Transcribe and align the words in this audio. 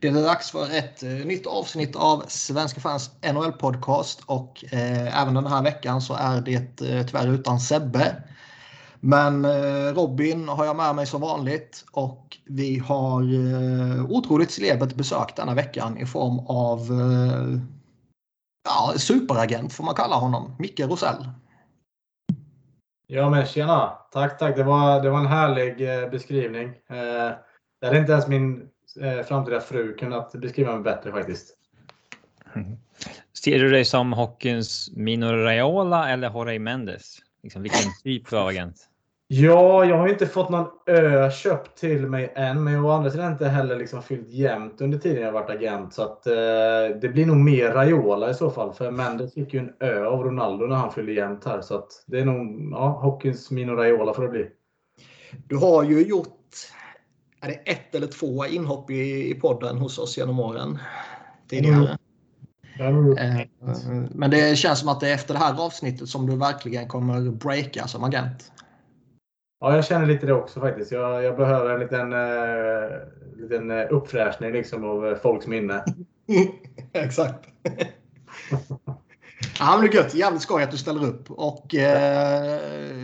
Det 0.00 0.08
är 0.08 0.12
dags 0.12 0.50
för 0.50 0.64
ett 0.78 1.02
eh, 1.02 1.10
nytt 1.10 1.46
avsnitt 1.46 1.96
av 1.96 2.24
Svenska 2.28 2.80
fans 2.80 3.10
NHL-podcast 3.22 4.22
och 4.26 4.64
eh, 4.72 5.22
även 5.22 5.34
den 5.34 5.46
här 5.46 5.62
veckan 5.62 6.00
så 6.00 6.14
är 6.14 6.40
det 6.40 6.80
eh, 6.80 7.06
tyvärr 7.06 7.32
utan 7.32 7.60
Sebbe. 7.60 8.22
Men 9.00 9.44
eh, 9.44 9.94
Robin 9.94 10.48
har 10.48 10.64
jag 10.64 10.76
med 10.76 10.94
mig 10.94 11.06
som 11.06 11.20
vanligt 11.20 11.84
och 11.92 12.36
vi 12.44 12.78
har 12.78 13.22
eh, 13.22 14.04
otroligt 14.10 14.50
celebert 14.50 14.94
besök 14.94 15.36
denna 15.36 15.54
veckan 15.54 15.98
i 15.98 16.06
form 16.06 16.38
av 16.38 16.80
eh, 16.80 17.60
ja, 18.64 18.98
superagent 18.98 19.72
får 19.72 19.84
man 19.84 19.94
kalla 19.94 20.16
honom, 20.16 20.56
Micke 20.58 20.80
Rosell. 20.80 21.28
Ja 23.06 23.30
men 23.30 23.46
tjena! 23.46 23.92
Tack, 24.12 24.38
tack. 24.38 24.56
Det 24.56 24.64
var, 24.64 25.02
det 25.02 25.10
var 25.10 25.18
en 25.18 25.26
härlig 25.26 26.02
eh, 26.02 26.10
beskrivning. 26.10 26.68
Eh, 26.68 27.36
det 27.80 27.86
är 27.86 27.94
inte 27.94 28.12
ens 28.12 28.28
min 28.28 28.68
eh, 29.00 29.22
framtida 29.22 29.60
fru 29.60 29.96
kunnat 29.96 30.32
beskriva 30.32 30.72
mig 30.72 30.82
bättre 30.82 31.12
faktiskt. 31.12 31.56
Mm. 32.54 32.76
Ser 33.44 33.58
du 33.58 33.70
dig 33.70 33.84
som 33.84 34.12
hockeyns 34.12 34.90
Mino 34.96 35.26
Raiola 35.26 36.10
eller 36.10 36.30
Jorge 36.30 36.58
Mendes? 36.58 37.18
Liksom, 37.42 37.62
vilken 37.62 37.92
typ 38.04 38.32
av 38.32 38.46
agent? 38.46 38.88
Ja, 39.28 39.84
jag 39.84 39.98
har 39.98 40.08
inte 40.08 40.26
fått 40.26 40.50
någon 40.50 40.66
ö 40.86 41.30
köpt 41.30 41.78
till 41.78 42.06
mig 42.06 42.32
än, 42.36 42.64
men 42.64 42.72
jag 42.72 42.80
har 42.80 42.88
å 42.88 42.92
andra 42.92 43.10
sidan 43.10 43.32
inte 43.32 43.48
heller 43.48 43.76
liksom 43.76 44.02
fyllt 44.02 44.28
jämnt 44.30 44.80
under 44.80 44.98
tiden 44.98 45.22
jag 45.22 45.32
varit 45.32 45.50
agent. 45.50 45.94
Så 45.94 46.02
att, 46.02 46.26
eh, 46.26 46.98
det 47.00 47.12
blir 47.12 47.26
nog 47.26 47.36
mer 47.36 47.70
Raiola 47.70 48.30
i 48.30 48.34
så 48.34 48.50
fall. 48.50 48.72
För 48.74 48.90
Mendes 48.90 49.34
fick 49.34 49.54
ju 49.54 49.60
en 49.60 49.72
ö 49.80 50.04
av 50.04 50.24
Ronaldo 50.24 50.66
när 50.66 50.76
han 50.76 50.92
fyllde 50.92 51.12
jämnt 51.12 51.44
här. 51.44 51.60
Så 51.60 51.74
att 51.74 51.88
det 52.06 52.18
är 52.18 52.24
nog 52.24 52.68
ja, 52.72 52.88
hockeyns 52.88 53.50
Mino 53.50 53.72
Raiola 53.72 54.14
får 54.14 54.22
det 54.22 54.28
bli. 54.28 54.48
Du 55.46 55.56
har 55.56 55.84
ju 55.84 56.02
gjort 56.02 56.35
är 57.46 57.50
det 57.64 57.70
ett 57.70 57.94
eller 57.94 58.06
två 58.06 58.46
inhopp 58.46 58.90
i, 58.90 59.30
i 59.30 59.34
podden 59.34 59.78
hos 59.78 59.98
oss 59.98 60.18
genom 60.18 60.40
åren 60.40 60.78
tidigare. 61.48 61.98
Mm. 62.78 63.18
Eh, 63.18 63.46
men 64.10 64.30
det 64.30 64.58
känns 64.58 64.80
som 64.80 64.88
att 64.88 65.00
det 65.00 65.10
är 65.10 65.14
efter 65.14 65.34
det 65.34 65.40
här 65.40 65.64
avsnittet 65.64 66.08
som 66.08 66.26
du 66.26 66.36
verkligen 66.36 66.88
kommer 66.88 67.30
breaka 67.30 67.86
som 67.86 68.04
agent. 68.04 68.52
Ja, 69.60 69.74
jag 69.74 69.84
känner 69.84 70.06
lite 70.06 70.26
det 70.26 70.32
också 70.32 70.60
faktiskt. 70.60 70.92
Jag, 70.92 71.22
jag 71.22 71.36
behöver 71.36 71.74
en 71.74 71.80
liten, 71.80 72.12
uh, 72.12 73.42
liten 73.42 73.70
eh, 73.70 73.86
uppfräschning 73.90 74.52
liksom 74.52 74.84
av 74.84 75.14
folks 75.22 75.46
minne. 75.46 75.84
Exakt. 76.92 77.48
ja, 79.58 79.76
men 79.76 79.80
det 79.80 79.86
är 79.86 79.94
gött. 79.94 80.14
Jävligt 80.14 80.42
skoj 80.42 80.62
att 80.62 80.70
du 80.70 80.76
ställer 80.76 81.04
upp. 81.04 81.30
Och 81.30 81.74
eh, 81.74 82.60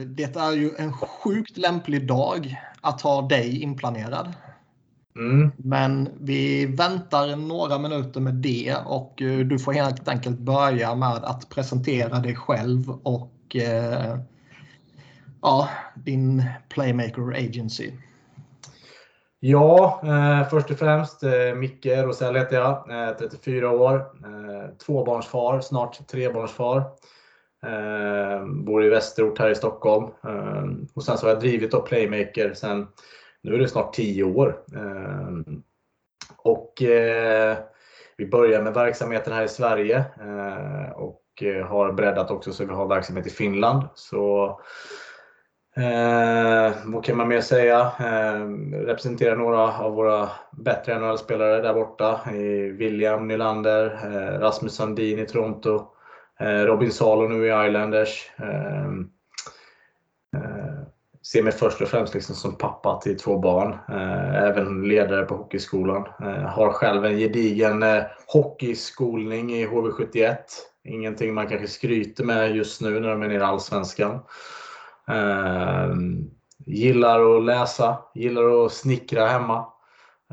det 0.07 0.37
är 0.37 0.53
ju 0.53 0.71
en 0.79 0.93
sjukt 0.93 1.57
lämplig 1.57 2.07
dag 2.07 2.57
att 2.83 3.01
ha 3.01 3.23
dig 3.23 3.63
inplanerad. 3.63 4.33
Mm. 5.17 5.53
Men 5.57 6.09
vi 6.21 6.67
väntar 6.67 7.37
några 7.37 7.79
minuter 7.79 8.21
med 8.21 8.35
det 8.35 8.77
och 8.87 9.13
du 9.17 9.59
får 9.59 9.73
helt 9.73 10.09
enkelt 10.09 10.39
börja 10.39 10.95
med 10.95 11.25
att 11.25 11.49
presentera 11.49 12.19
dig 12.19 12.37
själv 12.37 12.91
och 13.03 13.57
eh, 13.57 14.19
ja, 15.43 15.69
din 15.95 16.45
Playmaker 16.69 17.33
Agency? 17.33 17.93
Ja, 19.41 20.01
eh, 20.05 20.49
först 20.49 20.71
och 20.71 20.79
främst 20.79 21.23
eh, 21.23 21.55
Micke 21.57 21.87
Rosell 21.87 22.37
heter 22.37 22.57
jag, 22.57 23.09
eh, 23.09 23.17
34 23.17 23.71
år, 23.71 23.97
eh, 23.97 24.77
tvåbarnsfar, 24.87 25.61
snart 25.61 26.09
trebarnsfar. 26.09 26.85
Eh, 27.67 28.47
bor 28.47 28.85
i 28.85 28.89
Västerort 28.89 29.39
här 29.39 29.51
i 29.51 29.55
Stockholm. 29.55 30.05
Eh, 30.25 30.65
och 30.95 31.05
sen 31.05 31.19
så 31.19 31.27
har 31.27 31.33
jag 31.33 31.41
drivit 31.41 31.71
då 31.71 31.81
Playmaker 31.81 32.55
sen, 32.55 32.87
nu 33.43 33.55
är 33.55 33.59
det 33.59 33.69
snart 33.69 33.95
10 33.95 34.25
år. 34.25 34.63
Eh, 34.75 35.55
och 36.37 36.83
eh, 36.83 37.57
vi 38.17 38.27
börjar 38.27 38.63
med 38.63 38.75
verksamheten 38.75 39.33
här 39.33 39.45
i 39.45 39.49
Sverige 39.49 40.05
eh, 40.21 40.93
och 40.93 41.23
eh, 41.43 41.67
har 41.67 41.93
breddat 41.93 42.31
också 42.31 42.53
så 42.53 42.65
vi 42.65 42.73
har 42.73 42.89
verksamhet 42.89 43.27
i 43.27 43.31
Finland. 43.31 43.83
Så 43.95 44.61
Eh, 45.77 46.73
vad 46.85 47.05
kan 47.05 47.17
man 47.17 47.29
mer 47.29 47.41
säga? 47.41 47.93
Eh, 48.01 48.47
representerar 48.87 49.37
några 49.37 49.79
av 49.79 49.95
våra 49.95 50.29
bättre 50.53 50.99
NHL-spelare 50.99 51.63
där 51.63 51.75
borta. 51.75 52.21
Eh, 52.27 52.73
William 52.77 53.29
Nylander, 53.29 53.85
eh, 54.05 54.41
Rasmus 54.41 54.75
Sandin 54.75 55.19
i 55.19 55.27
Toronto, 55.27 55.87
Robin 56.41 56.93
Salo 56.93 57.29
nu 57.29 57.47
i 57.47 57.67
Islanders. 57.69 58.31
Eh, 58.37 58.87
eh, 60.37 60.83
ser 61.33 61.43
mig 61.43 61.53
först 61.53 61.81
och 61.81 61.89
främst 61.89 62.15
liksom 62.15 62.35
som 62.35 62.57
pappa 62.57 63.01
till 63.01 63.19
två 63.19 63.39
barn. 63.39 63.73
Eh, 63.89 64.35
även 64.35 64.89
ledare 64.89 65.25
på 65.25 65.37
hockeyskolan. 65.37 66.07
har 66.47 66.73
själv 66.73 67.05
en 67.05 67.19
gedigen 67.19 67.85
hockeyskolning 68.27 69.53
i 69.53 69.67
HV71. 69.67 70.37
Ingenting 70.85 71.35
man 71.35 71.49
kanske 71.49 71.69
skryter 71.69 72.25
med 72.25 72.57
just 72.57 72.81
nu 72.81 73.01
när 73.01 73.09
de 73.09 73.23
är 73.23 73.29
nere 73.29 73.39
i 73.39 73.43
Allsvenskan. 73.43 74.21
Eh, 75.09 75.95
gillar 76.67 77.37
att 77.37 77.45
läsa, 77.45 77.99
gillar 78.15 78.65
att 78.65 78.73
snickra 78.73 79.27
hemma. 79.27 79.67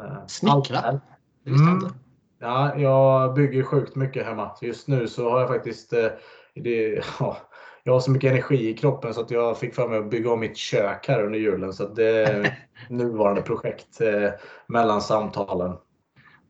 Eh, 0.02 0.26
snickra? 0.28 1.00
Mm. 1.46 1.94
Ja, 2.42 2.76
jag 2.78 3.34
bygger 3.34 3.64
sjukt 3.64 3.96
mycket 3.96 4.26
hemma. 4.26 4.52
Just 4.62 4.88
nu 4.88 5.08
så 5.08 5.30
har 5.30 5.40
jag 5.40 5.50
faktiskt 5.50 5.94
eh, 5.94 6.08
det, 6.56 7.04
ja, 7.20 7.38
jag 7.84 7.94
har 7.94 8.00
så 8.00 8.12
mycket 8.12 8.32
energi 8.32 8.70
i 8.70 8.74
kroppen 8.74 9.14
så 9.14 9.22
att 9.22 9.32
jag 9.32 9.58
fick 9.58 9.76
för 9.76 9.88
mig 9.88 10.00
att 10.00 10.10
bygga 10.10 10.32
om 10.32 10.40
mitt 10.40 10.58
kök 10.58 11.08
här 11.08 11.24
under 11.24 11.40
julen. 11.40 11.74
Så 11.74 11.88
det 11.88 12.24
är 12.24 12.60
nuvarande 12.90 13.42
projekt 13.42 14.02
eh, 14.02 14.30
mellan 14.68 15.02
samtalen. 15.02 15.76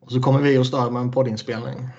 Och 0.02 0.12
så 0.12 0.22
kommer 0.22 0.40
vi 0.40 0.58
och 0.58 0.66
stör 0.66 0.90
med 0.90 1.02
en 1.02 1.12
poddinspelning. 1.12 1.90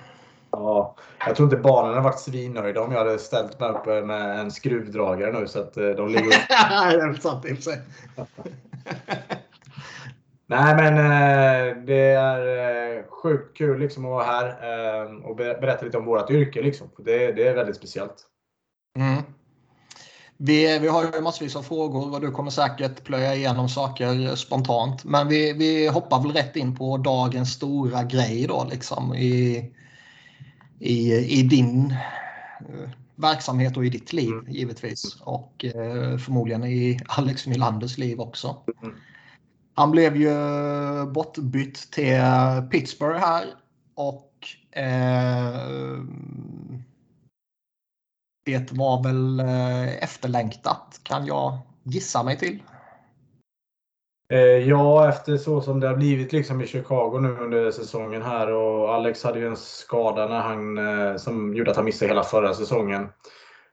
Ja, 0.51 0.95
jag 1.25 1.35
tror 1.35 1.45
inte 1.45 1.57
barnen 1.57 1.89
hade 1.89 2.03
varit 2.03 2.19
svinnöjda 2.19 2.81
om 2.81 2.91
jag 2.91 2.99
hade 2.99 3.19
ställt 3.19 3.59
mig 3.59 3.69
upp 3.69 3.85
med 3.85 4.39
en 4.39 4.51
skruvdragare 4.51 5.39
nu 5.39 5.47
så 5.47 5.59
att 5.59 5.77
eh, 5.77 5.89
de 5.89 6.07
ligger 6.07 6.45
Nej, 6.69 6.97
det 6.97 7.03
är 7.03 7.13
sant 7.13 7.45
i 7.45 7.53
och 7.53 7.57
för 7.57 7.63
sig. 7.63 7.81
Nej, 10.51 10.75
men 10.75 10.97
eh, 10.97 11.83
det 11.85 12.01
är 12.01 12.97
eh, 12.97 13.03
sjukt 13.09 13.57
kul 13.57 13.79
liksom 13.79 14.05
att 14.05 14.11
vara 14.11 14.23
här 14.23 15.25
och 15.25 15.35
berätta 15.35 15.85
lite 15.85 15.97
om 15.97 16.05
vårt 16.05 16.29
yrke. 16.29 16.61
Liksom. 16.61 16.89
Det, 16.97 17.31
det 17.31 17.47
är 17.47 17.55
väldigt 17.55 17.75
speciellt. 17.75 18.15
Mm. 18.97 19.23
Vi, 20.37 20.79
vi 20.79 20.87
har 20.87 21.03
ju 21.03 21.21
massvis 21.21 21.55
av 21.55 21.61
frågor 21.61 22.13
och 22.13 22.21
du 22.21 22.31
kommer 22.31 22.51
säkert 22.51 23.03
plöja 23.03 23.35
igenom 23.35 23.69
saker 23.69 24.35
spontant. 24.35 25.03
Men 25.03 25.27
vi, 25.27 25.53
vi 25.53 25.87
hoppar 25.87 26.21
väl 26.21 26.31
rätt 26.31 26.55
in 26.55 26.75
på 26.75 26.97
dagens 26.97 27.53
stora 27.53 28.03
grej 28.03 28.45
då 28.47 28.67
liksom 28.71 29.13
i, 29.13 29.71
i, 30.79 31.13
i 31.39 31.43
din 31.43 31.95
eh, 32.59 32.89
verksamhet 33.15 33.77
och 33.77 33.85
i 33.85 33.89
ditt 33.89 34.13
liv 34.13 34.31
mm. 34.31 34.51
givetvis. 34.51 35.17
Och 35.21 35.65
eh, 35.65 36.17
förmodligen 36.17 36.63
i 36.63 36.99
Alex 37.07 37.47
Nylanders 37.47 37.97
liv 37.97 38.19
också. 38.19 38.57
Mm. 38.83 38.95
Han 39.81 39.91
blev 39.91 40.17
ju 40.17 40.35
bortbytt 41.05 41.91
till 41.91 42.21
Pittsburgh 42.71 43.19
här 43.19 43.45
och 43.95 44.31
eh, 44.71 45.99
det 48.45 48.71
var 48.71 49.03
väl 49.03 49.39
eh, 49.39 50.03
efterlängtat 50.03 50.99
kan 51.03 51.25
jag 51.25 51.57
gissa 51.83 52.23
mig 52.23 52.37
till. 52.37 52.63
Eh, 54.29 54.39
ja, 54.39 55.09
efter 55.09 55.37
så 55.37 55.61
som 55.61 55.79
det 55.79 55.87
har 55.87 55.95
blivit 55.95 56.33
liksom 56.33 56.61
i 56.61 56.67
Chicago 56.67 57.19
nu 57.19 57.37
under 57.37 57.71
säsongen 57.71 58.21
här 58.21 58.51
och 58.51 58.93
Alex 58.93 59.23
hade 59.23 59.39
ju 59.39 59.47
en 59.47 59.57
skada 59.57 60.27
när 60.27 60.41
han, 60.41 60.77
eh, 60.77 61.15
som 61.17 61.55
gjorde 61.55 61.71
att 61.71 61.77
han 61.77 61.85
missade 61.85 62.09
hela 62.09 62.23
förra 62.23 62.53
säsongen. 62.53 63.09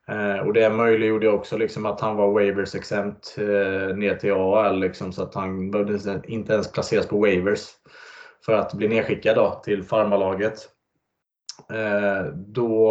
Eh, 0.08 0.46
och 0.46 0.52
det 0.52 0.70
möjliggjorde 0.70 1.28
också 1.28 1.56
liksom 1.56 1.86
att 1.86 2.00
han 2.00 2.16
var 2.16 2.32
waivers 2.32 2.74
exempt 2.74 3.34
eh, 3.38 3.96
ner 3.96 4.14
till 4.14 4.32
AL 4.32 4.80
liksom, 4.80 5.12
så 5.12 5.22
att 5.22 5.34
han 5.34 5.70
behövde 5.70 6.22
inte 6.24 6.52
ens 6.52 6.72
placeras 6.72 7.06
på 7.06 7.18
waivers 7.18 7.68
för 8.46 8.52
att 8.52 8.74
bli 8.74 8.88
nedskickad 8.88 9.36
då, 9.36 9.60
till 9.64 9.84
farmalaget. 9.84 10.58
Eh, 11.72 12.26
då, 12.34 12.88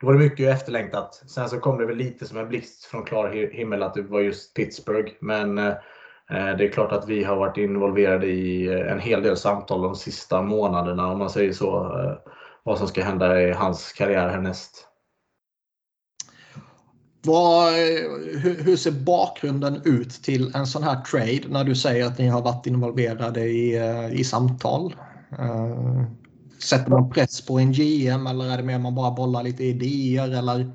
då 0.00 0.06
var 0.06 0.12
det 0.12 0.18
mycket 0.18 0.54
efterlängtat. 0.54 1.14
Sen 1.14 1.48
så 1.48 1.60
kom 1.60 1.78
det 1.78 1.86
väl 1.86 1.96
lite 1.96 2.26
som 2.26 2.38
en 2.38 2.48
blixt 2.48 2.84
från 2.84 3.04
klar 3.04 3.28
himmel 3.52 3.82
att 3.82 3.94
det 3.94 4.02
var 4.02 4.20
just 4.20 4.54
Pittsburgh. 4.54 5.12
Men 5.20 5.74
Eh, 6.32 6.56
det 6.56 6.64
är 6.64 6.72
klart 6.72 6.92
att 6.92 7.08
vi 7.08 7.24
har 7.24 7.36
varit 7.36 7.56
involverade 7.56 8.26
i 8.26 8.68
en 8.68 9.00
hel 9.00 9.22
del 9.22 9.36
samtal 9.36 9.82
de 9.82 9.94
sista 9.94 10.42
månaderna, 10.42 11.12
om 11.12 11.18
man 11.18 11.30
säger 11.30 11.52
så, 11.52 11.98
eh, 11.98 12.32
vad 12.62 12.78
som 12.78 12.88
ska 12.88 13.02
hända 13.02 13.42
i 13.42 13.52
hans 13.52 13.92
karriär 13.92 14.28
härnäst. 14.28 14.88
Vad, 17.24 17.72
hur, 17.72 18.64
hur, 18.64 18.76
ser 18.76 18.90
bakgrunden 18.90 19.82
ut 19.84 20.10
till 20.10 20.52
en 20.54 20.66
sån 20.66 20.82
här 20.82 21.00
trade 21.00 21.48
när 21.48 21.64
du 21.64 21.74
säger 21.74 22.06
att 22.06 22.18
ni 22.18 22.28
har 22.28 22.42
varit 22.42 22.66
involverade 22.66 23.40
i, 23.40 23.80
i 24.12 24.24
samtal? 24.24 24.94
Sätter 26.62 26.90
man 26.90 27.10
press 27.10 27.46
på 27.46 27.58
en 27.58 27.72
GM 27.72 28.26
eller 28.26 28.52
är 28.52 28.56
det 28.56 28.62
mer 28.62 28.78
man 28.78 28.94
bara 28.94 29.10
bollar 29.10 29.42
lite 29.42 29.64
idéer 29.64 30.38
eller 30.38 30.70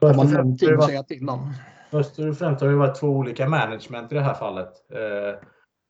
har 0.00 0.14
man 0.14 0.30
någonting 0.30 0.74
att 0.74 0.84
säga 0.84 1.02
till 1.02 1.28
om? 1.28 1.54
Först 1.90 2.18
och 2.18 2.36
främst 2.38 2.60
har 2.60 2.68
det 2.68 2.74
varit 2.74 3.00
två 3.00 3.08
olika 3.08 3.48
management 3.48 4.12
i 4.12 4.14
det 4.14 4.20
här 4.20 4.34
fallet. 4.34 4.68
Eh, 4.92 5.40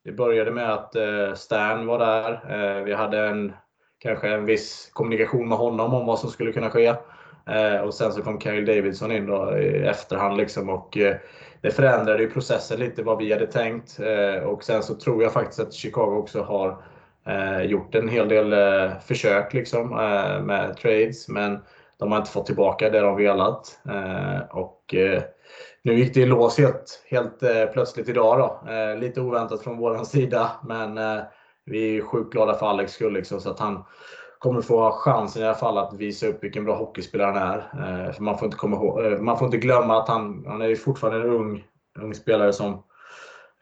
det 0.05 0.13
började 0.13 0.51
med 0.51 0.73
att 0.73 0.97
eh, 0.97 1.35
Stan 1.35 1.87
var 1.87 1.99
där. 1.99 2.33
Eh, 2.33 2.85
vi 2.85 2.95
hade 2.95 3.27
en, 3.27 3.53
kanske 3.99 4.29
en 4.29 4.45
viss 4.45 4.91
kommunikation 4.93 5.49
med 5.49 5.59
honom 5.59 5.95
om 5.95 6.07
vad 6.07 6.19
som 6.19 6.31
skulle 6.31 6.53
kunna 6.53 6.71
ske. 6.71 6.95
Eh, 7.47 7.81
och 7.81 7.95
sen 7.95 8.13
så 8.13 8.23
kom 8.23 8.41
Kyle 8.41 8.65
Davidson 8.65 9.13
in 9.13 9.27
då 9.27 9.59
i 9.59 9.87
efterhand. 9.87 10.37
Liksom, 10.37 10.69
och, 10.69 10.97
eh, 10.97 11.17
det 11.61 11.71
förändrade 11.71 12.23
ju 12.23 12.31
processen 12.31 12.81
lite 12.81 13.03
vad 13.03 13.19
vi 13.19 13.33
hade 13.33 13.47
tänkt. 13.47 13.99
och 14.45 14.65
sen 14.65 14.83
så 14.83 14.95
tror 14.95 15.23
jag 15.23 15.33
faktiskt 15.33 15.61
att 15.61 15.75
Chicago 15.75 16.19
också 16.19 16.43
har 16.43 16.83
gjort 17.65 17.95
en 17.95 18.09
hel 18.09 18.29
del 18.29 18.55
försök 19.07 19.53
liksom, 19.53 19.89
med 20.47 20.77
trades. 20.77 21.29
Men 21.29 21.59
de 21.99 22.13
har 22.13 22.19
inte 22.19 22.31
fått 22.31 22.47
tillbaka 22.47 22.91
det 22.91 23.01
de 23.01 23.17
velat. 23.17 23.81
och 24.51 24.95
nu 25.83 25.95
gick 25.95 26.15
det 26.15 26.21
i 26.21 26.27
lås 26.27 26.59
helt, 26.59 27.03
helt 27.11 27.73
plötsligt 27.73 28.09
idag. 28.09 28.39
Då. 28.39 28.71
Lite 28.99 29.21
oväntat 29.21 29.63
från 29.63 29.79
vår 29.79 30.05
sida, 30.05 30.51
men 30.69 31.01
vi 31.65 31.99
är 31.99 32.03
sjukt 32.03 32.33
glada 32.33 32.55
för 32.55 32.67
Alex 32.67 32.93
skull. 32.93 33.13
Liksom, 33.13 33.41
så 33.41 33.51
att 33.51 33.61
han 33.61 33.85
kommer 34.43 34.63
få 34.63 34.91
chansen 34.91 35.43
i 35.43 35.45
alla 35.45 35.55
fall 35.55 35.79
att 35.79 35.95
visa 35.95 36.27
upp 36.27 36.45
vilken 36.45 36.65
bra 36.65 36.77
hockeyspelare 36.77 37.27
han 37.27 37.43
är. 37.43 37.59
Eh, 37.59 38.13
för 38.13 38.23
man, 38.23 38.39
får 38.39 38.47
inte 38.47 38.57
komma 38.57 38.77
ihåg, 38.77 39.05
eh, 39.05 39.19
man 39.19 39.39
får 39.39 39.47
inte 39.47 39.59
glömma 39.59 39.99
att 39.99 40.09
han, 40.09 40.45
han 40.47 40.63
är 40.63 40.75
fortfarande 40.75 41.21
en 41.21 41.35
ung, 41.35 41.65
ung 41.99 42.15
spelare 42.15 42.53
som 42.53 42.73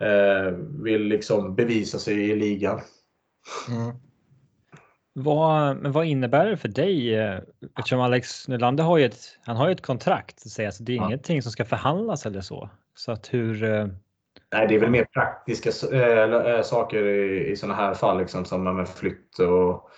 eh, 0.01 0.53
vill 0.83 1.03
liksom 1.03 1.55
bevisa 1.55 1.99
sig 1.99 2.31
i 2.31 2.37
ligan. 2.37 2.81
Mm. 3.69 3.97
Vad, 5.13 5.77
men 5.77 5.93
vad 5.93 6.05
innebär 6.05 6.47
det 6.47 6.57
för 6.57 6.69
dig? 6.69 7.15
Eftersom 7.79 8.01
Alex 8.01 8.49
Nylander 8.49 8.85
har 8.85 8.99
ju 8.99 9.05
ett, 9.05 9.39
han 9.45 9.57
har 9.57 9.69
ett 9.69 9.83
kontrakt, 9.83 10.51
så 10.51 10.67
alltså 10.67 10.83
det 10.83 10.93
är 10.93 10.97
ja. 10.97 11.07
ingenting 11.07 11.43
som 11.43 11.53
ska 11.53 11.65
förhandlas 11.65 12.27
eller 12.27 12.41
så. 12.41 12.71
Så 12.95 13.13
att 13.13 13.35
hur... 13.35 13.61
Nej, 14.53 14.67
det 14.69 14.75
är 14.75 14.81
väl 14.81 14.91
mer 14.91 15.05
praktiska 15.05 15.71
äh, 15.97 16.63
saker 16.63 17.07
i, 17.07 17.51
i 17.51 17.57
sådana 17.57 17.75
här 17.75 17.95
fall, 17.95 18.19
liksom, 18.19 18.45
som 18.45 18.77
med 18.77 18.89
flytt 18.89 19.39
och 19.39 19.90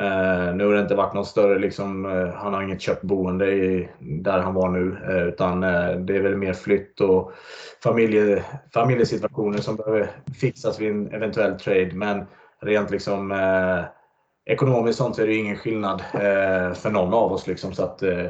Eh, 0.00 0.54
nu 0.54 0.66
har 0.66 0.72
det 0.74 0.80
inte 0.80 0.94
varit 0.94 1.14
någon 1.14 1.26
större, 1.26 1.58
liksom, 1.58 2.06
eh, 2.06 2.34
han 2.34 2.54
har 2.54 2.62
inget 2.62 2.80
köpt 2.80 3.02
boende 3.02 3.52
i, 3.52 3.88
där 4.00 4.38
han 4.38 4.54
var 4.54 4.68
nu, 4.68 4.96
eh, 5.08 5.22
utan 5.28 5.64
eh, 5.64 5.90
det 5.90 6.16
är 6.16 6.22
väl 6.22 6.36
mer 6.36 6.52
flytt 6.52 7.00
och 7.00 7.32
familje, 7.82 8.44
familjesituationer 8.74 9.58
som 9.58 9.76
behöver 9.76 10.10
fixas 10.40 10.80
vid 10.80 10.90
en 10.90 11.12
eventuell 11.12 11.58
trade. 11.58 11.90
Men 11.94 12.24
rent 12.62 12.90
liksom 12.90 13.32
eh, 13.32 13.84
ekonomiskt 14.46 14.98
sånt 14.98 15.18
är 15.18 15.26
det 15.26 15.34
ingen 15.34 15.56
skillnad 15.56 16.00
eh, 16.14 16.72
för 16.74 16.90
någon 16.90 17.14
av 17.14 17.32
oss. 17.32 17.46
Liksom, 17.46 17.72
så 17.72 17.84
att, 17.84 18.02
eh, 18.02 18.26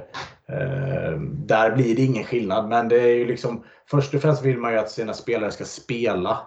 där 1.30 1.76
blir 1.76 1.96
det 1.96 2.02
ingen 2.02 2.24
skillnad. 2.24 2.68
Men 2.68 2.88
det 2.88 3.00
är 3.00 3.14
ju 3.14 3.26
liksom, 3.26 3.64
först 3.90 4.14
och 4.14 4.20
främst 4.20 4.44
vill 4.44 4.58
man 4.58 4.72
ju 4.72 4.78
att 4.78 4.90
sina 4.90 5.12
spelare 5.12 5.50
ska 5.50 5.64
spela. 5.64 6.38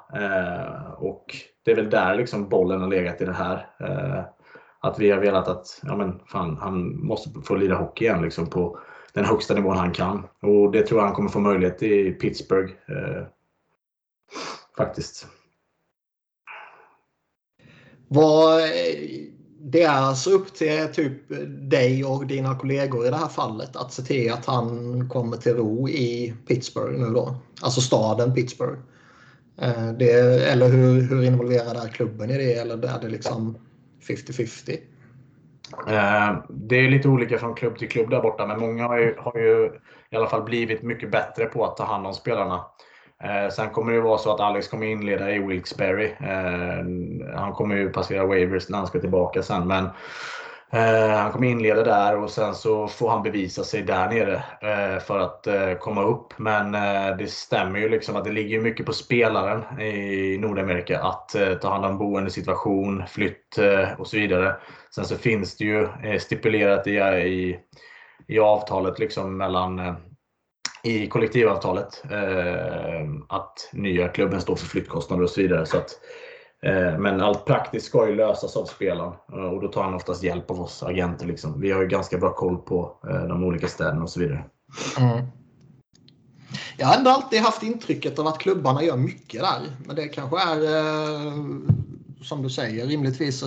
Och 0.97 1.25
Det 1.65 1.71
är 1.71 1.75
väl 1.75 1.89
där 1.89 2.15
liksom 2.15 2.49
bollen 2.49 2.81
har 2.81 2.87
legat 2.87 3.21
i 3.21 3.25
det 3.25 3.33
här. 3.33 3.67
Att 4.81 4.99
vi 4.99 5.11
har 5.11 5.19
velat 5.19 5.47
att 5.47 5.81
ja, 5.83 5.97
men 5.97 6.19
fan, 6.27 6.57
han 6.57 7.05
måste 7.05 7.29
få 7.43 7.55
lira 7.55 7.75
hockey 7.75 8.05
igen 8.05 8.21
liksom, 8.21 8.47
på 8.47 8.79
den 9.13 9.25
högsta 9.25 9.53
nivån 9.53 9.77
han 9.77 9.91
kan. 9.91 10.27
Och 10.41 10.71
Det 10.71 10.83
tror 10.83 10.99
jag 10.99 11.05
han 11.05 11.15
kommer 11.15 11.29
få 11.29 11.39
möjlighet 11.39 11.83
i 11.83 12.11
Pittsburgh. 12.11 12.71
Eh, 12.87 13.23
faktiskt. 14.77 15.27
Vad 18.07 18.61
det 19.61 19.83
är 19.83 19.89
alltså 19.89 20.29
upp 20.29 20.53
till 20.53 20.87
typ 20.93 21.21
dig 21.71 22.05
och 22.05 22.27
dina 22.27 22.55
kollegor 22.55 23.07
i 23.07 23.09
det 23.09 23.15
här 23.15 23.27
fallet 23.27 23.75
att 23.75 23.93
se 23.93 24.01
till 24.01 24.31
att 24.31 24.45
han 24.45 25.09
kommer 25.09 25.37
till 25.37 25.55
ro 25.55 25.89
i 25.89 26.33
Pittsburgh 26.47 26.99
nu 26.99 27.13
då. 27.13 27.35
Alltså 27.61 27.81
staden 27.81 28.33
Pittsburgh. 28.33 28.79
Eh, 29.61 29.91
det, 29.91 30.11
eller 30.51 30.69
hur, 30.69 31.01
hur 31.01 31.23
involverad 31.23 31.77
är 31.77 31.87
klubben 31.87 32.29
i 32.29 32.37
det? 32.37 32.53
Eller 32.53 32.87
är 32.87 33.01
det 33.01 33.09
liksom 33.09 33.57
50-50? 34.07 34.77
Eh, 35.87 36.43
det 36.49 36.75
är 36.75 36.89
lite 36.89 37.07
olika 37.07 37.37
från 37.37 37.55
klubb 37.55 37.77
till 37.77 37.89
klubb 37.89 38.09
där 38.09 38.21
borta, 38.21 38.45
men 38.45 38.59
många 38.59 38.87
har 38.87 38.97
ju, 38.97 39.15
har 39.17 39.37
ju 39.37 39.71
i 40.09 40.15
alla 40.15 40.27
fall 40.27 40.43
blivit 40.43 40.81
mycket 40.81 41.11
bättre 41.11 41.45
på 41.45 41.65
att 41.65 41.77
ta 41.77 41.83
hand 41.83 42.07
om 42.07 42.13
spelarna. 42.13 42.65
Eh, 43.23 43.49
sen 43.51 43.69
kommer 43.69 43.93
det 43.93 44.01
vara 44.01 44.17
så 44.17 44.33
att 44.33 44.39
Alex 44.39 44.67
kommer 44.67 44.85
inleda 44.85 45.31
i 45.31 45.39
Wilkes-Barre. 45.39 46.05
Eh, 46.05 47.39
han 47.39 47.53
kommer 47.53 47.75
ju 47.75 47.89
passera 47.89 48.25
Wavers 48.25 48.69
när 48.69 48.77
han 48.77 48.87
ska 48.87 48.99
tillbaka 48.99 49.43
sen. 49.43 49.67
Men 49.67 49.89
Eh, 50.71 51.09
han 51.09 51.31
kommer 51.31 51.47
inleda 51.47 51.83
där 51.83 52.17
och 52.17 52.29
sen 52.29 52.55
så 52.55 52.87
får 52.87 53.09
han 53.09 53.23
bevisa 53.23 53.63
sig 53.63 53.81
där 53.81 54.09
nere 54.09 54.35
eh, 54.61 54.99
för 54.99 55.19
att 55.19 55.47
eh, 55.47 55.73
komma 55.73 56.03
upp. 56.03 56.33
Men 56.37 56.71
det 57.17 57.31
stämmer 57.31 57.79
ju 57.79 57.89
liksom 57.89 58.15
att 58.15 58.23
det 58.23 58.31
ligger 58.31 58.61
mycket 58.61 58.85
på 58.85 58.93
spelaren 58.93 59.81
i 59.81 60.37
Nordamerika 60.37 61.01
att 61.01 61.35
ta 61.61 61.69
hand 61.69 61.85
om 61.85 61.97
boendesituation, 61.97 63.03
flytt 63.07 63.59
och 63.97 64.07
så 64.07 64.17
vidare. 64.17 64.55
Sen 64.95 65.05
så 65.05 65.15
finns 65.15 65.57
det 65.57 65.65
ju 65.65 65.87
stipulerat 66.19 66.87
i, 66.87 66.91
i, 66.91 67.59
i 68.27 68.39
avtalet 68.39 68.99
liksom 68.99 69.37
mellan 69.37 69.95
i 70.83 71.07
kollektivavtalet 71.07 72.03
att 73.29 73.69
nya 73.73 74.07
klubben 74.07 74.41
står 74.41 74.55
för 74.55 74.65
flyttkostnader 74.65 75.23
och 75.23 75.29
så 75.29 75.41
vidare. 75.41 75.65
Så 75.65 75.77
att, 75.77 75.89
Eh, 76.61 76.97
men 76.97 77.21
allt 77.21 77.45
praktiskt 77.45 77.85
ska 77.85 78.07
ju 78.07 78.15
lösas 78.15 78.57
av 78.57 78.65
spelaren 78.65 79.13
eh, 79.33 79.53
och 79.53 79.61
då 79.61 79.67
tar 79.67 79.83
han 79.83 79.93
oftast 79.93 80.23
hjälp 80.23 80.51
av 80.51 80.61
oss 80.61 80.83
agenter. 80.83 81.25
Liksom. 81.25 81.61
Vi 81.61 81.71
har 81.71 81.81
ju 81.81 81.87
ganska 81.87 82.17
bra 82.17 82.33
koll 82.33 82.57
på 82.57 82.95
eh, 83.09 83.23
de 83.23 83.43
olika 83.43 83.67
städerna 83.67 84.03
och 84.03 84.09
så 84.09 84.19
vidare. 84.19 84.43
Mm. 84.99 85.25
Jag 86.77 86.87
har 86.87 86.97
ändå 86.97 87.09
alltid 87.09 87.41
haft 87.41 87.63
intrycket 87.63 88.19
av 88.19 88.27
att 88.27 88.39
klubbarna 88.39 88.83
gör 88.83 88.97
mycket 88.97 89.41
där. 89.41 89.61
Men 89.85 89.95
det 89.95 90.07
kanske 90.07 90.37
är 90.37 90.59
som 92.23 92.43
du 92.43 92.49
säger, 92.49 92.87
rimligtvis 92.87 93.43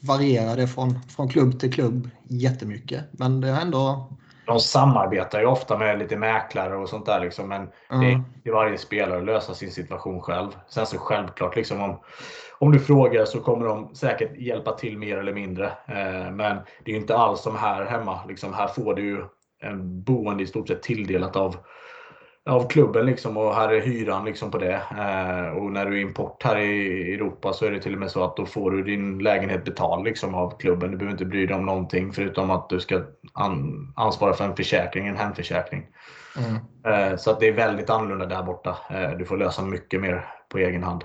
varierar 0.00 0.56
det 0.56 0.68
från, 0.68 0.98
från 1.08 1.28
klubb 1.28 1.60
till 1.60 1.72
klubb 1.72 2.10
jättemycket. 2.28 3.04
Men 3.12 3.40
det 3.40 3.50
har 3.50 3.60
ändå 3.60 4.12
de 4.46 4.60
samarbetar 4.60 5.40
ju 5.40 5.46
ofta 5.46 5.78
med 5.78 5.98
lite 5.98 6.16
mäklare 6.16 6.76
och 6.76 6.88
sånt 6.88 7.06
där. 7.06 7.20
Liksom, 7.20 7.48
men 7.48 7.68
mm. 7.90 8.00
det 8.00 8.12
är 8.12 8.42
till 8.42 8.52
varje 8.52 8.78
spelare 8.78 9.18
att 9.18 9.24
lösa 9.24 9.54
sin 9.54 9.70
situation 9.70 10.20
själv. 10.20 10.48
Sen 10.68 10.86
så 10.86 10.98
självklart, 10.98 11.56
liksom, 11.56 11.82
om, 11.82 12.00
om 12.58 12.72
du 12.72 12.78
frågar 12.78 13.24
så 13.24 13.40
kommer 13.40 13.66
de 13.66 13.94
säkert 13.94 14.36
hjälpa 14.36 14.72
till 14.72 14.98
mer 14.98 15.18
eller 15.18 15.34
mindre. 15.34 15.66
Eh, 15.66 16.30
men 16.30 16.56
det 16.84 16.90
är 16.90 16.94
ju 16.94 17.00
inte 17.00 17.16
alls 17.16 17.40
som 17.40 17.56
här 17.56 17.84
hemma. 17.84 18.20
Liksom, 18.28 18.54
här 18.54 18.66
får 18.66 18.94
du 18.94 19.02
ju 19.02 19.24
en 19.62 20.02
boende 20.02 20.42
i 20.42 20.46
stort 20.46 20.68
sett 20.68 20.82
tilldelat 20.82 21.36
av 21.36 21.56
av 22.50 22.68
klubben 22.68 23.06
liksom 23.06 23.36
och 23.36 23.54
här 23.54 23.68
är 23.68 23.80
hyran 23.80 24.24
liksom 24.24 24.50
på 24.50 24.58
det. 24.58 24.74
Eh, 24.74 25.56
och 25.56 25.72
när 25.72 25.86
du 25.86 25.96
är 25.96 26.02
import 26.02 26.42
här 26.42 26.56
i 26.56 27.14
Europa 27.14 27.52
så 27.52 27.64
är 27.64 27.70
det 27.70 27.80
till 27.80 27.92
och 27.92 28.00
med 28.00 28.10
så 28.10 28.24
att 28.24 28.36
då 28.36 28.46
får 28.46 28.70
du 28.70 28.82
din 28.82 29.18
lägenhet 29.18 29.64
betald 29.64 30.04
liksom 30.04 30.34
av 30.34 30.58
klubben. 30.58 30.90
Du 30.90 30.96
behöver 30.96 31.12
inte 31.12 31.24
bry 31.24 31.46
dig 31.46 31.56
om 31.56 31.66
någonting 31.66 32.12
förutom 32.12 32.50
att 32.50 32.68
du 32.68 32.80
ska 32.80 33.00
an 33.32 33.92
ansvara 33.96 34.34
för 34.34 34.44
en 34.44 34.56
försäkring, 34.56 35.06
en 35.06 35.16
hemförsäkring. 35.16 35.86
Mm. 36.38 36.56
Eh, 36.86 37.16
så 37.16 37.30
att 37.30 37.40
det 37.40 37.48
är 37.48 37.52
väldigt 37.52 37.90
annorlunda 37.90 38.26
där 38.26 38.42
borta. 38.42 38.76
Eh, 38.90 39.10
du 39.10 39.24
får 39.24 39.36
lösa 39.36 39.62
mycket 39.62 40.00
mer 40.00 40.26
på 40.48 40.58
egen 40.58 40.82
hand. 40.82 41.04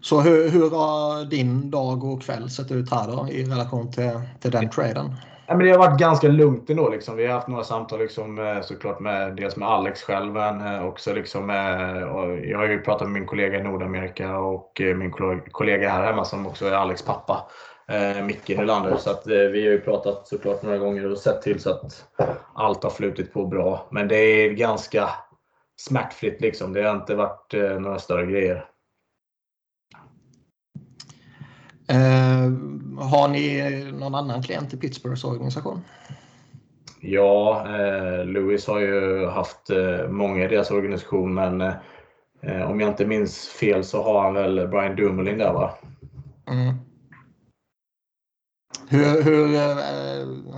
Så 0.00 0.20
hur, 0.20 0.50
hur 0.50 0.70
har 0.70 1.24
din 1.24 1.70
dag 1.70 2.04
och 2.04 2.22
kväll 2.22 2.50
sett 2.50 2.70
ut 2.70 2.90
här 2.90 3.06
då 3.06 3.28
i 3.30 3.44
relation 3.44 3.92
till, 3.92 4.20
till 4.40 4.50
den 4.50 4.70
traden? 4.70 5.14
Nej, 5.50 5.56
men 5.56 5.66
det 5.66 5.72
har 5.72 5.78
varit 5.78 6.00
ganska 6.00 6.28
lugnt 6.28 6.70
ändå. 6.70 6.88
Liksom. 6.88 7.16
Vi 7.16 7.26
har 7.26 7.34
haft 7.34 7.48
några 7.48 7.64
samtal 7.64 7.98
liksom, 7.98 8.38
eh, 8.38 8.60
såklart 8.60 9.00
med, 9.00 9.36
dels 9.36 9.56
med 9.56 9.68
Alex 9.68 10.02
själv, 10.02 10.32
men 10.32 10.60
eh, 10.60 10.86
också 10.86 11.14
liksom 11.14 11.50
eh, 11.50 12.50
jag 12.50 12.58
har 12.58 12.66
ju 12.66 12.80
pratat 12.80 13.02
med 13.02 13.12
min 13.12 13.26
kollega 13.26 13.58
i 13.58 13.62
Nordamerika 13.62 14.38
och 14.38 14.80
min 14.96 15.10
kollega 15.50 15.90
här 15.90 16.04
hemma 16.04 16.24
som 16.24 16.46
också 16.46 16.66
är 16.66 16.72
Alex 16.72 17.02
pappa, 17.02 17.46
eh, 17.88 18.24
Micke 18.24 18.48
Nylander. 18.48 18.96
Så 18.96 19.10
att, 19.10 19.26
eh, 19.26 19.32
vi 19.32 19.66
har 19.66 19.72
ju 19.72 19.80
pratat 19.80 20.28
såklart 20.28 20.62
några 20.62 20.78
gånger 20.78 21.10
och 21.10 21.18
sett 21.18 21.42
till 21.42 21.60
så 21.60 21.70
att 21.70 22.04
allt 22.54 22.82
har 22.82 22.90
flutit 22.90 23.32
på 23.32 23.46
bra. 23.46 23.86
Men 23.90 24.08
det 24.08 24.16
är 24.16 24.50
ganska 24.50 25.10
smärtfritt 25.80 26.40
liksom. 26.40 26.72
Det 26.72 26.82
har 26.82 26.96
inte 26.96 27.14
varit 27.14 27.54
eh, 27.54 27.80
några 27.80 27.98
större 27.98 28.26
grejer. 28.26 28.56
Eh, 28.56 28.62
har 32.98 33.28
ni 33.28 33.62
någon 33.92 34.14
annan 34.14 34.42
klient 34.42 34.74
i 34.74 34.76
Pittsburghs 34.76 35.24
organisation? 35.24 35.80
Ja, 37.00 37.64
eh, 37.66 38.26
Lewis 38.26 38.66
har 38.66 38.80
ju 38.80 39.26
haft 39.26 39.70
eh, 39.70 40.08
många 40.08 40.44
i 40.44 40.48
deras 40.48 40.70
organisation 40.70 41.34
men 41.34 41.60
eh, 42.42 42.70
om 42.70 42.80
jag 42.80 42.88
inte 42.88 43.06
minns 43.06 43.48
fel 43.48 43.84
så 43.84 44.02
har 44.02 44.22
han 44.22 44.34
väl 44.34 44.68
Brian 44.68 44.96
Dumoulin 44.96 45.38
där 45.38 45.52
va? 45.52 45.74
Mm. 46.50 46.74
Hur, 48.88 49.22
hur, 49.22 49.54
eh, 49.54 49.78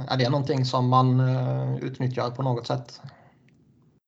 är 0.09 0.19
det 0.19 0.31
någonting 0.31 0.65
som 0.65 0.89
man 0.89 1.21
eh, 1.21 1.77
utnyttjar 1.85 2.31
på 2.31 2.43
något 2.43 2.67
sätt? 2.67 3.01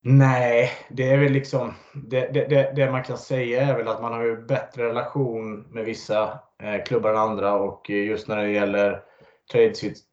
Nej, 0.03 0.71
det 0.89 1.11
är 1.11 1.19
väl 1.19 1.33
liksom 1.33 1.73
det, 1.95 2.31
det, 2.35 2.49
det, 2.49 2.73
det, 2.77 2.91
man 2.91 3.03
kan 3.03 3.19
säga 3.19 3.63
är 3.63 3.77
väl 3.77 3.89
att 3.89 4.03
man 4.03 4.13
har 4.13 4.25
ju 4.25 4.47
bättre 4.47 4.89
relation 4.89 5.67
med 5.71 5.85
vissa 5.85 6.23
eh, 6.23 6.39
Eh, 6.63 6.85
klubbar 6.85 7.11
än 7.11 7.17
andra 7.17 7.55
och 7.55 7.91
eh, 7.91 8.05
just 8.05 8.29
när 8.29 8.37
det 8.37 8.51
gäller 8.51 9.03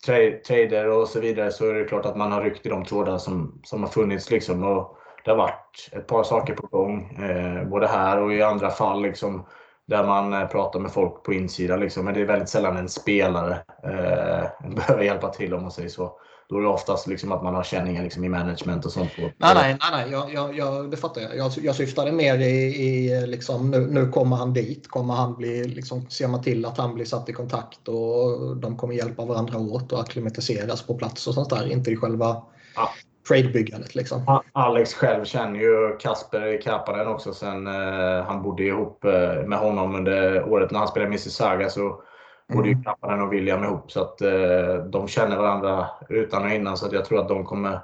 trade, 0.06 0.32
trader 0.32 0.90
och 0.90 1.08
så 1.08 1.20
vidare 1.20 1.52
så 1.52 1.70
är 1.70 1.74
det 1.74 1.86
klart 1.86 2.06
att 2.06 2.18
man 2.18 2.32
har 2.32 2.42
ryckt 2.42 2.66
i 2.66 2.70
de 2.70 2.86
trådar 2.86 3.18
som, 3.18 3.62
som 3.64 3.84
har 3.84 3.90
funnits. 3.90 4.32
Liksom. 4.32 4.64
Och 4.64 4.98
det 5.26 5.32
har 5.32 5.38
varit 5.38 5.90
ett 5.92 6.08
par 6.08 6.24
saker 6.24 6.54
på 6.54 6.68
gång. 6.68 7.16
Eh, 7.16 7.68
både 7.68 7.88
här 7.88 8.22
och 8.22 8.34
i 8.34 8.42
andra 8.42 8.70
fall 8.70 9.02
liksom, 9.02 9.46
där 9.88 10.04
man 10.04 10.34
eh, 10.34 10.48
pratar 10.48 10.80
med 10.80 10.92
folk 10.92 11.24
på 11.24 11.34
insidan. 11.34 11.80
Liksom, 11.80 12.06
men 12.06 12.14
det 12.14 12.22
är 12.22 12.26
väldigt 12.26 12.50
sällan 12.50 12.78
en 12.78 12.90
spelare 12.90 13.58
eh, 13.84 14.70
behöver 14.76 15.04
hjälpa 15.04 15.30
till 15.30 15.54
om 15.54 15.62
man 15.62 15.72
säger 15.72 15.90
så. 15.90 16.18
Då 16.52 16.58
är 16.58 16.62
det 16.62 16.68
oftast 16.68 17.08
liksom 17.08 17.32
att 17.32 17.44
man 17.44 17.56
har 17.56 17.64
känningar 17.64 18.04
liksom 18.04 18.24
i 18.24 18.30
management 18.30 18.86
och 18.86 18.92
sånt. 18.92 19.16
På. 19.16 19.22
Nej, 19.22 19.32
nej, 19.38 19.78
nej, 19.80 19.92
nej. 19.92 20.12
Jag, 20.12 20.34
jag, 20.34 20.58
jag, 20.58 20.92
det 20.92 20.98
fattar 20.98 21.22
jag. 21.22 21.38
Jag, 21.38 21.52
jag 21.62 21.76
syftade 21.76 22.12
mer 22.12 22.40
i, 22.40 22.86
i 22.86 23.28
liksom, 23.28 23.72
nu, 23.72 23.88
nu 23.92 24.08
kommer 24.08 24.36
han 24.36 24.54
dit. 24.54 24.88
Kommer 24.88 25.14
han 25.14 25.36
bli, 25.36 25.64
liksom, 25.64 26.10
ser 26.10 26.28
man 26.28 26.44
till 26.44 26.66
att 26.66 26.78
han 26.78 26.94
blir 26.94 27.06
satt 27.06 27.30
i 27.30 27.34
kontakt 27.34 27.88
och 27.88 28.58
de 28.58 28.78
kommer 28.78 28.94
hjälpa 28.94 29.26
varandra 29.26 29.58
åt 29.58 29.92
och 29.92 30.00
akklimatiseras 30.00 30.82
på 30.82 30.94
plats 30.94 31.28
och 31.28 31.34
sånt 31.34 31.50
där. 31.50 31.72
Inte 31.72 31.92
i 31.92 31.96
själva 31.96 32.44
ja. 32.76 32.90
trade-byggandet. 33.28 33.96
Liksom. 33.96 34.42
Alex 34.52 34.94
själv 34.94 35.26
känner 35.26 35.60
ju 35.60 35.98
Kasper 36.00 36.62
Kapanen 36.62 37.08
också 37.08 37.34
sen 37.34 37.68
eh, 37.68 38.24
han 38.24 38.42
bodde 38.44 38.64
ihop 38.64 39.06
eh, 39.06 39.48
med 39.48 39.60
honom 39.60 39.96
under 39.96 40.44
året 40.44 40.72
när 40.72 40.80
han 40.80 40.88
spelade 40.88 41.12
Mississauga. 41.12 41.70
Så 41.70 42.04
både 42.52 42.70
mm. 42.70 42.84
Kapanen 42.84 43.22
och 43.22 43.34
William 43.34 43.64
ihop. 43.64 43.92
Så 43.92 44.02
att 44.02 44.22
eh, 44.22 44.76
de 44.90 45.08
känner 45.08 45.38
varandra 45.38 45.88
utan 46.10 46.44
och 46.44 46.52
innan. 46.52 46.78
Så 46.78 46.86
att 46.86 46.92
jag 46.92 47.06
tror 47.06 47.20
att 47.20 47.28
de 47.28 47.46
kommer 47.46 47.80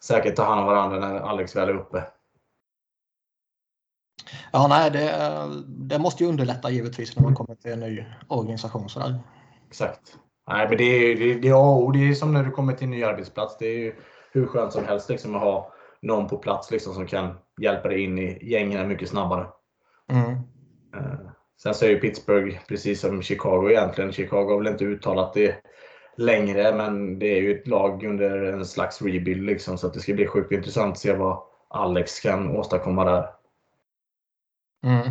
säkert 0.00 0.36
ta 0.36 0.44
hand 0.44 0.60
om 0.60 0.66
varandra 0.66 0.98
när 0.98 1.20
Alex 1.20 1.56
väl 1.56 1.68
är 1.68 1.74
uppe. 1.74 2.04
Ja, 4.52 4.66
nej, 4.68 4.90
det, 4.90 5.12
det 5.66 5.98
måste 5.98 6.24
ju 6.24 6.28
underlätta 6.28 6.70
givetvis 6.70 7.16
när 7.16 7.22
man 7.22 7.34
kommer 7.34 7.54
till 7.54 7.72
en 7.72 7.80
ny 7.80 8.04
organisation. 8.28 8.88
Sådär. 8.88 9.18
Exakt. 9.68 10.18
Nej, 10.48 10.68
men 10.68 10.78
det 10.78 10.84
är, 10.84 11.16
det, 11.16 11.34
det, 11.34 11.48
ja, 11.48 11.90
det 11.92 12.08
är 12.08 12.14
som 12.14 12.32
när 12.32 12.44
du 12.44 12.50
kommer 12.50 12.72
till 12.72 12.84
en 12.84 12.90
ny 12.90 13.04
arbetsplats. 13.04 13.56
Det 13.58 13.66
är 13.66 13.78
ju 13.78 13.94
hur 14.32 14.46
skönt 14.46 14.72
som 14.72 14.84
helst 14.84 15.08
liksom, 15.08 15.34
att 15.34 15.42
ha 15.42 15.72
någon 16.02 16.28
på 16.28 16.38
plats 16.38 16.70
liksom, 16.70 16.94
som 16.94 17.06
kan 17.06 17.38
hjälpa 17.60 17.88
dig 17.88 18.04
in 18.04 18.18
i 18.18 18.50
gängen 18.50 18.88
mycket 18.88 19.08
snabbare. 19.08 19.46
Mm. 20.08 20.32
Eh, 20.96 21.30
Sen 21.64 21.74
så 21.74 21.84
är 21.84 21.88
ju 21.88 22.00
Pittsburgh 22.00 22.58
precis 22.68 23.00
som 23.00 23.22
Chicago 23.22 23.70
egentligen. 23.70 24.12
Chicago 24.12 24.50
har 24.50 24.58
väl 24.58 24.72
inte 24.72 24.84
uttalat 24.84 25.34
det 25.34 25.54
längre, 26.16 26.76
men 26.76 27.18
det 27.18 27.26
är 27.26 27.42
ju 27.42 27.60
ett 27.60 27.66
lag 27.66 28.04
under 28.04 28.30
en 28.30 28.64
slags 28.64 29.02
rebuild. 29.02 29.46
Liksom, 29.46 29.78
så 29.78 29.88
det 29.88 30.00
ska 30.00 30.14
bli 30.14 30.26
sjukt 30.26 30.52
intressant 30.52 30.92
att 30.92 30.98
se 30.98 31.12
vad 31.12 31.38
Alex 31.70 32.20
kan 32.20 32.56
åstadkomma 32.56 33.04
där. 33.04 33.26
Mm. 34.86 35.10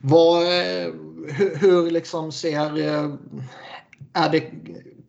Vad, 0.00 0.42
eh, 0.42 0.92
hur, 1.28 1.56
hur 1.56 1.90
liksom 1.90 2.32
ser... 2.32 2.88
Eh, 2.88 3.14
är 4.12 4.30
det, 4.30 4.50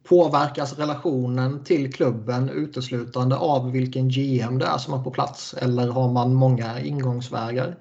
påverkas 0.04 0.78
relationen 0.80 1.64
till 1.64 1.94
klubben 1.94 2.50
uteslutande 2.50 3.36
av 3.38 3.72
vilken 3.72 4.10
GM 4.10 4.60
det 4.60 4.66
är 4.66 4.78
som 4.78 4.94
är 4.94 5.04
på 5.04 5.12
plats? 5.12 5.54
Eller 5.54 5.88
har 5.88 6.12
man 6.12 6.34
många 6.34 6.80
ingångsvägar? 6.82 7.76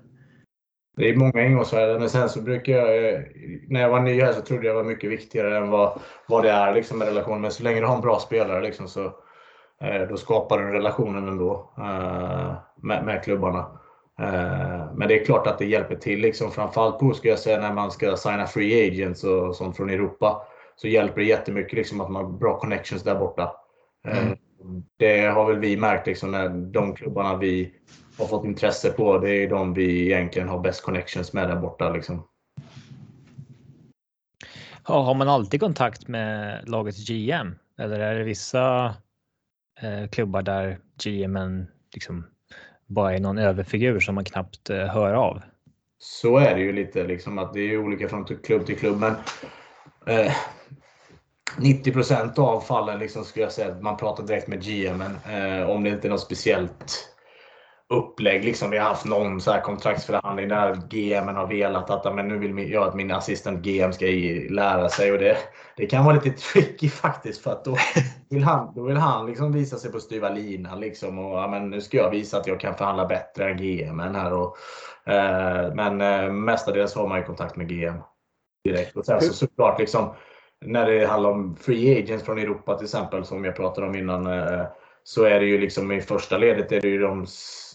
Det 0.96 1.08
är 1.08 1.16
många 1.16 1.46
ingångsvärden, 1.46 2.00
men 2.00 2.10
sen 2.10 2.28
så 2.28 2.40
brukar 2.40 2.72
jag, 2.72 3.22
när 3.68 3.80
jag 3.80 3.88
var 3.88 4.00
ny 4.00 4.20
här 4.20 4.32
så 4.32 4.40
trodde 4.40 4.66
jag 4.66 4.74
var 4.74 4.84
mycket 4.84 5.10
viktigare 5.10 5.56
än 5.56 5.70
vad, 5.70 6.00
vad 6.28 6.42
det 6.42 6.50
är 6.50 6.74
liksom 6.74 6.98
med 6.98 7.08
relationen. 7.08 7.40
Men 7.40 7.50
så 7.50 7.62
länge 7.62 7.80
du 7.80 7.86
har 7.86 7.94
en 7.94 8.00
bra 8.00 8.18
spelare 8.18 8.62
liksom, 8.62 8.88
så 8.88 9.04
eh, 9.80 10.08
då 10.08 10.16
skapar 10.16 10.58
du 10.58 10.72
relationen 10.72 11.28
ändå 11.28 11.72
eh, 11.78 12.54
med, 12.76 13.04
med 13.04 13.24
klubbarna. 13.24 13.58
Eh, 14.20 14.94
men 14.94 15.08
det 15.08 15.20
är 15.20 15.24
klart 15.24 15.46
att 15.46 15.58
det 15.58 15.66
hjälper 15.66 15.96
till, 15.96 16.20
liksom, 16.20 16.50
framförallt 16.50 16.98
på 16.98 17.14
ska 17.14 17.28
jag 17.28 17.38
säga, 17.38 17.60
när 17.60 17.72
man 17.72 17.90
ska 17.90 18.16
signa 18.16 18.46
free 18.46 18.88
agents 18.88 19.24
och 19.24 19.56
sånt 19.56 19.76
från 19.76 19.90
Europa. 19.90 20.42
Så 20.76 20.88
hjälper 20.88 21.20
det 21.20 21.26
jättemycket 21.26 21.72
liksom, 21.72 22.00
att 22.00 22.10
man 22.10 22.24
har 22.24 22.32
bra 22.32 22.58
connections 22.58 23.02
där 23.02 23.14
borta. 23.14 23.56
Mm. 24.08 24.36
Det 24.96 25.26
har 25.26 25.46
väl 25.46 25.58
vi 25.58 25.76
märkt 25.76 26.06
liksom, 26.06 26.30
när 26.30 26.48
de 26.48 26.94
klubbarna 26.94 27.36
vi 27.36 27.74
har 28.18 28.26
fått 28.26 28.44
intresse 28.44 28.90
på. 28.90 29.18
Det 29.18 29.30
är 29.30 29.49
de 29.49 29.75
vi 29.75 30.06
egentligen 30.06 30.49
har 30.49 30.59
bäst 30.59 30.83
connections 30.83 31.33
med 31.33 31.49
där 31.49 31.56
borta. 31.56 31.90
Liksom. 31.90 32.26
Ja, 34.88 35.02
har 35.02 35.14
man 35.14 35.28
alltid 35.28 35.61
kontakt 35.61 36.09
med 36.09 36.68
lagets 36.68 37.09
GM? 37.09 37.54
Eller 37.78 38.00
är 38.00 38.18
det 38.18 38.25
vissa 38.25 38.94
eh, 39.80 40.09
klubbar 40.11 40.42
där 40.42 40.78
GMen 41.04 41.66
liksom 41.94 42.26
bara 42.87 43.14
är 43.14 43.21
någon 43.21 43.38
överfigur 43.38 44.00
som 44.00 44.14
man 44.14 44.25
knappt 44.25 44.71
eh, 44.71 44.87
hör 44.87 45.14
av? 45.14 45.42
Så 45.99 46.38
är 46.38 46.54
det 46.54 46.61
ju 46.61 46.73
lite. 46.73 47.04
Liksom, 47.04 47.38
att 47.38 47.52
det 47.54 47.61
är 47.61 47.78
olika 47.78 48.09
från 48.09 48.25
klubb 48.25 48.66
till 48.66 48.78
klubb. 48.78 48.99
Men, 48.99 49.14
eh, 50.06 50.33
90% 51.59 52.38
av 52.38 52.61
fallen 52.61 52.99
liksom, 52.99 53.25
skulle 53.25 53.44
jag 53.44 53.52
säga 53.52 53.73
att 53.73 53.83
man 53.83 53.97
pratar 53.97 54.25
direkt 54.25 54.49
med 54.49 54.62
GMen. 54.62 55.18
Eh, 55.30 55.71
om 55.71 55.85
det 55.85 55.90
inte 55.90 56.09
är 56.09 56.11
något 56.11 56.21
speciellt 56.21 57.13
upplägg. 57.94 58.44
Liksom, 58.44 58.70
vi 58.70 58.78
har 58.78 58.88
haft 58.88 59.04
någon 59.04 59.40
så 59.40 59.50
här 59.50 59.60
kontraktsförhandling 59.60 60.48
där 60.48 60.74
GM 60.74 61.28
har 61.28 61.46
velat 61.46 61.90
att 61.90 62.14
men 62.14 62.28
nu 62.28 62.38
vill 62.38 62.70
jag 62.70 62.88
att 62.88 62.94
min 62.94 63.10
assistent 63.10 63.62
GM 63.62 63.92
ska 63.92 64.06
lära 64.50 64.88
sig. 64.88 65.12
Och 65.12 65.18
det, 65.18 65.36
det 65.76 65.86
kan 65.86 66.04
vara 66.04 66.14
lite 66.14 66.30
tricky 66.30 66.88
faktiskt 66.88 67.42
för 67.42 67.50
att 67.50 67.64
då 67.64 67.76
vill 68.30 68.42
han, 68.42 68.74
då 68.74 68.82
vill 68.82 68.96
han 68.96 69.26
liksom 69.26 69.52
visa 69.52 69.76
sig 69.76 69.92
på 69.92 70.00
styva 70.00 70.28
linan. 70.28 70.80
Liksom, 70.80 71.18
och, 71.18 71.38
ja, 71.38 71.48
men 71.48 71.70
nu 71.70 71.80
ska 71.80 71.96
jag 71.96 72.10
visa 72.10 72.38
att 72.38 72.46
jag 72.46 72.60
kan 72.60 72.74
förhandla 72.74 73.06
bättre 73.06 73.50
än 73.50 73.56
GM. 73.56 73.98
Här 73.98 74.32
och, 74.32 74.56
eh, 75.12 75.74
men 75.74 76.00
eh, 76.00 76.32
mestadels 76.32 76.94
har 76.94 77.08
man 77.08 77.18
ju 77.18 77.24
kontakt 77.24 77.56
med 77.56 77.68
GM 77.68 77.94
direkt. 78.64 78.96
Och 78.96 79.06
sen 79.06 79.20
så 79.20 79.32
såklart 79.32 79.78
liksom, 79.78 80.14
när 80.64 80.86
det 80.86 81.06
handlar 81.06 81.30
om 81.30 81.56
free 81.56 82.02
agents 82.02 82.24
från 82.24 82.38
Europa 82.38 82.74
till 82.74 82.84
exempel 82.84 83.24
som 83.24 83.44
jag 83.44 83.56
pratade 83.56 83.86
om 83.86 83.94
innan. 83.94 84.26
Eh, 84.26 84.66
så 85.04 85.25
är 85.25 85.40
det 85.40 85.46
ju 85.46 85.58
liksom 85.58 85.92
i 85.92 86.00
första 86.00 86.38
ledet 86.38 86.73
är 86.73 86.80
det 86.80 86.88
ju 86.88 86.99
de 86.99 87.26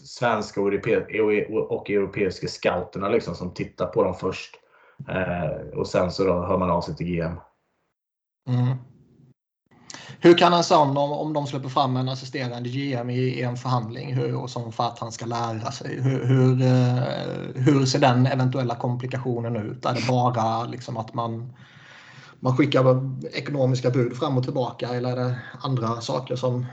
svenska 0.04 0.60
e-, 0.60 1.06
e-, 1.08 1.46
och, 1.52 1.90
europeiska 1.90 2.48
scouterna 2.48 3.08
liksom 3.08 3.34
som 3.34 3.54
tittar 3.54 3.86
på 3.86 4.04
dem 4.04 4.14
först. 4.14 4.54
Eh, 5.08 5.78
och 5.78 5.86
sen 5.86 6.10
så 6.10 6.24
då 6.24 6.32
hör 6.32 6.58
man 6.58 6.70
av 6.70 6.80
sig 6.80 6.96
till 6.96 7.06
GM. 7.06 7.40
Mm. 8.48 8.76
Hur 10.22 10.38
kan 10.38 10.52
en 10.52 10.64
sån, 10.64 10.96
om, 10.96 11.12
om 11.12 11.32
de 11.32 11.46
släpper 11.46 11.68
fram 11.68 11.96
en 11.96 12.08
assisterande 12.08 12.68
GM 12.68 13.10
i, 13.10 13.18
i 13.18 13.42
en 13.42 13.56
förhandling 13.56 14.14
hur, 14.14 14.36
och 14.36 14.50
som 14.50 14.72
för 14.72 14.84
att 14.84 14.98
han 14.98 15.12
ska 15.12 15.26
lära 15.26 15.72
sig, 15.72 16.00
hur, 16.02 16.24
hur, 16.24 16.62
eh, 16.62 17.02
hur 17.54 17.86
ser 17.86 17.98
den 17.98 18.26
eventuella 18.26 18.74
komplikationen 18.74 19.56
ut? 19.56 19.86
Är 19.86 19.94
det 19.94 20.08
bara 20.08 20.64
liksom 20.64 20.96
att 20.96 21.14
man, 21.14 21.52
man 22.40 22.56
skickar 22.56 22.84
ekonomiska 23.32 23.90
bud 23.90 24.16
fram 24.16 24.38
och 24.38 24.44
tillbaka 24.44 24.88
eller 24.88 25.10
är 25.10 25.16
det 25.16 25.38
andra 25.60 26.00
saker 26.00 26.36
som 26.36 26.66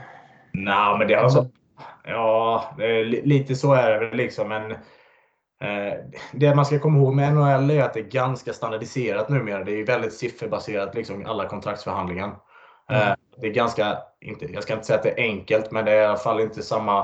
Nej, 0.52 0.98
men 0.98 1.08
det 1.08 1.14
har 1.14 1.22
alltså, 1.22 1.46
Ja, 2.08 2.64
lite 3.04 3.54
så 3.54 3.72
är 3.72 3.90
det 3.90 3.98
väl 3.98 4.16
liksom. 4.16 4.48
Men 4.48 4.70
eh, 5.60 5.98
det 6.32 6.54
man 6.54 6.64
ska 6.64 6.78
komma 6.78 6.98
ihåg 6.98 7.14
med 7.14 7.34
NHL 7.34 7.70
är 7.70 7.82
att 7.82 7.94
det 7.94 8.00
är 8.00 8.04
ganska 8.04 8.52
standardiserat 8.52 9.28
numera. 9.28 9.64
Det 9.64 9.72
är 9.72 9.86
väldigt 9.86 10.12
sifferbaserat, 10.12 10.94
liksom 10.94 11.26
alla 11.26 11.48
kontraktsförhandlingar. 11.48 12.36
Mm. 12.88 13.02
Eh, 13.02 13.14
det 13.36 13.46
är 13.46 13.52
ganska, 13.52 13.98
inte, 14.20 14.52
jag 14.52 14.62
ska 14.62 14.72
inte 14.72 14.86
säga 14.86 14.96
att 14.96 15.02
det 15.02 15.20
är 15.20 15.22
enkelt, 15.22 15.70
men 15.70 15.84
det 15.84 15.92
är 15.92 16.02
i 16.02 16.04
alla 16.04 16.16
fall 16.16 16.40
inte 16.40 16.62
samma, 16.62 17.00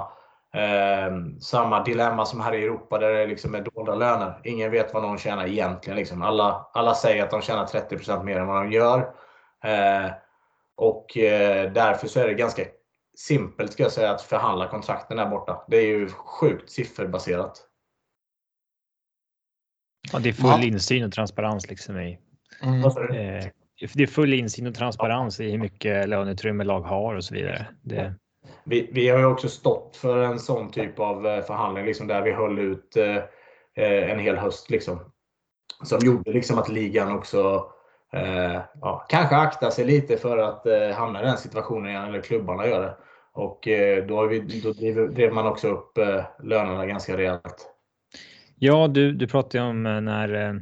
eh, 0.54 1.12
samma 1.40 1.82
dilemma 1.82 2.24
som 2.24 2.40
här 2.40 2.54
i 2.54 2.64
Europa 2.64 2.98
där 2.98 3.14
det 3.14 3.26
liksom 3.26 3.54
är 3.54 3.60
dolda 3.60 3.94
löner. 3.94 4.40
Ingen 4.44 4.70
vet 4.70 4.94
vad 4.94 5.02
någon 5.02 5.18
tjänar 5.18 5.46
egentligen. 5.46 5.96
Liksom. 5.96 6.22
Alla, 6.22 6.66
alla 6.74 6.94
säger 6.94 7.24
att 7.24 7.30
de 7.30 7.42
tjänar 7.42 7.66
30% 7.66 8.24
mer 8.24 8.38
än 8.38 8.46
vad 8.46 8.56
de 8.56 8.72
gör. 8.72 8.98
Eh, 9.64 10.10
och 10.76 11.16
eh, 11.16 11.72
därför 11.72 12.06
så 12.06 12.20
är 12.20 12.26
det 12.26 12.34
ganska 12.34 12.62
simpelt 13.14 13.73
ska 13.73 13.83
jag 13.83 13.92
säga 13.92 14.11
att 14.11 14.23
förhandla 14.23 14.68
kontrakten 14.68 15.16
där 15.16 15.26
borta. 15.26 15.64
Det 15.68 15.76
är 15.76 15.87
ju 15.87 16.09
sjukt 16.09 16.71
sifferbaserat. 16.71 17.66
Ja, 20.12 20.18
det 20.18 20.28
är 20.28 20.33
full 20.33 20.61
ja. 20.61 20.62
insyn 20.62 21.04
och 21.04 21.12
transparens 21.12 21.68
liksom 21.71 21.99
i. 21.99 22.18
Mm. 22.62 22.85
Eh, 22.85 23.44
det 23.94 24.02
är 24.02 24.06
full 24.06 24.35
insyn 24.35 24.66
och 24.66 24.75
transparens 24.75 25.40
i 25.40 25.50
hur 25.50 25.59
mycket 25.59 26.09
löneutrymme 26.09 26.64
lag 26.64 26.80
har 26.80 27.14
och 27.14 27.25
så 27.25 27.35
vidare. 27.35 27.66
Det... 27.83 28.14
Vi, 28.64 28.90
vi 28.92 29.09
har 29.09 29.18
ju 29.18 29.25
också 29.25 29.49
stått 29.49 29.97
för 29.97 30.23
en 30.23 30.38
sån 30.38 30.71
typ 30.71 30.99
av 30.99 31.26
eh, 31.26 31.44
förhandling 31.44 31.85
liksom 31.85 32.06
där 32.06 32.23
vi 32.23 32.33
höll 32.33 32.59
ut 32.59 32.97
eh, 32.97 33.16
eh, 33.85 34.11
en 34.11 34.18
hel 34.18 34.37
höst. 34.37 34.71
Liksom, 34.71 35.12
som 35.83 35.99
gjorde 36.02 36.33
liksom 36.33 36.59
att 36.59 36.68
ligan 36.68 37.12
också 37.12 37.71
eh, 38.14 38.61
ja, 38.80 39.06
kanske 39.09 39.37
akta 39.37 39.71
sig 39.71 39.85
lite 39.85 40.16
för 40.16 40.38
att 40.38 40.66
eh, 40.66 40.97
hamna 40.97 41.23
i 41.23 41.25
den 41.25 41.38
situationen 41.38 41.90
igen, 41.90 42.04
eller 42.04 42.21
klubbarna 42.21 42.66
gör 42.66 42.83
det. 42.83 42.97
Och 43.33 43.68
eh, 43.68 44.06
då, 44.06 44.26
vi, 44.26 44.40
då 44.40 44.73
drev, 44.73 45.14
drev, 45.14 45.33
man 45.33 45.47
också 45.47 45.68
upp 45.68 45.99
eh, 45.99 46.25
lönerna 46.42 46.87
ganska 46.87 47.16
rejält. 47.16 47.68
Ja, 48.59 48.88
du, 48.88 49.12
du 49.12 49.26
pratade 49.26 49.64
om 49.64 49.87
eh, 49.87 50.00
när 50.00 50.35
eh, 50.35 50.54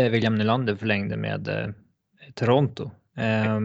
eh, 0.00 0.10
William 0.10 0.34
Nylander 0.34 0.76
förlängde 0.76 1.16
med 1.16 1.48
eh, 1.48 1.68
Toronto. 2.34 2.90
Eh, 3.16 3.60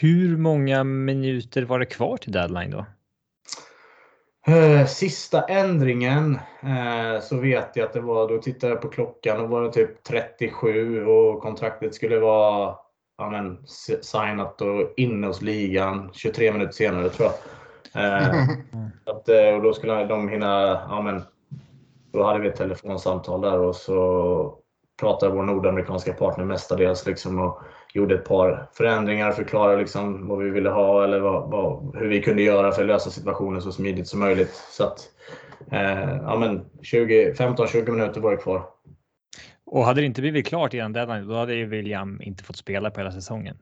hur 0.00 0.36
många 0.36 0.84
minuter 0.84 1.62
var 1.62 1.78
det 1.78 1.86
kvar 1.86 2.16
till 2.16 2.32
deadline 2.32 2.70
då? 2.70 2.86
Sista 4.88 5.42
ändringen 5.42 6.38
så 7.22 7.36
vet 7.36 7.76
jag 7.76 7.86
att 7.86 7.92
det 7.92 8.00
var, 8.00 8.28
då 8.28 8.38
tittade 8.38 8.72
jag 8.72 8.82
på 8.82 8.88
klockan 8.88 9.40
och 9.40 9.48
var 9.48 9.62
det 9.62 9.72
typ 9.72 10.04
37 10.04 11.06
och 11.06 11.42
kontraktet 11.42 11.94
skulle 11.94 12.18
vara 12.18 12.76
ja, 13.18 13.30
men, 13.30 13.58
signat 14.02 14.60
och 14.60 14.92
inne 14.96 15.26
hos 15.26 15.42
ligan 15.42 16.10
23 16.12 16.52
minuter 16.52 16.72
senare 16.72 17.08
tror 17.08 17.28
jag. 17.28 18.04
Eh, 18.04 18.44
Att, 19.04 19.28
eh, 19.28 19.54
och 19.54 19.62
då 19.62 19.72
skulle 19.72 20.04
de 20.04 20.28
hinna, 20.28 20.80
ja 20.88 21.02
men, 21.02 21.22
då 22.12 22.24
hade 22.24 22.38
vi 22.40 22.48
ett 22.48 22.56
telefonsamtal 22.56 23.40
där 23.40 23.58
och 23.58 23.76
så 23.76 24.58
pratade 25.00 25.34
vår 25.34 25.42
nordamerikanska 25.42 26.12
partner 26.12 26.44
mestadels 26.44 27.06
liksom 27.06 27.38
och 27.38 27.60
gjorde 27.96 28.14
ett 28.14 28.24
par 28.24 28.68
förändringar, 28.72 29.32
förklarade 29.32 29.78
liksom 29.78 30.28
vad 30.28 30.38
vi 30.38 30.50
ville 30.50 30.70
ha 30.70 31.04
eller 31.04 31.20
vad, 31.20 31.50
vad, 31.50 31.96
hur 31.96 32.08
vi 32.08 32.22
kunde 32.22 32.42
göra 32.42 32.72
för 32.72 32.82
att 32.82 32.88
lösa 32.88 33.10
situationen 33.10 33.62
så 33.62 33.72
smidigt 33.72 34.08
som 34.08 34.20
möjligt. 34.20 34.54
Så 34.70 34.84
att, 34.84 34.98
eh, 35.72 36.16
ja, 36.16 36.60
15-20 36.82 37.90
minuter 37.90 38.20
var 38.20 38.30
det 38.30 38.36
kvar. 38.36 38.62
Och 39.66 39.84
hade 39.84 40.00
det 40.00 40.06
inte 40.06 40.20
blivit 40.20 40.46
klart 40.46 40.74
innan 40.74 40.92
deadline, 40.92 41.28
då 41.28 41.34
hade 41.34 41.54
ju 41.54 41.66
William 41.66 42.22
inte 42.22 42.44
fått 42.44 42.56
spela 42.56 42.90
på 42.90 43.00
hela 43.00 43.12
säsongen. 43.12 43.58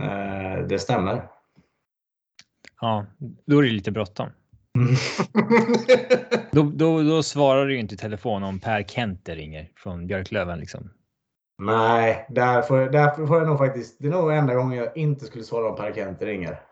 Eh, 0.00 0.66
det 0.66 0.78
stämmer. 0.78 1.22
Ja, 2.80 3.06
då 3.46 3.58
är 3.58 3.62
det 3.62 3.70
lite 3.70 3.90
bråttom. 3.90 4.28
Mm. 4.78 4.94
då, 6.52 6.62
då, 6.62 7.02
då 7.02 7.22
svarar 7.22 7.66
du 7.66 7.74
ju 7.74 7.80
inte 7.80 7.94
i 7.94 7.98
telefon 7.98 8.42
om 8.42 8.60
Per 8.60 8.82
Kenter 8.82 9.36
ringer 9.36 9.70
från 9.76 10.06
Björklöven 10.06 10.58
liksom. 10.58 10.90
Nej, 11.60 12.26
där 12.28 12.62
får, 12.62 12.90
där 12.90 13.26
får 13.26 13.38
jag 13.38 13.46
nog 13.46 13.58
faktiskt. 13.58 13.96
Det 13.98 14.06
är 14.06 14.12
nog 14.12 14.32
enda 14.32 14.54
gången 14.54 14.78
jag 14.78 14.96
inte 14.96 15.24
skulle 15.24 15.44
svara 15.44 15.70
om 15.70 15.76
Per 15.76 15.92
Kenter 15.94 16.26
ringer. 16.26 16.60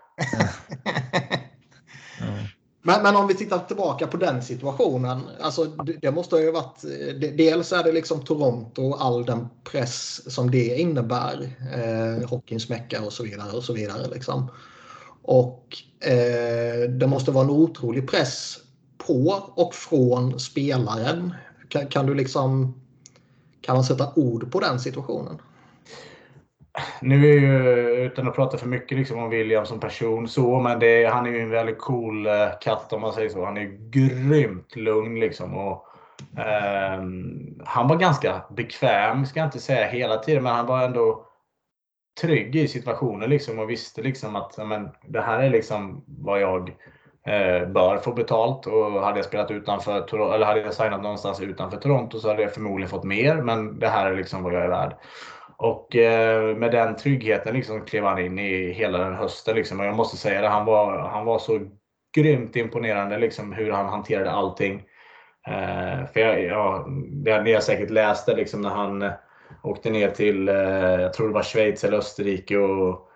Men, 2.82 3.02
men, 3.02 3.16
om 3.16 3.26
vi 3.26 3.34
tittar 3.34 3.58
tillbaka 3.58 4.06
på 4.06 4.16
den 4.16 4.42
situationen. 4.42 5.20
Alltså, 5.40 5.64
det, 5.64 5.92
det 5.92 6.10
måste 6.10 6.36
ha 6.36 6.42
ju 6.42 6.50
varit. 6.50 6.82
Det, 7.20 7.36
dels 7.36 7.72
är 7.72 7.84
det 7.84 7.92
liksom 7.92 8.24
Toronto 8.24 8.82
och 8.82 9.04
all 9.04 9.24
den 9.24 9.48
press 9.64 10.22
som 10.34 10.50
det 10.50 10.78
innebär. 10.78 11.50
Eh, 11.74 12.28
hockeyns 12.28 12.68
mecka 12.68 13.02
och 13.02 13.12
så 13.12 13.22
vidare 13.22 13.56
och 13.56 13.64
så 13.64 13.72
vidare. 13.72 14.08
Liksom. 14.12 14.50
Och 15.22 15.76
eh, 16.00 16.90
det 16.90 17.06
måste 17.06 17.30
vara 17.30 17.44
en 17.44 17.50
otrolig 17.50 18.10
press 18.10 18.56
på 19.06 19.42
och 19.54 19.74
från 19.74 20.40
spelaren. 20.40 21.34
Kan, 21.68 21.86
kan 21.86 22.06
du 22.06 22.14
liksom 22.14 22.74
kan 23.60 23.74
man 23.74 23.84
sätta 23.84 24.12
ord 24.16 24.52
på 24.52 24.60
den 24.60 24.80
situationen? 24.80 25.38
Nu 27.00 27.30
är 27.30 27.40
ju, 27.40 28.06
utan 28.06 28.28
att 28.28 28.34
prata 28.34 28.58
för 28.58 28.66
mycket 28.66 28.98
liksom 28.98 29.18
om 29.18 29.30
William 29.30 29.66
som 29.66 29.80
person, 29.80 30.28
så, 30.28 30.60
men 30.60 30.78
det, 30.78 31.06
han 31.06 31.26
är 31.26 31.30
ju 31.30 31.40
en 31.40 31.50
väldigt 31.50 31.78
cool 31.78 32.26
eh, 32.26 32.48
katt 32.60 32.92
om 32.92 33.00
man 33.00 33.12
säger 33.12 33.28
så. 33.28 33.44
Han 33.44 33.56
är 33.56 33.90
grymt 33.90 34.76
lugn 34.76 35.20
liksom. 35.20 35.54
Och, 35.54 35.84
eh, 36.38 37.02
han 37.64 37.88
var 37.88 37.96
ganska 37.96 38.42
bekväm, 38.56 39.26
ska 39.26 39.40
jag 39.40 39.46
inte 39.46 39.60
säga 39.60 39.86
hela 39.86 40.16
tiden, 40.16 40.42
men 40.42 40.54
han 40.54 40.66
var 40.66 40.84
ändå 40.84 41.24
trygg 42.20 42.56
i 42.56 42.68
situationen 42.68 43.30
liksom 43.30 43.58
och 43.58 43.70
visste 43.70 44.02
liksom 44.02 44.36
att 44.36 44.58
men, 44.66 44.88
det 45.06 45.20
här 45.20 45.42
är 45.42 45.50
liksom 45.50 46.04
vad 46.06 46.40
jag 46.40 46.68
eh, 46.68 46.74
Eh, 47.28 47.68
bör 47.68 47.98
få 47.98 48.12
betalt. 48.12 48.66
Och 48.66 49.02
hade 49.02 49.18
jag 49.18 49.24
spelat 49.24 49.50
utanför, 49.50 50.34
eller 50.34 50.46
hade 50.46 50.60
jag 50.60 50.74
signat 50.74 51.02
någonstans 51.02 51.40
utanför 51.40 51.76
Toronto 51.76 52.18
så 52.18 52.28
hade 52.28 52.42
jag 52.42 52.54
förmodligen 52.54 52.90
fått 52.90 53.04
mer. 53.04 53.34
Men 53.34 53.78
det 53.78 53.88
här 53.88 54.10
är 54.10 54.16
liksom 54.16 54.42
vad 54.42 54.54
jag 54.54 54.64
är 54.64 54.68
värd. 54.68 54.96
Och 55.56 55.96
eh, 55.96 56.56
med 56.56 56.70
den 56.70 56.96
tryggheten 56.96 57.54
liksom 57.54 57.84
klev 57.84 58.04
han 58.04 58.18
in 58.18 58.38
i 58.38 58.72
hela 58.72 58.98
den 58.98 59.14
hösten. 59.14 59.56
Liksom. 59.56 59.80
Och 59.80 59.86
jag 59.86 59.96
måste 59.96 60.16
säga 60.16 60.40
det, 60.40 60.48
han 60.48 60.64
var, 60.64 60.98
han 60.98 61.24
var 61.24 61.38
så 61.38 61.60
grymt 62.16 62.56
imponerande 62.56 63.18
liksom, 63.18 63.52
hur 63.52 63.72
han 63.72 63.86
hanterade 63.86 64.30
allting. 64.30 64.82
Eh, 65.48 66.06
för 66.12 66.20
jag, 66.20 66.44
ja, 66.44 66.86
det, 67.10 67.42
ni 67.42 67.52
har 67.52 67.60
säkert 67.60 67.90
läst 67.90 68.26
det 68.26 68.34
liksom, 68.34 68.60
när 68.60 68.70
han 68.70 69.02
eh, 69.02 69.12
åkte 69.62 69.90
ner 69.90 70.10
till, 70.10 70.48
eh, 70.48 70.54
jag 71.00 71.12
tror 71.12 71.28
det 71.28 71.34
var 71.34 71.42
Schweiz 71.42 71.84
eller 71.84 71.98
Österrike 71.98 72.58
och 72.58 73.08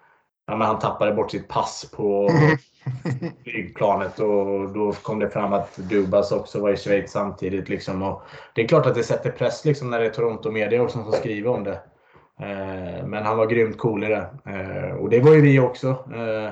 ja, 0.47 0.57
men 0.57 0.67
han 0.67 0.79
tappade 0.79 1.13
bort 1.13 1.31
sitt 1.31 1.49
pass 1.49 1.91
på 1.97 2.31
flygplanet 3.45 4.19
och 4.19 4.73
då 4.73 4.93
kom 4.93 5.19
det 5.19 5.31
fram 5.31 5.53
att 5.53 5.77
Dubas 5.77 6.33
också 6.33 6.61
var 6.61 6.71
i 6.71 6.77
Schweiz 6.77 7.11
samtidigt. 7.11 7.69
Liksom. 7.69 8.03
Och 8.03 8.23
det 8.55 8.63
är 8.63 8.69
klart 8.69 8.87
att 8.87 8.95
det 8.95 9.03
sätter 9.03 9.31
press 9.31 9.65
liksom, 9.65 9.91
när 9.91 10.01
det 10.01 10.07
är 10.07 10.11
Toronto 10.11 10.51
Media 10.51 10.83
också 10.83 11.03
som 11.03 11.13
skriver 11.13 11.51
om 11.51 11.65
det. 11.65 11.81
Eh, 12.41 13.07
men 13.07 13.25
han 13.25 13.37
var 13.37 13.47
grymt 13.47 13.79
cool 13.79 14.05
i 14.05 14.09
det. 14.09 14.27
Eh, 14.47 14.97
och 14.97 15.11
det 15.11 15.21
var 15.21 15.35
ju 15.35 15.41
vi 15.41 15.61
också 15.61 15.89
eh, 16.15 16.47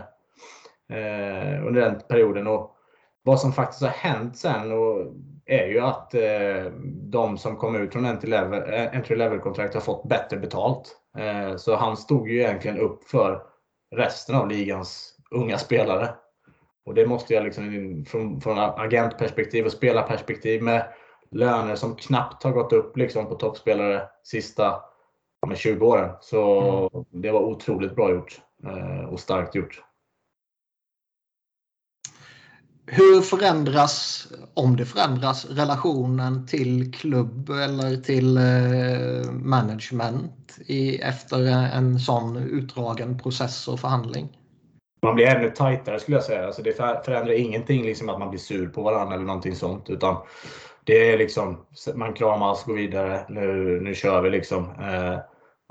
eh 0.98 1.66
under 1.66 1.80
den 1.80 2.00
perioden. 2.08 2.46
Och 2.46 2.76
vad 3.22 3.40
som 3.40 3.52
faktiskt 3.52 3.82
har 3.82 3.88
hänt 3.88 4.36
sen 4.36 4.72
och 4.72 5.06
är 5.46 5.66
ju 5.66 5.80
att 5.80 6.14
eh, 6.14 6.72
de 7.10 7.38
som 7.38 7.56
kom 7.56 7.76
ut 7.76 7.92
från 7.92 8.04
entry 8.04 8.32
eh, 8.32 9.16
level-kontrakt 9.16 9.74
har 9.74 9.80
fått 9.80 10.08
bättre 10.08 10.36
betalt. 10.36 10.96
Eh, 11.18 11.56
så 11.56 11.76
han 11.76 11.96
stod 11.96 12.28
ju 12.28 12.40
egentligen 12.40 12.78
upp 12.78 13.04
för 13.04 13.42
resten 13.96 14.34
av 14.34 14.48
ligans 14.48 15.09
unga 15.30 15.58
spelare. 15.58 16.14
Och 16.84 16.94
det 16.94 17.06
måste 17.06 17.34
jag 17.34 17.44
liksom 17.44 18.04
från, 18.08 18.40
från 18.40 18.58
agentperspektiv 18.58 19.64
och 19.64 19.72
spelarperspektiv 19.72 20.62
med 20.62 20.92
löner 21.30 21.76
som 21.76 21.96
knappt 21.96 22.42
har 22.42 22.52
gått 22.52 22.72
upp 22.72 22.96
liksom 22.96 23.26
på 23.26 23.34
toppspelare 23.34 24.02
sista 24.24 24.80
med 25.46 25.58
20 25.58 25.86
åren. 25.86 26.10
Så 26.20 26.90
mm. 26.92 27.04
det 27.10 27.30
var 27.30 27.40
otroligt 27.40 27.96
bra 27.96 28.10
gjort 28.10 28.40
eh, 28.64 29.04
och 29.04 29.20
starkt 29.20 29.54
gjort. 29.54 29.82
Hur 32.86 33.20
förändras, 33.20 34.26
om 34.54 34.76
det 34.76 34.86
förändras, 34.86 35.44
relationen 35.44 36.46
till 36.46 36.92
klubb 36.94 37.50
eller 37.50 37.96
till 37.96 38.36
eh, 38.36 39.32
management 39.32 40.58
i, 40.66 40.98
efter 40.98 41.46
en 41.76 42.00
sån 42.00 42.36
utdragen 42.36 43.18
process 43.18 43.68
och 43.68 43.80
förhandling? 43.80 44.39
Man 45.02 45.14
blir 45.14 45.26
ännu 45.26 45.50
tajtare 45.50 46.00
skulle 46.00 46.16
jag 46.16 46.24
säga. 46.24 46.46
Alltså 46.46 46.62
det 46.62 46.72
förändrar 47.04 47.32
ingenting 47.32 47.82
liksom 47.82 48.08
att 48.08 48.18
man 48.18 48.30
blir 48.30 48.40
sur 48.40 48.68
på 48.68 48.82
varandra 48.82 49.14
eller 49.14 49.24
någonting 49.24 49.54
sånt. 49.54 49.90
Utan 49.90 50.16
det 50.84 51.12
är 51.12 51.18
liksom, 51.18 51.66
man 51.94 52.12
kramas, 52.12 52.64
går 52.64 52.74
vidare, 52.74 53.26
nu, 53.28 53.80
nu 53.80 53.94
kör 53.94 54.22
vi 54.22 54.30
liksom. 54.30 54.64
Eh, 54.64 55.18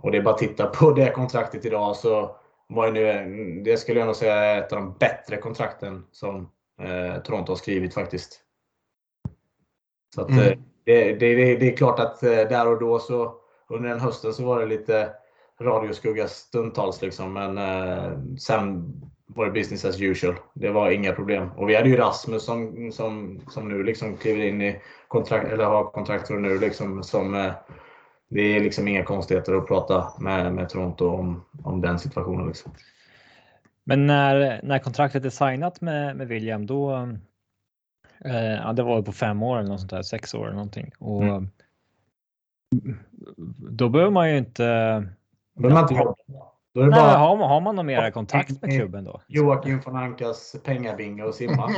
och 0.02 0.12
det 0.12 0.18
är 0.18 0.22
bara 0.22 0.34
att 0.34 0.40
titta 0.40 0.66
på 0.66 0.92
det 0.96 1.12
kontraktet 1.12 1.66
idag 1.66 1.96
så 1.96 2.36
var 2.68 2.92
det, 2.92 3.26
nu, 3.26 3.62
det 3.66 3.78
skulle 3.78 4.00
jag 4.00 4.06
nog 4.06 4.16
säga 4.16 4.36
är 4.36 4.62
ett 4.62 4.74
av 4.74 4.80
de 4.80 4.94
bättre 5.00 5.38
kontrakten 5.38 6.06
som 6.12 6.50
eh, 6.82 7.22
Toronto 7.22 7.52
har 7.52 7.58
skrivit 7.58 7.94
faktiskt. 7.94 8.40
Så 10.16 10.22
att, 10.22 10.30
mm. 10.30 10.40
Eh, 10.40 10.58
det, 10.86 11.14
det, 11.14 11.56
det, 11.56 11.74
är 11.74 11.78
klart 11.78 12.00
att 12.00 12.24
eh, 12.24 12.30
där 12.30 12.68
och 12.68 12.80
då 12.80 13.00
så 13.00 13.36
under 13.70 13.90
den 13.90 14.00
hösten 14.00 14.34
så 14.34 14.46
var 14.46 14.60
det 14.60 14.66
lite 14.66 15.10
radioskugga 15.62 16.28
stundtals 16.28 17.02
liksom. 17.02 17.34
Men 17.34 17.58
eh, 17.58 18.20
sen 18.40 18.94
var 19.36 19.46
det 19.46 19.52
business 19.52 19.86
as 19.86 20.02
usual. 20.02 20.36
Det 20.54 20.70
var 20.70 20.92
inga 20.92 21.14
problem. 21.14 21.50
Och 21.52 21.70
vi 21.70 21.76
hade 21.76 21.90
ju 21.90 21.98
Rasmus 21.98 22.46
som, 22.46 22.92
som, 22.92 23.42
som 23.50 23.70
nu 23.70 23.84
liksom 23.84 24.18
kliver 24.18 24.46
in 24.46 24.62
i 24.62 24.82
kontrakt, 25.08 25.52
eller 25.52 25.66
har 25.66 25.84
kontrakt 25.84 26.30
nu 26.30 26.60
liksom 26.60 27.04
som 27.04 27.36
eh, 27.36 27.52
det 28.30 28.42
är 28.42 28.60
liksom 28.60 28.88
inga 28.88 29.04
konstigheter 29.04 29.54
att 29.54 29.68
prata 29.68 30.14
med, 30.20 30.54
med 30.54 30.70
Toronto 30.70 31.10
om, 31.10 31.46
om 31.64 31.82
den 31.82 32.00
situationen. 32.00 32.48
Liksom. 32.48 32.72
Men 33.84 34.08
när, 34.08 34.60
när 34.64 34.80
kontraktet 34.80 35.26
är 35.26 35.30
signat 35.30 35.82
med, 35.82 36.18
med 36.18 36.28
William, 36.28 36.66
då 36.66 36.96
eh, 38.26 38.54
ja, 38.54 38.74
det 38.74 38.84
var 38.84 39.02
på 39.02 39.12
fem 39.12 39.44
år 39.44 39.58
eller 39.60 39.70
något 39.70 39.80
sånt 39.80 39.92
där, 39.92 40.02
sex 40.02 40.34
år 40.34 40.44
eller 40.44 40.56
någonting. 40.56 40.92
Och, 41.00 41.24
mm. 41.24 41.50
Då 43.70 43.90
behöver 43.90 44.12
man 44.12 44.32
ju 44.32 44.38
inte. 44.38 44.64
Behöver 45.56 45.82
man 45.82 45.84
inte 45.84 46.14
då 46.80 46.86
är 46.86 46.90
det 46.90 46.96
Nej, 46.96 47.02
bara... 47.02 47.18
har, 47.18 47.38
man, 47.38 47.50
har 47.50 47.62
man 47.62 47.76
någon 47.76 47.86
mera 47.86 48.12
kontakt 48.12 48.62
med 48.62 48.72
klubben 48.72 49.04
då? 49.04 49.22
Joakim 49.28 49.80
von 49.86 49.96
Ankas 49.96 50.56
pengabingo 50.64 51.24
och 51.24 51.36
simma. 51.36 51.72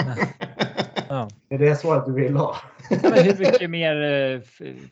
ja. 1.09 1.27
Det 1.49 1.55
är 1.55 1.59
det 1.59 1.75
svaret 1.75 2.05
du 2.05 2.13
vill 2.13 2.35
ha. 2.35 2.55
Men 2.89 3.13
hur 3.13 3.37
mycket 3.37 3.69
mer 3.69 4.01
eh, 4.01 4.39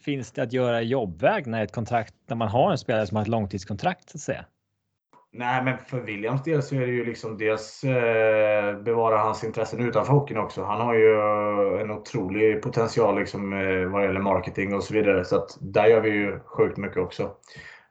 finns 0.02 0.32
det 0.32 0.44
att 0.44 0.54
göra 0.54 0.82
i 0.82 0.86
jobbväg 0.86 1.48
när, 1.48 1.64
ett 1.64 1.72
kontrakt, 1.72 2.14
när 2.28 2.36
man 2.36 2.48
har 2.48 2.72
en 2.72 2.78
spelare 2.78 3.08
som 3.08 3.16
har 3.16 3.22
ett 3.22 3.28
långtidskontrakt? 3.28 4.10
Så 4.10 4.18
att 4.18 4.22
säga? 4.22 4.46
Nej, 5.32 5.64
men 5.64 5.78
för 5.78 6.00
Williams 6.00 6.44
del 6.44 6.64
så 6.64 6.76
är 6.76 6.80
det 6.80 6.94
ju 6.94 7.06
liksom 7.06 7.38
dels 7.38 7.84
eh, 7.84 8.80
bevara 8.80 9.18
hans 9.18 9.44
intressen 9.44 9.80
utanför 9.80 10.14
hockeyn 10.14 10.38
också. 10.38 10.64
Han 10.64 10.82
har 10.82 10.94
ju 10.94 11.16
en 11.82 11.92
otrolig 11.92 12.62
potential 12.62 13.20
liksom, 13.20 13.54
eh, 13.54 13.86
vad 13.86 14.04
gäller 14.04 14.20
marketing 14.20 14.74
och 14.74 14.84
så 14.84 14.94
vidare. 14.94 15.26
Så 15.26 15.36
att 15.36 15.58
där 15.62 15.86
gör 15.86 16.02
vi 16.02 16.10
ju 16.10 16.40
sjukt 16.40 16.78
mycket 16.78 16.98
också. 16.98 17.32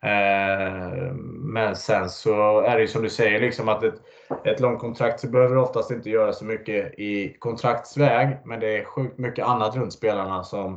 Eh, 0.03 1.13
men 1.29 1.77
sen 1.77 2.11
så 2.11 2.61
är 2.61 2.77
det 2.77 2.81
ju 2.81 2.89
som 2.89 3.03
du 3.03 3.11
säger, 3.11 3.41
liksom 3.41 3.69
att 3.69 3.83
ett, 3.83 4.03
ett 4.45 4.61
långkontrakt 4.61 5.21
så 5.21 5.29
behöver 5.29 5.57
oftast 5.57 5.91
inte 5.91 6.11
göra 6.11 6.33
så 6.33 6.45
mycket 6.45 6.99
i 6.99 7.37
kontraktsväg. 7.39 8.39
Men 8.45 8.61
det 8.61 8.79
är 8.79 8.85
sjukt 8.85 9.19
mycket 9.19 9.45
annat 9.47 9.77
runt 9.77 9.93
spelarna 9.93 10.45
som, 10.45 10.75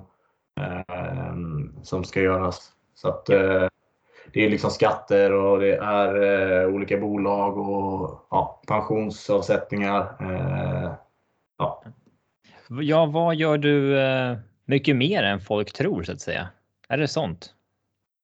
eh, 0.60 1.36
som 1.84 2.04
ska 2.04 2.22
göras. 2.22 2.72
Så 2.96 3.08
att, 3.08 3.30
eh, 3.30 3.68
det 4.34 4.46
är 4.46 4.50
liksom 4.50 4.70
skatter 4.70 5.32
och 5.32 5.60
det 5.60 5.76
är 5.76 6.68
olika 6.68 6.98
bolag 6.98 7.58
och 7.58 8.28
ja, 8.30 8.62
pensionsavsättningar. 8.68 10.16
Ja. 11.58 11.84
ja, 12.82 13.06
vad 13.06 13.36
gör 13.36 13.58
du 13.58 13.98
mycket 14.66 14.96
mer 14.96 15.24
än 15.24 15.40
folk 15.40 15.74
tror 15.74 16.04
så 16.04 16.12
att 16.12 16.22
säga? 16.22 16.48
Är 16.90 16.98
det 16.98 17.08
sånt? 17.08 17.54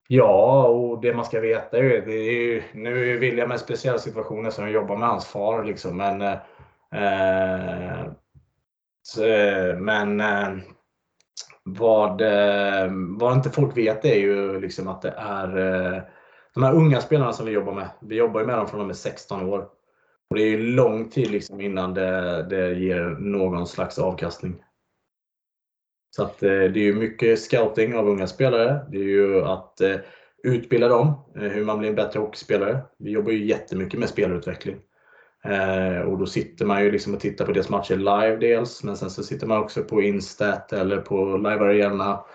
Ja, 0.07 0.67
och 0.67 1.01
det 1.01 1.13
man 1.13 1.25
ska 1.25 1.39
veta 1.39 1.77
är 1.77 1.83
ju, 1.83 2.01
det 2.01 2.13
är 2.13 2.31
ju 2.31 2.63
nu 2.73 3.13
är 3.13 3.19
William 3.19 3.51
en 3.51 3.59
speciell 3.59 3.99
situation 3.99 4.45
eftersom 4.45 4.65
jag 4.65 4.73
jobbar 4.73 4.97
med 4.97 5.09
hans 5.09 5.25
far 5.25 5.63
liksom, 5.63 5.97
men 5.97 6.21
eh, 6.21 6.33
eh 6.91 8.07
så, 9.01 9.25
eh, 9.25 9.77
men 9.77 10.19
eh, 10.19 10.49
vad, 11.63 12.21
eh, 12.21 12.91
vad 13.17 13.33
inte 13.33 13.49
folk 13.49 13.77
vet 13.77 14.05
är 14.05 14.15
ju 14.15 14.59
liksom 14.59 14.87
att 14.87 15.01
det 15.01 15.13
är 15.17 15.57
eh, 15.57 16.01
de 16.53 16.63
här 16.63 16.73
unga 16.73 17.01
spelarna 17.01 17.33
som 17.33 17.45
vi 17.45 17.51
jobbar 17.51 17.73
med. 17.73 17.89
Vi 18.01 18.15
jobbar 18.15 18.39
ju 18.39 18.45
med 18.45 18.57
dem 18.57 18.67
från 18.67 18.79
de 18.79 18.89
är 18.89 18.93
16 18.93 19.49
år. 19.49 19.59
Och 20.29 20.35
Det 20.35 20.41
är 20.41 20.49
ju 20.49 20.57
lång 20.57 21.09
tid 21.09 21.31
liksom 21.31 21.61
innan 21.61 21.93
det, 21.93 22.43
det 22.49 22.73
ger 22.73 23.03
någon 23.19 23.67
slags 23.67 23.99
avkastning. 23.99 24.63
Så 26.17 26.23
att, 26.23 26.43
eh, 26.43 26.49
det 26.49 26.79
är 26.79 26.83
ju 26.83 26.93
mycket 26.93 27.39
scouting 27.39 27.95
av 27.95 28.07
unga 28.09 28.27
spelare. 28.27 28.85
Det 28.91 28.97
är 28.97 29.03
ju 29.03 29.43
att 29.43 29.81
eh, 29.81 29.95
utbilda 30.43 30.87
dem, 30.87 31.13
eh, 31.35 31.41
hur 31.41 31.65
man 31.65 31.79
blir 31.79 31.89
en 31.89 31.95
bättre 31.95 32.19
hockeyspelare. 32.19 32.79
Vi 32.99 33.11
jobbar 33.11 33.31
ju 33.31 33.45
jättemycket 33.45 33.99
med 33.99 34.09
spelarutveckling. 34.09 34.77
Eh, 35.45 36.01
och 36.01 36.17
då 36.17 36.25
sitter 36.25 36.65
man 36.65 36.83
ju 36.83 36.91
liksom 36.91 37.13
och 37.13 37.19
tittar 37.19 37.45
på 37.45 37.51
deras 37.51 37.69
matcher 37.69 37.95
live 37.95 38.35
dels, 38.35 38.83
men 38.83 38.97
sen 38.97 39.09
så 39.09 39.23
sitter 39.23 39.47
man 39.47 39.57
också 39.57 39.83
på 39.83 40.01
Instat 40.01 40.73
eller 40.73 40.97
på 40.97 41.37
Live 41.37 41.65
Arena. 41.65 42.25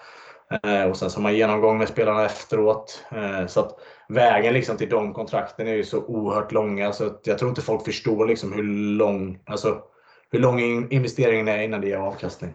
Eh, 0.62 0.84
och 0.84 0.96
sen 0.96 1.10
så 1.10 1.18
har 1.18 1.22
man 1.22 1.36
genomgång 1.36 1.78
med 1.78 1.88
spelarna 1.88 2.24
efteråt. 2.24 3.04
Eh, 3.12 3.46
så 3.46 3.60
att 3.60 3.78
vägen 4.08 4.54
liksom 4.54 4.76
till 4.76 4.90
de 4.90 5.12
kontrakten 5.12 5.68
är 5.68 5.74
ju 5.74 5.84
så 5.84 6.04
oerhört 6.04 6.52
långa 6.52 6.92
så 6.92 7.06
att 7.06 7.20
jag 7.24 7.38
tror 7.38 7.48
inte 7.48 7.62
folk 7.62 7.84
förstår 7.84 8.26
liksom 8.26 8.52
hur 8.52 8.62
lång, 8.96 9.38
alltså, 9.46 9.82
hur 10.30 10.38
lång 10.38 10.60
investeringen 10.90 11.48
är 11.48 11.62
innan 11.62 11.80
det 11.80 11.88
ger 11.88 11.96
avkastning. 11.96 12.54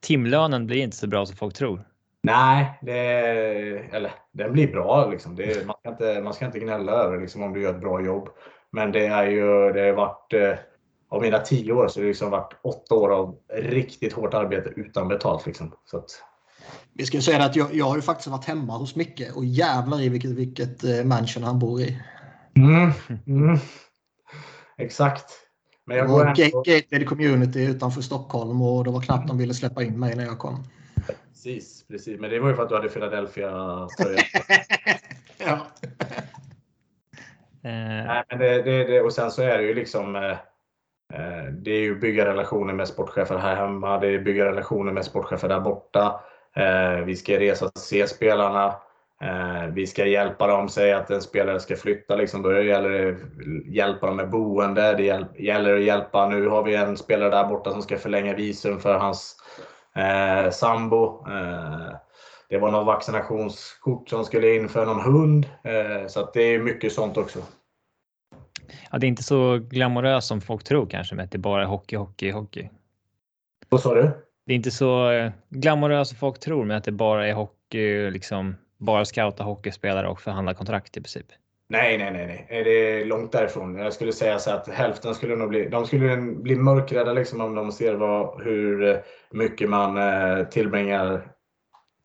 Timlönen 0.00 0.66
blir 0.66 0.82
inte 0.82 0.96
så 0.96 1.06
bra 1.06 1.26
som 1.26 1.36
folk 1.36 1.54
tror. 1.54 1.84
Nej, 2.22 2.78
det, 2.82 2.98
eller, 3.92 4.12
den 4.32 4.52
blir 4.52 4.72
bra. 4.72 5.10
Liksom. 5.10 5.36
Det, 5.36 5.66
man, 5.66 5.76
ska 5.80 5.88
inte, 5.88 6.22
man 6.22 6.34
ska 6.34 6.46
inte 6.46 6.58
gnälla 6.58 6.92
över 6.92 7.20
liksom, 7.20 7.42
om 7.42 7.52
du 7.52 7.62
gör 7.62 7.74
ett 7.74 7.80
bra 7.80 8.04
jobb. 8.04 8.28
Men 8.70 8.92
det 8.92 9.06
är 9.06 9.26
ju, 9.26 9.72
det 9.72 9.80
har 9.80 9.92
varit, 9.92 10.32
eh, 10.32 10.54
av 11.08 11.22
mina 11.22 11.38
tio 11.38 11.72
år 11.72 11.88
så 11.88 12.00
har 12.00 12.02
det 12.02 12.08
liksom 12.08 12.30
varit 12.30 12.54
åtta 12.62 12.94
år 12.94 13.12
av 13.12 13.36
riktigt 13.54 14.12
hårt 14.12 14.34
arbete 14.34 14.72
utan 14.76 15.08
betalt. 15.08 15.46
Liksom. 15.46 15.72
Så 15.84 15.96
att... 15.96 16.22
Vi 16.92 17.06
ska 17.06 17.20
säga 17.20 17.44
att 17.44 17.56
jag, 17.56 17.74
jag 17.74 17.84
har 17.84 17.96
ju 17.96 18.02
faktiskt 18.02 18.28
varit 18.28 18.44
hemma 18.44 18.76
hos 18.76 18.96
Micke 18.96 19.22
och 19.34 19.44
jävlar 19.44 20.00
i 20.00 20.08
vilket, 20.08 20.30
vilket 20.30 20.84
eh, 20.84 21.04
mansion 21.04 21.42
han 21.42 21.58
bor 21.58 21.80
i. 21.80 22.02
Mm, 22.56 22.90
mm. 23.26 23.58
Exakt. 24.78 25.24
Men 25.90 25.98
jag 25.98 26.08
går 26.08 26.26
ändå... 26.26 26.62
Gated 26.62 27.08
community 27.08 27.64
utanför 27.64 28.02
Stockholm 28.02 28.62
och 28.62 28.84
det 28.84 28.90
var 28.90 29.00
knappt 29.00 29.28
de 29.28 29.38
ville 29.38 29.54
släppa 29.54 29.82
in 29.82 30.00
mig 30.00 30.16
när 30.16 30.24
jag 30.24 30.38
kom. 30.38 30.64
Precis, 31.06 31.84
precis. 31.88 32.20
Men 32.20 32.30
det 32.30 32.40
var 32.40 32.48
ju 32.48 32.54
för 32.54 32.62
att 32.62 32.68
du 32.68 32.74
hade 32.74 32.88
Philadelphia 32.88 33.50
ja. 35.38 35.66
Eh. 37.62 38.06
Nej, 38.06 38.24
men 38.28 38.38
det, 38.38 38.62
det, 38.62 38.84
det, 38.84 39.00
och 39.00 39.12
sen 39.12 39.30
så 39.30 39.42
är 39.42 39.58
det 39.58 39.64
ju 39.64 39.74
liksom 39.74 40.16
eh, 40.16 40.30
eh, 41.12 41.44
det 41.52 41.70
är 41.70 41.80
ju 41.80 42.00
bygga 42.00 42.26
relationer 42.26 42.74
med 42.74 42.88
sportchefer 42.88 43.38
här 43.38 43.56
hemma. 43.56 43.98
Det 43.98 44.08
är 44.08 44.18
bygga 44.18 44.44
relationer 44.44 44.92
med 44.92 45.04
sportchefer 45.04 45.48
där 45.48 45.60
borta. 45.60 46.20
Vi 47.06 47.16
ska 47.16 47.40
resa 47.40 47.64
och 47.64 47.78
se 47.78 48.06
spelarna. 48.06 48.74
Vi 49.72 49.86
ska 49.86 50.06
hjälpa 50.06 50.46
dem. 50.46 50.68
Säg 50.68 50.92
att 50.92 51.10
en 51.10 51.22
spelare 51.22 51.60
ska 51.60 51.76
flytta. 51.76 52.16
Liksom, 52.16 52.42
då 52.42 52.62
gäller 52.62 52.90
det 52.90 53.10
att 53.10 53.16
hjälpa 53.74 54.06
dem 54.06 54.16
med 54.16 54.30
boende. 54.30 54.94
Det 54.94 55.26
gäller 55.38 55.74
att 55.74 55.82
hjälpa. 55.82 56.28
Nu 56.28 56.48
har 56.48 56.62
vi 56.62 56.74
en 56.74 56.96
spelare 56.96 57.30
där 57.30 57.48
borta 57.48 57.70
som 57.70 57.82
ska 57.82 57.98
förlänga 57.98 58.34
visum 58.34 58.80
för 58.80 58.98
hans 58.98 59.36
eh, 59.96 60.50
sambo. 60.50 61.26
Eh, 61.28 61.96
det 62.48 62.58
var 62.58 62.70
något 62.70 62.86
vaccinationskort 62.86 64.08
som 64.08 64.24
skulle 64.24 64.54
in 64.56 64.68
för 64.68 64.86
någon 64.86 65.00
hund. 65.00 65.46
Eh, 65.64 66.06
så 66.06 66.30
det 66.34 66.42
är 66.42 66.58
mycket 66.58 66.92
sånt 66.92 67.16
också. 67.16 67.38
Ja, 68.90 68.98
det 68.98 69.06
är 69.06 69.08
inte 69.08 69.22
så 69.22 69.58
glamoröst 69.58 70.28
som 70.28 70.40
folk 70.40 70.64
tror 70.64 70.86
kanske 70.86 71.14
med 71.14 71.24
att 71.24 71.30
det 71.30 71.38
bara 71.38 71.62
är 71.62 71.66
hockey, 71.66 71.96
hockey, 71.96 72.30
hockey. 72.30 72.68
Vad 73.68 73.80
sa 73.80 73.94
du? 73.94 74.10
Det 74.46 74.52
är 74.52 74.56
inte 74.56 74.70
så 74.70 75.10
eh, 75.10 75.32
glamoröst 75.48 76.10
som 76.10 76.18
folk 76.18 76.40
tror 76.40 76.64
med 76.64 76.76
att 76.76 76.84
det 76.84 76.92
bara 76.92 77.28
är 77.28 77.32
hockey, 77.32 78.10
liksom 78.10 78.56
bara 78.80 79.04
scouta 79.04 79.44
hockeyspelare 79.44 80.08
och 80.08 80.20
förhandla 80.20 80.54
kontrakt 80.54 80.96
i 80.96 81.00
princip. 81.00 81.26
Nej, 81.68 81.98
nej, 81.98 82.10
nej, 82.10 82.26
nej. 82.26 82.64
Det 82.64 83.00
är 83.00 83.04
långt 83.04 83.32
därifrån. 83.32 83.78
Jag 83.78 83.92
skulle 83.92 84.12
säga 84.12 84.38
så 84.38 84.50
att 84.50 84.68
hälften 84.68 85.14
skulle 85.14 85.36
nog 85.36 85.48
bli, 85.48 85.68
de 85.68 85.86
skulle 85.86 86.16
bli 86.16 86.56
mörkrädda 86.56 87.12
liksom 87.12 87.40
om 87.40 87.54
de 87.54 87.72
ser 87.72 87.94
vad, 87.94 88.42
hur 88.42 89.02
mycket 89.30 89.68
man 89.68 89.96
eh, 89.96 90.44
tillbringar 90.44 91.22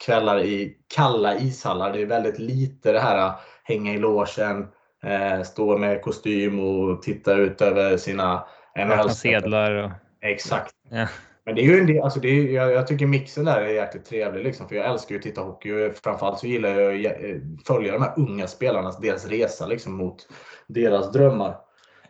kvällar 0.06 0.40
i 0.40 0.78
kalla 0.96 1.36
ishallar. 1.36 1.94
Det 1.94 2.02
är 2.02 2.06
väldigt 2.06 2.40
lite 2.40 2.92
det 2.92 3.00
här 3.00 3.18
att 3.18 3.42
hänga 3.64 3.94
i 3.94 3.98
låsen, 3.98 4.68
eh, 5.04 5.42
stå 5.42 5.78
med 5.78 6.02
kostym 6.02 6.60
och 6.60 7.02
titta 7.02 7.34
ut 7.34 7.62
över 7.62 7.98
sina 7.98 8.46
NHL. 8.78 9.10
sedlar. 9.10 9.72
Och... 9.72 9.92
Exakt. 10.22 10.74
Ja. 10.90 11.08
Men 11.45 11.55
det 11.55 11.62
är 11.62 11.65
ju 11.65 11.79
en 11.79 11.88
del, 11.88 12.01
alltså 12.01 12.19
det 12.19 12.27
är, 12.27 12.53
jag, 12.53 12.71
jag, 12.71 12.88
tycker 12.88 13.08
mixen 13.08 13.45
där 13.45 13.62
är 13.62 13.67
jäkligt 13.67 14.05
trevlig. 14.05 14.43
Liksom, 14.43 14.69
för 14.69 14.75
jag 14.75 14.91
älskar 14.91 15.12
ju 15.12 15.19
att 15.19 15.23
titta 15.23 15.41
hockey 15.41 15.71
och 15.71 15.95
framförallt 15.95 16.39
så 16.39 16.47
gillar 16.47 16.69
jag 16.69 17.05
att 17.05 17.23
eh, 17.23 17.36
följa 17.67 17.93
de 17.93 18.01
här 18.01 18.13
unga 18.17 18.47
spelarna, 18.47 18.88
alltså 18.88 19.01
deras 19.01 19.25
resa 19.25 19.67
liksom, 19.67 19.93
mot 19.93 20.27
deras 20.67 21.12
drömmar. 21.12 21.58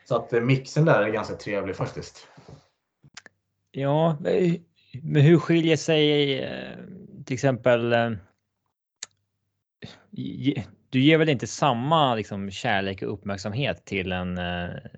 Så 0.06 0.16
att 0.16 0.34
eh, 0.34 0.42
mixen 0.42 0.86
där 0.86 1.02
är 1.02 1.10
ganska 1.10 1.36
trevlig 1.36 1.76
faktiskt. 1.76 2.28
Ja, 3.72 4.18
eh, 4.26 4.54
men 5.04 5.22
hur 5.22 5.38
skiljer 5.38 5.78
sig 5.78 6.38
till 7.26 7.34
exempel 7.34 7.96
du 10.90 11.02
ger 11.02 11.18
väl 11.18 11.30
inte 11.30 11.48
samma 11.48 12.16
liksom, 12.16 12.52
kärlek 12.52 13.02
och 13.02 13.14
uppmärksamhet 13.14 13.86
till 13.86 14.12
en, 14.12 14.38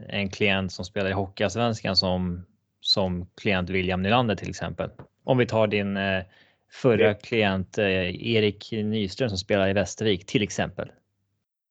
en 0.10 0.30
klient 0.30 0.71
som 0.71 0.86
spelar 0.86 1.10
i 1.10 1.13
Hockeyallsvenskan 1.13 1.95
som 1.95 2.45
som 2.82 3.30
klient 3.42 3.70
William 3.70 4.02
Nylander 4.02 4.36
till 4.36 4.50
exempel. 4.50 4.90
Om 5.24 5.38
vi 5.38 5.46
tar 5.46 5.68
din 5.68 5.98
eh, 5.98 6.24
förra 6.72 7.13
klient 7.13 7.78
eh, 7.78 8.28
Erik 8.36 8.72
Nyström 8.72 9.30
som 9.30 9.38
spelar 9.38 9.70
i 9.70 9.74
Västervik 9.74 10.26
till 10.26 10.44
exempel. 10.44 10.92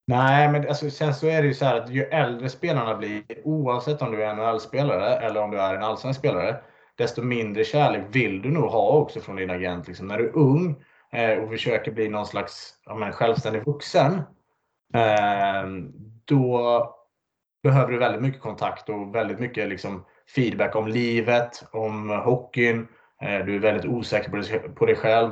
Nej, 0.07 0.49
men 0.49 0.69
alltså, 0.69 0.91
sen 0.91 1.15
så 1.15 1.27
är 1.27 1.43
det 1.43 1.49
ju 1.49 1.55
så 1.55 1.65
här 1.65 1.81
att 1.81 1.91
ju 1.91 2.03
äldre 2.03 2.49
spelarna 2.49 2.97
blir, 2.97 3.23
oavsett 3.45 4.03
om 4.03 4.13
du 4.13 4.25
är 4.25 4.31
en 4.31 4.37
NHL-spelare 4.37 5.17
eller 5.17 5.43
om 5.43 5.51
du 5.51 5.61
är 5.61 5.75
en 5.75 5.83
allsvensk 5.83 6.19
spelare, 6.19 6.57
desto 6.97 7.23
mindre 7.23 7.65
kärlek 7.65 8.03
vill 8.13 8.43
du 8.43 8.51
nog 8.51 8.65
ha 8.65 8.89
också 8.89 9.21
från 9.21 9.37
din 9.37 9.51
agent. 9.51 9.89
Liksom. 9.89 10.07
När 10.07 10.19
du 10.19 10.29
är 10.29 10.37
ung 10.37 10.85
eh, 11.13 11.39
och 11.39 11.51
försöker 11.51 11.93
bli 11.93 12.09
någon 12.09 12.27
slags 12.27 12.75
ja, 12.85 12.95
men, 12.95 13.13
självständig 13.13 13.65
vuxen, 13.65 14.15
eh, 14.95 15.65
då 16.25 16.83
behöver 17.63 17.93
du 17.93 17.99
väldigt 17.99 18.23
mycket 18.23 18.41
kontakt 18.41 18.89
och 18.89 19.15
väldigt 19.15 19.39
mycket 19.39 19.69
liksom, 19.69 20.05
feedback 20.35 20.77
om 20.77 20.89
livet, 20.89 21.65
om 21.73 22.11
hockeyn. 22.11 22.89
Eh, 23.23 23.47
du 23.47 23.55
är 23.55 23.59
väldigt 23.59 23.91
osäker 23.91 24.69
på 24.75 24.87
dig 24.87 24.97
själv. 24.97 25.31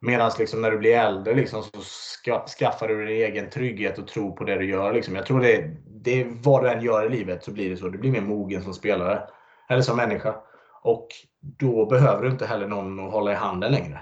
Medan 0.00 0.30
liksom 0.38 0.62
när 0.62 0.70
du 0.70 0.78
blir 0.78 0.96
äldre 0.96 1.34
liksom, 1.34 1.62
så 1.62 1.80
ska, 1.80 2.46
skaffar 2.46 2.88
du 2.88 3.06
din 3.06 3.16
egen 3.16 3.50
trygghet 3.50 3.98
och 3.98 4.08
tro 4.08 4.36
på 4.36 4.44
det 4.44 4.58
du 4.58 4.70
gör. 4.70 4.92
Liksom. 4.92 5.14
Jag 5.14 5.26
tror 5.26 5.40
det, 5.40 5.76
det 5.86 6.26
vad 6.42 6.64
du 6.64 6.70
än 6.70 6.82
gör 6.82 7.06
i 7.06 7.08
livet 7.08 7.44
så 7.44 7.52
blir 7.52 7.70
det 7.70 7.76
så. 7.76 7.88
Du 7.88 7.98
blir 7.98 8.10
mer 8.10 8.20
mogen 8.20 8.62
som 8.62 8.74
spelare. 8.74 9.22
Eller 9.68 9.82
som 9.82 9.96
människa. 9.96 10.34
Och 10.82 11.08
då 11.40 11.86
behöver 11.86 12.22
du 12.22 12.30
inte 12.30 12.46
heller 12.46 12.66
någon 12.66 13.00
att 13.00 13.12
hålla 13.12 13.32
i 13.32 13.34
handen 13.34 13.72
längre. 13.72 14.00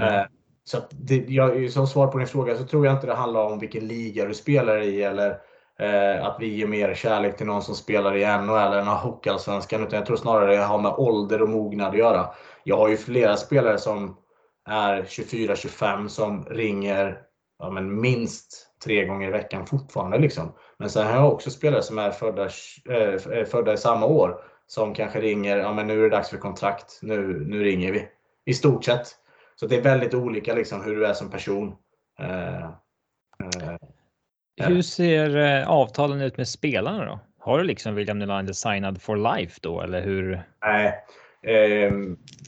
Mm. 0.00 0.26
så 0.64 0.78
det, 0.90 1.16
jag, 1.28 1.70
som 1.70 1.86
svar 1.86 2.06
på 2.06 2.18
din 2.18 2.26
fråga 2.26 2.56
så 2.56 2.64
tror 2.64 2.86
jag 2.86 2.94
inte 2.94 3.06
det 3.06 3.14
handlar 3.14 3.44
om 3.44 3.58
vilken 3.58 3.86
liga 3.86 4.24
du 4.24 4.34
spelar 4.34 4.80
i 4.80 5.02
eller 5.02 5.38
eh, 5.78 6.26
att 6.26 6.36
vi 6.40 6.46
ger 6.46 6.66
mer 6.66 6.94
kärlek 6.94 7.36
till 7.36 7.46
någon 7.46 7.62
som 7.62 7.74
spelar 7.74 8.16
i 8.16 8.26
NHL 8.26 8.72
än 8.72 8.86
Hockeyallsvenskan. 8.86 9.82
Utan 9.82 9.96
jag 9.96 10.06
tror 10.06 10.16
snarare 10.16 10.56
det 10.56 10.62
har 10.62 10.78
med 10.78 10.92
ålder 10.92 11.42
och 11.42 11.48
mognad 11.48 11.88
att 11.88 11.98
göra. 11.98 12.26
Jag 12.64 12.76
har 12.76 12.88
ju 12.88 12.96
flera 12.96 13.36
spelare 13.36 13.78
som 13.78 14.16
är 14.68 15.02
24-25 15.02 16.08
som 16.08 16.44
ringer 16.44 17.18
ja, 17.58 17.70
men 17.70 18.00
minst 18.00 18.66
tre 18.84 19.04
gånger 19.04 19.28
i 19.28 19.32
veckan 19.32 19.66
fortfarande. 19.66 20.18
Liksom. 20.18 20.52
Men 20.78 20.90
sen 20.90 21.06
har 21.06 21.14
jag 21.14 21.32
också 21.32 21.50
spelare 21.50 21.82
som 21.82 21.98
är 21.98 22.10
födda, 22.10 22.44
eh, 22.44 23.44
födda 23.44 23.72
i 23.72 23.76
samma 23.76 24.06
år 24.06 24.40
som 24.66 24.94
kanske 24.94 25.20
ringer, 25.20 25.56
ja 25.56 25.72
men 25.72 25.86
nu 25.86 25.98
är 25.98 26.02
det 26.02 26.16
dags 26.16 26.30
för 26.30 26.36
kontrakt, 26.36 26.98
nu, 27.02 27.44
nu 27.46 27.64
ringer 27.64 27.92
vi. 27.92 28.08
I 28.44 28.54
stort 28.54 28.84
sett. 28.84 29.06
Så 29.56 29.66
det 29.66 29.76
är 29.76 29.82
väldigt 29.82 30.14
olika 30.14 30.54
liksom, 30.54 30.84
hur 30.84 30.96
du 30.96 31.06
är 31.06 31.12
som 31.12 31.30
person. 31.30 31.76
Eh, 32.18 32.64
eh, 32.64 33.76
hur 34.56 34.82
ser 34.82 35.36
eh, 35.36 35.70
avtalen 35.70 36.20
ut 36.20 36.36
med 36.36 36.48
spelarna 36.48 37.04
då? 37.04 37.20
Har 37.38 37.58
du 37.58 37.64
liksom 37.64 37.94
William 37.94 38.18
Nylander 38.18 38.52
signad 38.52 39.02
for 39.02 39.36
life 39.36 39.58
då 39.62 39.80
eller 39.80 40.02
hur? 40.02 40.42
Nej, 40.64 41.04
eh, 41.42 41.92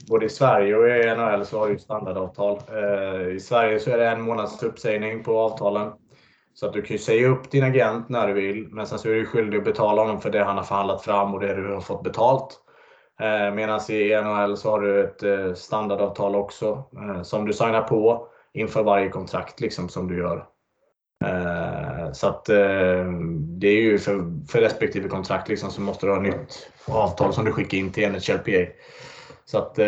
både 0.09 0.25
i 0.25 0.29
Sverige 0.29 0.75
och 0.75 0.87
i 0.87 1.15
NHL 1.15 1.45
så 1.45 1.59
har 1.59 1.69
du 1.69 1.79
standardavtal. 1.79 2.59
Eh, 2.71 3.35
I 3.35 3.39
Sverige 3.39 3.79
så 3.79 3.91
är 3.91 3.97
det 3.97 4.07
en 4.07 4.21
månads 4.21 4.63
uppsägning 4.63 5.23
på 5.23 5.39
avtalen. 5.39 5.91
Så 6.53 6.65
att 6.65 6.73
du 6.73 6.81
kan 6.81 6.95
ju 6.95 6.97
säga 6.97 7.27
upp 7.27 7.51
din 7.51 7.63
agent 7.63 8.09
när 8.09 8.27
du 8.27 8.33
vill, 8.33 8.67
men 8.71 8.87
sen 8.87 8.99
så 8.99 9.09
är 9.09 9.13
du 9.13 9.25
skyldig 9.25 9.57
att 9.57 9.63
betala 9.63 10.01
honom 10.01 10.21
för 10.21 10.29
det 10.29 10.43
han 10.43 10.57
har 10.57 10.63
förhandlat 10.63 11.03
fram 11.03 11.33
och 11.33 11.39
det 11.39 11.55
du 11.55 11.73
har 11.73 11.81
fått 11.81 12.03
betalt. 12.03 12.59
Eh, 13.19 13.53
Medan 13.53 13.79
i 13.89 14.21
NHL 14.21 14.57
så 14.57 14.71
har 14.71 14.81
du 14.81 15.03
ett 15.03 15.23
eh, 15.23 15.53
standardavtal 15.53 16.35
också 16.35 16.83
eh, 16.97 17.21
som 17.21 17.45
du 17.45 17.53
signar 17.53 17.81
på 17.81 18.27
inför 18.53 18.83
varje 18.83 19.09
kontrakt 19.09 19.59
liksom, 19.59 19.89
som 19.89 20.07
du 20.07 20.17
gör. 20.17 20.45
Eh, 21.25 22.11
så 22.11 22.27
att 22.27 22.49
eh, 22.49 23.11
det 23.39 23.67
är 23.67 23.81
ju 23.81 23.97
för, 23.97 24.45
för 24.47 24.61
respektive 24.61 25.09
kontrakt 25.09 25.49
liksom, 25.49 25.71
så 25.71 25.81
måste 25.81 26.05
du 26.05 26.11
ha 26.11 26.19
nytt 26.19 26.69
avtal 26.85 27.33
som 27.33 27.45
du 27.45 27.51
skickar 27.51 27.77
in 27.77 27.91
till 27.91 28.11
NHLPA. 28.11 28.71
Så 29.45 29.57
att 29.57 29.79
eh, 29.79 29.85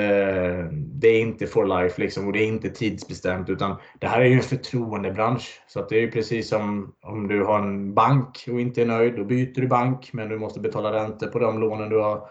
det 0.71 1.07
är 1.07 1.21
inte 1.21 1.47
for 1.47 1.65
life 1.65 2.01
liksom, 2.01 2.27
och 2.27 2.33
det 2.33 2.39
är 2.39 2.47
inte 2.47 2.69
tidsbestämt 2.69 3.49
utan 3.49 3.75
det 3.99 4.07
här 4.07 4.21
är 4.21 4.25
ju 4.25 4.33
en 4.35 4.41
förtroendebransch. 4.41 5.61
Så 5.67 5.79
att 5.79 5.89
det 5.89 5.95
är 5.95 6.01
ju 6.01 6.11
precis 6.11 6.49
som 6.49 6.93
om 7.01 7.27
du 7.27 7.43
har 7.43 7.59
en 7.59 7.93
bank 7.93 8.45
och 8.51 8.61
inte 8.61 8.81
är 8.81 8.85
nöjd, 8.85 9.15
då 9.15 9.23
byter 9.23 9.61
du 9.61 9.67
bank 9.67 10.09
men 10.13 10.29
du 10.29 10.39
måste 10.39 10.59
betala 10.59 10.93
räntor 10.93 11.27
på 11.27 11.39
de 11.39 11.59
lånen 11.59 11.89
du 11.89 11.99
har, 11.99 12.29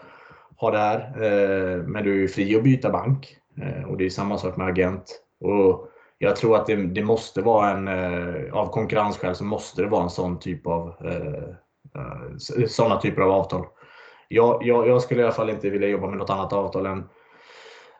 har 0.55 0.71
där. 0.71 1.13
Men 1.87 2.03
du 2.03 2.11
är 2.11 2.17
ju 2.17 2.27
fri 2.27 2.55
att 2.55 2.63
byta 2.63 2.89
bank. 2.89 3.35
Och 3.87 3.97
det 3.97 4.05
är 4.05 4.09
samma 4.09 4.37
sak 4.37 4.57
med 4.57 4.67
agent. 4.67 5.21
Och 5.39 5.88
jag 6.21 6.35
tror 6.35 6.55
att 6.55 6.67
det, 6.67 6.75
det 6.75 7.03
måste 7.03 7.41
vara 7.41 7.69
en, 7.69 7.87
eh, 7.87 8.53
av 8.53 8.71
konkurrensskäl 8.71 9.35
så 9.35 9.43
måste 9.43 9.81
det 9.81 9.87
vara 9.87 10.03
en 10.03 10.09
sån 10.09 10.39
typ 10.39 10.67
av 10.67 10.93
eh, 11.05 11.43
eh 11.95 12.67
sådana 12.67 13.01
typer 13.01 13.21
av 13.21 13.31
avtal. 13.31 13.65
Jag, 14.27 14.61
jag, 14.63 14.87
jag, 14.87 15.01
skulle 15.01 15.21
i 15.21 15.23
alla 15.23 15.33
fall 15.33 15.49
inte 15.49 15.69
vilja 15.69 15.87
jobba 15.87 16.07
med 16.07 16.17
något 16.17 16.29
annat 16.29 16.53
avtal 16.53 16.85
än, 16.85 17.03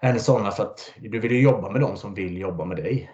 än 0.01 0.19
sådana 0.19 0.51
för 0.51 0.63
att 0.63 0.93
du 0.97 1.19
vill 1.19 1.31
ju 1.31 1.41
jobba 1.41 1.69
med 1.69 1.81
dem 1.81 1.97
som 1.97 2.13
vill 2.13 2.37
jobba 2.37 2.65
med 2.65 2.77
dig. 2.77 3.11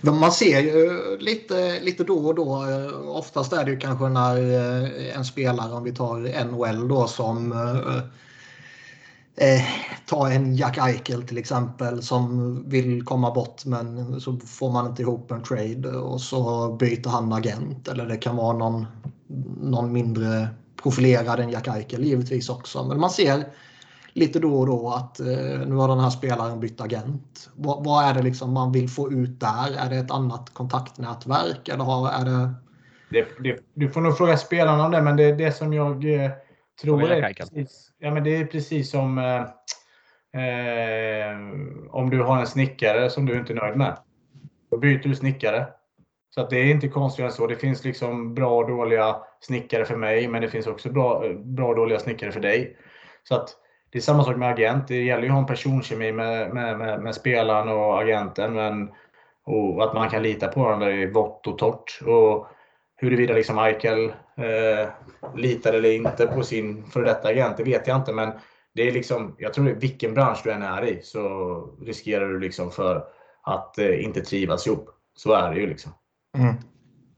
Man 0.00 0.32
ser 0.32 0.60
ju 0.60 1.16
lite, 1.18 1.80
lite 1.80 2.04
då 2.04 2.26
och 2.26 2.34
då, 2.34 2.66
eh, 2.70 3.08
oftast 3.08 3.52
är 3.52 3.64
det 3.64 3.70
ju 3.70 3.78
kanske 3.78 4.08
när 4.08 4.36
eh, 4.36 5.16
en 5.16 5.24
spelare, 5.24 5.72
om 5.72 5.84
vi 5.84 5.94
tar 5.94 6.44
NHL 6.44 6.88
då, 6.88 7.06
som 7.06 7.52
Eh, 9.36 9.62
ta 10.06 10.30
en 10.30 10.56
Jack 10.56 10.78
Eichel 10.78 11.22
till 11.22 11.38
exempel 11.38 12.02
som 12.02 12.62
vill 12.68 13.04
komma 13.04 13.30
bort 13.30 13.64
men 13.64 14.20
så 14.20 14.36
får 14.36 14.70
man 14.70 14.86
inte 14.86 15.02
ihop 15.02 15.30
en 15.30 15.42
trade 15.42 15.88
och 15.88 16.20
så 16.20 16.72
byter 16.72 17.08
han 17.08 17.32
agent. 17.32 17.88
Eller 17.88 18.06
det 18.06 18.16
kan 18.16 18.36
vara 18.36 18.56
någon, 18.56 18.86
någon 19.60 19.92
mindre 19.92 20.48
profilerad 20.82 21.40
än 21.40 21.50
Jack 21.50 21.68
Eichel 21.68 22.04
givetvis 22.04 22.48
också. 22.48 22.84
Men 22.84 23.00
man 23.00 23.10
ser 23.10 23.44
lite 24.12 24.38
då 24.38 24.60
och 24.60 24.66
då 24.66 24.90
att 24.90 25.20
eh, 25.20 25.66
nu 25.66 25.74
har 25.74 25.88
den 25.88 26.00
här 26.00 26.10
spelaren 26.10 26.60
bytt 26.60 26.80
agent. 26.80 27.50
Vad, 27.54 27.84
vad, 27.84 28.04
är 28.04 28.14
det 28.14 28.22
liksom 28.22 28.52
man 28.52 28.72
vill 28.72 28.88
få 28.88 29.12
ut 29.12 29.40
där? 29.40 29.76
Är 29.78 29.90
det 29.90 29.96
ett 29.96 30.10
annat 30.10 30.50
kontaktnätverk? 30.54 31.68
Eller 31.68 31.84
har, 31.84 32.10
är 32.10 32.24
det... 32.24 32.54
Det, 33.10 33.26
det, 33.42 33.58
du 33.74 33.90
får 33.90 34.00
nog 34.00 34.16
fråga 34.16 34.36
spelarna 34.36 34.84
om 34.84 34.90
det, 34.90 35.02
men 35.02 35.16
det 35.16 35.24
är 35.24 35.36
det 35.36 35.52
som 35.52 35.72
jag 35.72 36.24
eh, 36.24 36.30
tror 36.80 37.02
är 37.02 37.32
precis, 37.32 37.92
ja, 37.98 38.10
men 38.10 38.24
det 38.24 38.36
är 38.36 38.44
precis 38.44 38.90
som 38.90 39.18
eh, 39.18 39.40
eh, 40.42 41.36
om 41.90 42.10
du 42.10 42.22
har 42.22 42.38
en 42.38 42.46
snickare 42.46 43.10
som 43.10 43.26
du 43.26 43.38
inte 43.38 43.52
är 43.52 43.54
nöjd 43.54 43.76
med. 43.76 43.96
Då 44.70 44.78
byter 44.78 45.08
du 45.08 45.14
snickare. 45.14 45.66
Så 46.34 46.40
att 46.40 46.50
det 46.50 46.58
är 46.58 46.70
inte 46.70 46.88
konstigt 46.88 47.24
än 47.24 47.32
så. 47.32 47.46
Det 47.46 47.56
finns 47.56 47.84
liksom 47.84 48.34
bra 48.34 48.56
och 48.56 48.68
dåliga 48.68 49.16
snickare 49.40 49.84
för 49.84 49.96
mig, 49.96 50.28
men 50.28 50.42
det 50.42 50.48
finns 50.48 50.66
också 50.66 50.92
bra, 50.92 51.24
bra 51.34 51.68
och 51.68 51.76
dåliga 51.76 51.98
snickare 51.98 52.32
för 52.32 52.40
dig. 52.40 52.76
Så 53.22 53.34
att 53.34 53.48
det 53.90 53.98
är 53.98 54.02
samma 54.02 54.24
sak 54.24 54.36
med 54.36 54.52
agent. 54.52 54.88
Det 54.88 55.02
gäller 55.02 55.22
ju 55.22 55.28
att 55.28 55.32
ha 55.32 55.40
en 55.40 55.46
personkemi 55.46 56.12
med, 56.12 56.54
med, 56.54 56.78
med, 56.78 57.02
med 57.02 57.14
spelaren 57.14 57.68
och 57.68 58.00
agenten. 58.00 58.54
Men, 58.54 58.90
och 59.44 59.84
att 59.84 59.94
man 59.94 60.10
kan 60.10 60.22
lita 60.22 60.48
på 60.48 60.60
varandra 60.60 60.92
i 60.92 61.10
vått 61.10 61.46
och 61.46 61.58
torrt. 61.58 62.00
Och 62.06 62.46
huruvida 62.96 63.34
liksom 63.34 63.58
Eichel 63.58 64.12
eh, 64.36 64.88
litar 65.36 65.72
eller 65.72 65.92
inte 65.92 66.26
på 66.26 66.42
sin 66.42 66.86
före 66.86 67.04
detta 67.04 67.28
agent, 67.28 67.56
det 67.56 67.64
vet 67.64 67.86
jag 67.86 67.96
inte. 67.96 68.12
Men 68.12 68.32
det 68.74 68.88
är 68.88 68.92
liksom, 68.92 69.36
jag 69.38 69.54
tror 69.54 69.70
att 69.70 69.82
vilken 69.82 70.14
bransch 70.14 70.40
du 70.44 70.52
än 70.52 70.62
är 70.62 70.84
i 70.84 71.02
så 71.02 71.76
riskerar 71.80 72.28
du 72.28 72.40
liksom 72.40 72.70
för 72.70 73.04
att 73.42 73.78
eh, 73.78 74.04
inte 74.04 74.20
trivas 74.20 74.66
ihop. 74.66 74.88
Så 75.14 75.32
är 75.32 75.54
det 75.54 75.60
ju 75.60 75.66
liksom. 75.66 75.92
Mm. 76.38 76.54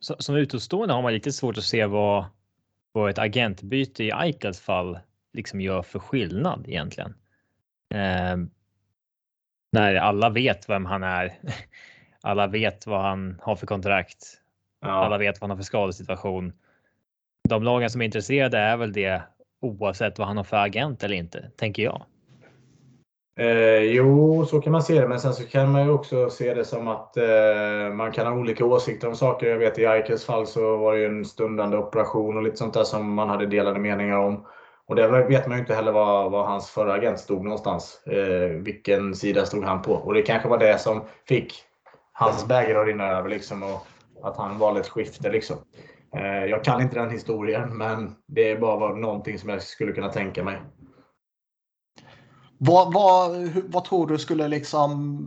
Så, 0.00 0.16
som 0.18 0.36
utomstående 0.36 0.94
har 0.94 1.02
man 1.02 1.12
lite 1.12 1.32
svårt 1.32 1.58
att 1.58 1.64
se 1.64 1.86
vad, 1.86 2.24
vad 2.92 3.10
ett 3.10 3.18
agentbyte 3.18 4.04
i 4.04 4.10
Eichels 4.10 4.60
fall 4.60 4.98
liksom 5.32 5.60
gör 5.60 5.82
för 5.82 5.98
skillnad 5.98 6.64
egentligen. 6.68 7.14
Eh, 7.94 8.36
när 9.72 9.94
alla 9.94 10.30
vet 10.30 10.68
vem 10.68 10.84
han 10.84 11.02
är. 11.02 11.38
Alla 12.26 12.46
vet 12.46 12.86
vad 12.86 13.02
han 13.02 13.40
har 13.42 13.56
för 13.56 13.66
kontrakt. 13.66 14.24
Ja. 14.80 14.88
Alla 14.88 15.18
vet 15.18 15.40
vad 15.40 15.42
han 15.42 15.50
har 15.50 15.56
för 15.56 15.64
skadesituation. 15.64 16.52
De 17.48 17.62
lagen 17.62 17.90
som 17.90 18.00
är 18.00 18.04
intresserade 18.04 18.58
är 18.58 18.76
väl 18.76 18.92
det 18.92 19.22
oavsett 19.62 20.18
vad 20.18 20.28
han 20.28 20.36
har 20.36 20.44
för 20.44 20.56
agent 20.56 21.04
eller 21.04 21.16
inte, 21.16 21.50
tänker 21.56 21.82
jag. 21.82 22.02
Eh, 23.36 23.78
jo, 23.78 24.46
så 24.46 24.60
kan 24.60 24.72
man 24.72 24.82
se 24.82 25.00
det. 25.00 25.08
Men 25.08 25.20
sen 25.20 25.34
så 25.34 25.44
kan 25.44 25.72
man 25.72 25.84
ju 25.84 25.90
också 25.90 26.30
se 26.30 26.54
det 26.54 26.64
som 26.64 26.88
att 26.88 27.16
eh, 27.16 27.94
man 27.94 28.12
kan 28.12 28.26
ha 28.26 28.34
olika 28.34 28.64
åsikter 28.64 29.08
om 29.08 29.16
saker. 29.16 29.46
Jag 29.46 29.58
vet 29.58 29.78
i 29.78 29.86
Aikes 29.86 30.24
fall 30.24 30.46
så 30.46 30.76
var 30.76 30.92
det 30.92 31.00
ju 31.00 31.06
en 31.06 31.24
stundande 31.24 31.76
operation 31.76 32.36
och 32.36 32.42
lite 32.42 32.56
sånt 32.56 32.74
där 32.74 32.84
som 32.84 33.14
man 33.14 33.28
hade 33.28 33.46
delade 33.46 33.80
meningar 33.80 34.16
om. 34.16 34.46
Och 34.86 34.96
där 34.96 35.28
vet 35.28 35.46
man 35.46 35.56
ju 35.56 35.60
inte 35.60 35.74
heller 35.74 35.92
var, 35.92 36.30
var 36.30 36.44
hans 36.46 36.70
förra 36.70 36.92
agent 36.92 37.20
stod 37.20 37.44
någonstans. 37.44 38.06
Eh, 38.06 38.48
vilken 38.48 39.14
sida 39.14 39.46
stod 39.46 39.64
han 39.64 39.82
på? 39.82 39.92
Och 39.92 40.14
det 40.14 40.22
kanske 40.22 40.48
var 40.48 40.58
det 40.58 40.78
som 40.78 41.02
fick 41.28 41.54
hans 42.12 42.48
bägare 42.48 42.78
att 42.78 42.86
rinna 42.86 43.08
över. 43.08 43.28
Liksom, 43.28 43.62
och 43.62 43.86
att 44.22 44.36
han 44.36 44.58
valde 44.58 44.80
ett 44.80 44.88
skifte. 44.88 45.30
Liksom. 45.30 45.56
Eh, 46.16 46.44
jag 46.44 46.64
kan 46.64 46.82
inte 46.82 46.96
den 46.96 47.10
historien, 47.10 47.76
men 47.76 48.14
det 48.26 48.50
är 48.50 48.60
bara 48.60 48.94
någonting 48.94 49.38
som 49.38 49.48
jag 49.48 49.62
skulle 49.62 49.92
kunna 49.92 50.08
tänka 50.08 50.44
mig. 50.44 50.62
Vad, 52.58 52.92
vad, 52.92 53.30
vad 53.64 53.84
tror 53.84 54.06
du 54.06 54.18
skulle 54.18 54.48
liksom 54.48 55.20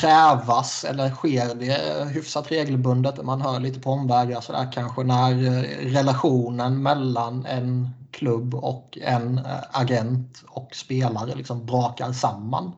krävas 0.00 0.84
eller 0.84 1.10
sker 1.10 1.54
det 1.54 2.08
hyfsat 2.08 2.52
regelbundet? 2.52 3.24
Man 3.24 3.40
hör 3.40 3.60
lite 3.60 3.80
på 3.80 3.90
omvägar 3.90 4.40
sådär 4.40 4.72
kanske 4.72 5.02
när 5.02 5.32
eh, 5.32 5.92
relationen 5.92 6.82
mellan 6.82 7.46
en 7.46 7.88
klubb 8.10 8.54
och 8.54 8.98
en 9.02 9.38
eh, 9.38 9.62
agent 9.72 10.44
och 10.48 10.74
spelare 10.74 11.34
liksom 11.34 11.66
brakar 11.66 12.12
samman. 12.12 12.72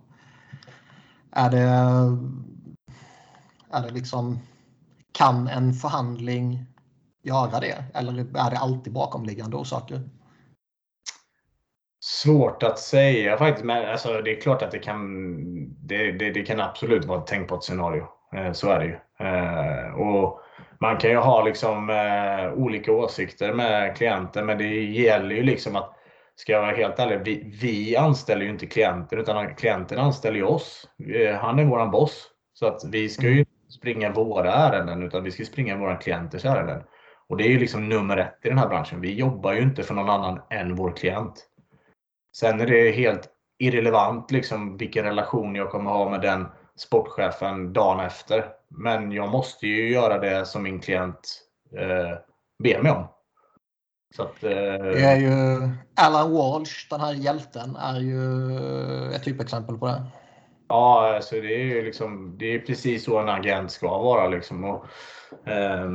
Är 1.32 1.50
det, 1.50 1.68
är 3.70 3.82
det 3.82 3.90
liksom, 3.90 4.38
kan 5.12 5.48
en 5.48 5.72
förhandling 5.72 6.66
göra 7.22 7.60
det? 7.60 7.84
Eller 7.94 8.12
är 8.20 8.50
det 8.50 8.58
alltid 8.58 8.92
bakomliggande 8.92 9.56
orsaker? 9.56 10.00
Svårt 12.00 12.62
att 12.62 12.78
säga 12.78 13.36
faktiskt. 13.36 13.64
Men 13.64 13.90
alltså, 13.90 14.22
det 14.22 14.36
är 14.36 14.40
klart 14.40 14.62
att 14.62 14.70
det 14.70 14.78
kan, 14.78 15.36
det, 15.86 16.12
det, 16.12 16.30
det 16.30 16.42
kan 16.42 16.60
absolut 16.60 17.04
vara 17.04 17.18
ett 17.18 17.26
tänkbart 17.26 17.64
scenario. 17.64 18.06
Eh, 18.34 18.52
så 18.52 18.70
är 18.70 18.78
det 18.78 18.84
ju. 18.84 18.96
Eh, 19.26 19.94
och 19.94 20.40
man 20.80 20.96
kan 20.96 21.10
ju 21.10 21.16
ha 21.16 21.44
liksom, 21.44 21.90
eh, 21.90 22.52
olika 22.52 22.92
åsikter 22.92 23.52
med 23.52 23.96
klienter, 23.96 24.42
men 24.42 24.58
det 24.58 24.84
gäller 24.84 25.34
ju 25.34 25.42
liksom 25.42 25.76
att, 25.76 25.94
ska 26.36 26.52
jag 26.52 26.60
vara 26.60 26.76
helt 26.76 26.98
ärlig, 26.98 27.20
vi, 27.24 27.58
vi 27.60 27.96
anställer 27.96 28.42
ju 28.42 28.50
inte 28.50 28.66
klienter, 28.66 29.16
utan 29.16 29.54
klienten 29.54 29.98
anställer 29.98 30.36
ju 30.36 30.44
oss. 30.44 30.88
Han 31.40 31.58
är 31.58 31.64
våran 31.64 31.90
boss. 31.90 32.30
Så 32.52 32.66
att 32.66 32.84
vi 32.84 33.08
ska 33.08 33.26
ju 33.26 33.32
mm. 33.32 33.46
springa 33.68 34.12
våra 34.12 34.52
ärenden, 34.52 35.02
utan 35.02 35.24
vi 35.24 35.30
ska 35.30 35.44
springa 35.44 35.76
våra 35.76 35.96
klienters 35.96 36.44
ärenden. 36.44 36.82
Och 37.28 37.36
det 37.36 37.44
är 37.44 37.48
ju 37.48 37.58
liksom 37.58 37.88
nummer 37.88 38.16
ett 38.16 38.38
i 38.42 38.48
den 38.48 38.58
här 38.58 38.68
branschen. 38.68 39.00
Vi 39.00 39.14
jobbar 39.14 39.52
ju 39.52 39.62
inte 39.62 39.82
för 39.82 39.94
någon 39.94 40.10
annan 40.10 40.40
än 40.50 40.74
vår 40.74 40.96
klient. 40.96 41.46
Sen 42.36 42.60
är 42.60 42.66
det 42.66 42.90
helt 42.90 43.28
irrelevant 43.58 44.30
liksom 44.30 44.76
vilken 44.76 45.04
relation 45.04 45.54
jag 45.54 45.70
kommer 45.70 45.90
ha 45.90 46.10
med 46.10 46.20
den 46.20 46.46
sportchefen 46.76 47.72
dagen 47.72 48.00
efter. 48.00 48.44
Men 48.68 49.12
jag 49.12 49.28
måste 49.28 49.66
ju 49.66 49.92
göra 49.92 50.18
det 50.18 50.46
som 50.46 50.62
min 50.62 50.80
klient 50.80 51.40
eh, 51.76 52.18
ber 52.62 52.82
mig 52.82 52.92
om. 52.92 53.04
Så 54.16 54.22
att, 54.22 54.44
eh... 54.44 54.50
Det 54.50 55.04
är 55.04 55.16
ju 55.16 55.68
Alan 55.94 56.32
Walsh, 56.32 56.88
den 56.90 57.00
här 57.00 57.14
hjälten, 57.14 57.76
är 57.76 58.00
ju 58.00 59.12
ett 59.12 59.24
typexempel 59.24 59.78
på 59.78 59.86
det. 59.86 60.02
Ja, 60.68 61.14
alltså 61.16 61.34
det 61.34 61.54
är 61.54 61.64
ju 61.64 61.82
liksom, 61.82 62.38
det 62.38 62.54
är 62.54 62.58
precis 62.58 63.04
så 63.04 63.18
en 63.18 63.28
agent 63.28 63.70
ska 63.70 63.98
vara. 63.98 64.28
Liksom. 64.28 64.64
Och, 64.64 64.84
eh, 65.48 65.90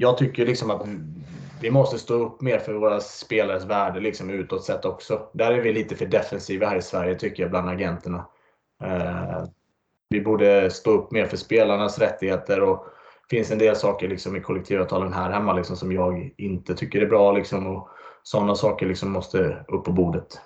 jag 0.00 0.18
tycker 0.18 0.46
liksom 0.46 0.70
att 0.70 0.86
vi 1.60 1.70
måste 1.70 1.98
stå 1.98 2.14
upp 2.14 2.40
mer 2.40 2.58
för 2.58 2.74
våra 2.74 3.00
spelares 3.00 3.64
värde 3.64 4.00
liksom 4.00 4.30
utåt 4.30 4.64
sett 4.64 4.84
också. 4.84 5.28
Där 5.32 5.52
är 5.52 5.60
vi 5.60 5.72
lite 5.72 5.96
för 5.96 6.06
defensiva 6.06 6.66
här 6.66 6.76
i 6.76 6.82
Sverige 6.82 7.14
tycker 7.14 7.42
jag 7.42 7.50
bland 7.50 7.68
agenterna. 7.68 8.26
Eh, 8.84 9.44
vi 10.08 10.20
borde 10.20 10.70
stå 10.70 10.90
upp 10.90 11.10
mer 11.10 11.26
för 11.26 11.36
spelarnas 11.36 11.98
rättigheter 11.98 12.60
och 12.60 12.86
det 13.28 13.36
finns 13.36 13.50
en 13.50 13.58
del 13.58 13.76
saker 13.76 14.08
liksom 14.08 14.36
i 14.36 14.40
kollektivavtalen 14.40 15.12
här 15.12 15.30
hemma 15.30 15.52
liksom 15.52 15.76
som 15.76 15.92
jag 15.92 16.34
inte 16.36 16.74
tycker 16.74 17.02
är 17.02 17.06
bra. 17.06 17.32
Liksom, 17.32 17.66
och 17.66 17.88
sådana 18.22 18.54
saker 18.54 18.86
liksom 18.86 19.10
måste 19.10 19.64
upp 19.68 19.84
på 19.84 19.92
bordet. 19.92 20.40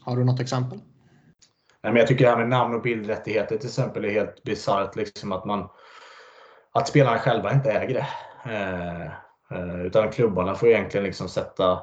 Har 0.00 0.16
du 0.16 0.24
något 0.24 0.40
exempel? 0.40 0.78
Nej, 1.82 1.92
men 1.92 1.96
jag 1.96 2.08
tycker 2.08 2.24
det 2.24 2.30
här 2.30 2.38
med 2.38 2.48
namn 2.48 2.74
och 2.74 2.82
bildrättigheter 2.82 3.56
till 3.56 3.68
exempel 3.68 4.04
är 4.04 4.10
helt 4.10 4.42
bisarrt. 4.42 4.96
Liksom 4.96 5.32
att, 5.32 5.70
att 6.72 6.88
spelarna 6.88 7.18
själva 7.18 7.52
inte 7.52 7.70
äger 7.70 7.94
det. 7.94 8.06
Eh, 8.46 9.04
eh, 9.50 9.86
utan 9.86 10.10
klubbarna 10.10 10.54
får 10.54 10.68
egentligen 10.68 11.04
liksom 11.04 11.28
sätta, 11.28 11.78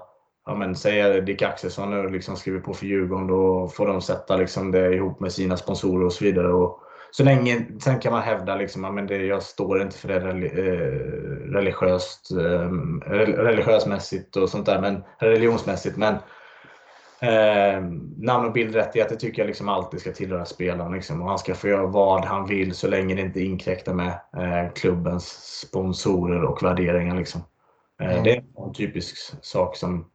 ja 0.46 0.56
men 0.56 0.76
säger 0.76 1.22
Dick 1.22 1.42
Axelsson 1.42 1.90
nu 1.90 2.10
liksom 2.10 2.36
skriver 2.36 2.60
på 2.60 2.74
för 2.74 2.86
Djurgården, 2.86 3.28
då 3.28 3.68
får 3.68 3.88
de 3.88 4.02
sätta 4.02 4.38
liksom 4.38 4.72
det 4.72 4.94
ihop 4.94 5.20
med 5.20 5.32
sina 5.32 5.58
sponsorer 5.58 6.06
och 6.06 6.14
så 6.14 6.24
vidare. 6.24 6.54
Och 6.54 6.82
så 7.12 7.24
länge, 7.24 7.66
sen 7.80 8.00
kan 8.00 8.14
man 8.14 8.22
hävda 8.22 8.56
liksom, 8.56 8.98
att 8.98 9.10
jag 9.10 9.44
står 9.44 9.82
inte 9.82 9.98
för 9.98 10.08
det 10.08 10.16
eh, 10.16 10.32
religiöst, 11.54 12.32
eh, 12.32 12.70
religiösmässigt 13.12 14.36
och 14.36 14.50
sånt 14.50 14.66
där, 14.66 14.82
men 14.82 15.04
religionsmässigt. 15.20 15.98
Men 15.98 16.16
Eh, 17.22 17.82
namn 18.18 18.46
och 18.46 18.54
bildrättigheter 18.54 19.16
tycker 19.16 19.42
jag 19.42 19.48
liksom 19.48 19.70
alltid 19.70 20.00
ska 20.00 20.12
tillhöra 20.12 20.46
spelaren. 20.46 20.92
Liksom. 20.92 21.22
Och 21.22 21.30
han 21.30 21.40
ska 21.40 21.56
få 21.56 21.68
göra 21.68 21.88
vad 21.88 22.26
han 22.26 22.48
vill 22.48 22.76
så 22.76 22.88
länge 22.88 23.16
det 23.16 23.22
inte 23.22 23.42
inkräktar 23.42 23.94
med 23.94 24.08
eh, 24.38 24.74
klubbens 24.74 25.28
sponsorer 25.68 26.44
och 26.44 26.64
värderingar. 26.64 27.16
Liksom. 27.16 27.42
Eh, 28.02 28.12
mm. 28.12 28.24
Det 28.24 28.32
är 28.32 28.44
en 28.68 28.74
typisk 28.74 29.18
sak 29.42 29.76
som... 29.76 30.08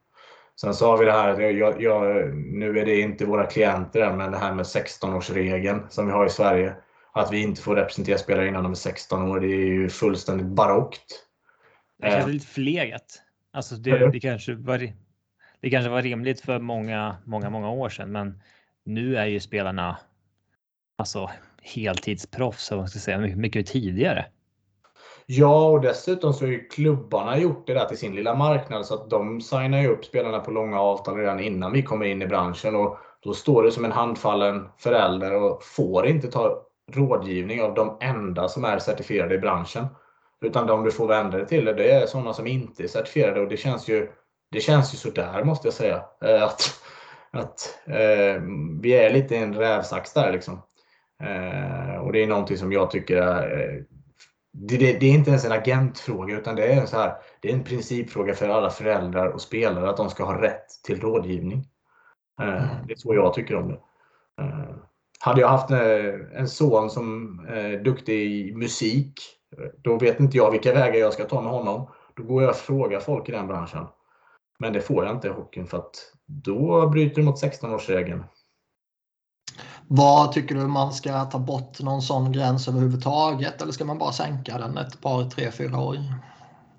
Sen 0.61 0.75
så 0.75 0.87
har 0.87 0.99
vi 0.99 1.05
det 1.05 1.13
här, 1.13 1.41
jag, 1.41 1.83
jag, 1.83 2.35
nu 2.35 2.79
är 2.79 2.85
det 2.87 3.01
inte 3.01 3.25
våra 3.25 3.47
klienter 3.47 4.01
än, 4.01 4.17
men 4.17 4.31
det 4.31 4.39
här 4.39 4.55
med 4.55 4.65
16-årsregeln 4.65 5.89
som 5.89 6.07
vi 6.07 6.13
har 6.13 6.27
i 6.27 6.31
Sverige. 6.31 6.75
Att 7.13 7.33
vi 7.33 7.43
inte 7.43 7.63
får 7.63 7.77
representera 7.77 8.19
spelare 8.19 8.49
innan 8.49 8.63
de 8.63 8.73
är 8.73 8.77
16 8.77 9.31
år, 9.31 9.41
det 9.41 9.47
är 9.47 9.67
ju 9.67 9.89
fullständigt 9.89 10.47
barockt. 10.47 11.27
Det 12.03 12.11
känns 12.11 12.27
lite 12.27 12.47
förlegat. 12.47 13.23
Alltså 13.53 13.75
det, 13.75 14.11
det 14.11 14.21
kanske 14.21 14.55
var 14.55 14.79
det 15.61 15.71
kanske 15.71 15.91
var 15.91 16.03
rimligt 16.03 16.41
för 16.41 16.59
många, 16.59 17.17
många, 17.25 17.51
många 17.51 17.71
år 17.71 17.89
sedan, 17.89 18.13
men 18.13 18.43
nu 18.85 19.17
är 19.17 19.27
ju 19.27 19.41
spelarna 19.41 19.99
alltså 20.99 21.31
heltidsproffs, 21.63 22.71
och 22.71 22.79
man 22.79 22.89
ska 22.89 22.99
säga, 22.99 23.19
mycket, 23.19 23.39
mycket 23.39 23.67
tidigare. 23.67 24.27
Ja, 25.27 25.69
och 25.69 25.81
dessutom 25.81 26.33
så 26.33 26.45
har 26.45 26.51
ju 26.51 26.69
klubbarna 26.69 27.39
gjort 27.39 27.67
det 27.67 27.75
där 27.75 27.85
till 27.85 27.99
sin 27.99 28.15
lilla 28.15 28.35
marknad 28.35 28.87
så 28.87 28.95
att 28.95 29.11
de 29.11 29.41
signar 29.41 29.83
ju 29.83 29.89
upp 29.89 30.05
spelarna 30.05 30.41
på 30.41 30.51
långa 30.51 30.81
avtal 30.81 31.17
redan 31.17 31.41
innan 31.41 31.73
vi 31.73 31.83
kommer 31.83 32.07
in 32.07 32.23
i 32.23 32.27
branschen 32.27 32.77
och 32.77 32.99
då 33.21 33.35
står 33.35 33.63
det 33.63 33.71
som 33.71 33.85
en 33.85 33.93
handfallen 33.93 34.69
förälder 34.79 35.35
och 35.35 35.65
får 35.65 36.07
inte 36.07 36.29
ta 36.29 36.63
rådgivning 36.93 37.63
av 37.63 37.75
de 37.75 37.97
enda 38.01 38.49
som 38.49 38.65
är 38.65 38.79
certifierade 38.79 39.35
i 39.35 39.39
branschen. 39.39 39.87
Utan 40.41 40.67
de 40.67 40.85
du 40.85 40.91
får 40.91 41.09
vända 41.09 41.39
dig 41.39 41.47
till 41.47 41.65
det 41.65 41.91
är 41.91 42.07
sådana 42.07 42.33
som 42.33 42.47
inte 42.47 42.83
är 42.83 42.89
certifierade 42.89 43.41
och 43.41 43.49
det 43.49 43.57
känns 43.57 43.89
ju 43.89 44.11
det 44.51 44.61
känns 44.61 44.95
ju 44.95 44.99
sådär 44.99 45.45
måste 45.45 45.67
jag 45.67 45.75
säga. 45.75 46.05
Eh, 46.25 46.43
att, 46.43 46.81
att 47.31 47.79
eh, 47.87 48.43
vi 48.83 48.93
är 48.93 49.11
lite 49.13 49.35
i 49.35 49.39
en 49.39 49.55
rävsax 49.55 50.13
där 50.13 50.33
liksom. 50.33 50.63
Eh, 51.23 51.97
och 51.97 52.13
det 52.13 52.23
är 52.23 52.27
någonting 52.27 52.57
som 52.57 52.73
jag 52.73 52.91
tycker 52.91 53.17
är 53.17 53.61
eh, 53.61 53.83
det, 54.53 54.77
det, 54.77 54.99
det, 54.99 55.07
är 55.07 55.15
inte 55.15 55.31
ens 55.31 55.45
en 55.45 55.53
agentfråga 55.53 56.37
utan 56.37 56.57
det 56.57 56.67
är, 56.67 56.81
en 56.81 56.87
så 56.87 56.97
här, 56.97 57.15
det 57.41 57.51
är 57.51 57.53
en 57.53 57.65
principfråga 57.65 58.35
för 58.35 58.49
alla 58.49 58.71
föräldrar 58.71 59.27
och 59.27 59.41
spelare 59.41 59.91
att 59.91 59.97
de 59.97 60.11
ska 60.11 60.25
ha 60.25 60.43
rätt 60.43 60.67
till 60.85 61.01
rådgivning. 61.01 61.67
Eh, 62.43 62.87
det 62.87 62.93
är 62.93 62.97
så 62.97 63.15
jag 63.15 63.35
tycker 63.35 63.57
om 63.57 63.69
det. 63.69 63.79
Eh, 64.43 64.77
hade 65.21 65.41
jag 65.41 65.49
haft 65.49 65.71
en 66.35 66.49
son 66.49 66.91
som 66.91 67.39
är 67.49 67.79
duktig 67.79 68.33
i 68.33 68.55
musik, 68.55 69.13
då 69.77 69.99
vet 69.99 70.21
inte 70.21 70.37
jag 70.37 70.51
vilka 70.51 70.73
vägar 70.73 71.01
jag 71.01 71.13
ska 71.13 71.25
ta 71.25 71.41
med 71.41 71.53
honom. 71.53 71.89
Då 72.17 72.23
går 72.23 72.43
jag 72.43 72.51
och 72.51 72.57
frågar 72.57 73.01
folk 73.01 73.29
i 73.29 73.33
den 73.33 73.47
branschen. 73.47 73.87
Men 74.59 74.73
det 74.73 74.81
får 74.81 75.05
jag 75.05 75.15
inte 75.15 75.29
i 75.29 75.31
hockeyn 75.31 75.67
för 75.67 75.79
att 75.79 76.13
då 76.27 76.89
bryter 76.89 77.17
du 77.17 77.23
mot 77.23 77.43
16-årsregeln. 77.43 78.25
Vad 79.89 80.33
tycker 80.33 80.55
du 80.55 80.67
man 80.67 80.93
ska 80.93 81.25
ta 81.25 81.39
bort 81.39 81.81
någon 81.81 82.03
sån 82.03 82.33
gräns 82.33 82.69
överhuvudtaget 82.69 83.63
eller 83.63 83.73
ska 83.73 83.85
man 83.85 83.99
bara 83.99 84.13
sänka 84.13 84.59
den 84.59 84.79
ett 84.79 85.01
par, 85.01 85.31
tre, 85.31 85.51
fyra 85.51 85.81
år? 85.81 85.97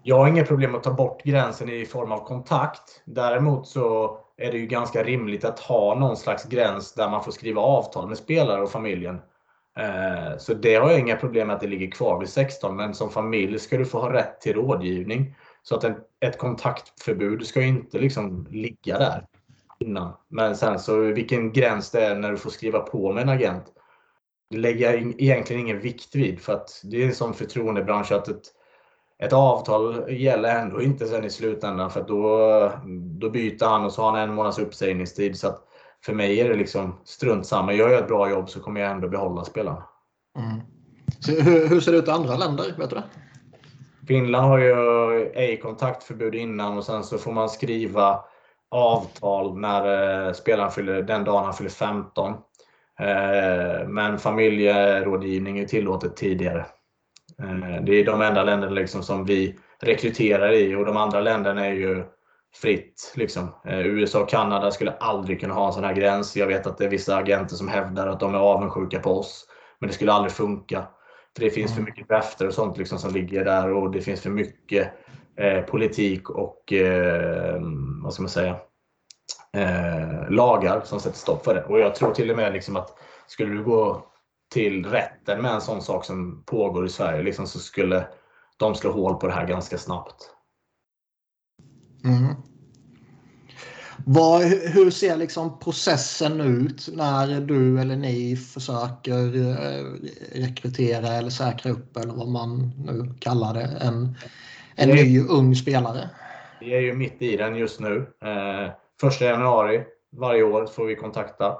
Jag 0.04 0.18
har 0.18 0.28
inget 0.28 0.48
problem 0.48 0.76
att 0.76 0.84
ta 0.84 0.94
bort 0.94 1.24
gränsen 1.24 1.70
i 1.70 1.86
form 1.86 2.12
av 2.12 2.26
kontakt. 2.26 3.02
Däremot 3.06 3.68
så 3.68 4.18
är 4.38 4.52
det 4.52 4.58
ju 4.58 4.68
ganska 4.68 5.04
rimligt 5.04 5.46
att 5.46 5.60
ha 5.60 5.96
någon 5.96 6.18
slags 6.18 6.46
gräns 6.46 6.94
där 6.94 7.10
man 7.10 7.24
får 7.24 7.32
skriva 7.32 7.62
avtal 7.62 8.08
med 8.08 8.18
spelare 8.18 8.62
och 8.62 8.72
familjen. 8.72 9.22
Eh, 9.80 10.38
så 10.38 10.54
det 10.54 10.76
har 10.76 10.90
jag 10.92 11.00
inga 11.00 11.16
problem 11.16 11.48
med 11.48 11.56
att 11.56 11.62
det 11.62 11.68
ligger 11.68 11.92
kvar 11.92 12.20
vid 12.20 12.30
16 12.30 12.76
men 12.76 12.94
som 12.94 13.10
familj 13.10 13.60
ska 13.60 13.78
du 13.78 13.86
få 13.86 14.00
ha 14.00 14.14
rätt 14.14 14.42
till 14.42 14.54
rådgivning. 14.54 15.36
Så 15.70 15.76
att 15.76 15.84
en, 15.84 15.96
ett 16.20 16.38
kontaktförbud 16.38 17.46
ska 17.46 17.62
inte 17.62 18.00
liksom 18.00 18.48
ligga 18.50 19.00
där 19.00 19.26
innan. 19.80 20.14
Men 20.28 20.56
sen 20.56 20.80
så 20.80 20.98
vilken 20.98 21.52
gräns 21.52 21.92
det 21.92 22.06
är 22.06 22.16
när 22.16 22.32
du 22.32 22.38
får 22.38 22.50
skriva 22.50 22.80
på 22.80 23.14
med 23.14 23.24
en 23.24 23.30
agent. 23.30 23.64
Det 24.50 24.58
lägger 24.58 24.92
jag 24.92 25.22
egentligen 25.22 25.62
ingen 25.62 25.80
vikt 25.80 26.16
vid 26.16 26.40
för 26.40 26.54
att 26.54 26.82
det 26.84 27.04
är 27.04 27.08
en 27.08 27.16
sån 27.16 27.34
förtroendebransch 27.34 28.12
att 28.12 28.28
ett, 28.28 28.42
ett 29.24 29.34
avtal 29.34 30.12
gäller 30.14 30.60
ändå 30.60 30.82
inte 30.82 31.08
sen 31.08 31.24
i 31.24 31.30
slutändan 31.30 31.92
för 31.92 32.04
då, 32.04 32.72
då 33.20 33.30
byter 33.30 33.66
han 33.66 33.86
och 33.86 33.94
så 33.94 34.02
har 34.02 34.12
han 34.12 34.30
en 34.30 34.36
månads 34.36 34.60
uppsägningstid. 34.60 35.40
Så 35.40 35.48
att 35.48 35.64
för 36.06 36.14
mig 36.14 36.40
är 36.40 36.50
det 36.50 36.56
liksom 36.56 36.96
strunt 37.04 37.46
samma. 37.46 37.74
Gör 37.74 37.90
jag 37.90 38.00
ett 38.00 38.08
bra 38.08 38.30
jobb 38.30 38.50
så 38.50 38.60
kommer 38.60 38.82
jag 38.82 38.92
ändå 38.92 39.10
behålla 39.10 39.46
spelarna. 39.46 39.84
Mm. 40.38 40.62
Hur, 41.28 41.68
hur, 41.68 41.82
ser 41.82 41.92
det 41.92 41.98
ut 41.98 42.08
i 42.08 42.12
andra 42.12 42.38
länder? 42.38 42.76
Vet 42.78 42.90
du 42.90 42.96
det? 42.96 43.04
Finland 44.08 44.48
har 44.48 44.60
ju 44.60 45.32
ej 45.36 45.60
kontaktförbud 45.60 46.36
innan 46.36 46.78
och 46.78 46.84
sen 46.84 47.04
så 47.04 47.18
får 47.18 47.32
man 47.32 47.50
skriva 47.50 48.24
avtal 48.72 49.60
när 49.60 50.28
eh, 50.28 50.34
spelaren 50.34 50.72
fyller, 50.72 51.02
den 51.02 51.24
dagen 51.24 51.44
han 51.44 51.54
fyller 51.54 51.70
15. 51.70 52.34
Eh, 53.00 53.88
men 53.88 54.20
familjerådgivning 54.20 55.60
är 55.60 55.66
tillåtet 55.66 56.16
tidigare. 56.16 56.66
Eh, 57.40 57.84
det 57.84 57.94
är 57.94 58.06
de 58.06 58.22
enda 58.22 58.44
länderna 58.44 58.74
liksom 58.74 59.04
som 59.04 59.26
vi 59.26 59.60
rekryterar 59.82 60.52
i 60.52 60.76
och 60.76 60.86
de 60.86 60.98
andra 60.98 61.22
länderna 61.22 61.66
är 61.66 61.74
ju 61.74 62.04
fritt. 62.62 63.14
Liksom. 63.16 63.56
USA 63.66 64.22
och 64.22 64.30
Kanada 64.30 64.72
skulle 64.72 64.92
aldrig 64.92 65.40
kunna 65.40 65.54
ha 65.54 65.68
en 65.68 65.74
sån 65.74 65.84
här 65.84 65.94
gräns. 65.94 66.38
Jag 66.38 66.48
vet 66.48 66.68
att 66.68 66.78
det 66.78 66.86
är 66.86 66.90
vissa 66.90 67.16
agenter 67.16 67.56
som 67.56 67.68
hävdar 67.68 68.08
att 68.08 68.20
de 68.20 68.36
är 68.36 68.40
avundsjuka 68.40 69.00
på 69.00 69.20
oss. 69.20 69.48
Men 69.80 69.88
det 69.88 69.94
skulle 69.94 70.12
aldrig 70.12 70.32
funka. 70.32 70.88
För 71.38 71.44
det 71.44 71.50
finns 71.50 71.76
för 71.76 71.82
mycket 71.82 72.08
krafter 72.08 72.48
och 72.48 72.54
sånt 72.54 72.78
liksom 72.78 73.00
som 73.00 73.14
ligger 73.14 73.46
där 73.46 73.74
och 73.74 73.92
det 73.92 74.02
finns 74.02 74.22
för 74.22 74.30
mycket 74.30 74.94
eh, 75.36 75.62
politik 75.62 76.30
och 76.30 76.74
eh, 76.74 77.62
vad 78.04 78.14
ska 78.14 78.24
man 78.24 78.30
säga, 78.30 78.60
eh, 79.54 80.30
lagar 80.30 80.82
som 80.82 81.00
sätter 81.00 81.18
stopp 81.18 81.46
för 81.46 81.56
det. 81.56 81.64
Och 81.64 81.80
jag 81.80 81.96
tror 81.96 82.14
till 82.14 82.32
och 82.32 82.38
med 82.38 82.54
liksom 82.54 82.76
att 82.76 82.98
skulle 83.28 83.54
du 83.54 83.64
gå 83.64 84.06
till 84.54 84.86
rätten 84.86 85.42
med 85.42 85.52
en 85.52 85.62
sån 85.62 85.82
sak 85.82 86.06
som 86.06 86.44
pågår 86.46 86.86
i 86.86 86.90
Sverige 86.90 87.24
liksom, 87.24 87.48
så 87.48 87.60
skulle 87.60 88.08
de 88.58 88.76
slå 88.76 88.92
hål 88.92 89.16
på 89.16 89.28
det 89.28 89.34
här 89.34 89.48
ganska 89.48 89.78
snabbt. 89.78 90.30
Mm. 92.06 92.47
Vad, 94.06 94.42
hur 94.44 94.90
ser 94.92 95.18
liksom 95.18 95.60
processen 95.60 96.42
ut 96.42 96.90
när 96.94 97.42
du 97.42 97.82
eller 97.82 97.96
ni 97.96 98.36
försöker 98.36 99.36
eh, 99.36 99.86
rekrytera 100.42 101.08
eller 101.08 101.30
säkra 101.30 101.72
upp 101.72 101.98
eller 101.98 102.14
vad 102.14 102.28
man 102.28 102.72
nu 102.78 103.14
kallar 103.20 103.54
det, 103.54 103.78
en, 103.82 104.18
en 104.76 104.90
ny 104.90 105.20
ung 105.20 105.56
spelare? 105.56 106.10
Vi 106.60 106.76
är 106.76 106.80
ju 106.80 106.94
mitt 106.94 107.22
i 107.22 107.38
den 107.38 107.56
just 107.56 107.80
nu. 107.80 107.98
Eh, 108.24 108.72
första 109.02 109.26
januari 109.26 109.84
varje 110.12 110.44
år 110.44 110.66
får 110.66 110.86
vi 110.86 110.96
kontakta. 110.96 111.58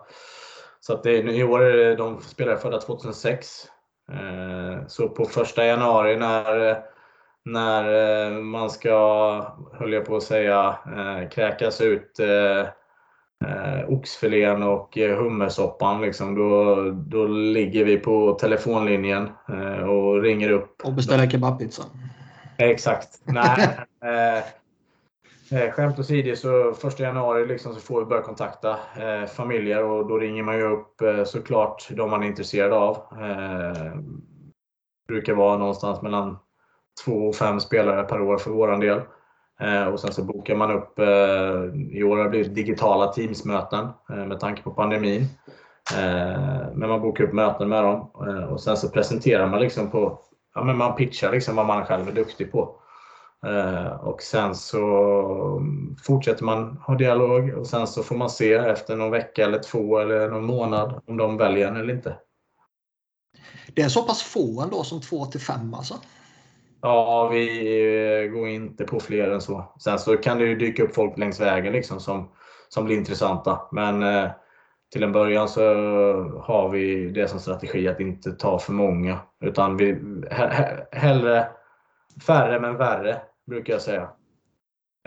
Så 0.80 0.94
att 0.94 1.04
det, 1.04 1.18
i 1.18 1.44
år 1.44 1.64
är 1.64 1.78
det 1.78 1.96
de 1.96 2.22
spelare 2.22 2.58
födda 2.58 2.82
2006. 2.82 3.66
Eh, 4.12 4.88
så 4.88 5.10
på 5.10 5.26
första 5.26 5.66
januari 5.66 6.18
när 6.18 6.82
när 7.52 7.84
eh, 8.28 8.42
man 8.42 8.70
ska, 8.70 9.56
höll 9.74 9.94
jag 9.94 10.06
på 10.06 10.16
att 10.16 10.24
säga, 10.24 10.78
eh, 10.86 11.30
kräkas 11.30 11.82
ut 11.82 12.20
eh, 12.20 12.70
oxfilén 13.90 14.64
och 14.64 14.98
hummersoppan. 14.98 16.02
Liksom, 16.02 16.36
då, 16.36 16.76
då 16.92 17.28
ligger 17.28 17.86
vi 17.86 17.98
på 17.98 18.34
telefonlinjen 18.34 19.30
och 19.90 20.22
ringer 20.22 20.52
upp. 20.52 20.82
Och 20.84 20.94
beställer 20.94 21.30
kebabpizza. 21.30 21.84
Exakt. 22.58 23.22
Nej, 23.26 23.78
eh, 25.52 25.72
skämt 25.72 26.00
åsido, 26.00 26.36
så 26.36 26.74
första 26.74 27.04
januari 27.04 27.48
liksom 27.48 27.74
så 27.74 27.80
får 27.80 28.00
vi 28.00 28.06
börja 28.06 28.22
kontakta 28.22 28.80
eh, 28.98 29.26
familjer 29.26 29.84
och 29.84 30.08
då 30.08 30.18
ringer 30.18 30.44
man 30.44 30.58
ju 30.58 30.64
upp 30.64 31.02
eh, 31.02 31.24
såklart 31.24 31.88
de 31.90 32.10
man 32.10 32.24
är 32.24 32.28
intresserad 32.28 32.74
av. 32.74 32.96
Eh, 32.96 33.96
brukar 35.08 35.34
vara 35.34 35.58
någonstans 35.58 36.02
mellan 36.02 36.38
två, 37.06 37.34
fem 37.34 37.60
spelare 37.60 38.04
per 38.04 38.22
år 38.22 38.38
för 38.38 38.52
vår 38.52 38.78
del. 38.78 39.02
Eh, 39.60 39.88
och 39.88 40.00
sen 40.00 40.14
så 40.14 40.24
bokar 40.24 40.56
man 40.56 40.72
upp, 40.72 41.00
eh, 41.00 41.98
i 41.98 42.04
år 42.04 42.18
har 42.18 42.24
det 42.24 42.30
blivit 42.30 42.56
digitala 42.56 43.08
Teamsmöten 43.08 43.88
eh, 44.10 44.26
med 44.26 44.40
tanke 44.40 44.62
på 44.62 44.72
pandemin. 44.72 45.22
Eh, 45.96 46.72
men 46.74 46.90
man 46.90 47.02
bokar 47.02 47.24
upp 47.24 47.34
möten 47.34 47.70
med 47.70 47.84
dem 47.84 48.12
eh, 48.28 48.44
och 48.44 48.62
sen 48.62 48.78
så 48.78 48.90
presenterar 48.90 49.48
man 49.48 49.60
liksom 49.60 49.92
på, 49.92 50.20
ja 50.56 50.64
men 50.64 50.78
man 50.78 50.96
pitchar 50.96 51.32
liksom 51.32 51.56
vad 51.56 51.66
man 51.66 51.86
själv 51.86 52.08
är 52.08 52.12
duktig 52.12 52.52
på. 52.52 52.76
Eh, 53.46 53.88
och 53.88 54.22
sen 54.22 54.56
så 54.56 54.86
mm, 55.58 55.96
fortsätter 56.04 56.44
man 56.44 56.78
ha 56.78 56.96
dialog 56.96 57.54
och 57.54 57.68
sen 57.68 57.88
så 57.88 58.04
får 58.04 58.16
man 58.16 58.30
se 58.30 58.54
efter 58.54 58.96
någon 58.96 59.12
vecka 59.12 59.44
eller 59.44 59.60
två 59.60 60.00
eller 60.00 60.30
någon 60.30 60.46
månad 60.46 61.02
om 61.08 61.18
de 61.18 61.38
väljer 61.38 61.68
en 61.68 61.76
eller 61.76 61.94
inte. 61.94 62.16
Det 63.76 63.82
är 63.82 63.90
så 63.90 64.04
pass 64.04 64.22
få 64.22 64.62
ändå 64.62 64.84
som 64.84 65.02
två 65.02 65.26
till 65.26 65.42
fem 65.42 65.74
alltså? 65.74 65.96
Ja, 66.82 67.30
vi 67.32 68.24
eh, 68.24 68.32
går 68.32 68.48
inte 68.48 68.84
på 68.84 69.00
fler 69.00 69.32
än 69.32 69.42
så. 69.42 69.74
Sen 69.84 70.00
så 70.00 70.18
kan 70.18 70.38
det 70.38 70.46
ju 70.46 70.56
dyka 70.56 70.84
upp 70.84 70.96
folk 70.96 71.18
längs 71.18 71.40
vägen 71.40 71.74
liksom 71.74 72.00
som, 72.00 72.32
som 72.70 72.86
blir 72.86 72.98
intressanta. 72.98 73.62
Men 73.72 74.04
eh, 74.04 74.32
till 74.92 75.04
en 75.04 75.12
början 75.12 75.50
så 75.50 75.62
har 76.42 76.70
vi 76.70 77.10
det 77.10 77.28
som 77.28 77.40
strategi 77.40 77.88
att 77.88 78.00
inte 78.00 78.32
ta 78.32 78.60
för 78.60 78.74
många. 78.74 79.20
Utan 79.42 79.78
vi 79.78 80.00
hellre 80.92 81.48
färre 82.28 82.60
men 82.60 82.78
värre, 82.78 83.22
brukar 83.48 83.74
jag 83.74 83.82
säga. 83.82 84.10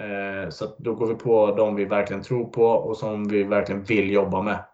Eh, 0.01 0.51
så 0.51 0.67
då 0.79 0.95
går 0.95 1.07
vi 1.07 1.15
på 1.15 1.55
de 1.55 1.75
vi 1.75 1.85
verkligen 1.85 2.23
tror 2.23 2.45
på 2.45 2.65
och 2.65 2.97
som 2.97 3.29
vi 3.29 3.45
verkligen 3.45 3.83
vill 3.83 4.11
jobba 4.11 4.43
med. 4.43 4.65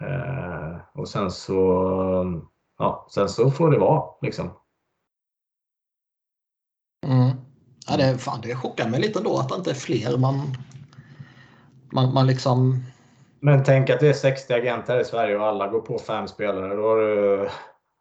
Eh, 0.00 0.76
och 0.94 1.08
sen 1.08 1.30
så, 1.30 2.42
ja, 2.78 3.06
sen 3.14 3.28
så 3.28 3.50
får 3.50 3.70
det 3.70 3.78
vara. 3.78 4.02
Liksom. 4.22 4.50
Mm. 7.06 7.30
Ja, 7.88 7.96
det, 7.96 8.18
fan, 8.18 8.40
det 8.42 8.54
chockar 8.54 8.88
mig 8.88 9.00
lite 9.00 9.20
då 9.20 9.38
att 9.38 9.48
det 9.48 9.54
inte 9.54 9.70
är 9.70 9.74
fler 9.74 10.18
man, 10.18 10.56
man, 11.92 12.14
man 12.14 12.26
liksom 12.26 12.82
men 13.40 13.64
tänk 13.64 13.90
att 13.90 14.00
det 14.00 14.08
är 14.08 14.12
60 14.12 14.52
agenter 14.52 15.00
i 15.00 15.04
Sverige 15.04 15.36
och 15.36 15.46
alla 15.46 15.68
går 15.68 15.80
på 15.80 15.98
fem 15.98 16.28
spelare. 16.28 16.74
Då 16.74 16.82
har 16.82 16.96
du 16.96 17.48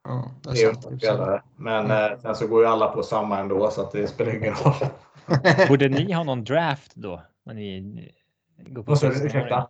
ja, 0.04 0.32
det 0.42 0.50
är 0.64 0.98
spelare. 0.98 1.42
Men 1.56 1.86
mm. 1.86 2.12
eh, 2.12 2.20
sen 2.20 2.36
så 2.36 2.48
går 2.48 2.62
ju 2.62 2.68
alla 2.68 2.88
på 2.88 3.04
samma 3.04 3.40
ändå 3.40 3.72
så 3.72 3.82
att 3.82 3.92
det 3.92 4.08
spelar 4.08 4.36
ingen 4.36 4.54
roll. 4.54 4.90
Borde 5.68 5.90
ni 5.90 6.12
ha 6.12 6.24
någon 6.24 6.44
draft 6.44 6.96
då? 6.96 7.22
När 7.46 7.54
ni 7.54 8.12
går 8.58 8.84
på 8.84 8.96
så, 8.96 9.08
ursäkta? 9.08 9.70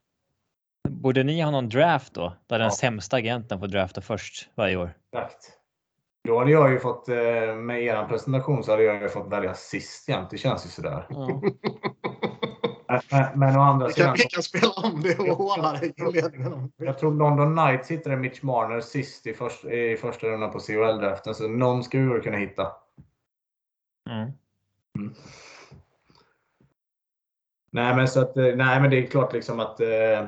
Borde 0.90 1.24
ni 1.24 1.42
ha 1.42 1.52
någon 1.52 1.70
draft 1.70 2.14
då? 2.14 2.34
Där 2.48 2.60
den 2.60 2.72
sämsta 2.72 3.18
agenten 3.18 3.60
får 3.60 3.68
drafta 3.68 4.02
först 4.02 4.50
varje 4.56 4.78
år? 4.78 4.94
Exakt. 5.14 5.57
Då 6.28 6.40
hade 6.40 6.52
jag 6.52 6.72
ju 6.72 6.80
fått, 6.80 7.10
eh, 7.10 7.56
med 7.56 7.84
er 7.84 8.06
presentation 8.08 8.64
så 8.64 8.72
hade 8.72 8.84
jag 8.84 9.02
ju 9.02 9.10
fått 9.10 9.32
välja 9.32 9.54
sist 9.54 10.10
jämt. 10.10 10.30
Det 10.30 10.38
känns 10.38 10.66
ju 10.66 10.70
sådär. 10.70 11.08
Ja. 11.10 11.42
Men, 13.12 13.40
men 13.40 13.58
å 13.58 13.62
andra 13.62 13.90
sidan... 13.90 14.16
Vi 14.18 14.24
kan 14.24 14.44
spela 14.44 14.72
om 14.72 15.02
det 15.02 15.20
och 15.20 15.38
hålla 15.38 15.74
det 15.74 16.00
inledningen. 16.00 16.72
Jag 16.78 17.00
tror 17.00 17.14
London 17.14 17.56
Knights 17.56 17.92
hittade 17.92 18.16
Mitch 18.16 18.42
Marner 18.42 18.82
sist 18.82 19.28
i, 19.28 19.34
först, 19.34 19.66
i 19.66 19.98
första 19.98 20.28
rundan 20.28 20.52
på 20.52 20.60
CHL-draften. 20.60 21.34
Så 21.34 21.48
någon 21.48 21.84
ska 21.84 21.98
vi 21.98 22.06
väl 22.06 22.22
kunna 22.22 22.38
hitta. 22.38 22.68
Mm. 24.10 24.32
Mm. 25.00 25.14
Nej, 27.72 27.96
men 27.96 28.08
så 28.08 28.22
att, 28.22 28.38
eh, 28.38 28.56
nej, 28.56 28.82
men 28.82 28.90
det 28.90 28.98
är 28.98 29.06
klart 29.06 29.34
liksom 29.34 29.60
att 29.60 29.80
eh, 29.80 30.26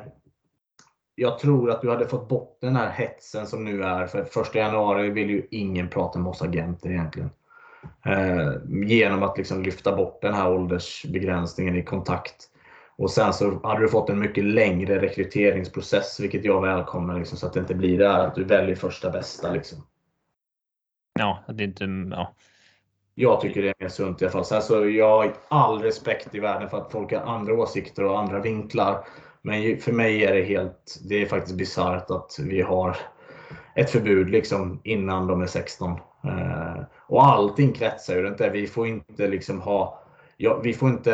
jag 1.20 1.40
tror 1.40 1.72
att 1.72 1.82
du 1.82 1.90
hade 1.90 2.08
fått 2.08 2.28
bort 2.28 2.58
den 2.62 2.76
här 2.76 2.92
hetsen 2.92 3.48
som 3.48 3.66
nu 3.66 3.84
är. 3.84 4.08
För 4.08 4.24
första 4.24 4.60
januari 4.60 5.10
vill 5.10 5.30
ju 5.30 5.48
ingen 5.52 5.90
prata 5.90 6.20
med 6.20 6.30
oss 6.30 6.42
agenter 6.42 6.90
egentligen. 6.90 7.30
Eh, 8.06 8.54
genom 8.88 9.24
att 9.24 9.38
liksom 9.38 9.64
lyfta 9.64 9.96
bort 9.96 10.22
den 10.22 10.34
här 10.34 10.52
åldersbegränsningen 10.52 11.76
i 11.76 11.84
kontakt. 11.84 12.36
Och 12.98 13.12
sen 13.12 13.34
så 13.34 13.60
hade 13.64 13.82
du 13.82 13.90
fått 13.90 14.10
en 14.10 14.20
mycket 14.20 14.44
längre 14.44 15.02
rekryteringsprocess, 15.02 16.20
vilket 16.20 16.46
jag 16.46 16.62
välkomnar. 16.62 17.20
Liksom, 17.20 17.38
så 17.38 17.48
att 17.48 17.54
det 17.54 17.60
inte 17.60 17.76
blir 17.76 17.98
det 17.98 18.08
här 18.08 18.28
att 18.28 18.36
du 18.36 18.44
väljer 18.44 18.76
första 18.76 19.10
bästa. 19.10 19.52
Liksom. 19.52 19.78
Ja, 21.20 21.44
det 21.48 21.64
är 21.64 21.68
inte... 21.68 22.16
Ja. 22.16 22.34
Jag 23.16 23.42
tycker 23.42 23.62
det 23.62 23.70
är 23.70 23.76
mer 23.80 23.90
sunt 23.90 24.22
i 24.22 24.26
alla 24.26 24.32
fall. 24.32 24.46
Sen 24.46 24.62
så 24.62 24.90
jag 24.90 25.18
har 25.18 25.34
all 25.48 25.82
respekt 25.82 26.36
i 26.36 26.40
världen 26.40 26.70
för 26.70 26.78
att 26.78 26.92
folk 26.92 27.12
har 27.12 27.22
andra 27.22 27.54
åsikter 27.54 28.04
och 28.04 28.20
andra 28.20 28.40
vinklar. 28.40 29.06
Men 29.42 29.78
för 29.78 29.92
mig 29.92 30.24
är 30.24 30.34
det 30.34 30.44
helt, 30.44 31.00
det 31.10 31.22
är 31.22 31.26
faktiskt 31.26 31.58
bisarrt 31.58 32.12
att 32.12 32.40
vi 32.40 32.62
har 32.62 32.98
ett 33.76 33.90
förbud 33.90 34.30
liksom 34.30 34.82
innan 34.84 35.28
de 35.28 35.42
är 35.42 35.48
16. 35.48 35.92
Eh, 36.24 36.84
och 37.08 37.26
allting 37.26 37.74
kretsar 37.74 38.16
ju 38.16 38.22
runt 38.22 38.38
det. 38.38 38.50
Vi 38.50 38.68
får 38.68 38.88
inte 38.88 39.28
liksom 39.28 39.62
ha 39.62 40.00
jag, 40.42 40.62
vi 40.64 40.74
får 40.74 40.90
inte, 40.90 41.10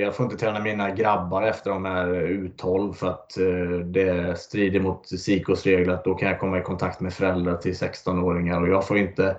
jag 0.00 0.16
får 0.16 0.24
inte 0.24 0.36
träna 0.36 0.60
mina 0.60 0.90
grabbar 0.90 1.42
efter 1.42 1.70
de 1.70 1.86
är 1.86 2.06
U12 2.06 2.92
för 2.92 3.08
att 3.08 3.38
eh, 3.38 3.78
det 3.78 4.38
strider 4.38 4.80
mot 4.80 5.08
SIKOs 5.08 5.66
regler 5.66 5.94
att 5.94 6.04
då 6.04 6.14
kan 6.14 6.28
jag 6.28 6.40
komma 6.40 6.58
i 6.58 6.62
kontakt 6.62 7.00
med 7.00 7.12
föräldrar 7.12 7.56
till 7.56 7.72
16-åringar 7.72 8.60
och 8.62 8.68
jag 8.68 8.86
får 8.86 8.98
inte 8.98 9.36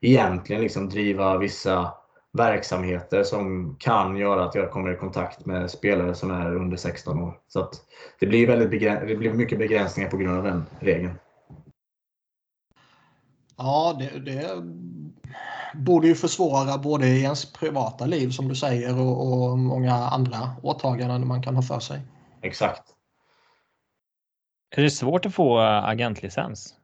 egentligen 0.00 0.62
liksom 0.62 0.88
driva 0.88 1.38
vissa 1.38 1.92
verksamheter 2.34 3.24
som 3.24 3.76
kan 3.78 4.16
göra 4.16 4.44
att 4.44 4.54
jag 4.54 4.70
kommer 4.70 4.92
i 4.92 4.96
kontakt 4.96 5.46
med 5.46 5.70
spelare 5.70 6.14
som 6.14 6.30
är 6.30 6.56
under 6.56 6.76
16 6.76 7.22
år. 7.22 7.38
Så 7.48 7.60
att 7.60 7.74
det 8.20 8.26
blir 8.26 8.46
väldigt 8.46 8.80
det 8.80 9.16
blir 9.16 9.32
mycket 9.32 9.58
begränsningar 9.58 10.10
på 10.10 10.16
grund 10.16 10.38
av 10.38 10.44
den 10.44 10.66
regeln. 10.80 11.14
Ja, 13.56 13.96
det, 13.98 14.18
det 14.18 14.62
borde 15.74 16.06
ju 16.06 16.14
försvåra 16.14 16.78
både 16.78 17.06
i 17.06 17.22
ens 17.22 17.52
privata 17.52 18.06
liv 18.06 18.30
som 18.30 18.48
du 18.48 18.54
säger 18.54 19.00
och, 19.00 19.32
och 19.32 19.58
många 19.58 19.94
andra 19.94 20.50
åtaganden 20.62 21.26
man 21.26 21.42
kan 21.42 21.54
ha 21.56 21.62
för 21.62 21.80
sig. 21.80 22.00
Exakt. 22.42 22.82
Är 24.76 24.82
det 24.82 24.90
svårt 24.90 25.26
att 25.26 25.34
få 25.34 25.58
agentlicens? 25.58 26.74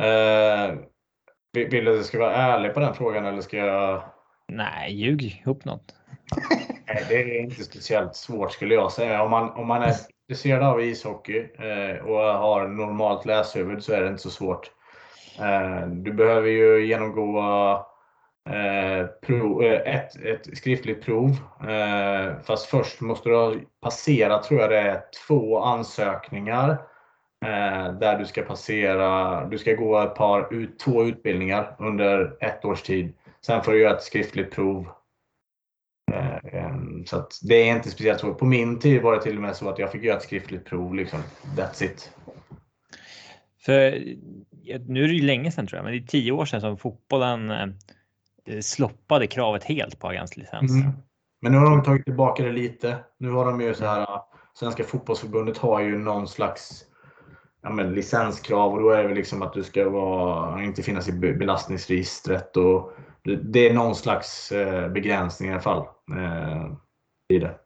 Eh, 0.00 0.78
vill 1.64 1.84
du 1.84 1.90
att 1.90 1.96
jag 1.96 2.04
ska 2.04 2.18
vara 2.18 2.34
ärlig 2.34 2.74
på 2.74 2.80
den 2.80 2.94
frågan 2.94 3.26
eller 3.26 3.40
ska 3.40 3.56
jag? 3.56 4.02
Nej, 4.48 4.94
ljug 4.94 5.22
ihop 5.22 5.64
något. 5.64 5.94
Nej, 6.86 7.04
det 7.08 7.14
är 7.14 7.40
inte 7.40 7.64
speciellt 7.64 8.16
svårt 8.16 8.52
skulle 8.52 8.74
jag 8.74 8.92
säga. 8.92 9.22
Om 9.22 9.30
man, 9.30 9.50
om 9.50 9.66
man 9.66 9.82
är 9.82 9.94
intresserad 10.28 10.62
av 10.62 10.82
ishockey 10.82 11.38
eh, 11.38 12.04
och 12.04 12.18
har 12.18 12.68
normalt 12.68 13.26
läshuvud 13.26 13.82
så 13.82 13.92
är 13.92 14.02
det 14.02 14.08
inte 14.08 14.22
så 14.22 14.30
svårt. 14.30 14.70
Eh, 15.40 15.86
du 15.86 16.12
behöver 16.12 16.48
ju 16.48 16.86
genomgå 16.86 17.38
eh, 18.50 19.06
prov, 19.26 19.64
ett, 19.64 20.16
ett 20.16 20.56
skriftligt 20.58 21.04
prov. 21.04 21.36
Fast 22.44 22.66
först 22.66 23.00
måste 23.00 23.28
du 23.28 23.36
ha 23.36 23.54
passerat, 23.82 24.44
tror 24.44 24.60
jag 24.60 24.70
det 24.70 24.78
är, 24.78 25.02
två 25.26 25.58
ansökningar. 25.58 26.78
Där 28.00 28.18
du 28.18 28.24
ska 28.24 28.42
passera, 28.42 29.44
du 29.48 29.58
ska 29.58 29.72
gå 29.72 30.00
ett 30.00 30.14
par, 30.14 30.68
två 30.78 31.04
utbildningar 31.04 31.76
under 31.78 32.36
ett 32.40 32.64
års 32.64 32.82
tid. 32.82 33.14
Sen 33.46 33.62
får 33.62 33.72
du 33.72 33.80
göra 33.80 33.96
ett 33.96 34.02
skriftligt 34.02 34.54
prov. 34.54 34.88
Så 37.06 37.28
det 37.42 37.54
är 37.54 37.76
inte 37.76 37.90
speciellt 37.90 38.20
svårt. 38.20 38.38
På 38.38 38.44
min 38.44 38.78
tid 38.78 39.02
var 39.02 39.16
det 39.16 39.22
till 39.22 39.36
och 39.36 39.42
med 39.42 39.56
så 39.56 39.68
att 39.68 39.78
jag 39.78 39.92
fick 39.92 40.02
göra 40.02 40.16
ett 40.16 40.22
skriftligt 40.22 40.64
prov. 40.64 40.94
Liksom. 40.94 41.20
That's 41.56 41.84
it. 41.84 42.12
För 43.60 43.90
nu 44.88 45.04
är 45.04 45.08
det 45.08 45.14
ju 45.14 45.26
länge 45.26 45.50
sedan 45.50 45.66
tror 45.66 45.78
jag, 45.78 45.84
men 45.84 45.92
det 45.92 45.98
är 45.98 46.06
tio 46.06 46.32
år 46.32 46.44
sedan 46.44 46.60
som 46.60 46.78
fotbollen 46.78 47.50
eh, 47.50 47.66
sloppade 48.60 49.26
kravet 49.26 49.64
helt 49.64 49.98
på 49.98 50.08
agentlicens. 50.08 50.72
Mm. 50.72 50.92
Men 51.40 51.52
nu 51.52 51.58
har 51.58 51.70
de 51.70 51.82
tagit 51.82 52.04
tillbaka 52.04 52.42
det 52.42 52.52
lite. 52.52 52.96
Nu 53.18 53.30
har 53.30 53.44
de 53.44 53.60
ju 53.60 53.74
så 53.74 53.84
här, 53.84 54.06
Svenska 54.54 54.84
fotbollsförbundet 54.84 55.58
har 55.58 55.80
ju 55.80 55.98
någon 55.98 56.28
slags 56.28 56.84
ja, 57.66 57.72
men 57.72 57.94
licenskrav 57.94 58.72
och 58.72 58.80
då 58.80 58.90
är 58.90 59.02
det 59.02 59.08
väl 59.08 59.16
liksom 59.16 59.42
att 59.42 59.52
du 59.52 59.62
ska 59.62 59.90
vara, 59.90 60.64
inte 60.64 60.82
finnas 60.82 61.08
i 61.08 61.12
belastningsregistret 61.12 62.56
och 62.56 62.92
det 63.42 63.68
är 63.68 63.74
någon 63.74 63.94
slags 63.94 64.52
eh, 64.52 64.88
begränsning 64.88 65.48
i 65.48 65.52
alla 65.52 65.60
fall. 65.60 65.86
Eh, 66.16 66.72
i 67.28 67.38
det. 67.38 67.58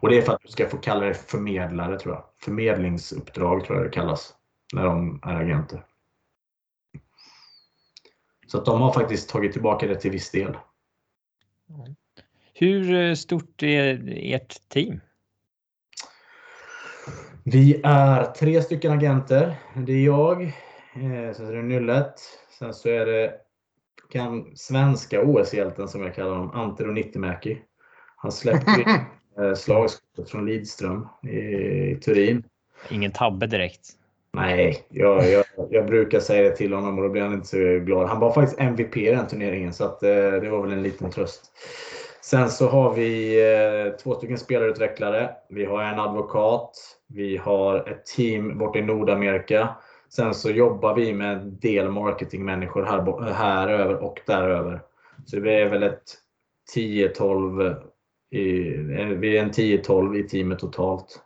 Och 0.00 0.08
det 0.08 0.18
är 0.18 0.22
för 0.22 0.32
att 0.32 0.42
du 0.42 0.48
ska 0.48 0.68
få 0.68 0.76
kalla 0.76 1.04
dig 1.04 1.14
förmedlare 1.14 1.98
tror 1.98 2.14
jag. 2.14 2.24
Förmedlingsuppdrag 2.40 3.64
tror 3.64 3.78
jag 3.78 3.86
det 3.86 3.90
kallas 3.90 4.34
när 4.72 4.84
de 4.84 5.20
är 5.22 5.34
agenter. 5.34 5.84
Så 8.46 8.58
att 8.58 8.64
de 8.64 8.80
har 8.80 8.92
faktiskt 8.92 9.28
tagit 9.28 9.52
tillbaka 9.52 9.86
det 9.86 10.00
till 10.00 10.10
viss 10.10 10.30
del. 10.30 10.56
Hur 12.54 12.94
eh, 12.94 13.14
stort 13.14 13.62
är 13.62 14.14
ert 14.34 14.68
team? 14.68 15.00
Vi 17.46 17.80
är 17.84 18.24
tre 18.24 18.62
stycken 18.62 18.92
agenter. 18.92 19.54
Det 19.74 19.92
är 19.92 20.04
jag, 20.04 20.42
eh, 20.42 21.34
sen 21.34 21.46
är 21.46 21.52
det 21.52 21.62
Nyllet, 21.62 22.14
sen 22.58 22.74
så 22.74 22.88
är 22.88 23.06
det 23.06 23.32
kan, 24.12 24.56
svenska 24.56 25.22
OS-hjälten 25.22 25.88
som 25.88 26.02
jag 26.02 26.14
kallar 26.14 26.30
honom, 26.30 26.50
Ante 26.50 26.84
Ronittmäki. 26.84 27.58
Han 28.16 28.32
släppte 28.32 28.70
eh, 29.38 29.54
slagskottet 29.54 30.30
från 30.30 30.46
Lidström 30.46 31.08
i, 31.22 31.36
i 31.90 31.98
Turin. 32.04 32.44
Ingen 32.90 33.12
tabbe 33.12 33.46
direkt. 33.46 33.88
Nej, 34.32 34.86
jag, 34.88 35.30
jag, 35.30 35.44
jag, 35.70 35.86
brukar 35.86 36.20
säga 36.20 36.42
det 36.42 36.56
till 36.56 36.72
honom 36.72 36.98
och 36.98 37.04
då 37.04 37.10
blir 37.10 37.22
han 37.22 37.34
inte 37.34 37.46
så 37.46 37.56
glad. 37.56 38.08
Han 38.08 38.20
var 38.20 38.32
faktiskt 38.32 38.60
MVP 38.60 38.96
i 38.96 39.10
den 39.10 39.26
turneringen 39.26 39.72
så 39.72 39.84
att, 39.84 40.02
eh, 40.02 40.10
det 40.10 40.48
var 40.50 40.62
väl 40.62 40.72
en 40.72 40.82
liten 40.82 41.10
tröst. 41.10 41.52
Sen 42.24 42.50
så 42.50 42.68
har 42.68 42.94
vi 42.94 43.40
eh, 43.42 43.96
två 43.96 44.14
stycken 44.14 44.38
spelarutvecklare. 44.38 45.34
Vi 45.48 45.64
har 45.64 45.82
en 45.82 45.98
advokat. 45.98 46.98
Vi 47.06 47.36
har 47.36 47.88
ett 47.88 48.06
team 48.06 48.58
borta 48.58 48.78
i 48.78 48.82
Nordamerika. 48.82 49.76
Sen 50.08 50.34
så 50.34 50.50
jobbar 50.50 50.94
vi 50.94 51.12
med 51.12 51.32
en 51.32 51.58
del 51.58 51.90
marketingmänniskor 51.90 52.84
här, 52.84 53.32
här 53.32 53.68
över 53.68 53.94
och 53.94 54.20
däröver. 54.26 54.82
Så 55.24 55.40
det 55.40 55.60
är 55.60 55.68
väl 55.68 55.82
ett 55.82 56.02
10-12 56.76 57.76
vi 58.30 59.38
är 59.38 59.42
en 59.42 59.50
10-12 59.50 60.16
i 60.16 60.28
teamet 60.28 60.58
totalt. 60.58 61.22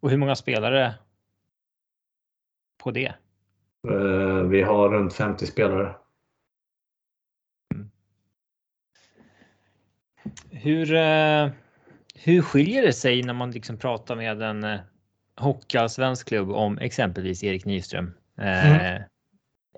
Och 0.00 0.10
hur 0.10 0.16
många 0.16 0.36
spelare 0.36 0.94
på 2.82 2.90
det? 2.90 3.14
Uh, 3.88 4.42
vi 4.42 4.62
har 4.62 4.88
runt 4.88 5.14
50 5.14 5.46
spelare. 5.46 5.94
Hur, 10.50 10.92
uh, 10.94 11.50
hur 12.14 12.42
skiljer 12.42 12.82
det 12.82 12.92
sig 12.92 13.22
när 13.22 13.34
man 13.34 13.50
liksom 13.50 13.76
pratar 13.76 14.16
med 14.16 14.42
en 14.42 14.64
eh, 14.64 14.78
hockeyallsvensk 15.36 16.28
klubb 16.28 16.50
om 16.50 16.78
exempelvis 16.78 17.44
Erik 17.44 17.64
Nyström 17.64 18.12
eh, 18.38 18.90
mm. 18.90 19.02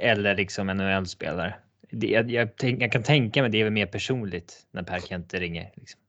eller 0.01 0.35
liksom 0.35 0.69
en 0.69 0.77
NHL-spelare? 0.77 1.55
Jag, 1.91 2.31
jag, 2.31 2.51
jag, 2.59 2.93
kan 2.93 3.03
tänka 3.03 3.43
mig 3.43 3.51
det 3.51 3.63
är 3.63 3.71
mer 3.71 3.87
personligt 3.87 4.67
när 4.71 4.83
Per 4.83 4.99
Kente 4.99 5.41
ringer. 5.41 5.71
Liksom. 5.75 6.01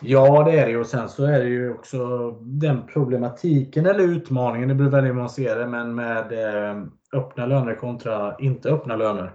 Ja, 0.00 0.44
det 0.44 0.58
är 0.58 0.66
det 0.66 0.72
ju. 0.72 0.80
Och 0.80 0.86
sen 0.86 1.08
så 1.08 1.24
är 1.24 1.38
det 1.38 1.48
ju 1.48 1.72
också 1.72 2.30
den 2.40 2.86
problematiken 2.86 3.86
eller 3.86 4.04
utmaningen, 4.04 4.68
det 4.68 4.74
beror 4.74 4.90
väldigt 4.90 5.10
hur 5.10 5.16
man 5.16 5.30
ser 5.30 5.56
det, 5.56 5.66
men 5.66 5.94
med 5.94 6.32
eh, 6.32 6.82
öppna 7.12 7.46
löner 7.46 7.74
kontra 7.74 8.36
inte 8.38 8.70
öppna 8.70 8.96
löner. 8.96 9.32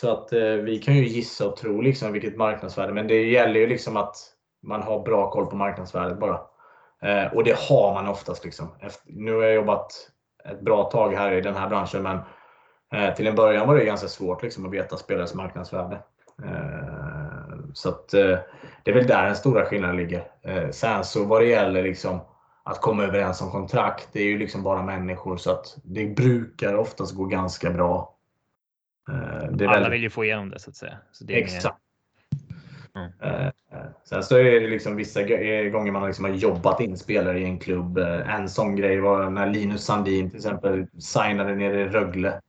Så 0.00 0.12
att 0.12 0.32
eh, 0.32 0.40
vi 0.40 0.78
kan 0.78 0.94
ju 0.94 1.04
gissa 1.04 1.48
och 1.48 1.56
tro 1.56 1.80
liksom 1.80 2.12
vilket 2.12 2.36
marknadsvärde, 2.36 2.92
men 2.92 3.06
det 3.06 3.22
gäller 3.22 3.60
ju 3.60 3.66
liksom 3.66 3.96
att 3.96 4.16
man 4.62 4.82
har 4.82 5.02
bra 5.02 5.30
koll 5.30 5.46
på 5.46 5.56
marknadsvärdet 5.56 6.18
bara. 6.18 6.40
Eh, 7.02 7.34
och 7.34 7.44
det 7.44 7.58
har 7.58 7.94
man 7.94 8.08
oftast. 8.08 8.44
Liksom. 8.44 8.68
Efter, 8.80 9.12
nu 9.12 9.34
har 9.34 9.42
jag 9.42 9.54
jobbat 9.54 9.92
ett 10.44 10.60
bra 10.60 10.84
tag 10.84 11.14
här 11.14 11.32
i 11.32 11.40
den 11.40 11.54
här 11.54 11.68
branschen, 11.68 12.02
men 12.02 12.18
eh, 12.94 13.14
till 13.14 13.26
en 13.26 13.34
början 13.34 13.68
var 13.68 13.76
det 13.76 13.84
ganska 13.84 14.08
svårt 14.08 14.42
liksom, 14.42 14.66
att 14.66 14.72
veta 14.72 14.96
spelares 14.96 15.34
marknadsvärde. 15.34 15.98
Eh, 16.44 17.58
så 17.74 17.88
att, 17.88 18.14
eh, 18.14 18.38
det 18.82 18.90
är 18.90 18.94
väl 18.94 19.06
där 19.06 19.26
den 19.26 19.36
stora 19.36 19.64
skillnaden 19.64 19.96
ligger. 19.96 20.30
Eh, 20.42 20.70
sen 20.70 21.04
så 21.04 21.24
vad 21.24 21.40
det 21.40 21.46
gäller 21.46 21.82
liksom, 21.82 22.20
att 22.64 22.80
komma 22.80 23.04
överens 23.04 23.42
om 23.42 23.50
kontrakt, 23.50 24.08
det 24.12 24.20
är 24.20 24.26
ju 24.26 24.38
liksom 24.38 24.62
bara 24.62 24.82
människor 24.82 25.36
så 25.36 25.50
att 25.50 25.76
det 25.84 26.06
brukar 26.06 26.74
oftast 26.74 27.14
gå 27.14 27.24
ganska 27.24 27.70
bra. 27.70 28.17
Alla 29.08 29.56
väldigt... 29.56 29.92
vill 29.92 30.02
ju 30.02 30.10
få 30.10 30.24
igenom 30.24 30.50
det 30.50 30.58
så 30.58 30.70
att 30.70 30.76
säga. 30.76 30.98
Så 31.12 31.24
Exakt. 31.28 31.76
Mm. 32.96 33.52
Sen 34.04 34.22
så 34.22 34.36
är 34.36 34.60
det 34.60 34.68
liksom 34.68 34.96
vissa 34.96 35.22
gånger 35.68 35.92
man 35.92 36.06
liksom 36.06 36.24
har 36.24 36.32
jobbat 36.32 36.80
in 36.80 36.96
spelare 36.96 37.38
i 37.38 37.44
en 37.44 37.58
klubb. 37.58 37.98
En 38.26 38.48
sån 38.48 38.76
grej 38.76 39.00
var 39.00 39.30
när 39.30 39.46
Linus 39.46 39.84
Sandin 39.84 40.30
till 40.30 40.36
exempel 40.36 40.86
signade 40.98 41.54
nere 41.54 41.80
i 41.80 41.88
Rögle. 41.88 42.40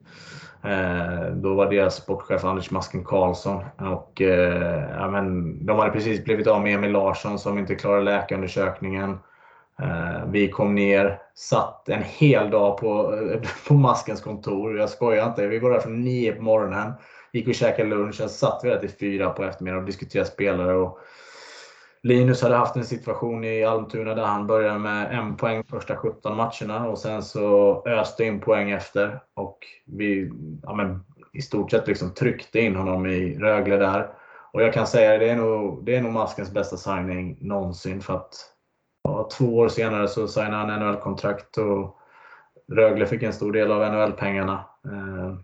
Eh, 0.63 1.31
då 1.33 1.55
var 1.55 1.71
deras 1.71 1.95
sportchef 1.95 2.43
Anders 2.43 2.71
Masken 2.71 3.03
Karlsson. 3.03 3.63
Och, 3.77 4.21
eh, 4.21 4.89
ja, 4.97 5.11
men, 5.11 5.65
de 5.65 5.79
hade 5.79 5.91
precis 5.91 6.23
blivit 6.23 6.47
av 6.47 6.63
med 6.63 6.75
Emil 6.75 6.91
Larsson 6.91 7.39
som 7.39 7.57
inte 7.57 7.75
klarade 7.75 8.03
läkarundersökningen. 8.03 9.17
Eh, 9.81 10.25
vi 10.27 10.49
kom 10.49 10.75
ner, 10.75 11.21
satt 11.33 11.89
en 11.89 12.03
hel 12.03 12.49
dag 12.49 12.77
på, 12.77 13.19
på 13.67 13.73
Maskens 13.73 14.21
kontor. 14.21 14.77
Jag 14.77 14.89
skojar 14.89 15.27
inte. 15.27 15.47
Vi 15.47 15.59
var 15.59 15.71
där 15.71 15.79
från 15.79 16.03
9 16.03 16.31
på 16.31 16.43
morgonen. 16.43 16.93
Gick 17.33 17.47
och 17.47 17.55
käkade 17.55 17.89
lunch. 17.89 18.15
Sen 18.15 18.29
satt 18.29 18.61
vi 18.63 18.69
där 18.69 18.79
till 18.79 18.89
4 18.89 19.29
på 19.29 19.43
eftermiddagen 19.43 19.83
och 19.83 19.87
diskuterade 19.87 20.29
spelare. 20.29 20.75
Och, 20.75 20.99
Linus 22.03 22.41
hade 22.41 22.55
haft 22.55 22.75
en 22.75 22.85
situation 22.85 23.43
i 23.43 23.63
Almtuna 23.63 24.15
där 24.15 24.23
han 24.23 24.47
började 24.47 24.79
med 24.79 25.19
en 25.19 25.37
poäng 25.37 25.63
första 25.63 25.95
17 25.95 26.37
matcherna 26.37 26.87
och 26.89 26.97
sen 26.97 27.23
så 27.23 27.83
öste 27.87 28.23
in 28.23 28.39
poäng 28.39 28.71
efter. 28.71 29.19
Och 29.33 29.57
vi 29.85 30.31
ja 30.63 30.75
men, 30.75 31.03
i 31.33 31.41
stort 31.41 31.71
sett 31.71 31.87
liksom 31.87 32.13
tryckte 32.13 32.59
in 32.59 32.75
honom 32.75 33.05
i 33.05 33.37
Rögle 33.39 33.77
där. 33.77 34.09
Och 34.53 34.61
jag 34.61 34.73
kan 34.73 34.87
säga 34.87 35.17
det 35.17 35.29
är 35.29 35.35
nog, 35.35 35.85
det 35.85 35.95
är 35.95 36.01
nog 36.01 36.13
Maskens 36.13 36.51
bästa 36.51 36.77
signing 36.77 37.37
någonsin. 37.41 38.01
För 38.01 38.15
att 38.15 38.33
ja, 39.03 39.29
två 39.37 39.57
år 39.57 39.69
senare 39.69 40.07
så 40.07 40.27
signade 40.27 40.55
han 40.55 40.79
NHL-kontrakt 40.79 41.57
och 41.57 41.99
Rögle 42.71 43.05
fick 43.05 43.23
en 43.23 43.33
stor 43.33 43.51
del 43.51 43.71
av 43.71 43.93
NHL-pengarna. 43.93 44.65
Eh, 44.85 45.37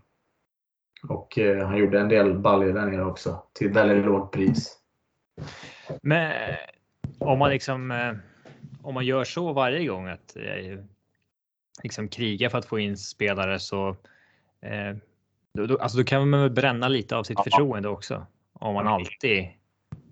och 1.08 1.38
eh, 1.38 1.66
han 1.66 1.76
gjorde 1.76 2.00
en 2.00 2.08
del 2.08 2.38
baljer 2.38 2.72
där 2.72 2.86
nere 2.86 3.04
också 3.04 3.42
till 3.52 3.72
väldigt 3.72 4.04
lågt 4.04 4.32
pris. 4.32 4.78
Men 6.02 6.32
om 7.18 7.38
man 7.38 7.50
liksom 7.50 7.90
eh, 7.90 8.12
om 8.86 8.94
man 8.94 9.06
gör 9.06 9.24
så 9.24 9.52
varje 9.52 9.86
gång 9.86 10.08
att 10.08 10.36
eh, 10.36 10.78
liksom 11.82 12.08
kriga 12.08 12.50
för 12.50 12.58
att 12.58 12.66
få 12.66 12.78
in 12.78 12.96
spelare 12.96 13.58
så 13.58 13.88
eh, 14.60 14.96
då, 15.54 15.66
då, 15.66 15.78
alltså 15.78 15.98
då 15.98 16.04
kan 16.04 16.30
man 16.30 16.54
bränna 16.54 16.88
lite 16.88 17.16
av 17.16 17.22
sitt 17.22 17.42
förtroende 17.42 17.88
också. 17.88 18.26
Om 18.52 18.74
man 18.74 18.86
alltid 18.86 19.48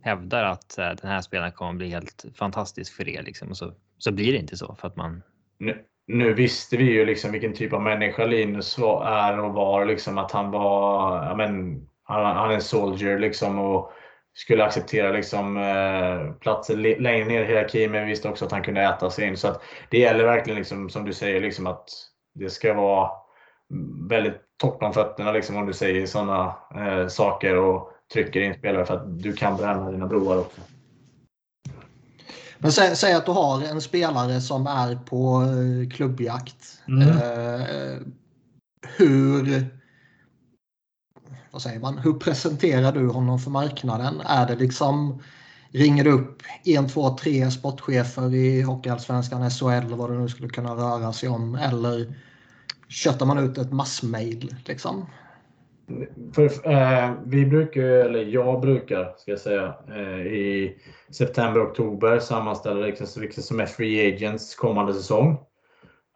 hävdar 0.04 0.44
att 0.44 0.78
eh, 0.78 0.88
den 0.88 1.10
här 1.10 1.20
spelaren 1.20 1.52
kommer 1.52 1.72
bli 1.72 1.88
helt 1.88 2.24
fantastisk 2.34 2.96
för 2.96 3.08
er 3.08 3.22
liksom, 3.22 3.48
och 3.48 3.56
så, 3.56 3.72
så 3.98 4.12
blir 4.12 4.32
det 4.32 4.38
inte 4.38 4.56
så 4.56 4.74
för 4.74 4.88
att 4.88 4.96
man. 4.96 5.22
Nu, 5.58 5.84
nu 6.06 6.34
visste 6.34 6.76
vi 6.76 6.84
ju 6.84 7.04
liksom 7.04 7.32
vilken 7.32 7.54
typ 7.54 7.72
av 7.72 7.82
människa 7.82 8.24
Linus 8.24 8.78
var, 8.78 9.06
är 9.06 9.40
och 9.40 9.52
var 9.52 9.84
liksom 9.84 10.18
att 10.18 10.32
han 10.32 10.50
var. 10.50 11.24
Ja, 11.26 11.34
men, 11.36 11.80
han, 12.02 12.36
han 12.36 12.50
är 12.50 12.54
en 12.54 12.60
soldier 12.60 13.18
liksom 13.18 13.58
och 13.58 13.92
skulle 14.34 14.64
acceptera 14.64 15.12
liksom, 15.12 15.56
eh, 15.56 16.32
platser 16.32 16.76
längre 17.00 17.24
ner 17.24 17.42
i 17.42 17.46
hierarkin, 17.46 17.90
men 17.90 18.02
vi 18.02 18.10
visste 18.10 18.28
också 18.28 18.44
att 18.44 18.52
han 18.52 18.62
kunde 18.62 18.82
äta 18.82 19.10
sig 19.10 19.28
in. 19.28 19.36
Så 19.36 19.48
att 19.48 19.62
det 19.90 19.98
gäller 19.98 20.24
verkligen, 20.24 20.58
liksom, 20.58 20.90
som 20.90 21.04
du 21.04 21.12
säger, 21.12 21.40
liksom, 21.40 21.66
att 21.66 21.88
det 22.34 22.50
ska 22.50 22.74
vara 22.74 23.10
väldigt 24.08 24.40
torrt 24.56 24.82
om 24.82 24.92
fötterna 24.92 25.32
liksom, 25.32 25.56
om 25.56 25.66
du 25.66 25.72
säger 25.72 26.06
sådana 26.06 26.54
eh, 26.74 27.06
saker 27.06 27.56
och 27.56 27.93
trycker 28.14 28.40
in 28.40 28.54
spelare 28.54 28.86
för 28.86 28.94
att 28.94 29.22
du 29.22 29.32
kan 29.32 29.56
bränna 29.56 29.90
dina 29.90 30.06
broar 30.06 30.38
också. 30.38 30.60
Men 32.58 32.72
säg, 32.72 32.96
säg, 32.96 33.14
att 33.14 33.26
du 33.26 33.32
har 33.32 33.62
en 33.62 33.80
spelare 33.80 34.40
som 34.40 34.66
är 34.66 34.96
på 34.96 35.42
eh, 35.42 35.90
klubbjakt. 35.90 36.82
Mm. 36.88 37.08
Eh, 37.08 37.98
hur 38.96 39.66
vad 41.50 41.62
säger 41.62 41.80
man, 41.80 41.98
hur 41.98 42.12
presenterar 42.12 42.92
du 42.92 43.08
honom 43.08 43.38
för 43.38 43.50
marknaden? 43.50 44.20
Är 44.20 44.46
det 44.46 44.56
liksom, 44.56 45.22
ringer 45.70 46.04
du 46.04 46.10
upp 46.10 46.42
en, 46.64 46.88
två, 46.88 47.16
tre 47.16 47.50
sportchefer 47.50 48.34
i 48.34 48.62
Hockeyallsvenskan, 48.62 49.50
SHL 49.50 49.66
eller 49.66 49.96
vad 49.96 50.10
det 50.10 50.18
nu 50.18 50.28
skulle 50.28 50.48
kunna 50.48 50.74
röra 50.74 51.12
sig 51.12 51.28
om? 51.28 51.54
Eller 51.54 52.14
köttar 52.88 53.26
man 53.26 53.38
ut 53.38 53.58
ett 53.58 53.72
massmail 53.72 54.56
liksom? 54.64 55.06
För, 56.34 56.70
eh, 56.70 57.10
vi 57.24 57.46
brukar, 57.46 57.82
eller 57.82 58.24
jag 58.24 58.60
brukar, 58.60 59.14
ska 59.16 59.30
jag 59.30 59.40
säga, 59.40 59.74
eh, 59.88 60.26
i 60.26 60.78
september, 61.10 61.62
oktober 61.62 62.18
sammanställa 62.18 62.86
liksom, 62.86 63.22
vilka 63.22 63.40
som 63.40 63.60
är 63.60 63.66
free 63.66 64.14
agents 64.14 64.54
kommande 64.54 64.94
säsong. 64.94 65.38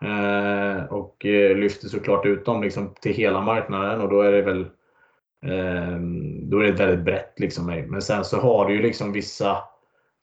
Eh, 0.03 0.85
och 0.85 1.27
eh, 1.27 1.57
lyfter 1.57 1.89
såklart 1.89 2.27
ut 2.27 2.45
dem 2.45 2.63
liksom, 2.63 2.95
till 3.01 3.15
hela 3.15 3.41
marknaden 3.41 4.01
och 4.01 4.09
då 4.09 4.21
är 4.21 4.33
det 4.33 4.43
väl 4.43 4.61
eh, 5.45 5.99
då 6.43 6.59
är 6.59 6.65
det 6.65 6.73
väldigt 6.73 7.05
brett. 7.05 7.41
Liksom. 7.41 7.67
Men 7.67 8.03
sen 8.03 8.25
så 8.25 8.41
har 8.41 8.69
du 8.69 8.75
ju 8.75 8.83
liksom 8.83 9.13
vissa 9.13 9.59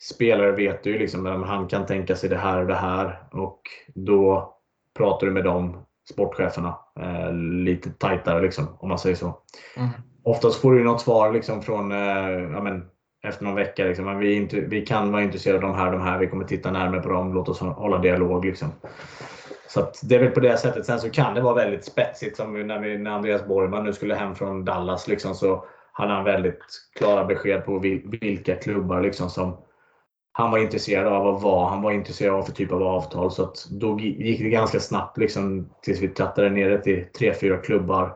spelare 0.01 0.51
vet 0.51 0.83
du 0.83 0.91
ju 0.91 0.99
liksom 0.99 1.25
han 1.25 1.67
kan 1.67 1.85
tänka 1.85 2.15
sig 2.15 2.29
det 2.29 2.37
här 2.37 2.61
och 2.61 2.67
det 2.67 2.75
här. 2.75 3.23
Och 3.31 3.61
då 3.95 4.53
pratar 4.97 5.27
du 5.27 5.33
med 5.33 5.43
dem 5.43 5.85
sportcheferna 6.11 6.77
eh, 6.99 7.33
lite 7.33 7.89
tajtare 7.89 8.41
liksom, 8.41 8.67
om 8.79 8.89
man 8.89 8.99
säger 8.99 9.15
så. 9.15 9.39
Mm. 9.77 9.89
Oftast 10.23 10.61
får 10.61 10.73
du 10.73 10.83
något 10.83 11.01
svar 11.01 11.31
liksom, 11.33 11.61
från 11.61 11.91
eh, 11.91 12.29
ja, 12.53 12.61
men, 12.61 12.85
efter 13.23 13.43
någon 13.43 13.55
vecka. 13.55 13.83
Liksom, 13.83 14.19
vi, 14.19 14.33
inte, 14.33 14.59
vi 14.59 14.85
kan 14.85 15.11
vara 15.11 15.23
intresserade 15.23 15.65
av 15.65 15.73
de 15.73 15.79
här 15.79 15.91
de 15.91 16.01
här. 16.01 16.19
Vi 16.19 16.27
kommer 16.27 16.45
titta 16.45 16.71
närmare 16.71 17.01
på 17.01 17.09
dem. 17.09 17.33
Låt 17.33 17.49
oss 17.49 17.59
hålla 17.59 17.97
dialog. 17.97 18.45
Liksom. 18.45 18.71
Så 19.67 19.91
det 20.01 20.15
är 20.15 20.19
väl 20.19 20.31
på 20.31 20.39
det 20.39 20.57
sättet. 20.57 20.85
Sen 20.85 20.99
så 20.99 21.09
kan 21.09 21.33
det 21.33 21.41
vara 21.41 21.53
väldigt 21.53 21.85
spetsigt 21.85 22.37
som 22.37 22.67
när, 22.67 22.79
vi, 22.79 22.97
när 22.97 23.11
Andreas 23.11 23.47
Borgman 23.47 23.83
nu 23.83 23.93
skulle 23.93 24.15
hem 24.15 24.35
från 24.35 24.65
Dallas. 24.65 25.07
Liksom, 25.07 25.35
så 25.35 25.65
hade 25.91 26.13
han 26.13 26.23
väldigt 26.23 26.59
klara 26.95 27.25
besked 27.25 27.65
på 27.65 27.79
vilka 28.21 28.55
klubbar 28.55 29.01
liksom, 29.01 29.29
som 29.29 29.57
han 30.37 30.51
var 30.51 30.57
intresserad 30.57 31.07
av 31.07 31.27
och 31.27 31.41
vad 31.41 31.69
han 31.69 31.81
var 31.81 31.91
intresserad 31.91 32.35
av 32.35 32.43
för 32.43 32.51
typ 32.51 32.71
av 32.71 32.83
avtal. 32.83 33.31
Så 33.31 33.43
att 33.43 33.65
då 33.69 33.99
gick 33.99 34.39
det 34.39 34.49
ganska 34.49 34.79
snabbt 34.79 35.17
liksom, 35.17 35.69
tills 35.81 35.99
vi 35.99 36.07
trattade 36.07 36.49
ner 36.49 36.69
det 36.69 36.81
till 36.81 37.05
tre, 37.17 37.33
fyra 37.33 37.57
klubbar. 37.57 38.15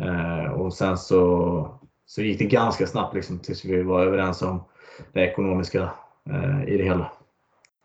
Eh, 0.00 0.52
och 0.52 0.74
sen 0.74 0.98
så, 0.98 1.78
så 2.06 2.22
gick 2.22 2.38
det 2.38 2.44
ganska 2.44 2.86
snabbt 2.86 3.14
liksom, 3.14 3.38
tills 3.38 3.64
vi 3.64 3.82
var 3.82 4.00
överens 4.00 4.42
om 4.42 4.64
det 5.12 5.20
ekonomiska 5.20 5.90
eh, 6.30 6.74
i 6.74 6.76
det 6.76 6.84
hela. 6.84 7.12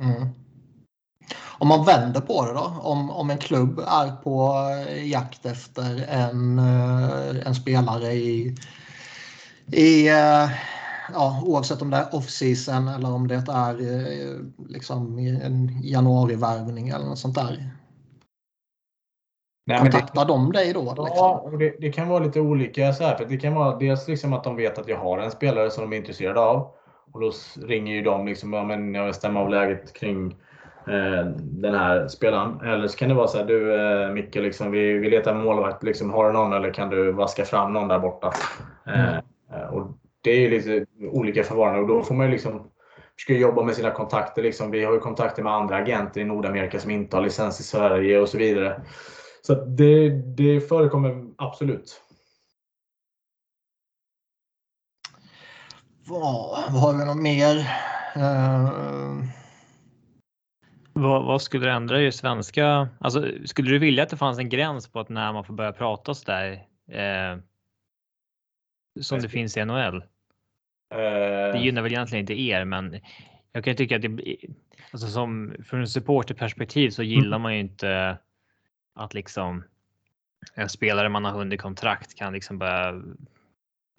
Mm. 0.03 0.27
Om 1.47 1.67
man 1.67 1.85
vänder 1.85 2.21
på 2.21 2.45
det 2.45 2.53
då, 2.53 2.73
om, 2.81 3.11
om 3.11 3.29
en 3.29 3.37
klubb 3.37 3.79
är 3.79 4.11
på 4.23 4.55
jakt 5.03 5.45
efter 5.45 6.05
en, 6.09 6.59
eh, 6.59 7.47
en 7.47 7.55
spelare 7.55 8.13
i, 8.13 8.55
i 9.71 10.09
eh, 10.09 10.49
ja, 11.13 11.43
oavsett 11.45 11.81
om 11.81 11.89
det 11.89 11.97
är 11.97 12.15
off-season 12.15 12.87
eller 12.87 13.13
om 13.13 13.27
det 13.27 13.43
är 13.49 13.73
eh, 13.73 14.39
liksom 14.69 15.17
en 15.17 15.81
januarivärvning 15.83 16.89
eller 16.89 17.05
något 17.05 17.19
sånt 17.19 17.35
där. 17.35 17.71
Nej, 19.65 19.79
Kontaktar 19.79 20.25
det, 20.25 20.31
de 20.31 20.51
dig 20.51 20.73
då? 20.73 20.81
Liksom? 20.81 21.05
Ja, 21.15 21.51
det, 21.59 21.75
det, 21.79 21.91
kan 21.91 22.07
vara 22.07 22.23
lite 22.23 22.39
olika. 22.39 22.93
Så 22.93 23.03
här, 23.03 23.15
för 23.15 23.25
det 23.25 23.37
kan 23.37 23.53
vara 23.53 23.77
dels 23.77 24.07
liksom 24.07 24.33
att 24.33 24.43
de 24.43 24.55
vet 24.55 24.77
att 24.77 24.87
jag 24.87 24.97
har 24.97 25.19
en 25.19 25.31
spelare 25.31 25.71
som 25.71 25.83
de 25.83 25.95
är 25.95 25.97
intresserade 25.97 26.39
av. 26.39 26.71
Och 27.13 27.19
då 27.21 27.31
ringer 27.61 27.93
ju 27.93 28.01
de 28.01 28.25
liksom, 28.25 28.53
ja, 28.53 28.63
men 28.63 28.93
jag 28.93 29.05
vill 29.05 29.13
stämma 29.13 29.39
av 29.39 29.49
läget 29.49 29.93
kring 29.93 30.35
Eh, 30.87 31.25
den 31.35 31.75
här 31.75 32.07
spelaren. 32.07 32.61
Eller 32.61 32.87
så 32.87 32.97
kan 32.97 33.09
det 33.09 33.15
vara 33.15 33.27
så 33.27 33.37
här, 33.37 33.45
du 33.45 33.75
eh, 33.75 34.09
Micke, 34.09 34.35
liksom, 34.35 34.71
vi, 34.71 34.93
vi 34.93 35.09
letar 35.09 35.33
målvakt. 35.33 35.83
Liksom, 35.83 36.11
har 36.11 36.27
du 36.27 36.33
någon 36.33 36.53
eller 36.53 36.73
kan 36.73 36.89
du 36.89 37.11
vaska 37.11 37.45
fram 37.45 37.73
någon 37.73 37.87
där 37.87 37.99
borta? 37.99 38.33
Mm. 38.85 38.99
Eh, 38.99 39.17
och 39.17 39.23
det 40.21 40.31
är 40.31 40.49
lite 40.49 40.85
olika 41.11 41.43
förvarande 41.43 41.81
och 41.81 41.87
då 41.87 42.03
får 42.03 42.15
man 42.15 42.25
ju 42.25 42.31
liksom 42.31 42.71
ska 43.21 43.33
jobba 43.33 43.63
med 43.63 43.75
sina 43.75 43.91
kontakter. 43.91 44.43
Liksom. 44.43 44.71
Vi 44.71 44.83
har 44.83 44.93
ju 44.93 44.99
kontakter 44.99 45.43
med 45.43 45.53
andra 45.53 45.75
agenter 45.75 46.21
i 46.21 46.25
Nordamerika 46.25 46.79
som 46.79 46.91
inte 46.91 47.17
har 47.17 47.23
licens 47.23 47.59
i 47.59 47.63
Sverige 47.63 48.19
och 48.19 48.29
så 48.29 48.37
vidare. 48.37 48.81
Så 49.41 49.55
det, 49.65 50.09
det 50.09 50.61
förekommer 50.61 51.27
absolut. 51.37 52.01
Vad, 56.07 56.71
vad 56.71 56.81
har 56.81 56.93
vi 56.93 57.05
något 57.05 57.21
mer? 57.21 57.55
Uh... 58.17 59.23
Vad, 60.93 61.25
vad, 61.25 61.41
skulle 61.41 61.65
du 61.65 61.71
ändra 61.71 62.01
i 62.01 62.11
svenska? 62.11 62.89
Alltså, 62.99 63.25
skulle 63.45 63.69
du 63.69 63.79
vilja 63.79 64.03
att 64.03 64.09
det 64.09 64.17
fanns 64.17 64.39
en 64.39 64.49
gräns 64.49 64.87
på 64.87 64.99
att 64.99 65.09
när 65.09 65.33
man 65.33 65.43
får 65.43 65.53
börja 65.53 65.71
prata 65.71 66.13
så 66.13 66.25
där? 66.25 66.51
Eh, 66.91 67.39
som 69.01 69.19
det 69.19 69.29
finns 69.29 69.57
i 69.57 69.65
NHL? 69.65 70.03
Uh... 70.91 70.97
Det 70.97 71.53
eh. 71.53 71.63
gynnar 71.63 71.81
väl 71.81 71.91
egentligen 71.91 72.23
inte 72.23 72.41
er, 72.41 72.65
men 72.65 72.99
jag 73.51 73.63
kan 73.63 73.75
tycka 73.75 73.95
att 73.95 74.01
det, 74.01 74.37
alltså 74.91 75.07
som 75.07 75.55
från 75.65 75.81
ett 75.81 75.89
supporterperspektiv 75.89 76.89
så 76.89 77.03
gillar 77.03 77.37
mm. 77.37 77.41
man 77.41 77.53
ju 77.53 77.59
inte 77.59 78.17
att 78.95 79.13
liksom 79.13 79.63
en 80.55 80.69
spelare 80.69 81.09
man 81.09 81.25
har 81.25 81.31
hunnit 81.31 81.61
kontrakt 81.61 82.15
kan 82.15 82.33
liksom 82.33 82.57
börja 82.57 83.01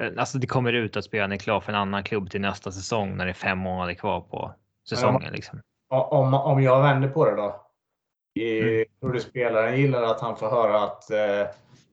Eh, 0.03 0.11
alltså 0.17 0.39
det 0.39 0.47
kommer 0.47 0.73
ut 0.73 0.97
att 0.97 1.05
spelaren 1.05 1.33
är 1.33 1.37
klar 1.37 1.61
för 1.61 1.73
en 1.73 1.79
annan 1.79 2.05
klubb 2.05 2.31
till 2.31 2.41
nästa 2.41 2.73
säsong 2.73 3.17
när 3.17 3.25
det 3.25 3.31
är 3.31 3.35
fem 3.35 3.59
månader 3.59 3.95
kvar 3.95 4.21
på 4.21 4.55
säsongen. 4.89 5.29
Om, 5.29 5.33
liksom. 5.33 5.61
om, 5.89 6.35
om 6.35 6.63
jag 6.63 6.83
vänder 6.83 7.09
på 7.09 7.25
det 7.25 7.37
då. 7.37 7.67
Mm. 8.41 8.85
Tror 9.01 9.13
du 9.13 9.21
spelaren 9.21 9.81
gillar 9.81 10.03
att 10.03 10.21
han 10.21 10.37
får 10.37 10.51
höra 10.51 10.81
att 10.83 11.11
eh, 11.11 11.47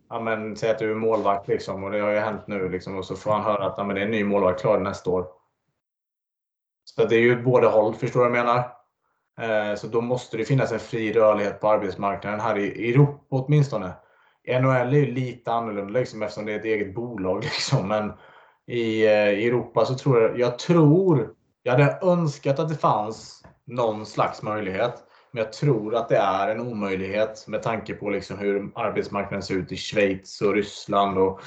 ja, 0.10 0.20
men, 0.20 0.56
säg 0.56 0.70
att 0.70 0.80
du 0.80 0.92
är 0.92 0.96
målvakt 0.96 1.48
liksom, 1.48 1.84
och 1.84 1.92
det 1.92 2.00
har 2.00 2.12
ju 2.12 2.20
hänt 2.20 2.48
nu 2.48 2.70
liksom, 2.70 2.98
och 2.98 3.06
så 3.06 3.16
får 3.16 3.32
han 3.32 3.44
höra 3.44 3.66
att 3.66 3.76
ja, 3.78 3.84
men, 3.84 3.96
det 3.96 4.02
är 4.02 4.06
en 4.06 4.12
ny 4.12 4.24
målvakt 4.24 4.62
klar 4.62 4.80
nästa 4.80 5.10
år. 5.10 5.28
Så 6.86 7.06
det 7.06 7.16
är 7.16 7.20
ju 7.20 7.44
båda 7.44 7.70
håll, 7.70 7.94
förstår 7.94 8.20
du 8.20 8.30
vad 8.30 8.38
jag 8.38 8.46
menar? 8.46 8.80
Eh, 9.40 9.76
så 9.76 9.88
då 9.88 10.02
måste 10.02 10.38
det 10.38 10.46
finnas 10.46 10.72
en 10.72 10.80
fri 10.80 11.14
rörlighet 11.14 11.60
på 11.62 11.70
arbetsmarknaden 11.70 12.40
här 12.40 12.58
i 12.58 12.90
Europa 12.90 13.24
åtminstone. 13.30 13.94
NHL 14.48 14.94
är 14.94 14.98
ju 14.98 15.14
lite 15.14 15.52
annorlunda 15.52 16.00
liksom, 16.00 16.24
eftersom 16.24 16.46
det 16.46 16.54
är 16.54 16.60
ett 16.60 16.66
eget 16.66 16.96
bolag. 16.96 17.44
Liksom. 17.44 17.88
Men 17.88 18.14
i, 18.68 19.06
eh, 19.06 19.30
i 19.30 19.48
Europa 19.48 19.86
så 19.86 19.96
tror 19.96 20.22
jag, 20.22 20.40
jag 20.40 20.60
tror, 20.60 21.34
jag 21.64 21.72
hade 21.72 22.00
önskat 22.02 22.60
att 22.60 22.70
det 22.70 22.76
fanns 22.76 23.44
någon 23.66 24.06
slags 24.06 24.42
möjlighet. 24.42 25.04
Men 25.32 25.44
jag 25.44 25.54
tror 25.54 25.96
att 25.96 26.10
det 26.10 26.18
är 26.18 26.48
en 26.48 26.60
omöjlighet 26.60 27.46
med 27.48 27.64
tanke 27.64 27.94
på 27.94 28.10
liksom 28.10 28.38
hur 28.38 28.72
arbetsmarknaden 28.76 29.44
ser 29.44 29.56
ut 29.56 29.72
i 29.72 29.78
Schweiz 29.78 30.42
och 30.42 30.54
Ryssland 30.54 31.18
och 31.18 31.42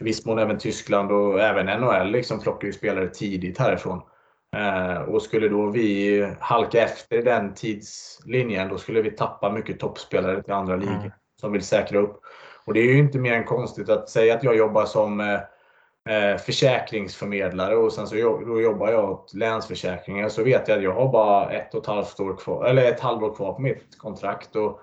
i 0.00 0.04
viss 0.04 0.26
mån 0.26 0.38
även 0.38 0.58
Tyskland 0.58 1.12
och 1.12 1.40
även 1.40 1.80
NHL 1.80 2.10
liksom 2.10 2.40
plockar 2.40 2.66
ju 2.66 2.72
spelare 2.72 3.08
tidigt 3.08 3.58
härifrån. 3.58 4.00
Eh, 4.56 4.96
och 4.96 5.22
skulle 5.22 5.48
då 5.48 5.70
vi 5.70 6.20
halka 6.40 6.82
efter 6.82 7.22
den 7.22 7.54
tidslinjen, 7.54 8.68
då 8.68 8.78
skulle 8.78 9.02
vi 9.02 9.10
tappa 9.10 9.52
mycket 9.52 9.80
toppspelare 9.80 10.42
till 10.42 10.52
andra 10.52 10.76
ligor. 10.76 10.94
Mm 10.94 11.10
som 11.40 11.52
vill 11.52 11.62
säkra 11.62 11.98
upp. 11.98 12.20
Och 12.64 12.74
det 12.74 12.80
är 12.80 12.84
ju 12.84 12.98
inte 12.98 13.18
mer 13.18 13.32
än 13.32 13.44
konstigt 13.44 13.88
att 13.88 14.08
säga 14.08 14.34
att 14.34 14.44
jag 14.44 14.56
jobbar 14.56 14.84
som 14.84 15.20
eh, 15.20 15.40
försäkringsförmedlare 16.38 17.76
och 17.76 17.92
sen 17.92 18.06
så 18.06 18.14
då 18.46 18.60
jobbar 18.60 18.90
jag 18.90 19.10
åt 19.10 19.34
Länsförsäkringar 19.34 20.28
så 20.28 20.44
vet 20.44 20.68
jag 20.68 20.76
att 20.76 20.84
jag 20.84 20.94
har 20.94 21.12
bara 21.12 21.50
ett 21.50 21.74
och 21.74 21.80
ett 21.80 21.86
halvt 21.86 22.20
år 22.20 22.36
kvar, 22.36 22.64
eller 22.64 22.84
ett 22.84 23.00
halvår 23.00 23.34
kvar 23.34 23.52
på 23.52 23.60
mitt 23.60 23.98
kontrakt. 23.98 24.56
Och, 24.56 24.80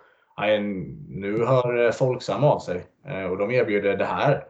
nu 1.08 1.46
hör 1.46 1.92
Folksam 1.92 2.44
av 2.44 2.60
sig 2.60 2.86
eh, 3.08 3.24
och 3.24 3.38
de 3.38 3.52
erbjuder 3.52 3.98
det 3.98 4.06
här. 4.06 4.46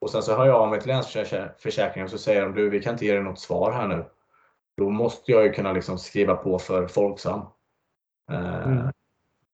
Och 0.00 0.10
sen 0.10 0.22
så 0.22 0.36
hör 0.36 0.46
jag 0.46 0.56
av 0.56 0.68
mig 0.68 0.80
till 0.80 0.88
Länsförsäkringar 0.88 2.04
och 2.04 2.10
så 2.10 2.18
säger 2.18 2.42
de 2.42 2.54
du, 2.54 2.70
vi 2.70 2.82
kan 2.82 2.92
inte 2.92 3.06
ge 3.06 3.12
dig 3.12 3.22
något 3.22 3.40
svar 3.40 3.72
här 3.72 3.88
nu. 3.88 4.04
Då 4.76 4.90
måste 4.90 5.32
jag 5.32 5.44
ju 5.44 5.52
kunna 5.52 5.72
liksom 5.72 5.98
skriva 5.98 6.34
på 6.34 6.58
för 6.58 6.86
Folksam. 6.86 7.40
Eh, 8.30 8.66
mm 8.66 8.92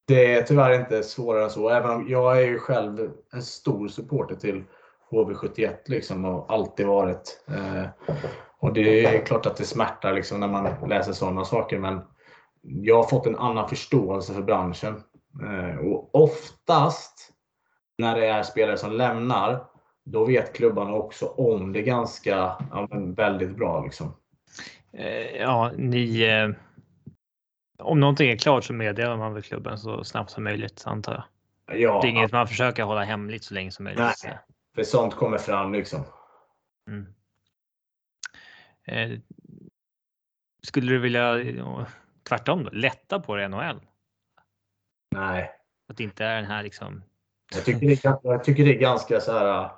det 0.08 0.34
är 0.34 0.42
tyvärr 0.42 0.80
inte 0.80 1.02
svårare 1.02 1.44
än 1.44 1.50
så. 1.50 1.68
Även 1.68 1.90
om 1.90 2.08
jag 2.08 2.42
är 2.42 2.46
ju 2.46 2.58
själv 2.58 3.10
en 3.32 3.42
stor 3.42 3.88
supporter 3.88 4.34
till 4.34 4.64
HV71 5.10 5.76
liksom 5.86 6.24
och 6.24 6.52
alltid 6.52 6.86
varit. 6.86 7.44
Eh, 7.48 7.84
och 8.58 8.72
det 8.72 9.04
är 9.04 9.26
klart 9.26 9.46
att 9.46 9.56
det 9.56 9.64
smärtar 9.64 10.12
liksom 10.12 10.40
när 10.40 10.48
man 10.48 10.88
läser 10.88 11.12
sådana 11.12 11.44
saker. 11.44 11.78
Men 11.78 12.00
jag 12.62 12.96
har 12.96 13.08
fått 13.08 13.26
en 13.26 13.36
annan 13.36 13.68
förståelse 13.68 14.34
för 14.34 14.42
branschen. 14.42 15.02
Eh, 15.42 15.78
och 15.78 16.14
oftast 16.14 17.32
när 17.98 18.16
det 18.16 18.26
är 18.26 18.42
spelare 18.42 18.76
som 18.76 18.92
lämnar, 18.92 19.64
då 20.04 20.24
vet 20.24 20.56
klubbarna 20.56 20.92
också 20.92 21.26
om 21.26 21.72
det 21.72 21.82
ganska 21.82 22.56
ja, 22.70 22.88
väldigt 23.16 23.56
bra. 23.56 23.84
Liksom. 23.84 24.16
Eh, 24.92 25.36
ja, 25.36 25.72
ni 25.76 26.24
om 27.78 28.00
någonting 28.00 28.30
är 28.30 28.36
klart 28.36 28.64
så 28.64 28.72
meddelar 28.72 29.16
man 29.16 29.34
väl 29.34 29.42
klubben 29.42 29.78
så 29.78 30.04
snabbt 30.04 30.30
som 30.30 30.44
möjligt 30.44 30.82
antar 30.86 31.12
jag. 31.12 31.24
Ja, 31.80 32.00
det 32.02 32.08
är 32.08 32.10
inget 32.10 32.32
man 32.32 32.48
försöker 32.48 32.82
hålla 32.82 33.04
hemligt 33.04 33.44
så 33.44 33.54
länge 33.54 33.70
som 33.70 33.84
möjligt. 33.84 34.04
Nej, 34.24 34.38
för 34.78 34.84
sånt 34.84 35.14
kommer 35.14 35.38
fram 35.38 35.72
liksom. 35.72 36.04
Mm. 36.88 37.06
Eh, 38.84 39.18
skulle 40.62 40.92
du 40.92 40.98
vilja 40.98 41.34
tvärtom 42.28 42.64
då, 42.64 42.70
lätta 42.70 43.20
på 43.20 43.36
det 43.36 43.48
NHL? 43.48 43.80
Nej. 45.16 45.50
Att 45.88 45.96
det 45.96 46.04
inte 46.04 46.24
är 46.24 46.36
den 46.36 46.44
här 46.44 46.62
liksom. 46.62 47.02
Jag 47.54 47.64
tycker 47.64 47.86
det 47.86 48.04
är, 48.04 48.18
jag 48.22 48.44
tycker 48.44 48.64
det 48.64 48.74
är 48.74 48.80
ganska 48.80 49.20
så 49.20 49.32
här 49.32 49.70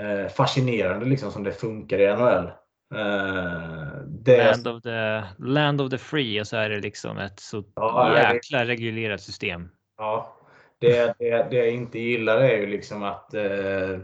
eh, 0.00 0.28
fascinerande 0.28 1.06
liksom 1.06 1.32
som 1.32 1.42
det 1.42 1.52
funkar 1.52 1.98
i 1.98 2.16
NHL. 2.16 2.50
Uh, 2.94 4.02
det... 4.06 4.44
land, 4.44 4.68
of 4.68 4.82
the, 4.82 5.22
land 5.38 5.80
of 5.80 5.90
the 5.90 5.98
free 5.98 6.40
och 6.40 6.46
så 6.46 6.56
är 6.56 6.70
det 6.70 6.80
liksom 6.80 7.18
ett 7.18 7.40
så 7.40 7.64
ja, 7.74 8.18
jäkla 8.18 8.64
reglerat 8.64 9.20
system. 9.20 9.68
Ja, 9.96 10.37
det, 10.78 11.14
det, 11.18 11.46
det 11.50 11.56
jag 11.56 11.70
inte 11.70 11.98
gillar 11.98 12.38
är 12.38 12.56
ju 12.56 12.66
liksom 12.66 13.02
att 13.02 13.34
uh, 13.34 13.98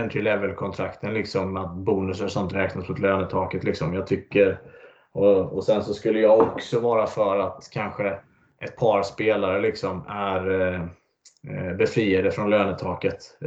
entry 0.00 0.22
level 0.22 0.54
kontrakten, 0.54 1.14
liksom 1.14 1.56
att 1.56 1.76
bonusar 1.76 2.24
och 2.24 2.32
sånt 2.32 2.54
räknas 2.54 2.88
mot 2.88 2.98
lönetaket. 2.98 3.64
Liksom. 3.64 3.94
Jag 3.94 4.06
tycker, 4.06 4.60
och, 5.12 5.52
och 5.52 5.64
sen 5.64 5.82
så 5.82 5.94
skulle 5.94 6.20
jag 6.20 6.38
också 6.38 6.80
vara 6.80 7.06
för 7.06 7.38
att 7.38 7.68
kanske 7.72 8.18
ett 8.60 8.76
par 8.76 9.02
spelare 9.02 9.60
liksom 9.60 10.04
är 10.08 10.50
uh, 10.50 10.86
befriade 11.76 12.30
från 12.30 12.50
lönetaket. 12.50 13.38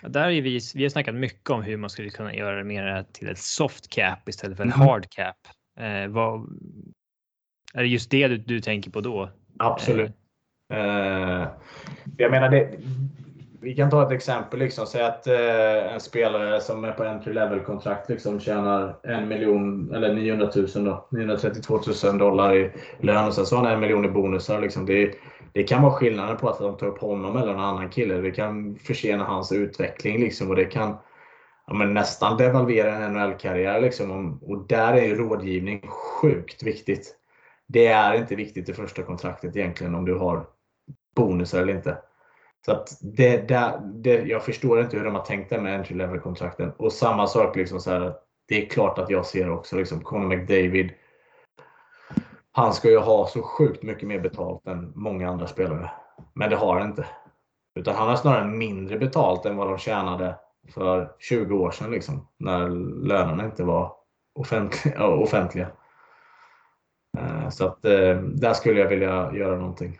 Där 0.00 0.30
är 0.30 0.42
vi, 0.42 0.60
vi 0.74 0.82
har 0.82 0.90
snackat 0.90 1.14
mycket 1.14 1.50
om 1.50 1.62
hur 1.62 1.76
man 1.76 1.90
skulle 1.90 2.10
kunna 2.10 2.34
göra 2.34 2.56
det 2.56 2.64
mer 2.64 3.04
till 3.12 3.28
ett 3.28 3.38
soft 3.38 3.90
cap 3.90 4.28
istället 4.28 4.56
för 4.56 4.64
en 4.64 4.72
mm. 4.72 4.86
hard 4.88 5.10
cap. 5.10 5.36
Eh, 5.78 6.08
vad, 6.08 6.40
är 7.74 7.82
det 7.82 7.88
just 7.88 8.10
det 8.10 8.28
du, 8.28 8.36
du 8.36 8.60
tänker 8.60 8.90
på 8.90 9.00
då? 9.00 9.30
Absolut. 9.58 10.21
Eh, 10.72 11.48
jag 12.16 12.30
menar, 12.30 12.48
det, 12.48 12.78
vi 13.62 13.74
kan 13.74 13.90
ta 13.90 14.06
ett 14.06 14.12
exempel. 14.12 14.58
Liksom. 14.58 14.86
Säg 14.86 15.02
att 15.02 15.26
eh, 15.26 15.94
en 15.94 16.00
spelare 16.00 16.60
som 16.60 16.84
är 16.84 16.92
på 16.92 17.04
entry 17.04 17.32
level 17.32 17.60
kontrakt 17.60 18.08
liksom 18.08 18.40
tjänar 18.40 18.96
en 19.02 19.28
miljon 19.28 19.94
eller 19.94 20.14
900 20.14 20.50
000 20.56 20.84
då, 20.84 21.08
932 21.10 21.80
000 22.04 22.18
dollar 22.18 22.56
i 22.56 22.70
lön 23.00 23.26
och 23.26 23.34
sen 23.34 23.46
så 23.46 23.56
har 23.56 23.64
han 23.64 23.72
en 23.72 23.80
miljon 23.80 24.04
i 24.04 24.08
bonusar. 24.08 24.60
Liksom. 24.60 24.86
Det, 24.86 25.14
det 25.52 25.62
kan 25.62 25.82
vara 25.82 25.92
skillnaden 25.92 26.36
på 26.36 26.48
att 26.48 26.58
de 26.58 26.76
tar 26.76 26.86
upp 26.86 26.98
honom 26.98 27.36
eller 27.36 27.52
någon 27.52 27.64
annan 27.64 27.88
kille. 27.90 28.14
Det 28.14 28.30
kan 28.30 28.76
försena 28.76 29.24
hans 29.24 29.52
utveckling 29.52 30.20
liksom, 30.20 30.48
och 30.48 30.56
det 30.56 30.64
kan 30.64 30.96
ja, 31.66 31.74
men 31.74 31.94
nästan 31.94 32.36
devalvera 32.36 32.94
en 32.94 33.12
NHL-karriär. 33.12 33.80
Liksom. 33.80 34.38
Och 34.42 34.66
där 34.66 34.92
är 34.92 35.14
rådgivning 35.14 35.82
sjukt 35.88 36.62
viktigt. 36.62 37.16
Det 37.66 37.86
är 37.86 38.14
inte 38.14 38.34
viktigt 38.34 38.68
i 38.68 38.72
första 38.72 39.02
kontraktet 39.02 39.56
egentligen 39.56 39.94
om 39.94 40.04
du 40.04 40.14
har 40.14 40.46
bonusar 41.14 41.62
eller 41.62 41.74
inte. 41.74 41.98
Så 42.66 42.72
att 42.72 42.98
det, 43.00 43.48
det, 43.48 43.82
det, 43.94 44.22
jag 44.22 44.44
förstår 44.44 44.80
inte 44.80 44.96
hur 44.96 45.04
de 45.04 45.14
har 45.14 45.24
tänkt 45.24 45.50
det 45.50 45.60
med 45.60 45.74
entry 45.74 45.96
level-kontrakten. 45.96 46.72
Och 46.76 46.92
samma 46.92 47.26
sak, 47.26 47.56
liksom 47.56 47.80
så 47.80 47.90
här, 47.90 48.14
det 48.48 48.62
är 48.62 48.68
klart 48.68 48.98
att 48.98 49.10
jag 49.10 49.26
ser 49.26 49.50
också 49.50 49.76
liksom 49.76 50.00
Conor 50.00 50.28
McDavid 50.28 50.92
han 52.52 52.74
ska 52.74 52.90
ju 52.90 52.98
ha 52.98 53.26
så 53.26 53.42
sjukt 53.42 53.82
mycket 53.82 54.08
mer 54.08 54.20
betalt 54.20 54.66
än 54.66 54.92
många 54.94 55.30
andra 55.30 55.46
spelare. 55.46 55.90
Men 56.34 56.50
det 56.50 56.56
har 56.56 56.78
han 56.78 56.88
inte. 56.88 57.06
Utan 57.74 57.94
han 57.94 58.08
har 58.08 58.16
snarare 58.16 58.44
mindre 58.44 58.98
betalt 58.98 59.46
än 59.46 59.56
vad 59.56 59.68
de 59.68 59.78
tjänade 59.78 60.38
för 60.74 61.12
20 61.18 61.54
år 61.54 61.70
sedan. 61.70 61.90
Liksom, 61.90 62.28
när 62.38 62.68
lönerna 63.06 63.44
inte 63.44 63.64
var 63.64 63.92
offentliga. 64.34 65.06
offentliga. 65.06 65.70
Eh, 67.18 67.48
så 67.48 67.66
att 67.66 67.84
eh, 67.84 68.16
där 68.16 68.52
skulle 68.52 68.80
jag 68.80 68.88
vilja 68.88 69.32
göra 69.32 69.56
någonting. 69.56 69.98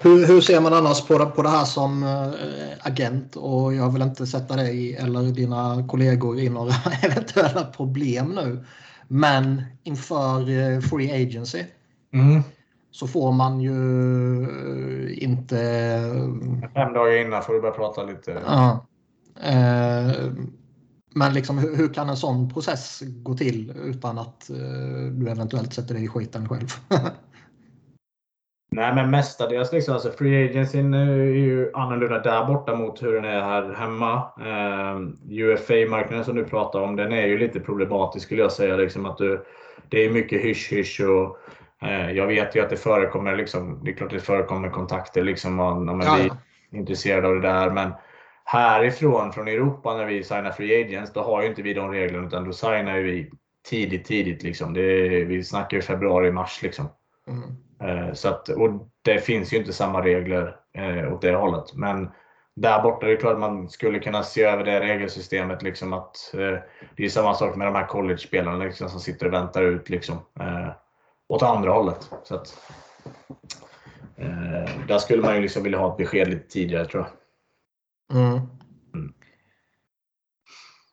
Hur, 0.00 0.26
hur 0.26 0.40
ser 0.40 0.60
man 0.60 0.72
annars 0.72 1.06
på 1.06 1.18
det, 1.18 1.26
på 1.26 1.42
det 1.42 1.48
här 1.48 1.64
som 1.64 2.02
äh, 2.02 2.86
agent? 2.86 3.36
Och 3.36 3.74
jag 3.74 3.92
vill 3.92 4.02
inte 4.02 4.26
sätta 4.26 4.56
dig 4.56 4.96
eller 4.96 5.22
dina 5.22 5.86
kollegor 5.88 6.38
i 6.38 6.48
några 6.48 6.74
eventuella 7.02 7.64
problem 7.64 8.28
nu. 8.34 8.64
Men 9.08 9.62
inför 9.82 10.40
eh, 10.40 10.80
Free 10.80 11.22
Agency 11.22 11.64
mm. 12.12 12.42
så 12.90 13.06
får 13.06 13.32
man 13.32 13.60
ju 13.60 14.42
eh, 14.42 15.24
inte... 15.24 15.56
Fem 16.74 16.92
dagar 16.92 17.26
innan 17.26 17.42
får 17.42 17.52
du 17.52 17.60
börja 17.60 17.74
prata 17.74 18.02
lite. 18.02 18.42
Ja. 18.46 18.86
Eh, 19.42 20.12
Men 21.14 21.34
liksom, 21.34 21.58
hur, 21.58 21.76
hur, 21.76 21.94
kan 21.94 22.08
en 22.08 22.16
sån 22.16 22.48
process 22.48 23.02
gå 23.06 23.34
till 23.34 23.72
utan 23.84 24.18
att 24.18 24.50
du 25.12 25.28
eventuellt 25.28 25.74
sätter 25.74 25.94
dig 25.94 26.04
i 26.04 26.08
skiten 26.08 26.48
själv? 26.48 26.68
Nej, 28.70 28.94
men 28.94 29.10
mestadels 29.10 29.72
liksom, 29.72 29.94
alltså 29.94 30.10
free 30.10 30.48
agencyn 30.48 30.94
är 30.94 31.16
ju 31.16 31.70
annorlunda 31.74 32.18
där 32.18 32.44
borta 32.44 32.74
mot 32.74 33.02
hur 33.02 33.12
den 33.12 33.24
är 33.24 33.40
här 33.40 33.74
hemma. 33.74 34.22
Ehm, 34.46 35.16
UFA-marknaden 35.30 36.24
som 36.24 36.36
du 36.36 36.44
pratar 36.44 36.80
om, 36.80 36.96
den 36.96 37.12
är 37.12 37.26
ju 37.26 37.38
lite 37.38 37.60
problematisk 37.60 38.26
skulle 38.26 38.42
jag 38.42 38.52
säga. 38.52 38.76
Liksom 38.76 39.06
att 39.06 39.18
du, 39.18 39.44
det 39.88 40.04
är 40.04 40.10
mycket 40.10 40.42
hysch-hysch 40.42 41.00
och 41.00 41.38
uh, 41.82 42.12
jag 42.12 42.26
vet 42.26 42.56
ju 42.56 42.60
att 42.60 42.70
det 42.70 42.76
förekommer, 42.76 43.36
liksom, 43.36 43.84
det 43.84 43.90
är 43.90 43.94
klart 43.94 44.10
det 44.10 44.20
förekommer 44.20 44.70
kontakter 44.70 45.24
liksom 45.24 45.60
om, 45.60 45.88
om 45.88 45.98
man 45.98 46.16
blir 46.16 46.32
intresserad 46.70 47.24
av 47.24 47.34
det 47.34 47.48
där. 47.48 47.70
Men 47.70 47.92
härifrån, 48.44 49.32
från 49.32 49.48
Europa, 49.48 49.96
när 49.96 50.06
vi 50.06 50.24
signar 50.24 50.50
free 50.50 50.84
agents, 50.84 51.12
då 51.12 51.20
har 51.20 51.42
ju 51.42 51.48
inte 51.48 51.62
vi 51.62 51.74
de 51.74 51.90
reglerna 51.92 52.26
utan 52.26 52.44
då 52.44 52.52
signar 52.52 52.98
vi 52.98 53.30
tidigt, 53.68 54.04
tidigt. 54.04 54.42
Liksom. 54.42 54.74
Det, 54.74 55.08
vi 55.24 55.44
snackar 55.44 55.76
ju 55.76 55.82
februari, 55.82 56.32
mars. 56.32 56.62
Liksom. 56.62 56.88
Mm. 57.28 57.65
Eh, 57.80 58.12
så 58.12 58.28
att, 58.28 58.48
och 58.48 58.90
det 59.02 59.18
finns 59.18 59.52
ju 59.52 59.56
inte 59.56 59.72
samma 59.72 60.04
regler 60.04 60.56
eh, 60.78 61.12
åt 61.12 61.22
det 61.22 61.34
hållet. 61.34 61.74
Men 61.74 62.10
där 62.56 62.82
borta 62.82 63.06
är 63.06 63.10
det 63.10 63.16
klart 63.16 63.34
att 63.34 63.40
man 63.40 63.68
skulle 63.68 63.98
kunna 63.98 64.22
se 64.22 64.42
över 64.42 64.64
det 64.64 64.80
regelsystemet. 64.80 65.62
Liksom 65.62 65.92
att, 65.92 66.34
eh, 66.34 66.58
det 66.96 67.04
är 67.04 67.08
samma 67.08 67.34
sak 67.34 67.56
med 67.56 67.66
de 67.66 67.74
här 67.74 67.86
college-spelarna 67.86 68.64
liksom, 68.64 68.88
som 68.88 69.00
sitter 69.00 69.26
och 69.26 69.32
väntar 69.32 69.62
ut 69.62 69.88
liksom, 69.88 70.16
eh, 70.40 70.72
åt 71.28 71.42
andra 71.42 71.72
hållet. 71.72 72.10
Så 72.24 72.34
att, 72.34 72.72
eh, 74.16 74.86
där 74.88 74.98
skulle 74.98 75.22
man 75.22 75.34
ju 75.34 75.40
liksom 75.40 75.62
vilja 75.62 75.78
ha 75.78 75.90
ett 75.90 75.98
besked 75.98 76.28
lite 76.28 76.48
tidigare 76.48 76.86
tror 76.86 77.02
jag. 77.02 77.12
Mm. 78.18 78.40
Mm. 78.94 79.14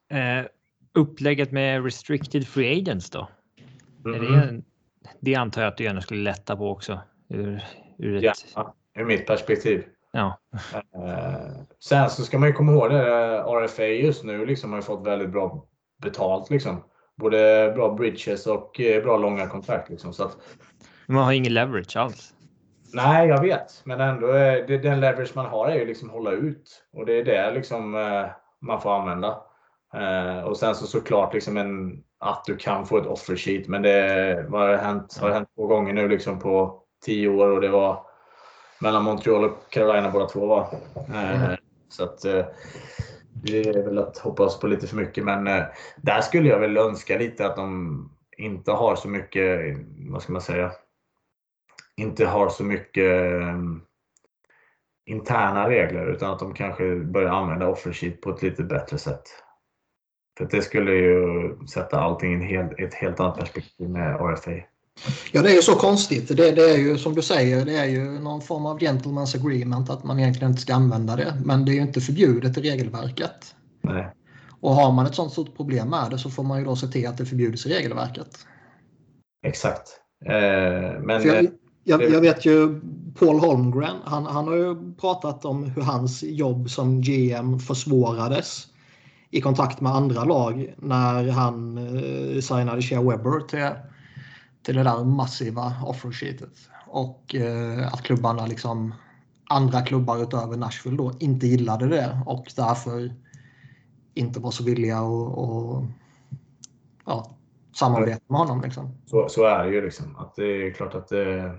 Eh, 0.09 0.45
upplägget 0.93 1.51
med 1.51 1.83
restricted 1.83 2.47
free 2.47 2.81
agents 2.81 3.09
då? 3.09 3.27
Mm. 4.05 4.15
Är 4.15 4.25
det, 4.25 4.27
mm-hmm. 4.27 4.63
Det 5.23 5.35
antar 5.35 5.61
jag 5.61 5.67
att 5.67 5.77
du 5.77 5.83
gärna 5.83 6.01
skulle 6.01 6.23
lätta 6.23 6.55
på 6.55 6.71
också? 6.71 6.99
Ur, 7.29 7.63
ur 7.97 8.25
ett... 8.25 8.45
Ja, 8.55 8.75
ur 8.95 9.05
mitt 9.05 9.27
perspektiv. 9.27 9.85
Ja. 10.11 10.39
Eh, 10.73 11.51
sen 11.79 12.09
så 12.09 12.23
ska 12.23 12.39
man 12.39 12.49
ju 12.49 12.53
komma 12.53 12.71
ihåg 12.71 12.89
det, 12.89 13.43
RFA 13.43 13.83
just 13.83 14.23
nu 14.23 14.45
liksom 14.45 14.71
har 14.71 14.77
ju 14.77 14.83
fått 14.83 15.07
väldigt 15.07 15.29
bra 15.29 15.65
betalt. 16.01 16.49
Liksom. 16.49 16.83
Både 17.17 17.71
bra 17.75 17.93
bridges 17.93 18.47
och 18.47 18.79
eh, 18.79 19.03
bra 19.03 19.17
långa 19.17 19.47
kontrakt. 19.47 19.89
Liksom, 19.89 20.13
så 20.13 20.23
att... 20.23 20.37
Man 21.07 21.23
har 21.23 21.31
ingen 21.31 21.53
leverage 21.53 21.97
alls. 21.97 22.33
Nej, 22.93 23.27
jag 23.27 23.41
vet. 23.41 23.81
Men 23.83 24.01
ändå, 24.01 24.27
det, 24.27 24.77
den 24.77 24.99
leverage 24.99 25.35
man 25.35 25.45
har 25.45 25.69
är 25.69 25.75
ju 25.75 25.85
liksom 25.85 26.09
hålla 26.09 26.31
ut. 26.31 26.83
Och 26.93 27.05
det 27.05 27.19
är 27.19 27.23
det 27.23 27.51
liksom, 27.51 27.95
eh, 27.95 28.25
man 28.61 28.81
får 28.81 28.95
använda. 28.95 29.37
Eh, 29.93 30.43
och 30.43 30.57
sen 30.57 30.75
så 30.75 30.87
såklart 30.87 31.33
liksom 31.33 31.57
en, 31.57 32.03
att 32.23 32.43
du 32.45 32.57
kan 32.57 32.85
få 32.85 32.97
ett 32.97 33.05
offer 33.05 33.35
sheet. 33.35 33.67
Men 33.67 33.81
det 33.81 34.45
vad 34.49 34.61
har 34.61 34.75
hänt, 34.75 35.17
har 35.21 35.29
hänt 35.29 35.49
två 35.55 35.67
gånger 35.67 35.93
nu 35.93 36.07
liksom 36.07 36.39
på 36.39 36.81
tio 37.05 37.27
år 37.29 37.49
och 37.49 37.61
det 37.61 37.69
var 37.69 38.05
mellan 38.81 39.03
Montreal 39.03 39.43
och 39.43 39.57
Carolina 39.69 40.11
båda 40.11 40.25
två. 40.25 40.45
Va? 40.45 40.69
Eh, 41.09 41.43
mm. 41.43 41.57
Så 41.89 42.03
att 42.03 42.21
det 43.43 43.59
är 43.59 43.83
väl 43.83 43.97
att 43.97 44.17
hoppas 44.17 44.59
på 44.59 44.67
lite 44.67 44.87
för 44.87 44.95
mycket. 44.95 45.23
Men 45.23 45.43
där 45.97 46.21
skulle 46.21 46.49
jag 46.49 46.59
väl 46.59 46.77
önska 46.77 47.17
lite 47.17 47.45
att 47.45 47.55
de 47.55 48.09
inte 48.37 48.71
har 48.71 48.95
så 48.95 49.09
mycket, 49.09 49.77
vad 50.09 50.21
ska 50.21 50.31
man 50.31 50.41
säga, 50.41 50.71
inte 51.97 52.25
har 52.25 52.49
så 52.49 52.63
mycket 52.63 53.33
interna 55.05 55.69
regler 55.69 56.05
utan 56.05 56.31
att 56.31 56.39
de 56.39 56.53
kanske 56.53 56.95
börjar 56.95 57.29
använda 57.29 57.67
offersheet 57.67 58.21
på 58.21 58.29
ett 58.29 58.41
lite 58.41 58.63
bättre 58.63 58.97
sätt. 58.97 59.42
För 60.37 60.47
det 60.51 60.61
skulle 60.61 60.91
ju 60.91 61.57
sätta 61.67 61.99
allting 61.99 62.49
i 62.51 62.83
ett 62.83 62.93
helt 62.93 63.19
annat 63.19 63.39
perspektiv 63.39 63.89
med 63.89 64.15
RFA. 64.15 64.51
Ja, 65.31 65.41
det 65.41 65.51
är 65.51 65.55
ju 65.55 65.61
så 65.61 65.75
konstigt. 65.75 66.27
Det, 66.27 66.51
det, 66.51 66.71
är 66.71 66.77
ju 66.77 66.97
som 66.97 67.15
du 67.15 67.21
säger, 67.21 67.65
det 67.65 67.77
är 67.77 67.85
ju 67.85 68.19
någon 68.19 68.41
form 68.41 68.65
av 68.65 68.79
gentleman's 68.79 69.35
agreement 69.35 69.89
att 69.89 70.03
man 70.03 70.19
egentligen 70.19 70.51
inte 70.51 70.61
ska 70.61 70.73
använda 70.73 71.15
det. 71.15 71.41
Men 71.45 71.65
det 71.65 71.71
är 71.71 71.73
ju 71.73 71.81
inte 71.81 72.01
förbjudet 72.01 72.57
i 72.57 72.61
regelverket. 72.61 73.55
Nej. 73.81 74.13
Och 74.59 74.75
har 74.75 74.91
man 74.91 75.05
ett 75.05 75.15
sånt 75.15 75.31
stort 75.31 75.55
problem 75.57 75.89
med 75.89 76.11
det 76.11 76.17
så 76.17 76.29
får 76.29 76.43
man 76.43 76.59
ju 76.59 76.65
då 76.65 76.75
se 76.75 76.87
till 76.87 77.07
att 77.07 77.17
det 77.17 77.25
förbjuds 77.25 77.65
i 77.65 77.69
regelverket. 77.69 78.45
Exakt. 79.45 79.87
Eh, 80.25 81.01
men, 81.01 81.23
jag, 81.23 81.47
jag, 81.83 82.03
jag, 82.11 82.21
vet 82.21 82.45
ju 82.45 82.81
Paul 83.19 83.39
Holmgren, 83.39 83.95
han, 84.03 84.25
han 84.25 84.47
har 84.47 84.55
ju 84.55 84.93
pratat 84.93 85.45
om 85.45 85.63
hur 85.63 85.81
hans 85.81 86.23
jobb 86.23 86.69
som 86.69 87.01
GM 87.01 87.59
försvårades 87.59 88.67
i 89.33 89.41
kontakt 89.41 89.81
med 89.81 89.91
andra 89.91 90.23
lag 90.23 90.73
när 90.77 91.31
han 91.31 91.77
eh, 91.77 92.41
signade 92.41 92.81
Shea 92.81 93.01
Webber 93.01 93.39
till, 93.39 93.69
till 94.63 94.75
det 94.75 94.83
där 94.83 95.03
massiva 95.03 95.73
offersheetet. 95.85 96.69
Och 96.87 97.35
eh, 97.35 97.93
att 97.93 98.01
klubbarna 98.01 98.45
liksom 98.45 98.93
andra 99.49 99.81
klubbar 99.81 100.23
utöver 100.23 100.57
Nashville 100.57 100.97
då 100.97 101.11
inte 101.19 101.47
gillade 101.47 101.87
det 101.87 102.19
och 102.25 102.45
därför 102.55 103.13
inte 104.13 104.39
var 104.39 104.51
så 104.51 104.63
villiga 104.63 104.97
att, 104.97 105.37
att 105.37 105.83
ja, 107.05 107.37
samarbeta 107.75 108.23
med 108.27 108.39
honom. 108.39 108.61
Liksom. 108.61 108.97
Så, 109.05 109.29
så 109.29 109.45
är 109.45 109.63
det 109.63 109.71
ju. 109.71 109.81
Liksom. 109.81 110.15
Att 110.15 110.35
det 110.35 110.67
är 110.67 110.73
klart 110.73 110.95
att 110.95 111.07
det, 111.07 111.55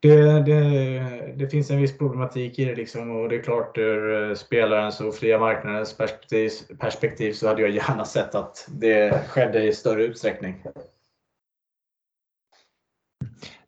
det, 0.00 0.42
det, 0.42 1.34
det, 1.36 1.48
finns 1.48 1.70
en 1.70 1.80
viss 1.80 1.98
problematik 1.98 2.58
i 2.58 2.64
det 2.64 2.74
liksom 2.74 3.10
och 3.10 3.28
det 3.28 3.36
är 3.36 3.42
klart 3.42 3.78
ur 3.78 4.28
eh, 4.30 4.34
spelarens 4.34 5.00
och 5.00 5.14
fria 5.14 5.38
marknadens 5.38 5.96
perspektiv, 5.96 6.50
perspektiv 6.78 7.32
så 7.32 7.48
hade 7.48 7.62
jag 7.62 7.70
gärna 7.70 8.04
sett 8.04 8.34
att 8.34 8.68
det 8.70 9.28
skedde 9.28 9.62
i 9.62 9.72
större 9.72 10.04
utsträckning. 10.04 10.62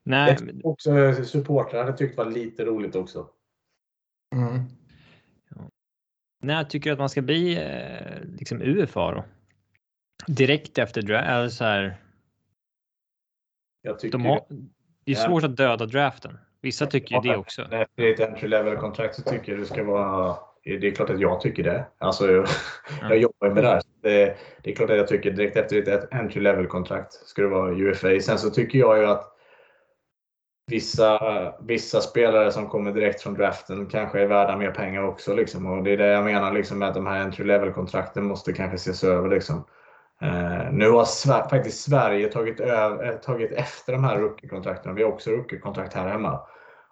Nej. 0.02 0.36
Det 0.40 0.60
också 0.64 1.14
supportrar 1.24 1.84
hade 1.84 1.96
tyckt 1.96 2.18
var 2.18 2.24
lite 2.24 2.64
roligt 2.64 2.94
också. 2.94 3.30
Mm. 4.34 4.64
När 6.42 6.64
tycker 6.64 6.90
du 6.90 6.92
att 6.92 6.98
man 6.98 7.08
ska 7.08 7.22
bli 7.22 7.56
eh, 7.56 8.24
liksom 8.38 8.62
UFA 8.62 9.10
då? 9.14 9.24
Direkt 10.26 10.78
efter 10.78 11.02
draft? 11.02 11.28
Eller 11.28 11.48
så 11.48 11.64
här... 11.64 11.96
Jag 13.82 13.98
tycker... 13.98 14.18
De 14.18 14.26
har, 14.26 14.46
det 15.04 15.12
är 15.12 15.16
svårt 15.16 15.44
att 15.44 15.56
döda 15.56 15.86
draften. 15.86 16.38
Vissa 16.62 16.86
tycker 16.86 17.14
ju 17.14 17.20
det 17.20 17.36
också. 17.36 17.62
När 17.70 17.86
det 17.96 18.08
är 18.08 18.14
ett 18.14 18.20
entry 18.20 18.48
level 18.48 18.76
kontrakt 18.76 19.14
så 19.14 19.22
tycker 19.22 19.52
jag 19.52 19.60
det 19.60 19.66
ska 19.66 19.84
vara 19.84 20.36
det 20.64 20.86
är 20.86 20.90
klart 20.90 21.10
att 21.10 21.20
jag 21.20 21.40
tycker 21.40 21.62
det. 21.62 21.86
Alltså, 21.98 22.30
jag, 22.30 22.46
jag 23.02 23.18
jobbar 23.18 23.50
med 23.50 23.64
det 23.64 23.68
här. 23.68 23.82
Det, 24.02 24.36
det, 24.62 24.70
är 24.70 24.74
klart 24.74 24.90
att 24.90 24.96
jag 24.96 25.08
tycker 25.08 25.30
direkt 25.30 25.56
efter 25.56 25.88
ett 25.88 26.14
entry 26.14 26.40
level 26.40 26.66
kontrakt 26.66 27.12
ska 27.12 27.42
det 27.42 27.48
vara 27.48 27.72
UFA. 27.72 28.20
Sen 28.20 28.38
så 28.38 28.50
tycker 28.50 28.78
jag 28.78 28.98
ju 28.98 29.06
att 29.06 29.36
vissa, 30.66 31.20
vissa 31.60 32.00
spelare 32.00 32.52
som 32.52 32.68
kommer 32.68 32.92
direkt 32.92 33.22
från 33.22 33.34
draften 33.34 33.86
kanske 33.86 34.20
är 34.20 34.26
värda 34.26 34.56
mer 34.56 34.70
pengar 34.70 35.02
också. 35.02 35.34
Liksom. 35.34 35.66
Och 35.66 35.84
det 35.84 35.90
är 35.90 35.96
det 35.96 36.06
jag 36.06 36.24
menar 36.24 36.52
liksom, 36.52 36.78
med 36.78 36.88
att 36.88 36.94
de 36.94 37.06
här 37.06 37.20
entry 37.20 37.44
level 37.44 37.72
kontrakten 37.72 38.24
måste 38.24 38.52
kanske 38.52 38.76
ses 38.76 39.04
över. 39.04 39.28
Liksom. 39.28 39.64
Eh, 40.22 40.72
nu 40.72 40.90
har 40.90 41.04
Sver 41.04 41.48
faktiskt 41.48 41.82
Sverige 41.82 42.28
tagit, 42.28 42.60
eh, 42.60 43.10
tagit 43.22 43.52
efter 43.52 43.92
de 43.92 44.04
här 44.04 44.18
rookie-kontrakten. 44.18 44.94
Vi 44.94 45.02
har 45.02 45.12
också 45.12 45.30
rookie-kontrakt 45.30 45.94
här 45.94 46.08
hemma. 46.08 46.40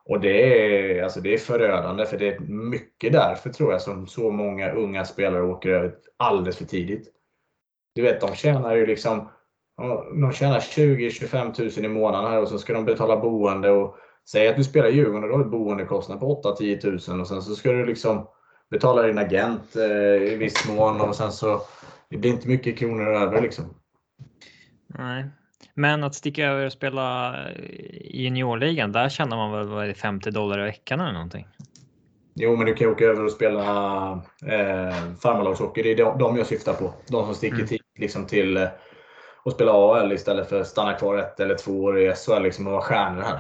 Och 0.05 0.21
det 0.21 0.99
är, 0.99 1.03
alltså 1.03 1.21
det 1.21 1.35
är 1.35 1.39
förödande 1.39 2.07
för 2.07 2.19
det 2.19 2.29
är 2.29 2.41
mycket 2.49 3.13
därför 3.13 3.51
tror 3.51 3.73
jag 3.73 3.83
som 3.83 4.07
så 4.07 4.31
många 4.31 4.73
unga 4.73 5.05
spelare 5.05 5.43
åker 5.43 5.69
över 5.69 5.95
alldeles 6.17 6.57
för 6.57 6.65
tidigt. 6.65 7.09
Du 7.95 8.03
vet, 8.03 8.21
de 8.21 8.35
tjänar 8.35 8.75
ju 8.75 8.87
liksom 8.87 9.29
de 10.21 10.33
tjänar 10.33 10.61
20-25 10.61 11.79
000 11.81 11.85
i 11.85 11.89
månaden 11.89 12.31
här 12.31 12.43
och 12.43 12.49
så 12.49 12.59
ska 12.59 12.73
de 12.73 12.85
betala 12.85 13.17
boende. 13.17 13.71
och 13.71 13.97
Säg 14.31 14.49
att 14.49 14.57
du 14.57 14.65
spelar 14.65 14.89
Djurgården 14.89 15.23
och 15.23 15.29
du 15.29 15.35
har 15.35 15.45
ett 15.45 15.51
boendekostnad 15.51 16.21
på 16.21 16.43
8-10 16.43 17.11
000 17.11 17.21
och 17.21 17.27
sen 17.27 17.43
så 17.43 17.55
ska 17.55 17.73
du 17.73 17.87
liksom 17.87 18.29
betala 18.71 19.03
din 19.03 19.19
agent 19.19 19.77
eh, 19.77 20.33
i 20.33 20.37
viss 20.37 20.69
mån 20.69 21.01
och 21.01 21.17
sen 21.17 21.33
så 21.33 21.61
det 22.11 22.17
blir 22.17 22.31
inte 22.31 22.49
mycket 22.49 22.79
kronor 22.79 23.07
över 23.07 23.43
liksom. 23.43 23.75
Nej, 24.87 25.25
men 25.75 26.05
att 26.05 26.15
sticka 26.15 26.47
över 26.47 26.67
och 26.67 26.73
spela 26.73 27.35
i 27.51 28.23
juniorligan, 28.23 28.93
där 28.93 29.09
tjänar 29.09 29.37
man 29.37 29.77
väl 29.77 29.95
50 29.95 30.31
dollar 30.31 30.59
i 30.59 30.63
veckan 30.63 31.01
eller 31.01 31.13
någonting? 31.13 31.47
Jo, 32.35 32.57
men 32.57 32.67
du 32.67 32.75
kan 32.75 32.89
åka 32.89 33.05
över 33.05 33.25
och 33.25 33.33
spela 33.33 33.63
eh, 34.47 35.15
farmarlagshockey. 35.23 35.83
Det 35.83 35.93
är 35.93 35.97
de, 35.97 36.19
de 36.19 36.37
jag 36.37 36.47
syftar 36.47 36.75
på. 36.75 36.95
De 37.09 37.25
som 37.25 37.35
sticker 37.35 37.55
mm. 37.55 37.67
till, 37.67 37.81
liksom 37.99 38.27
till 38.27 38.57
eh, 38.57 38.69
och 39.45 39.53
spela 39.53 39.73
AHL 39.73 40.13
istället 40.13 40.49
för 40.49 40.61
att 40.61 40.67
stanna 40.67 40.93
kvar 40.93 41.19
ett 41.19 41.41
eller 41.41 41.55
två 41.55 41.83
år 41.83 42.01
i 42.01 42.15
SHL 42.15 42.43
liksom, 42.43 42.67
och 42.67 42.73
vara 42.73 42.83
stjärnor 42.83 43.23
här. 43.23 43.39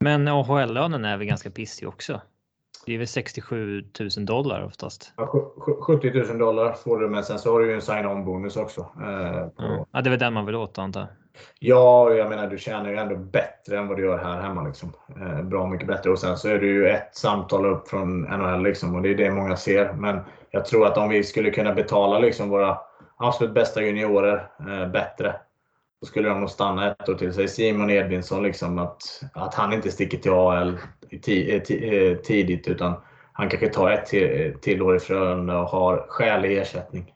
Men 0.00 0.28
AHL-lönen 0.28 1.04
är 1.04 1.16
väl 1.16 1.26
ganska 1.26 1.50
pissig 1.50 1.88
också? 1.88 2.20
Det 2.86 2.94
är 2.94 2.98
väl 2.98 3.06
67 3.06 3.84
000 4.16 4.26
dollar 4.26 4.64
oftast. 4.64 5.12
Ja, 5.16 5.52
70 5.80 6.10
000 6.10 6.38
dollar 6.38 6.72
får 6.72 6.98
du, 6.98 7.08
men 7.08 7.24
sen 7.24 7.38
så 7.38 7.52
har 7.52 7.60
du 7.60 7.66
ju 7.66 7.74
en 7.74 7.82
sign-on 7.82 8.24
bonus 8.24 8.56
också. 8.56 8.80
Eh, 8.80 9.46
på... 9.46 9.86
Ja, 9.92 10.00
det 10.00 10.08
är 10.08 10.10
väl 10.10 10.18
den 10.18 10.32
man 10.32 10.46
vill 10.46 10.54
åt 10.54 10.78
antar 10.78 11.06
Ja, 11.58 12.10
jag 12.10 12.28
menar 12.28 12.46
du 12.46 12.58
tjänar 12.58 12.90
ju 12.90 12.96
ändå 12.96 13.16
bättre 13.16 13.78
än 13.78 13.88
vad 13.88 13.96
du 13.96 14.02
gör 14.02 14.18
här 14.18 14.40
hemma. 14.40 14.62
Liksom. 14.62 14.92
Eh, 15.20 15.42
bra 15.42 15.66
mycket 15.66 15.86
bättre. 15.86 16.10
Och 16.10 16.18
sen 16.18 16.36
så 16.36 16.48
är 16.48 16.58
det 16.58 16.66
ju 16.66 16.88
ett 16.88 17.16
samtal 17.16 17.66
upp 17.66 17.88
från 17.88 18.20
NHL 18.20 18.62
liksom, 18.62 18.94
och 18.94 19.02
det 19.02 19.08
är 19.08 19.14
det 19.14 19.30
många 19.30 19.56
ser. 19.56 19.92
Men 19.92 20.20
jag 20.50 20.64
tror 20.64 20.86
att 20.86 20.98
om 20.98 21.08
vi 21.08 21.24
skulle 21.24 21.50
kunna 21.50 21.74
betala 21.74 22.18
liksom, 22.18 22.48
våra 22.48 22.78
absolut 23.16 23.54
bästa 23.54 23.82
juniorer 23.82 24.48
eh, 24.60 24.88
bättre 24.92 25.34
då 26.02 26.06
skulle 26.06 26.28
de 26.28 26.40
nog 26.40 26.50
stanna 26.50 26.92
ett 26.92 27.08
år 27.08 27.14
till. 27.14 27.32
Säg 27.32 27.48
Simon 27.48 27.90
Edvinsson 27.90 28.42
liksom 28.42 28.78
att, 28.78 29.22
att 29.32 29.54
han 29.54 29.72
inte 29.72 29.90
sticker 29.90 30.18
till 30.18 30.32
AL 30.32 30.78
tidigt 32.22 32.68
utan 32.68 32.94
han 33.32 33.48
kanske 33.48 33.68
tar 33.68 33.90
ett 33.90 34.06
till, 34.06 34.54
till 34.62 34.82
år 34.82 34.96
i 34.96 35.00
Frölunda 35.00 35.58
och 35.58 35.68
har 35.68 36.06
skälig 36.08 36.58
ersättning. 36.58 37.14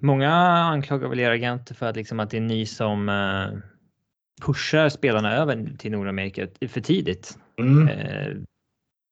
Många 0.00 0.32
anklagar 0.34 1.08
väl 1.08 1.20
er 1.20 1.30
agenter 1.30 1.74
för 1.74 1.86
att, 1.86 1.96
liksom, 1.96 2.20
att 2.20 2.30
det 2.30 2.36
är 2.36 2.40
ni 2.40 2.66
som 2.66 3.08
eh, 3.08 3.58
pushar 4.46 4.88
spelarna 4.88 5.36
över 5.36 5.76
till 5.78 5.92
Nordamerika 5.92 6.48
för 6.68 6.80
tidigt. 6.80 7.38
Mm. 7.58 7.88
Eh, 7.88 8.36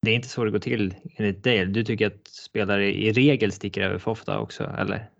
det 0.02 0.10
är 0.10 0.14
inte 0.14 0.28
så 0.28 0.44
det 0.44 0.50
går 0.50 0.58
till 0.58 0.94
enligt 1.16 1.44
dig. 1.44 1.66
Du 1.66 1.84
tycker 1.84 2.06
att 2.06 2.28
spelare 2.28 2.94
i 2.94 3.12
regel 3.12 3.52
sticker 3.52 3.80
över 3.82 3.98
för 3.98 4.10
ofta 4.10 4.38
också, 4.38 4.64
eller? 4.78 5.11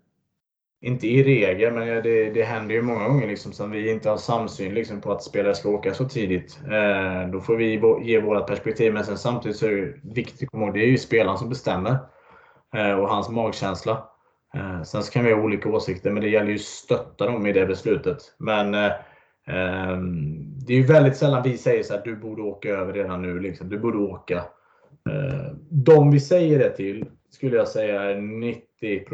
Inte 0.83 1.07
i 1.07 1.23
regel, 1.23 1.73
men 1.73 1.87
det, 1.87 2.29
det 2.29 2.43
händer 2.43 2.75
ju 2.75 2.81
många 2.81 3.07
gånger 3.07 3.27
liksom, 3.27 3.51
som 3.51 3.71
vi 3.71 3.91
inte 3.91 4.09
har 4.09 4.17
samsyn 4.17 4.73
liksom, 4.73 5.01
på 5.01 5.11
att 5.11 5.23
spelare 5.23 5.55
ska 5.55 5.69
åka 5.69 5.93
så 5.93 6.09
tidigt. 6.09 6.59
Eh, 6.71 7.31
då 7.31 7.39
får 7.39 7.55
vi 7.55 7.81
ge 8.01 8.19
vårt 8.19 8.47
perspektiv, 8.47 8.93
men 8.93 9.05
sen 9.05 9.17
samtidigt 9.17 9.57
så 9.57 9.65
är 9.65 9.71
det 9.71 9.93
viktigt 10.15 10.43
att 10.43 10.49
komma 10.49 10.65
ihåg 10.65 10.73
det 10.73 10.83
är 10.83 10.87
ju 10.87 10.97
spelaren 10.97 11.37
som 11.37 11.49
bestämmer. 11.49 11.97
Eh, 12.75 12.91
och 12.91 13.09
hans 13.09 13.29
magkänsla. 13.29 14.09
Eh, 14.55 14.83
sen 14.83 15.03
så 15.03 15.11
kan 15.11 15.25
vi 15.25 15.33
ha 15.33 15.41
olika 15.41 15.69
åsikter, 15.69 16.11
men 16.11 16.23
det 16.23 16.29
gäller 16.29 16.49
ju 16.49 16.55
att 16.55 16.61
stötta 16.61 17.25
dem 17.25 17.47
i 17.47 17.53
det 17.53 17.65
beslutet. 17.65 18.17
Men 18.37 18.73
eh, 18.73 18.91
eh 19.47 19.97
det 20.65 20.73
är 20.73 20.77
ju 20.77 20.83
väldigt 20.83 21.17
sällan 21.17 21.43
vi 21.43 21.57
säger 21.57 21.83
så 21.83 21.93
här, 21.93 22.01
du 22.05 22.15
borde 22.15 22.41
åka 22.41 22.69
över 22.69 22.93
redan 22.93 23.21
nu. 23.21 23.39
Liksom. 23.39 23.69
Du 23.69 23.79
borde 23.79 23.97
åka. 23.97 24.37
Eh, 25.09 25.53
de 25.69 26.11
vi 26.11 26.19
säger 26.19 26.59
det 26.59 26.69
till 26.69 27.05
skulle 27.29 27.57
jag 27.57 27.67
säga 27.67 28.01
är 28.01 28.21
90 28.21 29.05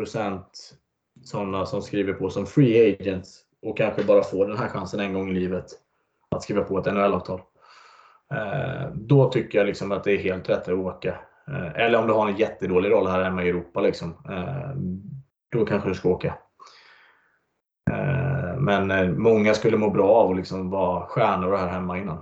sådana 1.24 1.66
som 1.66 1.82
skriver 1.82 2.14
på 2.14 2.30
som 2.30 2.46
free 2.46 2.98
agents 3.02 3.40
och 3.62 3.78
kanske 3.78 4.04
bara 4.04 4.24
får 4.24 4.48
den 4.48 4.58
här 4.58 4.68
chansen 4.68 5.00
en 5.00 5.14
gång 5.14 5.30
i 5.30 5.34
livet 5.34 5.66
att 6.36 6.44
skriva 6.44 6.64
på 6.64 6.80
ett 6.80 6.86
NHL-avtal. 6.86 7.42
Eh, 8.34 8.92
då 8.94 9.30
tycker 9.30 9.58
jag 9.58 9.68
liksom 9.68 9.92
att 9.92 10.04
det 10.04 10.12
är 10.12 10.18
helt 10.18 10.50
rätt 10.50 10.68
att 10.68 10.74
åka. 10.74 11.20
Eh, 11.48 11.76
eller 11.76 12.00
om 12.00 12.08
du 12.08 12.14
har 12.14 12.30
en 12.30 12.38
jättedålig 12.38 12.92
roll 12.92 13.08
här 13.08 13.24
hemma 13.24 13.44
i 13.44 13.50
Europa. 13.50 13.82
Liksom, 13.82 14.10
eh, 14.30 14.70
då 15.52 15.66
kanske 15.66 15.90
du 15.90 15.96
ska 15.96 16.10
åka. 16.10 16.38
Men 18.58 19.22
många 19.22 19.54
skulle 19.54 19.78
må 19.78 19.90
bra 19.90 20.10
av 20.10 20.32
att 20.32 20.38
liksom 20.38 20.70
vara 20.70 21.06
stjärnor 21.06 21.56
här 21.56 21.68
hemma 21.68 21.98
innan. 21.98 22.18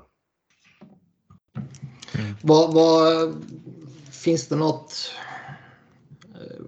Mm. 2.17 2.35
Vad, 2.43 2.73
vad, 2.73 3.35
finns 4.11 4.47
det 4.47 4.55
något, 4.55 5.11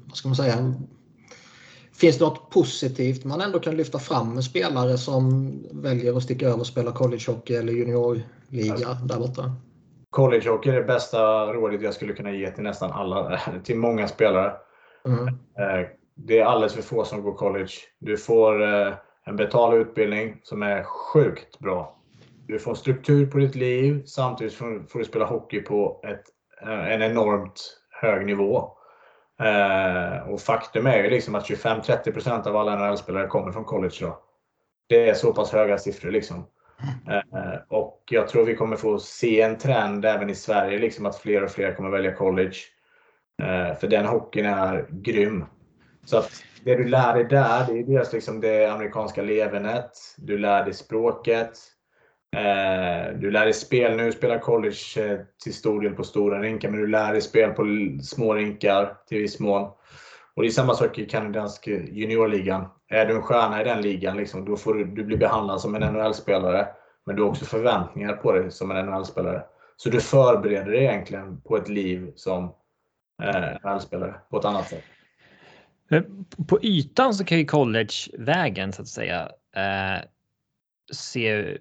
vad 0.08 0.18
ska 0.18 0.28
man 0.28 0.36
säga, 0.36 0.74
Finns 2.00 2.18
det 2.18 2.26
något 2.26 2.50
positivt 2.50 3.26
man 3.26 3.42
ändå 3.42 3.60
kan 3.60 3.76
lyfta 3.76 4.00
fram 4.00 4.34
med 4.34 4.44
spelare 4.44 4.98
som 4.98 5.54
väljer 5.72 6.18
att 6.18 6.24
sticka 6.24 6.48
över 6.48 6.60
och 6.60 6.68
spela 6.68 6.92
collegehockey 6.92 7.56
eller 7.56 7.74
juniorliga 7.74 8.74
alltså, 8.74 9.06
där 9.06 9.20
borta? 9.20 9.56
Collegehockey 10.10 10.70
är 10.70 10.76
det 10.76 10.84
bästa 10.84 11.54
rådet 11.54 11.82
jag 11.82 11.94
skulle 11.94 12.14
kunna 12.14 12.32
ge 12.32 12.52
till 12.52 12.64
nästan 12.64 12.92
alla, 12.92 13.40
till 13.64 13.78
många 13.78 14.08
spelare. 14.08 14.54
Mm. 15.06 15.28
Eh, 15.28 15.88
det 16.16 16.40
är 16.40 16.46
alldeles 16.46 16.74
för 16.74 16.82
få 16.82 17.04
som 17.04 17.22
går 17.22 17.34
college. 17.34 17.72
Du 18.00 18.18
får 18.18 18.64
eh, 18.64 18.94
en 19.26 19.36
betald 19.36 19.74
utbildning 19.74 20.40
som 20.44 20.64
är 20.64 20.84
sjukt 20.84 21.60
bra. 21.60 21.96
Du 22.48 22.60
får 22.60 22.76
struktur 22.76 23.26
på 23.26 23.38
ditt 23.38 23.56
liv 23.56 24.04
samtidigt 24.06 24.54
får 24.54 25.00
du 25.00 25.06
spela 25.06 25.26
hockey 25.26 25.62
på 25.62 26.02
ett, 26.08 26.24
eh, 26.68 26.94
en 26.94 27.02
enormt 27.02 27.80
hög 28.02 28.26
nivå. 28.26 28.79
Eh, 29.40 30.30
och 30.30 30.42
faktum 30.42 30.88
är 30.88 31.04
ju 31.04 31.10
liksom 31.10 31.36
att 31.36 31.50
25-30% 31.50 32.48
av 32.48 32.56
alla 32.56 32.76
NHL-spelare 32.76 33.28
kommer 33.28 33.52
från 33.52 33.66
college 33.66 33.96
idag. 34.00 34.18
Det 34.88 35.10
är 35.10 35.14
så 35.14 35.34
pass 35.34 35.52
höga 35.52 35.78
siffror. 35.78 36.12
Liksom. 36.12 36.46
Eh, 37.10 37.60
och 37.68 38.04
jag 38.12 38.28
tror 38.28 38.46
vi 38.46 38.56
kommer 38.56 38.76
få 38.76 39.00
se 39.00 39.42
en 39.42 39.58
trend 39.58 40.06
även 40.06 40.30
i 40.30 40.36
Sverige, 40.36 40.80
liksom 40.80 41.06
att 41.06 41.18
fler 41.18 41.44
och 41.44 41.52
fler 41.52 41.74
kommer 41.74 41.90
välja 41.90 42.16
college. 42.16 42.56
Eh, 43.42 43.76
för 43.76 43.88
den 43.88 44.06
hockeyn 44.06 44.46
är 44.46 44.88
grym. 44.90 45.46
Så 46.06 46.18
att 46.18 46.32
det 46.64 46.76
du 46.76 46.88
lär 46.88 47.14
dig 47.14 47.24
där, 47.24 47.66
det 47.68 47.80
är 47.80 47.84
dels 47.84 48.14
liksom 48.14 48.42
det 48.42 48.66
amerikanska 48.66 49.22
levernet. 49.22 49.92
Du 50.18 50.38
lär 50.38 50.64
dig 50.64 50.74
språket. 50.74 51.52
Eh, 52.32 53.20
du 53.20 53.32
lär 53.32 53.44
dig 53.44 53.54
spel 53.54 53.98
nu, 53.98 54.12
spelar 54.12 54.40
college 54.40 54.78
eh, 54.98 55.20
till 55.44 55.54
stor 55.54 55.82
del 55.82 55.94
på 55.94 56.04
stora 56.04 56.42
rinkar, 56.42 56.70
men 56.70 56.80
du 56.80 56.88
lär 56.88 57.12
dig 57.12 57.22
spel 57.22 57.52
på 57.52 57.66
små 58.04 58.34
rinkar 58.34 58.98
till 59.08 59.18
viss 59.18 59.40
mån. 59.40 59.72
Och 60.34 60.42
det 60.42 60.48
är 60.48 60.52
samma 60.52 60.74
sak 60.74 61.00
i 61.00 61.06
kanadenska 61.06 61.72
eh, 61.72 61.86
juniorligan. 61.86 62.68
Är 62.88 63.06
du 63.06 63.16
en 63.16 63.22
stjärna 63.22 63.62
i 63.62 63.64
den 63.64 63.82
ligan, 63.82 64.18
liksom, 64.18 64.46
då 64.46 64.58
får 64.58 64.74
du, 64.74 64.86
du 64.86 65.04
bli 65.04 65.18
behandlad 65.18 65.62
som 65.62 65.76
en 65.76 65.94
NHL-spelare. 65.94 66.68
Men 67.06 67.16
du 67.16 67.22
har 67.22 67.30
också 67.30 67.46
förväntningar 67.46 68.14
på 68.14 68.32
dig 68.32 68.52
som 68.52 68.72
en 68.72 68.86
NHL-spelare. 68.86 69.44
Så 69.78 69.90
du 69.90 70.02
förbereder 70.02 70.72
dig 70.72 70.84
egentligen 70.84 71.42
på 71.42 71.58
ett 71.58 71.70
liv 71.70 72.12
som 72.16 72.44
eh, 73.24 73.58
NHL-spelare 73.64 74.16
på 74.30 74.40
ett 74.40 74.46
annat 74.46 74.68
sätt. 74.68 74.84
På 76.48 76.60
ytan 76.62 77.14
så 77.14 77.26
kan 77.26 77.38
ju 77.38 77.46
collegevägen 77.46 78.74
så 78.74 78.82
att 78.82 78.88
säga 78.88 79.32
eh, 79.56 80.06
se 80.92 81.58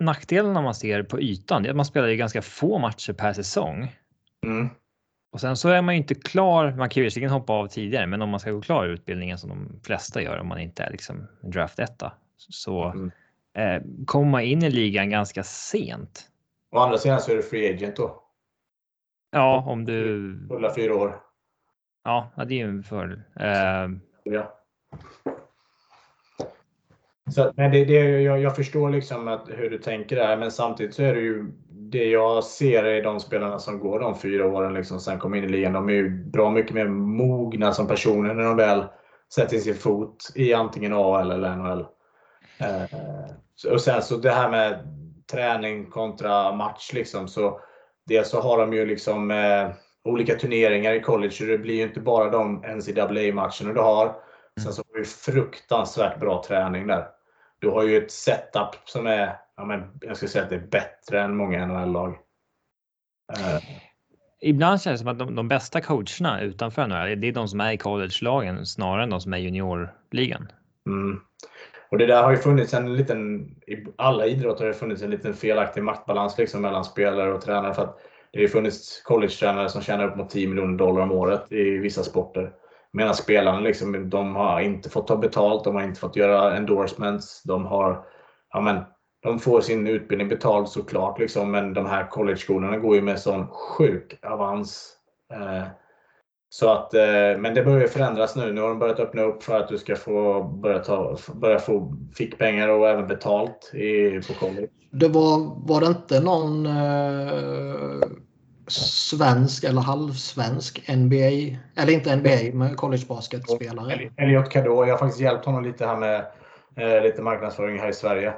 nackdelen 0.00 0.52
man 0.52 0.74
ser 0.74 1.02
på 1.02 1.20
ytan 1.20 1.66
är 1.66 1.70
att 1.70 1.76
man 1.76 1.84
spelar 1.84 2.08
ju 2.08 2.16
ganska 2.16 2.42
få 2.42 2.78
matcher 2.78 3.12
per 3.12 3.32
säsong. 3.32 3.96
Mm. 4.46 4.68
Och 5.32 5.40
sen 5.40 5.56
så 5.56 5.68
är 5.68 5.82
man 5.82 5.94
ju 5.94 6.00
inte 6.00 6.14
klar. 6.14 6.74
Man 6.76 6.88
kan 6.88 7.00
ju 7.00 7.04
visserligen 7.04 7.32
hoppa 7.32 7.52
av 7.52 7.66
tidigare, 7.66 8.06
men 8.06 8.22
om 8.22 8.28
man 8.28 8.40
ska 8.40 8.50
gå 8.50 8.60
klar 8.60 8.86
i 8.86 8.90
utbildningen 8.90 9.38
som 9.38 9.48
de 9.48 9.80
flesta 9.84 10.22
gör 10.22 10.38
om 10.38 10.46
man 10.46 10.60
inte 10.60 10.82
är 10.82 10.90
liksom 10.90 11.26
draft 11.42 11.78
etta 11.78 12.12
så 12.36 12.84
mm. 12.84 13.10
eh, 13.54 13.82
kommer 14.06 14.30
man 14.30 14.42
in 14.42 14.62
i 14.62 14.70
ligan 14.70 15.10
ganska 15.10 15.42
sent. 15.42 16.30
Å 16.70 16.78
andra 16.78 16.98
sidan 16.98 17.20
så 17.20 17.32
är 17.32 17.36
du 17.36 17.42
free 17.42 17.74
agent 17.74 17.96
då. 17.96 18.22
Ja, 19.30 19.64
om 19.66 19.84
du. 19.84 20.38
Fulla 20.48 20.74
fyra 20.74 20.94
år. 20.94 21.20
Ja, 22.04 22.30
det 22.36 22.54
är 22.54 22.58
ju 22.58 22.68
en 22.68 22.82
fördel. 22.82 23.22
Eh, 23.36 23.88
ja. 24.22 24.60
Så, 27.30 27.52
men 27.56 27.70
det, 27.70 27.84
det, 27.84 28.20
jag, 28.20 28.40
jag 28.40 28.56
förstår 28.56 28.90
liksom 28.90 29.28
att, 29.28 29.48
hur 29.48 29.70
du 29.70 29.78
tänker 29.78 30.16
där, 30.16 30.36
men 30.36 30.50
samtidigt 30.50 30.94
så 30.94 31.02
är 31.02 31.14
det 31.14 31.20
ju 31.20 31.52
det 31.68 32.04
jag 32.04 32.44
ser 32.44 32.84
i 32.84 33.00
de 33.00 33.20
spelarna 33.20 33.58
som 33.58 33.78
går 33.78 34.00
de 34.00 34.18
fyra 34.18 34.46
åren, 34.46 34.74
liksom, 34.74 35.00
sen 35.00 35.18
kommer 35.18 35.36
in 35.36 35.44
i 35.44 35.48
ligan, 35.48 35.72
de 35.72 35.88
är 35.88 35.92
ju 35.92 36.10
bra 36.10 36.50
mycket 36.50 36.74
mer 36.74 36.88
mogna 36.88 37.72
som 37.72 37.86
personer 37.86 38.34
när 38.34 38.44
de 38.44 38.56
väl 38.56 38.84
sätter 39.34 39.58
sin 39.58 39.74
fot 39.74 40.32
i 40.34 40.54
antingen 40.54 40.92
AL 40.92 41.30
eller 41.30 41.56
NHL. 41.56 41.86
Eh, 42.58 43.72
och 43.72 43.80
sen 43.80 44.02
så 44.02 44.16
det 44.16 44.30
här 44.30 44.50
med 44.50 44.78
träning 45.32 45.90
kontra 45.90 46.52
match, 46.52 46.92
liksom, 46.92 47.28
så 47.28 47.60
dels 48.06 48.28
så 48.28 48.40
har 48.40 48.58
de 48.58 48.72
ju 48.72 48.86
liksom 48.86 49.30
eh, 49.30 49.68
olika 50.04 50.34
turneringar 50.34 50.92
i 50.92 51.00
college, 51.00 51.32
så 51.32 51.44
det 51.44 51.58
blir 51.58 51.74
ju 51.74 51.82
inte 51.82 52.00
bara 52.00 52.30
de 52.30 52.56
NCAA-matcherna 52.56 53.72
du 53.74 53.80
har. 53.80 54.14
Sen 54.62 54.72
så 54.72 54.82
har 54.92 54.98
du 54.98 55.04
fruktansvärt 55.04 56.20
bra 56.20 56.42
träning 56.46 56.86
där 56.86 57.06
du 57.60 57.68
har 57.68 57.82
ju 57.82 57.96
ett 57.98 58.10
setup 58.10 58.76
som 58.84 59.06
är, 59.06 59.36
ja, 59.56 59.64
men 59.64 59.82
jag 60.00 60.16
skulle 60.16 60.28
säga 60.28 60.44
att 60.44 60.50
det 60.50 60.56
är 60.56 60.66
bättre 60.66 61.20
än 61.20 61.36
många 61.36 61.66
NHL-lag. 61.66 62.10
Uh. 63.38 63.60
Ibland 64.40 64.80
känns 64.80 65.00
det 65.00 65.04
som 65.04 65.08
att 65.08 65.18
de, 65.18 65.34
de 65.34 65.48
bästa 65.48 65.80
coacherna 65.80 66.40
utanför 66.40 66.86
NHL, 66.86 67.20
det 67.20 67.28
är 67.28 67.32
de 67.32 67.48
som 67.48 67.60
är 67.60 67.72
i 67.72 67.76
college-lagen 67.76 68.66
snarare 68.66 69.02
än 69.02 69.10
de 69.10 69.20
som 69.20 69.32
är 69.32 69.38
i 69.38 69.40
juniorligan. 69.40 70.52
Mm. 70.86 71.20
Och 71.90 71.98
det 71.98 72.06
där 72.06 72.22
har 72.22 72.30
ju 72.30 72.36
funnits 72.36 72.74
en 72.74 72.96
liten, 72.96 73.40
i 73.66 73.86
alla 73.96 74.26
idrotter 74.26 74.64
har 74.64 74.68
det 74.68 74.78
funnits 74.78 75.02
en 75.02 75.10
liten 75.10 75.34
felaktig 75.34 75.82
maktbalans 75.82 76.38
liksom 76.38 76.62
mellan 76.62 76.84
spelare 76.84 77.32
och 77.32 77.40
tränare. 77.40 77.74
För 77.74 77.82
att 77.82 78.00
det 78.32 78.40
har 78.40 78.48
funnits 78.48 79.02
college-tränare 79.02 79.68
som 79.68 79.82
tjänar 79.82 80.04
upp 80.04 80.16
mot 80.16 80.30
10 80.30 80.48
miljoner 80.48 80.78
dollar 80.78 81.02
om 81.02 81.12
året 81.12 81.52
i 81.52 81.78
vissa 81.78 82.02
sporter. 82.02 82.52
Medan 82.92 83.14
spelarna 83.14 83.60
liksom, 83.60 84.10
de 84.10 84.36
har 84.36 84.60
inte 84.60 84.90
fått 84.90 85.06
ta 85.06 85.16
betalt, 85.16 85.64
de 85.64 85.74
har 85.74 85.82
inte 85.82 86.00
fått 86.00 86.16
göra 86.16 86.56
endorsements. 86.56 87.42
De, 87.42 87.66
har, 87.66 88.04
ja, 88.52 88.60
men, 88.60 88.80
de 89.22 89.38
får 89.38 89.60
sin 89.60 89.86
utbildning 89.86 90.28
betald 90.28 90.68
såklart, 90.68 91.18
liksom, 91.18 91.50
men 91.50 91.74
de 91.74 91.86
här 91.86 92.06
college-skolorna 92.10 92.76
går 92.76 92.96
ju 92.96 93.02
med 93.02 93.20
sån 93.20 93.46
sjuk 93.48 94.18
avans. 94.22 94.96
Eh, 95.32 95.66
Så 96.52 96.70
att, 96.70 96.94
eh, 96.94 97.38
men 97.38 97.54
det 97.54 97.62
börjar 97.64 97.86
förändras 97.86 98.36
nu. 98.36 98.52
Nu 98.52 98.60
har 98.60 98.68
de 98.68 98.78
börjat 98.78 99.00
öppna 99.00 99.22
upp 99.22 99.42
för 99.42 99.60
att 99.60 99.68
du 99.68 99.78
ska 99.78 99.96
få 99.96 100.42
börja, 100.42 100.78
ta, 100.78 101.16
börja 101.34 101.58
få 101.58 101.92
fickpengar 102.16 102.68
och 102.68 102.88
även 102.88 103.06
betalt 103.06 103.74
i, 103.74 104.20
på 104.28 104.34
college. 104.34 104.68
Det 104.90 105.08
var, 105.08 105.66
var 105.66 105.80
det 105.80 105.86
inte 105.86 106.20
någon 106.20 106.66
eh, 106.66 108.08
svensk 108.70 109.64
eller 109.64 109.80
halvsvensk 109.80 110.88
NBA, 110.88 111.58
eller 111.76 111.90
inte 111.90 112.16
NBA, 112.16 112.58
men 112.58 112.76
collegebasketspelare? 112.76 114.10
Elliot 114.16 114.50
Cadot. 114.50 114.88
Jag 114.88 114.94
har 114.94 114.98
faktiskt 114.98 115.20
hjälpt 115.20 115.44
honom 115.44 115.64
lite 115.64 115.86
här 115.86 115.96
med 115.96 116.26
eh, 116.76 117.02
lite 117.02 117.22
marknadsföring 117.22 117.78
här 117.78 117.88
i 117.88 117.92
Sverige. 117.92 118.32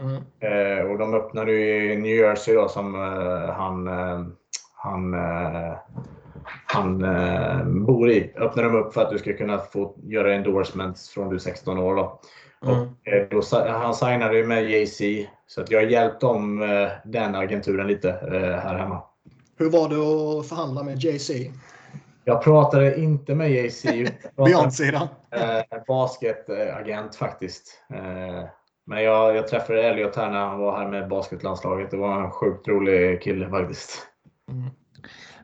Mm. 0.00 0.22
Eh, 0.40 0.90
och 0.90 0.98
de 0.98 1.14
öppnade 1.14 1.52
ju 1.52 1.92
i 1.92 1.96
New 1.96 2.16
Jersey 2.16 2.54
då 2.54 2.68
som 2.68 2.94
eh, 2.94 3.54
han, 3.54 3.88
eh, 3.88 4.26
han, 4.76 5.14
eh, 5.14 5.72
han 6.66 7.04
eh, 7.04 7.64
bor 7.64 8.10
i. 8.10 8.32
Öppnade 8.36 8.68
de 8.68 8.76
upp 8.76 8.94
för 8.94 9.02
att 9.02 9.10
du 9.10 9.18
ska 9.18 9.32
kunna 9.32 9.58
få 9.58 9.96
göra 10.02 10.34
endorsements 10.34 11.10
från 11.10 11.28
du 11.28 11.34
är 11.34 11.38
16 11.38 11.78
år. 11.78 11.96
Då. 11.96 12.20
Mm. 12.64 12.80
Och, 12.80 12.88
då, 13.30 13.42
han 13.68 13.94
signade 13.94 14.36
ju 14.36 14.46
med 14.46 14.70
JC. 14.70 15.02
Så 15.46 15.60
att 15.60 15.70
jag 15.70 15.80
har 15.80 15.86
hjälpt 15.86 16.20
dem, 16.20 16.68
den 17.04 17.34
agenturen 17.34 17.86
lite 17.86 18.12
här 18.62 18.74
hemma. 18.74 19.02
Hur 19.56 19.70
var 19.70 19.88
det 19.88 19.96
att 19.96 20.48
förhandla 20.48 20.82
med 20.82 20.98
JC? 21.04 21.30
Jag 22.24 22.42
pratade 22.42 23.00
inte 23.00 23.34
med 23.34 23.50
JC. 23.50 23.82
pratade 23.82 24.12
Beyond-sidan? 24.36 25.08
eh, 25.30 25.84
basketagent 25.86 27.16
faktiskt. 27.16 27.82
Eh, 27.94 28.48
men 28.86 29.02
jag, 29.02 29.36
jag 29.36 29.48
träffade 29.48 29.82
Elliot 29.82 30.16
här 30.16 30.30
när 30.30 30.46
han 30.46 30.58
var 30.58 30.78
här 30.78 30.88
med 30.88 31.08
basketlandslaget. 31.08 31.90
Det 31.90 31.96
var 31.96 32.24
en 32.24 32.30
sjukt 32.30 32.68
rolig 32.68 33.22
kille 33.22 33.50
faktiskt. 33.50 34.06
Mm. 34.50 34.70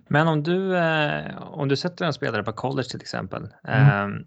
Men 0.09 0.29
om 0.29 0.43
du, 0.43 0.77
eh, 0.77 1.43
om 1.43 1.69
du 1.69 1.77
sätter 1.77 2.05
en 2.05 2.13
spelare 2.13 2.43
på 2.43 2.53
college 2.53 2.89
till 2.89 3.01
exempel. 3.01 3.49
Mm. 3.65 4.13
Eh, 4.13 4.27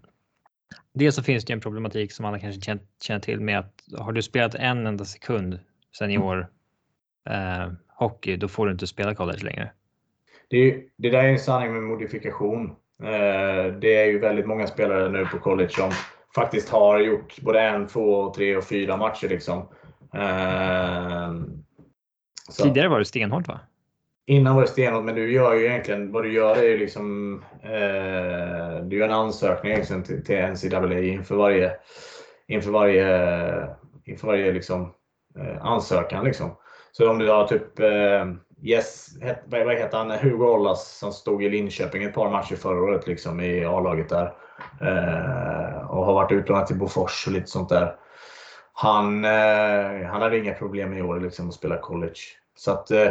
dels 0.94 1.16
så 1.16 1.22
finns 1.22 1.44
det 1.44 1.52
en 1.52 1.60
problematik 1.60 2.12
som 2.12 2.24
alla 2.24 2.38
kanske 2.38 2.60
känner, 2.60 2.82
känner 3.02 3.20
till 3.20 3.40
med 3.40 3.58
att 3.58 3.84
har 3.98 4.12
du 4.12 4.22
spelat 4.22 4.54
en 4.54 4.86
enda 4.86 5.04
sekund 5.04 5.58
senior 5.98 6.48
eh, 7.30 7.72
hockey, 7.96 8.36
då 8.36 8.48
får 8.48 8.66
du 8.66 8.72
inte 8.72 8.86
spela 8.86 9.14
college 9.14 9.44
längre. 9.44 9.70
Det, 10.48 10.84
det 10.96 11.10
där 11.10 11.24
är 11.24 11.28
en 11.28 11.38
sanning 11.38 11.72
med 11.72 11.82
modifikation. 11.82 12.70
Eh, 13.02 13.72
det 13.80 13.96
är 13.96 14.06
ju 14.06 14.18
väldigt 14.18 14.46
många 14.46 14.66
spelare 14.66 15.08
nu 15.08 15.26
på 15.26 15.38
college 15.38 15.70
som 15.70 15.90
faktiskt 16.34 16.68
har 16.68 17.00
gjort 17.00 17.40
både 17.40 17.60
en, 17.60 17.86
två, 17.86 18.32
tre 18.34 18.56
och 18.56 18.64
fyra 18.64 18.96
matcher. 18.96 19.28
Liksom. 19.28 19.58
Eh, 20.14 21.32
så. 22.48 22.62
Tidigare 22.62 22.88
var 22.88 22.98
det 22.98 23.04
stenhårt 23.04 23.48
va? 23.48 23.60
Innan 24.26 24.54
var 24.54 24.62
det 24.62 24.68
stenhårt, 24.68 25.04
men 25.04 25.14
du 25.14 25.32
gör 25.32 25.54
ju 25.54 25.66
egentligen 25.66 26.12
vad 26.12 26.24
du 26.24 26.32
gör 26.32 26.56
är 26.56 26.62
ju 26.62 26.78
liksom 26.78 27.34
eh, 27.62 28.84
du 28.84 28.96
gör 28.96 29.08
en 29.08 29.14
ansökning 29.14 29.72
egentligen 29.72 30.02
till, 30.02 30.24
till 30.24 30.36
NCAA 30.36 31.00
inför 31.00 31.36
varje 31.36 31.72
inför 32.46 32.70
varje 32.70 33.68
inför 34.04 34.26
varje 34.26 34.52
liksom, 34.52 34.94
eh, 35.38 35.64
ansökan. 35.64 36.24
Liksom. 36.24 36.50
Så 36.96 37.10
om 37.10 37.18
du 37.18 37.30
har 37.30 37.46
typ 37.46 37.80
eh, 37.80 38.26
yes, 38.62 39.08
het, 39.20 39.42
vad 39.46 39.74
heter 39.74 39.98
han, 39.98 40.10
Hugo 40.10 40.46
Ollas 40.46 40.98
som 40.98 41.12
stod 41.12 41.42
i 41.42 41.48
Linköping 41.48 42.04
ett 42.04 42.14
par 42.14 42.30
matcher 42.30 42.56
förra 42.56 42.82
året 42.82 43.06
liksom, 43.06 43.40
i 43.40 43.64
A-laget 43.64 44.08
där 44.08 44.34
eh, 44.80 45.90
och 45.90 46.04
har 46.04 46.14
varit 46.14 46.32
utlånad 46.32 46.66
till 46.66 46.78
Bofors 46.78 47.26
och 47.26 47.32
lite 47.32 47.46
sånt 47.46 47.68
där. 47.68 47.96
Han, 48.72 49.24
eh, 49.24 50.06
han 50.06 50.22
hade 50.22 50.38
inga 50.38 50.54
problem 50.54 50.94
i 50.94 51.02
år 51.02 51.20
liksom, 51.20 51.48
att 51.48 51.54
spela 51.54 51.78
college. 51.78 52.20
Så 52.56 52.70
att 52.70 52.90
eh, 52.90 53.10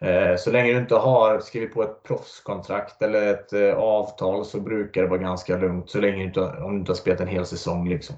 eh 0.00 0.36
Så 0.36 0.50
länge 0.50 0.72
du 0.72 0.78
inte 0.78 0.94
har 0.96 1.40
skrivit 1.40 1.74
på 1.74 1.82
ett 1.82 2.02
proffskontrakt 2.02 3.02
eller 3.02 3.32
ett 3.32 3.52
eh, 3.52 3.74
avtal 3.74 4.44
så 4.44 4.60
brukar 4.60 5.02
det 5.02 5.08
vara 5.08 5.20
ganska 5.20 5.56
lugnt. 5.56 5.90
Så 5.90 5.98
länge 5.98 6.16
du 6.16 6.22
inte, 6.22 6.40
om 6.40 6.72
du 6.72 6.78
inte 6.78 6.90
har 6.90 6.96
spelat 6.96 7.20
en 7.20 7.28
hel 7.28 7.46
säsong. 7.46 7.88
Liksom. 7.88 8.16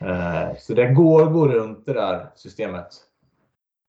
Eh, 0.00 0.56
Så 0.58 0.74
det 0.74 0.86
går 0.86 1.22
att 1.22 1.32
gå 1.32 1.48
runt 1.48 1.86
det 1.86 1.92
där 1.92 2.26
systemet. 2.34 3.09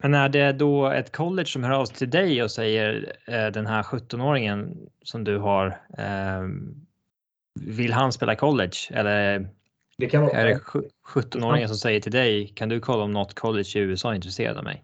Men 0.04 0.14
är 0.14 0.30
det 0.30 0.52
då 0.52 0.88
ett 0.88 1.12
college 1.16 1.46
som 1.46 1.64
hör 1.64 1.72
av 1.72 1.86
sig 1.86 1.96
till 1.98 2.10
dig 2.10 2.44
och 2.44 2.52
säger 2.52 3.16
eh, 3.28 3.48
den 3.48 3.68
här 3.68 3.84
17-åringen 3.84 4.78
som 5.04 5.24
du 5.24 5.38
har, 5.38 5.68
eh, 5.98 6.42
vill 7.62 7.94
han 7.94 8.12
spela 8.12 8.36
college? 8.36 8.78
Eller 8.90 9.50
Det 9.98 10.08
kan 10.08 10.22
vara, 10.22 10.32
är 10.32 10.46
det 10.46 10.60
sju- 10.60 10.90
17-åringen 11.08 11.68
som 11.68 11.78
säger 11.78 12.00
till 12.00 12.12
dig, 12.12 12.48
kan 12.48 12.70
du 12.70 12.80
kolla 12.80 13.04
om 13.04 13.12
något 13.14 13.34
college 13.36 13.70
i 13.76 13.80
USA 13.80 14.12
är 14.12 14.16
intresserad 14.16 14.58
av 14.58 14.64
mig? 14.64 14.84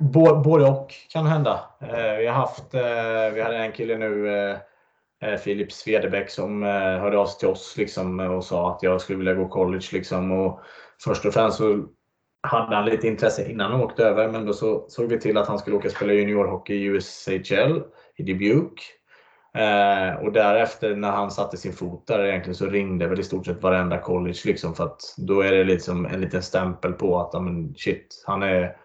Bå- 0.00 0.42
Både 0.44 0.64
och 0.64 0.94
kan 1.12 1.26
hända. 1.26 1.60
Eh, 1.80 2.16
Vi 2.18 2.26
har 2.26 2.34
haft, 2.34 2.74
eh, 2.74 3.34
vi 3.34 3.40
hade 3.42 3.56
en 3.56 3.72
kille 3.72 3.98
nu, 3.98 4.56
Filip 5.44 5.72
Svedebäck, 5.72 6.30
som 6.30 6.62
hörde 6.62 7.18
av 7.18 7.26
sig 7.26 7.38
till 7.38 7.48
oss 7.48 7.74
liksom, 7.76 8.20
och 8.20 8.44
sa 8.44 8.72
att 8.76 8.82
jag 8.82 9.00
skulle 9.00 9.18
vilja 9.18 9.34
gå 9.34 9.48
college. 9.48 9.86
Liksom, 9.92 10.30
och 10.32 10.60
först 11.04 11.24
och 11.24 11.32
främst 11.34 11.56
så 11.56 11.86
hade 12.42 12.76
han 12.76 12.84
lite 12.84 13.06
intresse 13.06 13.50
innan 13.50 13.72
han 13.72 13.80
åkte 13.80 14.04
över, 14.04 14.28
men 14.28 14.46
då 14.46 14.52
så, 14.52 14.84
såg 14.88 15.08
vi 15.08 15.20
till 15.20 15.36
att 15.36 15.48
han 15.48 15.58
skulle 15.58 15.76
åka 15.76 15.88
och 15.88 15.94
spela 15.94 16.12
juniorhockey 16.12 16.74
i 16.74 16.84
USHL 16.84 17.82
i 18.16 18.22
Dubuque. 18.22 18.82
Eh, 19.54 20.24
och 20.24 20.32
därefter 20.32 20.96
när 20.96 21.10
han 21.10 21.30
satte 21.30 21.56
sin 21.56 21.72
fot 21.72 22.06
där 22.06 22.24
egentligen 22.24 22.54
så 22.54 22.66
ringde 22.66 23.06
väl 23.06 23.20
i 23.20 23.24
stort 23.24 23.46
sett 23.46 23.62
varenda 23.62 23.98
college 23.98 24.38
liksom 24.44 24.74
för 24.74 24.84
att 24.84 25.00
då 25.16 25.40
är 25.40 25.52
det 25.52 25.64
liksom 25.64 26.06
en 26.06 26.20
liten 26.20 26.42
stämpel 26.42 26.92
på 26.92 27.20
att 27.20 27.34
amen, 27.34 27.74
shit, 27.76 28.24
han 28.26 28.42
är 28.42 28.76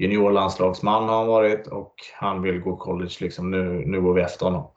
juniorlandslagsman 0.00 1.08
har 1.08 1.16
han 1.16 1.26
varit 1.26 1.66
och 1.66 1.94
han 2.14 2.42
vill 2.42 2.60
gå 2.60 2.76
college. 2.76 3.14
Liksom. 3.20 3.50
Nu, 3.50 3.82
nu 3.86 4.00
går 4.00 4.14
vi 4.14 4.22
efter 4.22 4.46
honom. 4.46 4.72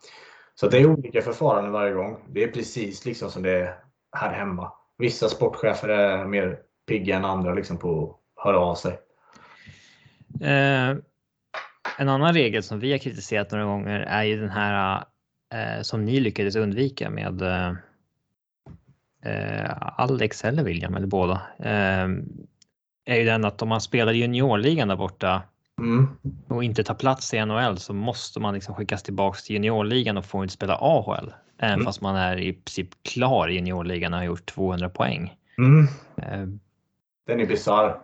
Så 0.55 0.67
det 0.67 0.77
är 0.77 0.85
olika 0.85 1.21
förfaranden 1.21 1.71
varje 1.71 1.93
gång. 1.93 2.17
Det 2.29 2.43
är 2.43 2.51
precis 2.51 3.05
liksom 3.05 3.29
som 3.29 3.43
det 3.43 3.51
är 3.51 3.75
här 4.11 4.33
hemma. 4.33 4.71
Vissa 4.97 5.27
sportchefer 5.27 5.89
är 5.89 6.25
mer 6.25 6.59
pigga 6.87 7.15
än 7.15 7.25
andra 7.25 7.53
liksom, 7.53 7.77
på 7.77 8.19
höra 8.43 8.59
av 8.59 8.75
sig. 8.75 8.99
Eh, 10.41 10.95
en 11.97 12.09
annan 12.09 12.33
regel 12.33 12.63
som 12.63 12.79
vi 12.79 12.91
har 12.91 12.97
kritiserat 12.99 13.51
några 13.51 13.65
gånger 13.65 13.99
är 13.99 14.23
ju 14.23 14.39
den 14.39 14.49
här 14.49 15.03
eh, 15.53 15.81
som 15.81 16.05
ni 16.05 16.19
lyckades 16.19 16.55
undvika 16.55 17.09
med 17.09 17.41
eh, 17.41 17.73
eh, 19.25 19.71
Alex 19.99 20.45
eller 20.45 20.63
William 20.63 20.95
eller 20.95 21.07
båda. 21.07 21.41
Eh, 21.59 22.07
är 23.05 23.15
ju 23.15 23.23
den 23.25 23.45
att 23.45 23.61
om 23.61 23.69
man 23.69 23.81
spelar 23.81 24.13
i 24.13 24.17
juniorligan 24.17 24.87
där 24.87 24.95
borta 24.95 25.41
Mm. 25.79 26.07
och 26.47 26.63
inte 26.63 26.83
tar 26.83 26.93
plats 26.93 27.33
i 27.33 27.45
NHL 27.45 27.77
så 27.77 27.93
måste 27.93 28.39
man 28.39 28.53
liksom 28.53 28.75
skickas 28.75 29.03
tillbaks 29.03 29.43
till 29.43 29.53
juniorligan 29.53 30.17
och 30.17 30.25
får 30.25 30.43
inte 30.43 30.53
spela 30.53 30.77
AHL. 30.81 31.33
Även 31.59 31.73
Mm. 31.73 31.85
fast 31.85 32.01
man 32.01 32.15
är 32.15 32.37
i 32.37 32.53
princip 32.53 32.89
klar 33.03 33.47
i 33.47 33.53
juniorligan 33.55 34.13
och 34.13 34.19
har 34.19 34.25
gjort 34.25 34.45
200 34.45 34.89
poäng. 34.89 35.33
Mm. 35.57 35.87
Eh, 36.17 36.47
Den 37.27 37.39
är 37.39 37.45
bisarr. 37.45 37.97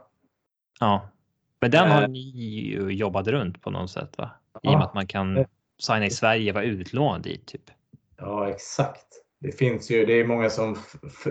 Ja, 0.80 1.02
men 1.62 1.72
den 1.72 1.92
har 1.92 2.02
Eh. 2.02 2.08
ni 2.08 2.20
ju 2.20 2.90
jobbat 2.92 3.28
runt 3.28 3.62
på 3.62 3.70
något 3.72 3.90
sätt 3.92 4.18
va? 4.18 4.30
I 4.64 4.68
och 4.68 4.72
med 4.72 4.82
att 4.82 4.94
man 4.94 5.08
kan 5.08 5.46
signa 5.80 6.06
i 6.06 6.10
Sverige 6.10 6.52
och 6.52 6.56
vara 6.56 6.64
utlånad 6.66 7.22
dit 7.22 7.46
typ. 7.46 7.62
Ja, 8.18 8.50
exakt. 8.50 9.06
Det 9.42 9.52
finns 9.52 9.92
ju, 9.92 10.06
det 10.06 10.14
är 10.14 10.26
många 10.28 10.50
som 10.50 10.78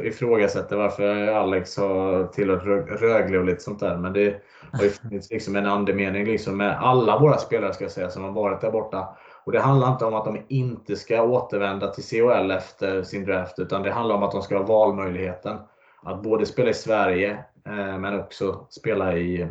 ifrågasätter 0.04 0.76
varför 0.76 1.26
Alex 1.26 1.76
har 1.76 2.26
tillhört 2.26 2.62
Rö- 2.62 2.96
Rögle 2.96 3.38
och 3.38 3.44
lite 3.44 3.60
sånt 3.62 3.80
där. 3.80 3.96
Men 3.96 4.12
det 4.12 4.42
har 4.72 4.82
ju 4.84 4.90
funnits 4.90 5.30
liksom 5.30 5.56
en 5.56 5.66
andemening 5.66 6.24
liksom 6.24 6.56
med 6.56 6.78
alla 6.78 7.18
våra 7.18 7.38
spelare 7.38 7.74
ska 7.74 7.84
jag 7.84 7.90
säga, 7.92 8.10
som 8.10 8.24
har 8.24 8.30
varit 8.32 8.60
där 8.60 8.70
borta. 8.70 9.16
Och 9.44 9.52
det 9.52 9.60
handlar 9.60 9.92
inte 9.92 10.04
om 10.04 10.14
att 10.14 10.24
de 10.24 10.38
inte 10.48 10.96
ska 10.96 11.22
återvända 11.22 11.88
till 11.88 12.04
CHL 12.04 12.50
efter 12.50 13.02
sin 13.02 13.24
draft, 13.24 13.58
utan 13.58 13.82
det 13.82 13.90
handlar 13.90 14.14
om 14.16 14.22
att 14.22 14.32
de 14.32 14.42
ska 14.42 14.56
ha 14.58 14.64
valmöjligheten. 14.64 15.58
Att 16.02 16.22
både 16.22 16.46
spela 16.46 16.70
i 16.70 16.74
Sverige, 16.74 17.44
Eh, 17.68 17.98
men 17.98 18.20
också 18.20 18.66
spela 18.70 19.16
i, 19.16 19.48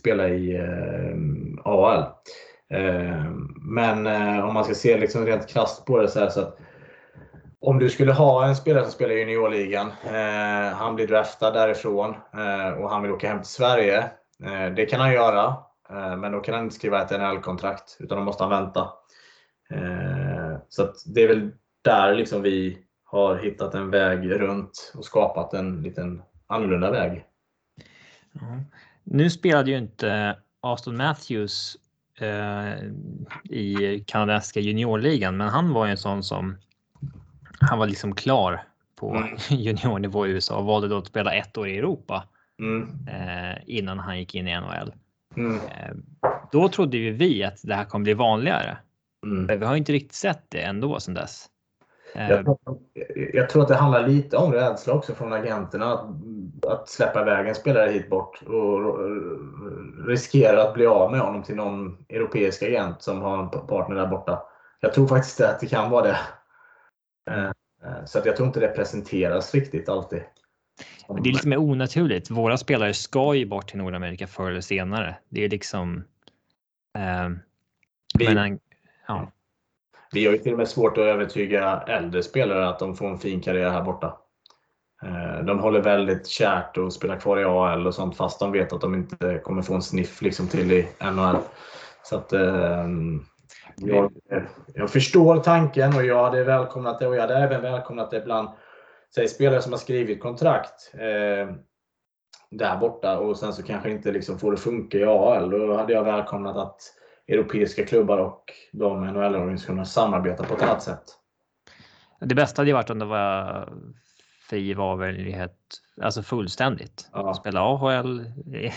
spela 0.00 0.28
i 0.28 0.56
eh, 0.56 1.16
AL. 1.64 2.04
Eh, 2.70 3.24
men 3.60 4.06
om 4.42 4.54
man 4.54 4.64
ska 4.64 4.74
se 4.74 4.98
liksom 4.98 5.26
rent 5.26 5.48
krasst 5.48 5.84
på 5.84 5.98
det 5.98 6.08
så 6.08 6.20
här 6.20 6.28
så 6.28 6.40
att 6.40 6.58
om 7.66 7.78
du 7.78 7.90
skulle 7.90 8.12
ha 8.12 8.46
en 8.46 8.56
spelare 8.56 8.84
som 8.84 8.92
spelar 8.92 9.14
i 9.14 9.18
juniorligan, 9.18 9.86
eh, 9.86 10.76
han 10.76 10.94
blir 10.94 11.06
draftad 11.06 11.50
därifrån 11.50 12.10
eh, 12.10 12.68
och 12.68 12.90
han 12.90 13.02
vill 13.02 13.12
åka 13.12 13.28
hem 13.28 13.38
till 13.38 13.50
Sverige. 13.50 13.98
Eh, 14.44 14.74
det 14.76 14.86
kan 14.86 15.00
han 15.00 15.12
göra, 15.12 15.56
men 16.18 16.32
då 16.32 16.40
kan 16.40 16.54
han 16.54 16.64
inte 16.64 16.76
skriva 16.76 17.02
ett 17.02 17.10
NHL-kontrakt 17.10 17.96
utan 18.00 18.18
då 18.18 18.24
måste 18.24 18.44
han 18.44 18.50
vänta. 18.50 18.88
Så 20.68 20.82
att 20.82 20.94
det 21.14 21.22
är 21.22 21.28
väl 21.28 21.50
där 21.84 22.14
liksom 22.14 22.42
vi 22.42 22.78
har 23.04 23.36
hittat 23.36 23.74
en 23.74 23.90
väg 23.90 24.30
runt 24.30 24.92
och 24.96 25.04
skapat 25.04 25.54
en 25.54 25.82
liten 25.82 26.22
annorlunda 26.46 26.90
väg. 26.90 27.24
Nu 29.04 29.30
spelade 29.30 29.70
ju 29.70 29.78
inte 29.78 30.36
Aston 30.60 30.96
Matthews 30.96 31.76
eh, 32.20 32.84
i 33.44 34.04
kanadensiska 34.06 34.60
juniorligan, 34.60 35.36
men 35.36 35.48
han 35.48 35.72
var 35.72 35.84
ju 35.86 35.90
en 35.90 35.96
sån 35.96 36.22
som 36.22 36.56
han 37.60 37.78
var 37.78 37.86
liksom 37.86 38.14
klar 38.14 38.62
på 38.96 39.14
Mm. 39.14 39.36
juniornivå 39.48 40.26
i 40.26 40.30
USA 40.30 40.56
och 40.56 40.64
valde 40.66 40.88
då 40.88 40.98
att 40.98 41.06
spela 41.06 41.32
ett 41.32 41.58
år 41.58 41.68
i 41.68 41.78
Europa 41.78 42.24
Mm. 42.58 42.88
eh, 43.08 43.58
innan 43.66 43.98
han 43.98 44.18
gick 44.18 44.34
in 44.34 44.48
i 44.48 44.60
NHL. 44.60 44.92
Mm. 45.36 45.56
Eh, 45.56 45.94
då 46.52 46.68
trodde 46.68 46.96
ju 46.96 47.12
vi 47.12 47.44
att 47.44 47.60
det 47.62 47.74
här 47.74 47.84
kommer 47.84 48.02
bli 48.02 48.14
vanligare. 48.14 48.76
Mm. 49.26 49.44
Men 49.44 49.60
vi 49.60 49.66
har 49.66 49.74
ju 49.74 49.78
inte 49.78 49.92
riktigt 49.92 50.12
sett 50.14 50.44
det 50.48 50.60
ändå 50.60 51.00
sedan 51.00 51.14
dess. 51.14 51.46
Jag 52.14 52.44
tror, 52.44 52.58
jag 53.32 53.48
tror 53.50 53.62
att 53.62 53.68
det 53.68 53.74
handlar 53.76 54.08
lite 54.08 54.36
om 54.36 54.52
rädsla 54.52 54.92
också 54.92 55.14
från 55.14 55.32
agenterna. 55.32 55.92
Att, 55.92 56.06
att 56.66 56.88
släppa 56.88 57.22
iväg 57.22 57.48
en 57.48 57.54
spelare 57.54 57.90
hit 57.90 58.10
bort 58.10 58.42
och 58.42 58.98
riskera 60.08 60.62
att 60.62 60.74
bli 60.74 60.86
av 60.86 61.10
med 61.10 61.20
honom 61.20 61.42
till 61.42 61.54
någon 61.56 62.04
europeisk 62.08 62.62
agent 62.62 63.02
som 63.02 63.22
har 63.22 63.42
en 63.42 63.48
partner 63.66 63.96
där 63.96 64.06
borta. 64.06 64.42
Jag 64.80 64.92
tror 64.92 65.06
faktiskt 65.06 65.40
att 65.40 65.60
det 65.60 65.66
kan 65.66 65.90
vara 65.90 66.02
det. 66.02 66.18
Eh, 67.30 67.44
eh, 67.44 68.04
Så 68.06 68.18
att 68.18 68.26
jag 68.26 68.36
tror 68.36 68.46
inte 68.46 68.60
det 68.60 68.68
presenteras 68.68 69.54
riktigt 69.54 69.88
alltid. 69.88 70.22
Det 71.08 71.28
är 71.28 71.32
lite 71.32 71.48
mer 71.48 71.58
onaturligt. 71.58 72.30
Våra 72.30 72.56
spelare 72.56 72.94
ska 72.94 73.34
ju 73.34 73.46
bort 73.46 73.68
till 73.68 73.78
Nordamerika 73.78 74.26
förr 74.26 74.50
eller 74.50 74.60
senare. 74.60 75.16
Det 75.28 75.44
är 75.44 75.48
liksom. 75.48 76.04
Eh, 76.98 77.28
Vi- 78.18 78.34
men, 78.34 78.58
ja, 79.08 79.30
Vi 80.12 80.26
har 80.26 80.32
ju 80.32 80.38
till 80.38 80.52
och 80.52 80.58
med 80.58 80.68
svårt 80.68 80.98
att 80.98 81.04
övertyga 81.04 81.84
äldre 81.86 82.22
spelare 82.22 82.68
att 82.68 82.78
de 82.78 82.96
får 82.96 83.06
en 83.08 83.18
fin 83.18 83.40
karriär 83.40 83.70
här 83.70 83.82
borta. 83.82 84.18
Eh, 85.02 85.44
De 85.44 85.58
håller 85.58 85.80
väldigt 85.80 86.26
kärt 86.26 86.76
och 86.76 86.92
spelar 86.92 87.16
kvar 87.16 87.40
i 87.40 87.44
AL 87.44 87.86
och 87.86 87.94
sånt 87.94 88.16
fast 88.16 88.40
de 88.40 88.52
vet 88.52 88.72
att 88.72 88.80
de 88.80 88.94
inte 88.94 89.40
kommer 89.44 89.62
få 89.62 89.74
en 89.74 89.82
sniff 89.82 90.22
liksom 90.22 90.48
till 90.48 90.72
i 90.72 90.88
NHL. 91.00 91.36
Så 92.02 92.16
att, 92.16 92.32
eh, 92.32 92.86
jag, 93.76 94.12
jag 94.74 94.90
förstår 94.90 95.36
tanken 95.36 95.96
och 95.96 96.04
jag 96.04 96.24
hade 96.24 96.44
välkomnat 96.44 96.98
det 96.98 97.06
och 97.06 97.16
jag 97.16 97.20
hade 97.20 97.36
även 97.36 97.62
välkomnat 97.62 98.10
det 98.10 98.24
bland 98.24 98.48
säg, 99.14 99.28
spelare 99.28 99.62
som 99.62 99.72
har 99.72 99.78
skrivit 99.78 100.22
kontrakt 100.22 100.94
eh, 100.94 101.54
där 102.50 102.76
borta 102.80 103.18
och 103.18 103.36
sen 103.36 103.52
så 103.52 103.62
kanske 103.62 103.90
inte 103.90 104.12
liksom 104.12 104.38
får 104.38 104.50
det 104.50 104.56
funka 104.56 104.98
i 104.98 105.04
AL. 105.04 105.50
Då 105.50 105.76
hade 105.76 105.92
jag 105.92 106.04
välkomnat 106.04 106.56
att 106.56 106.80
europeiska 107.28 107.86
klubbar 107.86 108.18
och 108.18 108.44
de 108.72 109.06
NHL-organisationerna 109.06 109.84
samarbetar 109.84 110.44
på 110.44 110.54
ett 110.54 110.62
annat 110.62 110.82
sätt. 110.82 111.02
det 112.20 112.34
bästa 112.34 112.60
hade 112.60 112.70
ju 112.70 112.74
varit 112.74 112.90
om 112.90 112.98
det 112.98 113.04
var 113.04 113.68
fri 114.48 114.74
valmöjlighet, 114.74 115.56
alltså 116.02 116.22
fullständigt. 116.22 117.08
Ja. 117.12 117.34
Spela 117.34 117.60
AHL, 117.60 118.20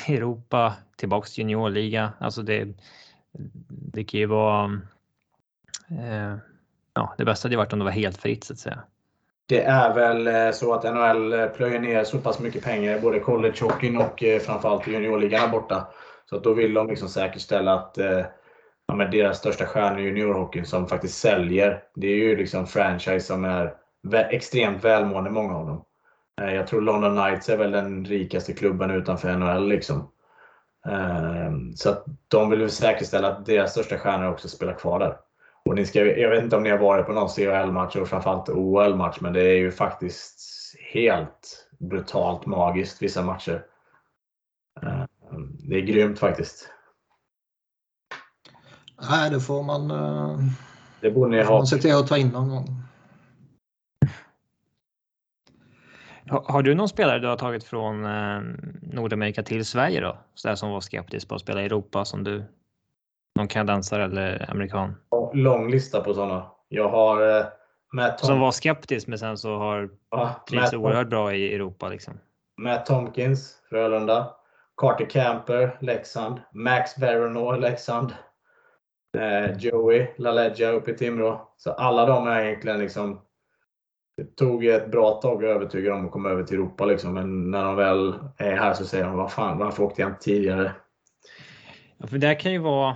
Europa, 0.07 0.73
tillbaks 0.95 1.33
till 1.33 1.41
juniorliga. 1.41 2.13
Alltså 2.19 2.41
det. 2.41 2.67
Det 3.69 4.03
kan 4.03 4.19
ju 4.19 4.25
vara. 4.25 4.81
Eh, 5.89 6.35
ja, 6.93 7.13
det 7.17 7.25
bästa 7.25 7.47
hade 7.47 7.57
varit 7.57 7.73
om 7.73 7.79
det 7.79 7.85
var 7.85 7.91
helt 7.91 8.17
fritt 8.17 8.43
så 8.43 8.53
att 8.53 8.59
säga. 8.59 8.83
Det 9.47 9.63
är 9.63 9.93
väl 9.93 10.27
eh, 10.27 10.51
så 10.51 10.73
att 10.73 10.83
NHL 10.83 11.49
plöjer 11.49 11.79
ner 11.79 12.03
så 12.03 12.17
pass 12.17 12.39
mycket 12.39 12.63
pengar 12.63 12.97
i 12.97 13.01
både 13.01 13.19
collegehockeyn 13.19 13.97
och 13.97 14.23
eh, 14.23 14.39
framförallt 14.39 14.87
juniorligan 14.87 15.41
här 15.41 15.47
borta. 15.47 15.87
Så 16.29 16.35
att 16.35 16.43
då 16.43 16.53
vill 16.53 16.73
de 16.73 16.87
liksom 16.87 17.09
säkerställa 17.09 17.73
att 17.73 17.97
eh, 17.97 18.25
ja, 18.87 18.95
deras 18.95 19.37
största 19.37 19.65
stjärnor 19.65 19.99
i 19.99 20.03
juniorhockeyn 20.03 20.65
som 20.65 20.87
faktiskt 20.87 21.17
säljer, 21.17 21.83
det 21.95 22.07
är 22.07 22.15
ju 22.15 22.37
liksom 22.37 22.67
franchise 22.67 23.19
som 23.19 23.45
är 23.45 23.73
extremt 24.29 24.83
välmående, 24.83 25.29
många 25.29 25.55
av 25.55 25.67
dem. 25.67 25.83
Eh, 26.41 26.53
Jag 26.53 26.67
tror 26.67 26.81
London 26.81 27.15
Knights 27.15 27.49
är 27.49 27.57
väl 27.57 27.71
den 27.71 28.05
rikaste 28.05 28.53
klubben 28.53 28.91
utanför 28.91 29.37
NHL. 29.37 29.67
Liksom. 29.67 30.11
Eh, 30.87 31.51
Så 31.75 31.89
att 31.89 32.05
de 32.27 32.49
vill 32.49 32.69
säkerställa 32.69 33.27
att 33.27 33.45
deras 33.45 33.71
största 33.71 33.97
stjärnor 33.97 34.31
också 34.31 34.47
spelar 34.49 34.73
kvar 34.73 34.99
där. 34.99 35.17
Och 35.65 35.75
ni 35.75 35.85
ska, 35.85 36.05
jag 36.05 36.29
vet 36.29 36.43
inte 36.43 36.55
om 36.57 36.63
ni 36.63 36.69
har 36.69 36.77
varit 36.77 37.05
på 37.05 37.11
någon 37.13 37.29
CHL-match 37.29 37.95
och 37.95 38.07
framförallt 38.07 38.49
OL-match, 38.49 39.17
men 39.21 39.33
det 39.33 39.41
är 39.41 39.55
ju 39.57 39.71
faktiskt 39.71 40.39
helt 40.93 41.67
brutalt 41.79 42.45
magiskt 42.45 43.01
vissa 43.01 43.21
matcher. 43.23 43.65
Eh, 44.81 45.03
Det 45.69 45.75
är 45.75 45.81
grymt 45.81 46.19
faktiskt. 46.19 46.69
Nej, 49.09 49.29
det 49.29 49.39
får 49.39 49.63
man, 49.63 49.87
Det 51.01 51.11
borde 51.11 51.31
ni 51.37 51.43
ha. 51.43 51.57
man 51.57 51.67
se 51.67 51.77
till 51.77 51.95
att 51.95 52.07
ta 52.07 52.17
in 52.17 52.27
någon 52.29 52.49
gång. 52.49 52.83
Har, 56.29 56.43
har 56.47 56.61
du 56.61 56.75
någon 56.75 56.89
spelare 56.89 57.19
du 57.19 57.27
har 57.27 57.35
tagit 57.37 57.63
från 57.63 58.05
eh, 58.05 58.41
Nordamerika 58.81 59.43
till 59.43 59.65
Sverige 59.65 60.01
då? 60.01 60.17
Så 60.35 60.47
där 60.47 60.55
som 60.55 60.71
var 60.71 60.81
skeptisk 60.81 61.29
på 61.29 61.35
att 61.35 61.41
spela 61.41 61.61
i 61.61 61.65
Europa 61.65 62.05
som 62.05 62.23
du? 62.23 62.43
Någon 63.35 63.47
kanadensare 63.47 64.03
eller 64.03 64.45
amerikan? 64.51 64.95
Lång 65.33 65.71
lista 65.71 66.01
på 66.01 66.13
sådana. 66.13 66.45
Jag 66.67 66.89
har 66.89 67.37
eh, 67.39 67.45
Matt, 67.93 68.19
Som 68.19 68.29
Tom- 68.29 68.39
var 68.39 68.51
skeptisk 68.51 69.07
men 69.07 69.19
sen 69.19 69.37
så 69.37 69.57
har 69.57 69.89
ja, 70.11 70.43
trivs 70.49 70.61
Matt, 70.61 70.73
oerhört 70.73 71.09
bra 71.09 71.33
i 71.33 71.55
Europa 71.55 71.89
liksom. 71.89 72.13
Matt 72.61 72.85
Tomkins, 72.85 73.55
Frölunda. 73.69 74.33
Carter 74.81 75.05
Camper, 75.05 75.77
Leksand. 75.81 76.39
Max 76.53 76.97
Veronor, 76.97 77.57
Leksand. 77.57 78.13
Eh, 79.17 79.57
Joey 79.57 80.07
LaLeggia 80.17 80.71
uppe 80.71 80.91
i 80.91 80.97
Timrå. 80.97 81.51
Så 81.57 81.71
alla 81.71 82.05
de 82.05 82.27
är 82.27 82.41
egentligen 82.45 82.79
liksom 82.79 83.21
det 84.17 84.35
tog 84.35 84.65
ett 84.65 84.91
bra 84.91 85.11
tag 85.11 85.45
att 85.45 85.49
övertyga 85.55 85.89
dem 85.91 86.05
att 86.05 86.11
komma 86.11 86.29
över 86.29 86.43
till 86.43 86.55
Europa. 86.55 86.85
Liksom. 86.85 87.13
Men 87.13 87.51
när 87.51 87.63
de 87.63 87.75
väl 87.75 88.13
är 88.37 88.55
här 88.55 88.73
så 88.73 88.85
säger 88.85 89.05
de, 89.05 89.15
vad 89.17 89.31
fan, 89.31 89.57
varför 89.57 89.83
åkte 89.83 90.01
jag 90.01 90.11
inte 90.11 90.23
tidigare? 90.23 90.71
Ja, 91.97 92.07
för 92.07 92.17
det 92.17 92.35
kan 92.35 92.51
ju 92.51 92.59
vara 92.59 92.95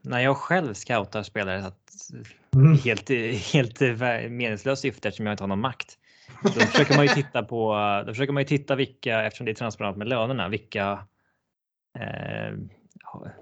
när 0.00 0.20
jag 0.20 0.36
själv 0.36 0.74
scoutar 0.74 1.22
spelare 1.22 1.66
att 1.66 1.88
Mm. 2.54 2.78
helt, 2.84 3.10
helt 3.52 3.80
meningslöst 4.30 4.82
syfte 4.82 5.08
eftersom 5.08 5.26
jag 5.26 5.32
inte 5.32 5.42
har 5.42 5.48
någon 5.48 5.60
makt. 5.60 5.98
Då 6.42 6.50
försöker 6.50 6.96
man 6.96 7.06
ju 7.06 7.08
titta 7.08 7.42
på, 7.42 7.74
då 8.06 8.12
försöker 8.12 8.32
man 8.32 8.42
ju 8.42 8.46
titta 8.46 8.74
vilka, 8.74 9.24
eftersom 9.24 9.44
det 9.46 9.52
är 9.52 9.54
transparent 9.54 9.96
med 9.96 10.08
lönerna, 10.08 10.48
vilka 10.48 10.98
eh, 11.98 12.58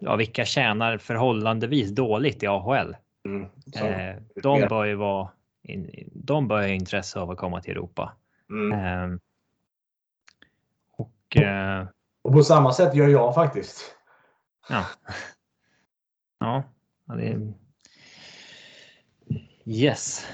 ja, 0.00 0.16
vilka 0.16 0.44
tjänar 0.44 0.98
förhållandevis 0.98 1.90
dåligt 1.90 2.42
i 2.42 2.46
AHL. 2.46 2.96
Mm. 3.28 3.48
Så, 3.74 3.86
Eh, 3.86 4.16
de 4.42 4.68
bör 4.68 4.84
ju 4.84 4.94
vara, 4.94 5.28
de 6.12 6.48
bör 6.48 6.56
ha 6.56 6.68
intresse 6.68 7.20
av 7.20 7.30
att 7.30 7.38
komma 7.38 7.60
till 7.60 7.70
Europa. 7.70 8.12
mm. 8.50 8.72
Eh, 8.72 9.18
och 10.96 11.36
eh, 11.36 11.86
Och 12.22 12.32
på 12.32 12.42
samma 12.42 12.72
sätt 12.72 12.94
gör 12.94 13.08
jag 13.08 13.34
faktiskt. 13.34 13.96
ja. 14.68 14.84
Ja, 16.38 16.62
det 17.06 17.28
är... 17.28 17.52
Yes. 19.64 20.26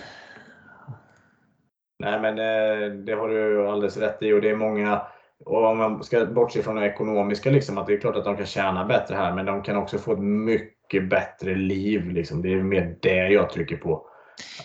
Nej, 1.99 2.21
men 2.21 2.39
eh, 2.39 2.93
det 3.05 3.13
har 3.13 3.29
du 3.29 3.69
alldeles 3.69 3.97
rätt 3.97 4.23
i 4.23 4.33
och 4.33 4.41
det 4.41 4.51
är 4.51 4.57
många 4.57 5.07
och 5.45 5.65
om 5.65 5.79
man 5.79 6.05
ska 6.05 6.27
bortse 6.27 6.63
från 6.63 6.77
det 6.77 6.87
ekonomiska, 6.87 7.51
liksom, 7.51 7.79
att 7.79 7.87
det 7.87 7.93
är 7.93 8.01
klart 8.01 8.17
att 8.17 8.25
de 8.25 8.37
kan 8.37 8.47
tjäna 8.47 8.85
bättre 8.85 9.15
här, 9.15 9.35
men 9.35 9.47
de 9.47 9.63
kan 9.63 9.77
också 9.77 9.99
få 9.99 10.13
ett 10.13 10.19
mycket 10.19 11.09
bättre 11.09 11.55
liv. 11.55 12.11
Liksom. 12.11 12.43
Det 12.43 12.53
är 12.53 12.63
mer 12.63 12.97
det 13.01 13.29
jag 13.29 13.51
trycker 13.51 13.77
på. 13.77 14.07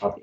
Att, 0.01 0.17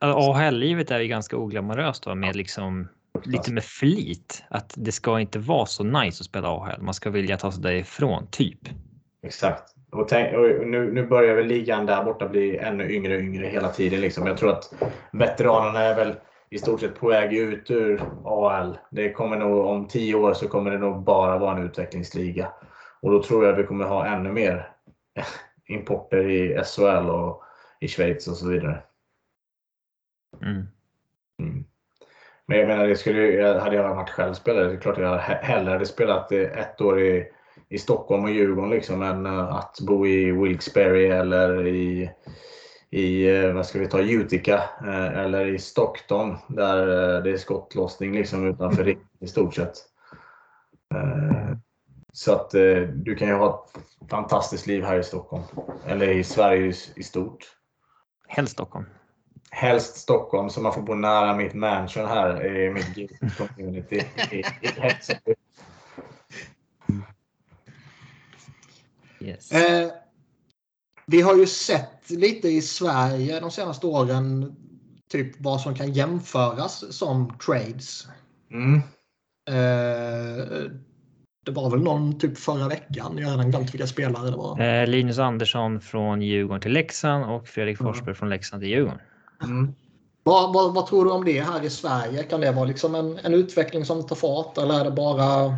AHL-livet 0.00 0.90
är 0.90 1.00
ju 1.00 1.08
ganska 1.08 1.36
oglamoröst 1.36 2.02
då, 2.02 2.14
med 2.14 2.36
liksom 2.36 2.88
lite 3.24 3.52
med 3.52 3.64
flit. 3.64 4.44
Att 4.50 4.74
det 4.76 4.92
ska 4.92 5.20
inte 5.20 5.38
vara 5.38 5.66
så 5.66 5.84
nice 5.84 6.20
att 6.20 6.26
spela 6.26 6.48
AHL. 6.48 6.82
Man 6.82 6.94
ska 6.94 7.10
vilja 7.10 7.36
ta 7.36 7.52
sig 7.52 7.62
därifrån, 7.62 8.26
typ. 8.30 8.58
Exakt. 9.22 9.74
Och, 9.90 10.08
tänk, 10.08 10.36
och 10.36 10.66
nu, 10.66 10.92
nu 10.92 11.06
börjar 11.06 11.34
väl 11.34 11.46
ligan 11.46 11.86
där 11.86 12.04
borta 12.04 12.28
bli 12.28 12.56
ännu 12.56 12.92
yngre 12.92 13.14
och 13.14 13.20
yngre 13.20 13.46
hela 13.46 13.68
tiden. 13.68 14.00
Liksom. 14.00 14.26
Jag 14.26 14.36
tror 14.36 14.50
att 14.50 14.74
veteranerna 15.12 15.80
är 15.80 15.96
väl 15.96 16.14
i 16.50 16.58
stort 16.58 16.80
sett 16.80 17.00
på 17.00 17.08
väg 17.08 17.32
ut 17.32 17.70
ur 17.70 18.02
AL. 18.24 18.78
Det 18.90 19.12
kommer 19.12 19.36
nog, 19.36 19.66
om 19.66 19.88
tio 19.88 20.14
år 20.14 20.34
så 20.34 20.48
kommer 20.48 20.70
det 20.70 20.78
nog 20.78 21.02
bara 21.02 21.38
vara 21.38 21.56
en 21.56 21.64
utvecklingsliga. 21.64 22.48
Och 23.00 23.10
då 23.10 23.22
tror 23.22 23.44
jag 23.44 23.52
att 23.52 23.58
vi 23.58 23.66
kommer 23.66 23.84
ha 23.84 24.06
ännu 24.06 24.32
mer 24.32 24.70
importer 25.68 26.30
i 26.30 26.62
SHL 26.64 27.10
och 27.10 27.42
i 27.80 27.88
Schweiz 27.88 28.28
och 28.28 28.36
så 28.36 28.48
vidare. 28.48 28.82
Mm. 30.42 30.66
Mm. 31.40 31.64
Men 32.46 32.58
jag 32.58 32.68
menar, 32.68 32.86
det 32.86 32.96
skulle, 32.96 33.22
jag- 33.22 33.60
hade 33.60 33.76
jag 33.76 33.94
varit 33.94 34.10
självspelare, 34.10 34.64
det 34.66 34.72
är 34.72 34.80
klart 34.80 34.98
jag 34.98 35.18
he- 35.18 35.42
hellre 35.42 35.70
hade 35.72 35.86
spelat 35.86 36.32
ett 36.32 36.80
år 36.80 37.00
i, 37.00 37.26
i 37.68 37.78
Stockholm 37.78 38.24
och 38.24 38.30
Djurgården 38.30 38.70
liksom, 38.70 39.02
än 39.02 39.26
eh, 39.26 39.54
att 39.54 39.78
bo 39.80 40.06
i 40.06 40.32
Wilkes-Barre 40.32 41.16
eller 41.20 41.66
i, 41.66 42.10
i 42.90 43.36
eh, 43.36 43.52
vad 43.52 43.66
ska 43.66 43.78
vi 43.78 43.88
ta, 43.88 44.00
Utica 44.00 44.62
eh, 44.86 45.18
eller 45.18 45.46
i 45.46 45.58
Stockton 45.58 46.36
där 46.48 46.86
det 47.22 47.30
är 47.30 47.36
skottlossning 47.36 48.12
liksom 48.14 48.46
utanför 48.46 48.84
ringen 48.84 49.04
i 49.20 49.26
stort 49.26 49.54
sett. 49.54 49.74
Så 52.12 52.32
att 52.32 52.50
du 52.94 53.14
kan 53.18 53.28
ju 53.28 53.34
ha 53.34 53.66
ett 53.76 54.10
fantastiskt 54.10 54.66
liv 54.66 54.84
här 54.84 54.98
i 54.98 55.02
Stockholm. 55.02 55.42
Eller 55.86 56.08
i 56.08 56.24
Sverige 56.24 56.66
i, 56.66 56.72
i 56.96 57.02
stort. 57.02 57.46
Helst 58.28 58.52
Stockholm. 58.52 58.86
Helst 59.50 59.96
Stockholm 59.96 60.50
så 60.50 60.60
man 60.60 60.72
får 60.74 60.82
bo 60.82 60.94
nära 60.94 61.36
mitt 61.36 61.54
mansion 61.54 62.06
här 62.06 62.46
i 62.46 62.70
mitt 62.70 63.20
community 63.36 64.02
i, 64.30 64.36
i 64.36 64.80
Hälsingby. 64.80 65.34
Yes. 69.20 69.52
Eh, 69.52 69.90
vi 71.06 71.20
har 71.20 71.36
ju 71.36 71.46
sett 71.46 72.10
lite 72.10 72.48
i 72.48 72.62
Sverige 72.62 73.40
de 73.40 73.50
senaste 73.50 73.86
åren 73.86 74.56
typ 75.10 75.40
vad 75.40 75.60
som 75.60 75.74
kan 75.74 75.92
jämföras 75.92 76.96
som 76.96 77.38
trades. 77.38 78.06
Mm. 78.50 78.74
Eh, 79.48 80.70
det 81.46 81.52
var 81.52 81.70
väl 81.70 81.80
någon 81.82 82.18
typ 82.18 82.38
förra 82.38 82.68
veckan. 82.68 83.18
Jag 83.18 83.24
har 83.28 83.36
redan 83.36 83.50
glömt 83.50 83.74
vilka 83.74 83.86
spelare 83.86 84.30
det 84.30 84.36
var. 84.36 84.60
Eh, 84.60 84.86
Linus 84.86 85.18
Andersson 85.18 85.80
från 85.80 86.22
Djurgården 86.22 86.60
till 86.60 86.72
Leksand 86.72 87.24
och 87.24 87.48
Fredrik 87.48 87.80
Mm. 87.80 87.94
Forsberg 87.94 88.14
från 88.14 88.28
Leksand 88.28 88.62
till 88.62 88.70
Djurgården. 88.70 88.98
Mm. 89.42 89.74
Vad, 90.22 90.52
vad, 90.52 90.74
vad, 90.74 90.86
tror 90.86 91.04
du 91.04 91.10
om 91.10 91.24
det 91.24 91.40
här 91.40 91.64
i 91.64 91.70
Sverige? 91.70 92.22
Kan 92.22 92.40
det 92.40 92.52
vara 92.52 92.64
liksom 92.64 92.94
en, 92.94 93.18
en 93.18 93.34
utveckling 93.34 93.84
som 93.84 94.06
tar 94.06 94.16
fart 94.16 94.58
eller 94.58 94.80
är 94.80 94.84
det 94.84 94.90
bara 94.90 95.54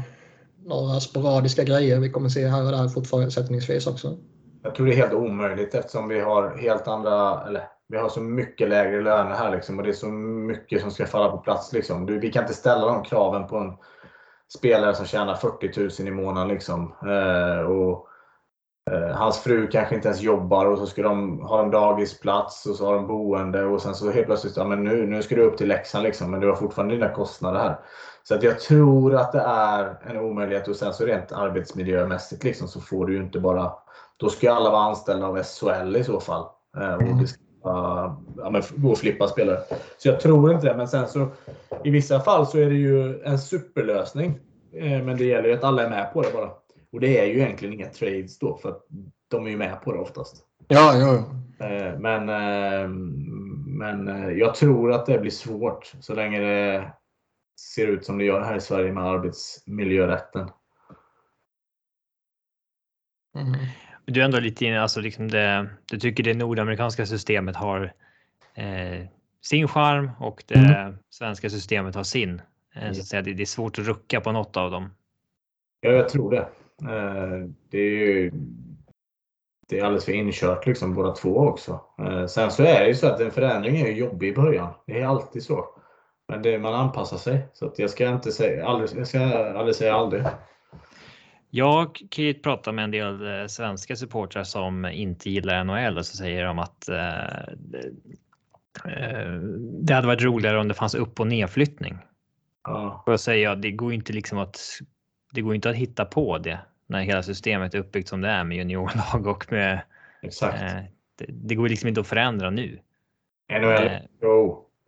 några 0.65 1.01
sporadiska 1.01 1.65
grejer 1.65 2.01
vi 2.01 2.11
kommer 2.11 2.29
se 2.29 2.47
här 2.47 2.65
och 2.65 2.73
där 2.73 2.89
fortsättningsvis 2.89 3.87
också? 3.87 4.17
Jag 4.63 4.75
tror 4.75 4.87
det 4.87 4.93
är 4.93 4.97
helt 4.97 5.13
omöjligt 5.13 5.75
eftersom 5.75 6.09
vi 6.09 6.21
har 6.21 6.57
helt 6.57 6.89
andra, 6.89 7.47
eller 7.47 7.63
vi 7.89 7.97
har 7.97 8.09
så 8.09 8.21
mycket 8.21 8.69
lägre 8.69 9.03
löner 9.03 9.35
här 9.35 9.51
liksom, 9.51 9.79
och 9.79 9.85
det 9.85 9.91
är 9.91 9.95
så 9.95 10.07
mycket 10.07 10.81
som 10.81 10.91
ska 10.91 11.07
falla 11.07 11.31
på 11.31 11.39
plats. 11.39 11.73
Liksom. 11.73 12.07
Du, 12.07 12.19
vi 12.19 12.33
kan 12.33 12.43
inte 12.43 12.55
ställa 12.55 12.87
de 12.87 13.03
kraven 13.03 13.47
på 13.47 13.57
en 13.57 13.73
spelare 14.59 14.95
som 14.95 15.07
tjänar 15.07 15.35
40 15.35 16.03
000 16.03 16.09
i 16.09 16.11
månaden. 16.11 16.49
Liksom. 16.49 16.95
Eh, 17.03 17.61
och, 17.61 18.07
hans 19.15 19.39
fru 19.39 19.67
kanske 19.67 19.95
inte 19.95 20.09
ens 20.09 20.21
jobbar 20.21 20.67
och 20.67 20.79
så 20.79 20.87
ska 20.87 21.03
de, 21.03 21.41
ha 21.41 21.57
de 21.57 21.71
dagisplats 21.71 22.67
och 22.67 22.77
så 22.77 22.87
har 22.87 22.95
de 22.95 23.07
boende 23.07 23.65
och 23.65 23.83
sen 23.83 23.95
så 23.95 24.11
helt 24.11 24.27
plötsligt, 24.27 24.57
ja 24.57 24.65
men 24.65 24.85
nu, 24.85 25.07
nu 25.07 25.23
ska 25.23 25.35
du 25.35 25.43
upp 25.43 25.57
till 25.57 25.69
Leksand 25.69 26.05
liksom, 26.05 26.31
men 26.31 26.41
du 26.41 26.49
har 26.49 26.57
fortfarande 26.57 26.95
dina 26.95 27.09
kostnader 27.09 27.61
här. 27.61 27.79
Så 28.23 28.35
att 28.35 28.43
jag 28.43 28.61
tror 28.61 29.15
att 29.15 29.33
det 29.33 29.41
är 29.41 29.97
en 30.11 30.17
omöjlighet 30.17 30.69
och 30.69 30.77
sen 30.77 30.93
så 30.93 31.05
rent 31.05 31.33
arbetsmiljömässigt 31.33 32.45
liksom, 32.45 32.69
så 32.69 32.81
får 32.81 33.07
du 33.07 33.15
ju 33.15 33.23
inte 33.23 33.41
bara 33.41 33.73
då 34.17 34.29
ska 34.29 34.53
alla 34.53 34.71
vara 34.71 34.83
anställda 34.83 35.27
av 35.27 35.43
SHL 35.43 35.97
i 35.97 36.05
så 36.05 36.21
fall. 36.21 36.45
Eh, 36.77 36.95
och 36.95 37.03
uh, 37.67 38.15
ja, 38.37 38.51
men 38.51 38.63
gå 38.77 38.91
och 38.91 38.99
flippa 38.99 39.29
spelare. 39.29 39.59
Så 39.99 40.09
jag 40.09 40.21
tror 40.21 40.53
inte 40.53 40.67
det. 40.67 40.77
Men 40.77 40.89
sen 40.89 41.09
så 41.09 41.29
i 41.85 41.91
vissa 41.91 42.21
fall 42.21 42.47
så 42.47 42.59
är 42.59 42.67
det 42.67 42.75
ju 42.75 43.23
en 43.23 43.39
superlösning. 43.39 44.39
Eh, 44.73 45.03
men 45.03 45.17
det 45.17 45.25
gäller 45.25 45.49
ju 45.49 45.55
att 45.55 45.65
alla 45.65 45.85
är 45.85 45.91
med 45.91 46.13
på 46.13 46.23
det 46.23 46.33
bara. 46.33 46.51
Och 46.93 47.01
det 47.01 47.19
är 47.19 47.27
ju 47.27 47.41
egentligen 47.41 47.75
inga 47.75 47.89
trades 47.89 48.39
då 48.39 48.57
för 48.57 48.69
att 48.69 48.87
de 49.29 49.47
är 49.47 49.51
ju 49.51 49.57
med 49.57 49.83
på 49.83 49.93
det 49.93 49.99
oftast. 49.99 50.45
Ja, 50.69 50.95
ja, 50.95 51.15
ja. 51.15 51.99
Men, 51.99 52.27
men 53.79 54.07
jag 54.39 54.55
tror 54.55 54.93
att 54.93 55.07
det 55.07 55.19
blir 55.19 55.31
svårt 55.31 55.93
så 56.01 56.15
länge 56.15 56.41
det 56.41 56.93
ser 57.61 57.87
ut 57.87 58.05
som 58.05 58.19
det 58.19 58.25
gör 58.25 58.41
här 58.41 58.57
i 58.57 58.61
Sverige 58.61 58.93
med 58.93 59.05
arbetsmiljörätten. 59.05 60.51
Mm. 63.35 63.61
Du 64.05 64.21
är 64.21 64.25
ändå 64.25 64.41
lite 64.41 64.65
inne, 64.65 64.81
alltså 64.81 65.01
liksom 65.01 65.29
det, 65.29 65.71
du 65.91 65.99
tycker 65.99 66.23
det 66.23 66.35
nordamerikanska 66.35 67.07
systemet 67.07 67.57
har 67.57 67.93
eh, 68.55 69.07
sin 69.41 69.69
charm 69.69 70.11
och 70.19 70.45
det 70.47 70.55
mm. 70.55 70.99
svenska 71.11 71.51
systemet 71.51 71.95
har 71.95 72.05
sin. 72.05 72.43
Eh, 72.75 72.93
så 72.93 73.01
att 73.01 73.07
säga, 73.07 73.23
det, 73.23 73.35
det, 73.35 73.43
är 73.43 73.47
svårt 73.47 73.79
att 73.79 73.87
rucka 73.87 74.21
på 74.21 74.33
något 74.33 74.57
av 74.57 74.71
dem. 74.71 74.95
Ja, 75.81 75.91
jag 75.91 76.09
tror 76.09 76.31
det. 76.31 76.49
Eh, 76.83 77.49
det 77.71 77.79
är 77.79 77.91
ju 77.91 78.33
det 79.71 79.79
är 79.79 79.85
alldeles 79.85 80.05
för 80.05 80.13
inkört 80.13 80.67
liksom 80.67 80.95
båda 80.95 81.13
två 81.13 81.37
också. 81.37 81.81
Eh, 81.99 82.27
sen 82.27 82.51
så 82.51 82.63
är 82.63 82.81
det 82.81 82.89
ju 82.89 82.95
så 82.95 83.07
att 83.07 83.21
en 83.21 83.31
förändring 83.31 83.81
är 83.81 83.93
jobbig 83.93 84.29
i 84.29 84.35
början. 84.35 84.73
Det 84.87 85.01
är 85.01 85.07
alltid 85.07 85.43
så. 85.43 85.65
Men 86.29 86.43
det, 86.43 86.59
man 86.59 86.75
anpassar 86.75 87.17
sig. 87.17 87.49
Så 87.53 87.67
att 87.67 87.79
jag 87.79 87.91
ska 87.91 88.09
inte 88.09 88.33
säga 88.33 88.67
aldrig, 88.67 88.91
jag 88.99 89.07
ska 89.07 89.21
aldrig 89.59 89.77
säga 89.77 89.95
aldrig. 89.95 90.25
Jag 91.51 92.01
kan 92.11 92.25
ju 92.25 92.35
prata 92.35 92.73
med 92.73 92.85
en 92.85 92.91
del 92.91 93.41
eh, 93.41 93.47
svenska 93.47 93.97
supportrar 93.97 94.45
som 94.45 94.85
inte 94.85 95.31
gillar 95.31 95.65
NHL 95.65 95.99
och 95.99 96.07
så 96.07 96.17
säger 96.17 96.45
de 96.45 96.59
att 96.59 96.89
eh, 96.89 97.55
det 99.83 99.95
hade 99.95 100.07
varit 100.07 100.23
roligare 100.23 100.61
om 100.61 100.69
det 100.69 100.75
fanns 100.75 100.95
upp 100.95 101.21
och 101.21 101.27
nedflyttning. 101.27 101.99
Ja. 102.65 103.03
Och 103.07 103.13
jag 103.13 103.21
säger 103.21 103.57
det 103.57 103.71
går 103.71 103.93
inte 103.93 104.13
liksom 104.13 104.39
att 104.39 104.61
det 105.33 105.41
går 105.41 105.55
inte 105.55 105.71
att 105.71 105.77
hitta 105.77 106.05
på 106.05 106.39
det 106.39 106.59
när 106.91 107.03
hela 107.03 107.23
systemet 107.23 107.75
är 107.75 107.79
uppbyggt 107.79 108.09
som 108.09 108.21
det 108.21 108.29
är 108.29 108.45
med 108.45 108.57
juniorlag 108.57 109.27
och 109.27 109.53
med. 109.53 109.81
Exakt. 110.23 110.63
Eh, 110.63 110.83
det, 111.19 111.27
det, 111.29 111.55
går 111.55 111.69
liksom 111.69 111.89
inte 111.89 112.01
att 112.01 112.07
förändra 112.07 112.51
nu. 112.51 112.79
NHL, 113.51 113.87
eh, 113.87 113.99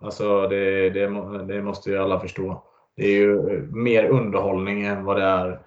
alltså 0.00 0.48
det, 0.48 0.90
det, 0.90 1.06
det 1.44 1.62
måste 1.62 1.90
ju 1.90 1.98
alla 1.98 2.20
förstå. 2.20 2.64
Det 2.96 3.06
är 3.06 3.16
ju 3.16 3.60
mer 3.72 4.04
underhållning 4.04 4.86
än 4.86 5.04
vad 5.04 5.16
det 5.16 5.24
är 5.24 5.60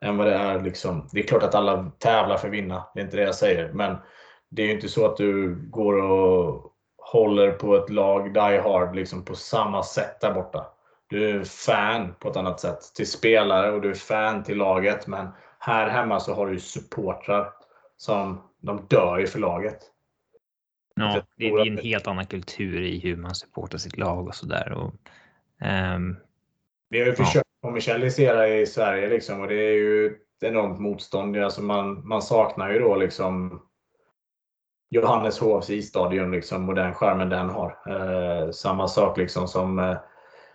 än 0.00 0.16
vad 0.16 0.26
det 0.26 0.34
är. 0.34 0.60
Liksom. 0.60 1.08
Det 1.12 1.20
är 1.20 1.26
klart 1.26 1.42
att 1.42 1.54
alla 1.54 1.90
tävlar 1.98 2.36
för 2.36 2.48
att 2.48 2.54
vinna, 2.54 2.84
det 2.94 3.00
är 3.00 3.04
inte 3.04 3.16
det 3.16 3.22
jag 3.22 3.34
säger. 3.34 3.72
Men 3.72 3.96
det 4.48 4.62
är 4.62 4.66
ju 4.66 4.72
inte 4.72 4.88
så 4.88 5.06
att 5.06 5.16
du 5.16 5.54
går 5.54 6.02
och 6.02 6.72
håller 6.98 7.50
på 7.50 7.76
ett 7.76 7.90
lag 7.90 8.34
die 8.34 8.60
hard 8.60 8.96
liksom, 8.96 9.24
på 9.24 9.34
samma 9.34 9.82
sätt 9.82 10.20
där 10.20 10.32
borta. 10.32 10.66
Du 11.08 11.30
är 11.30 11.44
fan 11.44 12.14
på 12.18 12.28
ett 12.28 12.36
annat 12.36 12.60
sätt 12.60 12.78
till 12.96 13.10
spelare 13.10 13.72
och 13.72 13.80
du 13.80 13.90
är 13.90 13.94
fan 13.94 14.44
till 14.44 14.56
laget. 14.56 15.06
Men 15.06 15.28
här 15.58 15.88
hemma 15.88 16.20
så 16.20 16.34
har 16.34 16.46
du 16.46 16.60
supportrar 16.60 17.52
som 17.96 18.40
de 18.60 18.86
dör 18.88 19.18
ju 19.18 19.26
för 19.26 19.38
laget. 19.38 19.78
Ja, 20.94 21.22
det 21.36 21.48
är 21.48 21.66
en 21.66 21.78
helt 21.78 22.06
annan 22.06 22.26
kultur 22.26 22.82
i 22.82 22.98
hur 22.98 23.16
man 23.16 23.34
supportar 23.34 23.78
sitt 23.78 23.98
lag 23.98 24.26
och 24.26 24.34
sådär. 24.34 24.90
Um, 25.92 26.16
vi 26.90 26.98
har 26.98 27.06
ju 27.06 27.14
försökt 27.14 27.48
kommersialisera 27.62 28.48
i 28.48 28.66
Sverige 28.66 29.08
liksom, 29.08 29.40
och 29.40 29.48
det 29.48 29.54
är 29.54 29.74
ju 29.74 30.06
ett 30.06 30.42
enormt 30.42 30.80
motstånd. 30.80 31.36
Alltså 31.36 31.62
man, 31.62 32.08
man 32.08 32.22
saknar 32.22 32.70
ju 32.70 32.78
då 32.78 32.96
liksom 32.96 33.62
Johanneshovs 34.90 35.70
isstadion 35.70 36.30
liksom, 36.30 36.68
och 36.68 36.74
den 36.74 36.94
skärmen 36.94 37.28
den 37.28 37.48
har. 37.48 37.78
Eh, 37.88 38.50
samma 38.50 38.88
sak 38.88 39.18
liksom 39.18 39.48
som 39.48 39.78
eh, 39.78 39.96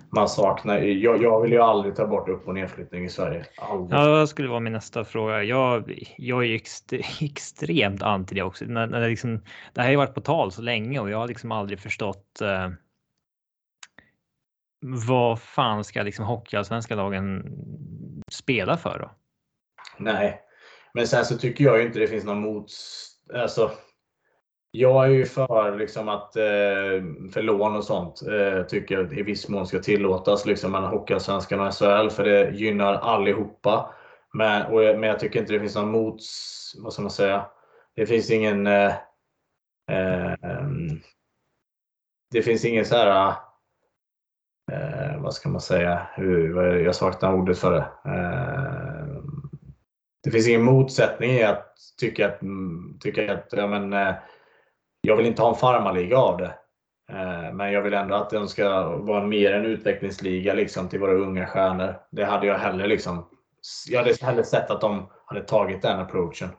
man 0.10 0.30
saknar. 0.30 0.78
Jag, 0.78 1.24
jag, 1.24 1.42
vill 1.42 1.52
ju 1.52 1.60
aldrig 1.60 1.96
ta 1.96 2.08
bort 2.08 2.30
upp 2.30 2.48
och 2.48 2.54
nedflyttning 2.54 3.06
i 3.06 3.10
Sverige. 3.10 3.46
Aldrig. 3.58 4.00
Ja, 4.00 4.20
det 4.20 4.28
skulle 4.28 4.50
vara 4.50 4.60
min 4.60 4.74
nästa 4.74 5.06
fråga. 5.06 5.44
Jag, 5.44 6.04
jag 6.18 6.46
är 6.46 6.56
extre, 6.56 6.98
extremt 7.22 8.02
anti 8.02 8.36
det 8.36 8.44
också. 8.44 8.66
När, 8.66 8.88
när 8.88 9.02
det, 9.02 9.08
liksom, 9.08 9.44
det 9.74 9.82
här 9.82 9.84
har 9.84 9.92
ju 9.92 9.98
varit 9.98 10.16
på 10.16 10.22
tal 10.22 10.52
så 10.52 10.62
länge 10.62 11.00
och 11.00 11.10
jag 11.10 11.18
har 11.18 11.28
liksom 11.28 11.52
aldrig 11.52 11.80
förstått 11.80 12.42
eh, 12.42 12.70
vad 14.86 15.42
fan 15.42 15.84
ska 15.84 16.02
liksom 16.02 16.26
hockeyallsvenska 16.26 16.96
lagen 16.96 17.44
spela 18.32 18.78
för 18.78 19.00
då? 19.00 19.12
Nej, 19.98 20.42
men 20.94 21.08
sen 21.08 21.26
så 21.26 21.38
tycker 21.38 21.64
jag 21.64 21.80
ju 21.80 21.86
inte 21.86 22.00
det 22.00 22.08
finns 22.08 22.26
någon 22.26 22.42
mots... 22.42 23.10
Alltså, 23.34 23.72
jag 24.76 25.06
är 25.06 25.10
ju 25.10 25.26
för 25.26 25.78
liksom 25.78 26.10
att 26.10 26.36
eh, 26.36 27.04
för 27.34 27.42
lån 27.42 27.76
och 27.76 27.84
sånt 27.84 28.22
eh, 28.22 28.64
tycker 28.64 28.96
jag 28.96 29.20
i 29.20 29.24
viss 29.24 29.50
mån 29.50 29.68
ska 29.68 29.80
tillåtas 29.80 30.46
liksom 30.46 30.72
mellan 30.72 30.90
Hockeyallsvenskan 30.90 31.60
och 31.60 31.74
SHL 31.74 32.10
för 32.10 32.24
det 32.24 32.52
gynnar 32.52 32.94
allihopa. 32.94 33.94
Men, 34.34 34.66
och, 34.66 34.80
men 34.80 35.04
jag 35.04 35.20
tycker 35.20 35.40
inte 35.40 35.54
det 35.54 35.60
finns 35.60 35.76
någon 35.76 35.92
mots... 35.92 36.76
Vad 36.84 36.94
ska 36.94 37.02
man 37.02 37.12
säga? 37.12 37.46
Det 37.96 38.06
finns 38.06 38.32
ingen... 38.32 38.68
Eh, 38.68 38.94
eh, 39.92 40.34
det 42.32 42.42
finns 42.42 42.66
ingen 42.66 42.86
så 42.86 42.96
här 42.96 43.34
eh, 44.72 45.22
vad 45.22 45.34
ska 45.34 45.50
man 45.50 45.62
säga, 45.62 46.08
hur, 46.16 46.76
jag 46.76 46.96
saknar 46.96 47.34
ordet 47.34 47.58
för 47.58 47.72
det. 47.72 48.12
Eh, 48.12 49.24
det 50.24 50.32
finns 50.32 50.48
ingen 50.48 50.64
motsättning 50.64 51.32
i 51.32 51.44
att 51.44 51.76
tycka 52.00 52.28
att, 52.28 52.42
mm, 52.42 53.00
tycka 53.00 53.34
att 53.34 53.48
ja, 53.52 53.68
men, 53.68 53.94
eh, 53.94 54.16
jag 55.08 55.16
vill 55.16 55.26
inte 55.26 55.42
ha 55.42 55.50
en 55.50 55.56
farmarliga 55.56 56.18
av 56.18 56.38
det. 56.38 56.54
Eh, 57.12 57.54
men 57.54 57.72
jag 57.72 57.82
vill 57.82 57.94
ändå 57.94 58.16
att 58.16 58.30
den 58.30 58.48
ska 58.48 58.98
vara 58.98 59.24
mer 59.24 59.54
en 59.54 59.66
utvecklingsliga 59.66 60.54
liksom, 60.54 60.90
till 60.90 61.00
våra 61.00 61.14
unga 61.14 61.48
stjärnor. 61.48 61.96
Det 62.12 62.26
hade 62.26 62.48
jag 62.48 62.58
hellre 62.58 62.88
liksom, 62.88 63.26
jag 63.90 64.00
hade 64.00 64.16
hellre 64.22 64.44
sett 64.44 64.72
att 64.72 64.82
de 64.82 65.10
hade 65.26 65.42
tagit 65.42 65.82
den 65.82 66.00
approachen. 66.00 66.50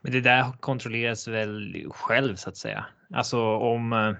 Men 0.00 0.12
det 0.12 0.20
där 0.20 0.44
kontrolleras 0.60 1.28
väl 1.28 1.86
själv 1.90 2.36
så 2.36 2.48
att 2.48 2.56
säga. 2.56 2.86
Alltså 3.14 3.40
om 3.56 4.16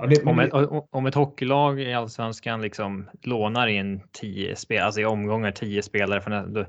Ja, 0.00 0.06
det, 0.06 0.22
om, 0.24 0.38
ett, 0.38 0.52
om 0.90 1.06
ett 1.06 1.14
hockeylag 1.14 1.80
i 1.80 1.94
allsvenskan 1.94 2.62
liksom 2.62 3.10
lånar 3.22 3.66
in 3.66 4.00
tio 4.12 4.56
spel, 4.56 4.82
alltså 4.82 5.00
i 5.00 5.04
omgångar 5.04 5.50
tio 5.50 5.82
spelare, 5.82 6.20
från, 6.20 6.54
då, 6.54 6.64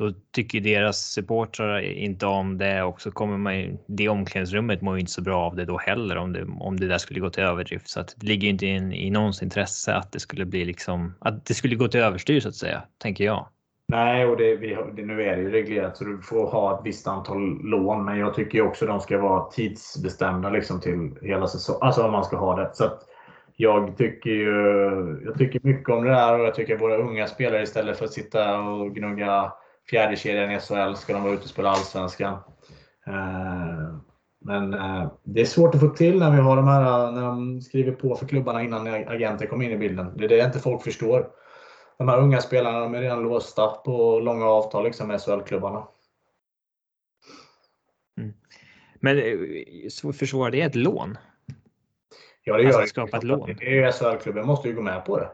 då 0.00 0.12
tycker 0.32 0.60
deras 0.60 0.98
supportrar 0.98 1.80
inte 1.80 2.26
om 2.26 2.58
det 2.58 2.82
och 2.82 3.00
så 3.00 3.10
kommer 3.10 3.38
man 3.38 3.78
det 3.86 4.08
omklädningsrummet 4.08 4.82
mår 4.82 4.94
ju 4.94 5.00
inte 5.00 5.12
så 5.12 5.22
bra 5.22 5.40
av 5.40 5.56
det 5.56 5.64
då 5.64 5.78
heller 5.78 6.16
om 6.16 6.32
det, 6.32 6.46
om 6.60 6.80
det 6.80 6.86
där 6.86 6.98
skulle 6.98 7.20
gå 7.20 7.30
till 7.30 7.42
överdrift. 7.42 7.88
Så 7.88 8.00
att 8.00 8.14
det 8.16 8.26
ligger 8.26 8.48
inte 8.48 8.66
in, 8.66 8.92
i 8.92 9.10
någons 9.10 9.42
intresse 9.42 9.94
att 9.94 10.12
det 10.12 10.20
skulle 10.20 10.44
bli 10.44 10.64
liksom 10.64 11.14
att 11.18 11.46
det 11.46 11.54
skulle 11.54 11.76
gå 11.76 11.88
till 11.88 12.00
överstyr 12.00 12.40
så 12.40 12.48
att 12.48 12.54
säga, 12.54 12.82
tänker 12.98 13.24
jag. 13.24 13.46
Nej, 13.88 14.26
och 14.26 14.36
det, 14.36 14.56
vi, 14.56 14.76
det, 14.96 15.02
nu 15.02 15.22
är 15.22 15.36
det 15.36 15.42
ju 15.42 15.50
reglerat 15.50 15.96
så 15.96 16.04
du 16.04 16.22
får 16.22 16.46
ha 16.46 16.78
ett 16.78 16.86
visst 16.86 17.06
antal 17.06 17.60
lån. 17.62 18.04
Men 18.04 18.18
jag 18.18 18.34
tycker 18.34 18.62
också 18.62 18.84
att 18.84 18.90
de 18.90 19.00
ska 19.00 19.18
vara 19.18 19.50
tidsbestämda 19.50 20.50
liksom 20.50 20.80
till 20.80 21.10
hela 21.22 21.46
säsongen. 21.46 21.82
Alltså 21.82 22.02
om 22.02 22.12
man 22.12 22.24
ska 22.24 22.36
ha 22.36 22.56
det. 22.56 22.70
Så 22.72 22.90
jag 23.56 23.96
tycker 23.96 24.30
ju 24.30 25.22
jag 25.24 25.38
tycker 25.38 25.60
mycket 25.62 25.88
om 25.88 26.04
det 26.04 26.10
där 26.10 26.38
och 26.38 26.46
jag 26.46 26.54
tycker 26.54 26.74
att 26.74 26.80
våra 26.80 26.96
unga 26.96 27.26
spelare 27.26 27.62
istället 27.62 27.98
för 27.98 28.04
att 28.04 28.12
sitta 28.12 28.60
och 28.60 28.94
gnugga 28.94 29.52
fjärdekedjan 29.90 30.50
i 30.50 30.60
SHL 30.60 30.94
ska 30.94 31.12
de 31.12 31.22
vara 31.22 31.32
ute 31.32 31.42
och 31.42 31.48
spela 31.48 31.70
Allsvenskan. 31.70 32.32
Eh, 33.06 33.96
men 34.40 34.74
eh, 34.74 35.12
det 35.24 35.40
är 35.40 35.44
svårt 35.44 35.74
att 35.74 35.80
få 35.80 35.88
till 35.88 36.18
när 36.18 36.30
vi 36.30 36.36
har 36.36 36.56
de 36.56 36.68
här 36.68 37.12
när 37.12 37.22
de 37.22 37.60
skriver 37.60 37.92
på 37.92 38.16
för 38.16 38.26
klubbarna 38.26 38.62
innan 38.62 38.86
agenter 38.86 39.46
kommer 39.46 39.64
in 39.64 39.72
i 39.72 39.76
bilden. 39.78 40.16
Det 40.16 40.24
är 40.24 40.28
det 40.28 40.44
inte 40.44 40.58
folk 40.58 40.82
förstår 40.82 41.26
de 42.00 42.08
här 42.08 42.18
unga 42.18 42.40
spelarna 42.40 42.80
de 42.80 42.94
är 42.94 43.00
redan 43.00 43.22
låsta 43.22 43.68
på 43.68 44.20
långa 44.20 44.44
avtal 44.44 44.84
liksom, 44.84 45.08
med 45.08 45.20
SHL-klubbarna. 45.20 45.88
Mm. 48.18 48.32
Men 48.94 49.18
eh, 49.18 50.12
försvarar 50.12 50.50
det 50.50 50.60
ett 50.60 50.74
lån? 50.74 51.18
Ja, 52.44 52.56
det 52.56 52.66
Alltså 52.66 52.80
gör 52.80 52.86
skapa 52.86 53.16
ett 53.16 53.24
lån. 53.24 53.54
Det 53.58 53.66
är 53.66 53.86
ju 53.86 53.92
SHL-klubben 53.92 54.46
måste 54.46 54.68
ju 54.68 54.74
gå 54.74 54.82
med 54.82 55.04
på 55.04 55.18
det. 55.18 55.30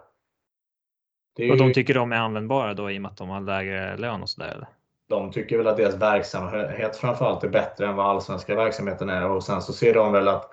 Är 1.42 1.50
Och 1.50 1.56
ju, 1.56 1.62
de 1.64 1.72
tycker 1.72 1.94
de 1.94 2.12
är 2.12 2.16
användbara 2.16 2.74
då 2.74 2.90
i 2.90 2.98
och 2.98 3.02
med 3.02 3.10
att 3.10 3.16
de 3.16 3.28
har 3.28 3.40
lägre 3.40 3.96
lön 3.96 4.22
och 4.22 4.28
sådär? 4.28 4.66
de 5.08 5.32
tycker 5.32 5.58
väl 5.58 5.66
att 5.66 5.76
deras 5.76 5.94
verksamhet 5.94 6.96
framförallt 6.96 7.44
är 7.44 7.48
bättre 7.48 7.86
än 7.86 7.96
vad 7.96 8.06
allsvenska 8.06 8.54
verksamheten 8.54 9.08
är. 9.08 9.30
Och 9.30 9.44
sen 9.44 9.62
så 9.62 9.72
ser 9.72 9.94
de 9.94 10.12
väl 10.12 10.28
att 10.28 10.50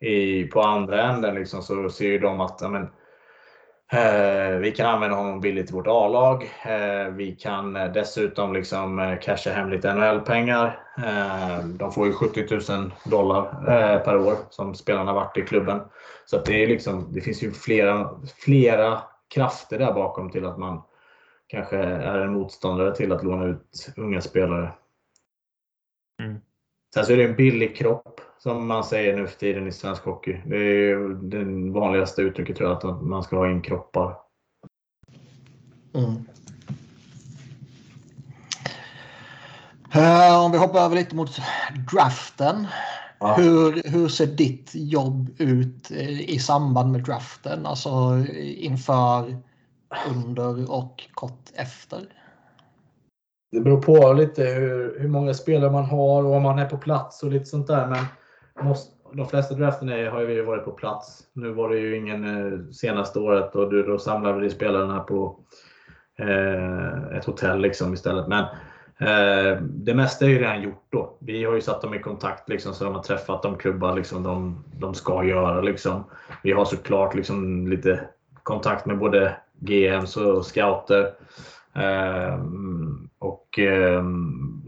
i, 0.00 0.44
på 0.44 0.62
andra 0.62 1.02
änden 1.02 1.34
liksom, 1.34 1.62
så 1.62 1.90
ser 1.90 2.06
ju 2.06 2.18
de 2.18 2.40
att 2.40 2.58
ja, 2.60 2.68
men, 2.68 2.82
eh, 3.92 4.56
vi 4.58 4.70
kan 4.70 4.86
använda 4.86 5.16
honom 5.16 5.40
billigt 5.40 5.70
i 5.70 5.74
vårt 5.74 5.86
A-lag. 5.86 6.42
Eh, 6.64 7.12
vi 7.12 7.32
kan 7.32 7.76
eh, 7.76 7.92
dessutom 7.92 8.52
liksom, 8.52 8.98
eh, 8.98 9.18
casha 9.18 9.50
hem 9.50 9.70
lite 9.70 9.94
NHL-pengar. 9.94 10.78
Eh, 10.98 11.64
de 11.64 11.92
får 11.92 12.06
ju 12.06 12.12
70 12.12 12.72
000 12.72 12.92
dollar 13.04 13.44
eh, 13.68 13.98
per 13.98 14.16
år 14.16 14.34
som 14.50 14.74
spelarna 14.74 15.12
varit 15.12 15.36
i 15.36 15.42
klubben. 15.42 15.80
Så 16.24 16.38
det, 16.38 16.62
är 16.62 16.66
liksom, 16.66 17.12
det 17.12 17.20
finns 17.20 17.42
ju 17.42 17.52
flera, 17.52 18.10
flera 18.44 19.02
krafter 19.36 19.78
där 19.78 19.92
bakom 19.92 20.30
till 20.30 20.46
att 20.46 20.58
man 20.58 20.82
kanske 21.46 21.78
är 21.78 22.18
en 22.18 22.32
motståndare 22.32 22.96
till 22.96 23.12
att 23.12 23.24
låna 23.24 23.44
ut 23.44 23.92
unga 23.96 24.20
spelare. 24.20 24.72
Mm. 26.22 26.40
Sen 26.94 27.06
så 27.06 27.12
är 27.12 27.16
det 27.16 27.24
en 27.24 27.36
billig 27.36 27.76
kropp 27.76 28.20
som 28.38 28.66
man 28.66 28.84
säger 28.84 29.16
nu 29.16 29.26
för 29.26 29.38
tiden 29.38 29.66
i 29.66 29.72
svensk 29.72 30.04
hockey. 30.04 30.42
Det 30.46 30.56
är 30.56 30.60
ju 30.60 31.14
det 31.14 31.72
vanligaste 31.72 32.22
uttrycket 32.22 32.56
tror 32.56 32.68
jag, 32.68 32.76
att 32.76 33.02
man 33.02 33.22
ska 33.22 33.36
ha 33.36 33.50
in 33.50 33.62
kroppar. 33.62 34.16
Mm. 35.94 36.26
Eh, 39.94 40.44
om 40.44 40.52
vi 40.52 40.58
hoppar 40.58 40.80
över 40.80 40.96
lite 40.96 41.16
mot 41.16 41.30
draften. 41.92 42.66
Ja. 43.20 43.34
Hur, 43.34 43.82
hur 43.90 44.08
ser 44.08 44.26
ditt 44.26 44.70
jobb 44.74 45.30
ut 45.38 45.90
eh, 45.90 46.30
i 46.30 46.38
samband 46.38 46.92
med 46.92 47.04
draften? 47.04 47.66
Alltså 47.66 48.24
inför, 48.38 49.36
under 50.10 50.72
och 50.72 51.04
kort 51.14 51.50
efter? 51.54 52.00
Det 53.52 53.60
beror 53.60 53.82
på 53.82 54.12
lite 54.12 54.42
hur, 54.42 55.00
hur 55.00 55.08
många 55.08 55.34
spelare 55.34 55.70
man 55.70 55.84
har 55.84 56.24
och 56.24 56.34
om 56.34 56.42
man 56.42 56.58
är 56.58 56.66
på 56.66 56.78
plats 56.78 57.22
och 57.22 57.32
lite 57.32 57.44
sånt 57.44 57.66
där. 57.66 57.86
Men 57.86 58.04
måste, 58.66 58.92
de 59.12 59.28
flesta 59.28 59.54
draften 59.54 59.88
är, 59.88 60.10
har 60.10 60.20
ju 60.20 60.42
varit 60.42 60.64
på 60.64 60.72
plats. 60.72 61.22
Nu 61.32 61.52
var 61.52 61.70
det 61.70 61.78
ju 61.78 61.96
ingen 61.96 62.24
eh, 62.24 62.70
senaste 62.70 63.18
året 63.18 63.56
och 63.56 63.70
då, 63.70 63.82
då 63.82 63.98
samlade 63.98 64.40
vi 64.40 64.50
spelarna 64.50 65.00
på 65.00 65.40
eh, 66.18 67.16
ett 67.16 67.24
hotell 67.24 67.60
liksom 67.60 67.94
istället. 67.94 68.28
Men 68.28 68.44
eh, 68.44 68.50
Eh, 68.98 69.60
det 69.62 69.94
mesta 69.94 70.24
är 70.24 70.28
ju 70.28 70.38
redan 70.38 70.62
gjort 70.62 70.86
då. 70.90 71.16
Vi 71.18 71.44
har 71.44 71.54
ju 71.54 71.60
satt 71.60 71.82
dem 71.82 71.94
i 71.94 71.98
kontakt 71.98 72.48
liksom, 72.48 72.74
så 72.74 72.84
de 72.84 72.94
har 72.94 73.02
träffat 73.02 73.42
de 73.42 73.56
klubbar 73.56 73.96
liksom, 73.96 74.22
de, 74.22 74.64
de 74.78 74.94
ska 74.94 75.24
göra. 75.24 75.60
Liksom. 75.60 76.04
Vi 76.42 76.52
har 76.52 76.64
såklart 76.64 77.14
liksom, 77.14 77.66
lite 77.66 78.00
kontakt 78.42 78.86
med 78.86 78.98
både 78.98 79.36
GMs 79.60 80.16
och 80.16 80.46
scouter. 80.46 81.12
Eh, 81.74 82.40
och 83.18 83.58
eh, 83.58 84.04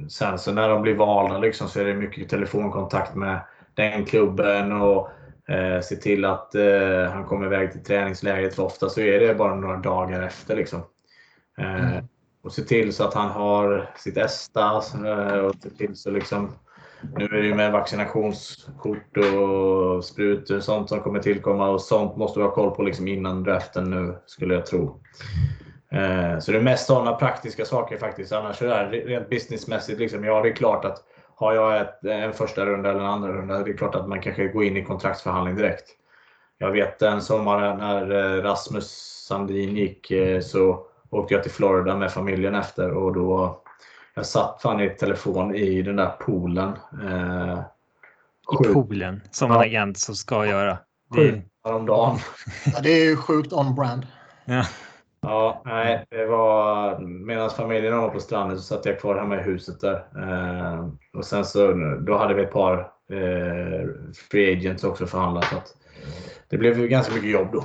sen 0.09 0.39
så 0.39 0.53
när 0.53 0.69
de 0.69 0.83
blir 0.83 0.95
valda 0.95 1.39
liksom, 1.39 1.69
så 1.69 1.81
är 1.81 1.85
det 1.85 1.95
mycket 1.95 2.29
telefonkontakt 2.29 3.15
med 3.15 3.41
den 3.75 4.05
klubben 4.05 4.73
och 4.73 5.11
eh, 5.49 5.81
se 5.81 5.97
till 5.97 6.25
att 6.25 6.55
eh, 6.55 7.11
han 7.13 7.25
kommer 7.25 7.47
iväg 7.47 7.73
till 7.73 7.85
träningsläget. 7.85 8.55
För 8.55 8.63
ofta 8.63 8.89
så 8.89 9.01
är 9.01 9.21
det 9.21 9.35
bara 9.35 9.55
några 9.55 9.77
dagar 9.77 10.23
efter. 10.23 10.57
Liksom. 10.57 10.81
Eh, 11.59 11.93
Mm. 11.93 12.09
Och 12.43 12.53
se 12.53 12.63
till 12.63 12.93
så 12.93 13.05
att 13.05 13.15
han 13.15 13.31
har 13.31 13.91
sitt 13.97 14.17
ESTA. 14.17 14.83
Eh, 15.07 15.39
och 15.39 15.55
se 15.63 15.71
till 15.71 15.97
så 15.97 16.11
liksom, 16.11 16.53
nu 17.17 17.25
är 17.25 17.43
det 17.43 17.47
ju 17.47 17.55
med 17.55 17.73
vaccinationskort 17.73 19.17
och 19.17 20.05
sprutor 20.05 20.57
och 20.57 20.63
sånt 20.63 20.89
som 20.89 21.01
kommer 21.01 21.21
tillkomma. 21.21 21.69
Och 21.69 21.81
sånt 21.81 22.17
måste 22.17 22.39
vi 22.39 22.45
ha 22.45 22.53
koll 22.53 22.71
på 22.71 22.83
liksom 22.83 23.09
innan 23.09 23.43
draften 23.43 23.91
nu, 23.91 24.19
skulle 24.27 24.55
jag 24.55 24.67
tro. 24.67 25.01
Eh, 25.93 26.39
så 26.39 26.53
det 26.53 26.59
är 26.59 26.63
mest 26.63 26.87
sådana 26.87 27.13
praktiska 27.13 27.65
saker 27.65 27.99
faktiskt. 27.99 28.33
Annars 28.33 28.63
är 28.63 28.91
det 28.91 28.99
rent 28.99 29.31
businessmässigt. 29.31 30.01
Liksom, 30.01 30.25
ja, 30.25 30.43
det 30.43 30.49
är 30.49 30.55
klart 30.55 30.85
att 30.85 31.05
har 31.35 31.55
jag 31.55 31.81
ett, 31.81 32.05
en 32.05 32.33
första 32.33 32.67
runda 32.67 32.91
eller 32.91 33.01
en 33.01 33.07
andra 33.07 33.33
runda, 33.33 33.63
det 33.63 33.71
är 33.71 33.77
klart 33.77 33.95
att 33.95 34.09
man 34.09 34.21
kanske 34.21 34.49
går 34.49 34.65
in 34.65 34.77
i 34.77 34.85
kontraktsförhandling 34.85 35.57
direkt. 35.57 35.87
Jag 36.59 36.71
vet 36.71 36.99
den 36.99 37.23
sommaren 37.23 37.79
när 37.79 38.37
eh, 38.37 38.43
Rasmus 38.43 38.91
Sandin 39.29 39.77
gick 39.77 40.13
så 40.43 40.88
åkte 41.11 41.35
jag 41.35 41.43
till 41.43 41.53
Florida 41.53 41.97
med 41.97 42.13
familjen 42.13 42.55
efter 42.55 42.91
och 42.91 43.15
då 43.15 43.61
jag 44.15 44.27
satt 44.27 44.63
fan 44.63 44.81
i 44.81 44.91
telefon 44.91 45.55
i 45.55 45.83
den 45.83 45.97
där 45.97 46.11
poolen. 46.11 46.73
Eh, 47.03 47.59
I 48.61 48.73
poolen 48.73 49.21
som 49.31 49.51
en 49.51 49.59
agent 49.59 49.99
så 49.99 50.15
ska 50.15 50.47
göra. 50.47 50.79
Det, 51.15 51.33
sju 51.33 51.43
om 51.63 51.87
dagen. 51.87 52.19
Ja, 52.75 52.81
det 52.83 52.91
är 52.91 53.05
ju 53.05 53.17
sjukt 53.17 53.53
on-brand. 53.53 54.07
ja. 54.45 54.65
Ja, 55.21 55.63
nej, 55.65 56.07
det 56.11 56.27
var 56.27 56.99
medan 57.01 57.51
familjen 57.51 57.99
var 57.99 58.09
på 58.09 58.21
stranden 58.21 58.57
så 58.57 58.63
satt 58.63 58.87
jag 58.87 59.01
kvar 59.01 59.17
hemma 59.17 59.37
i 59.37 59.43
huset 59.43 59.81
där. 59.81 60.05
Eh, 60.17 60.89
och 61.13 61.25
sen 61.25 61.45
så 61.45 61.73
då 62.01 62.19
hade 62.19 62.35
vi 62.35 62.43
ett 62.43 62.53
par 62.53 62.79
eh, 63.11 63.89
free 64.31 64.53
agents 64.57 64.85
också 64.85 65.07
förhandlat. 65.07 65.45
Så 65.45 65.57
att 65.57 65.75
det 66.49 66.59
blev 66.59 66.79
ju 66.79 66.89
ganska 66.89 67.15
mycket 67.15 67.31
jobb 67.31 67.49
då. 67.53 67.65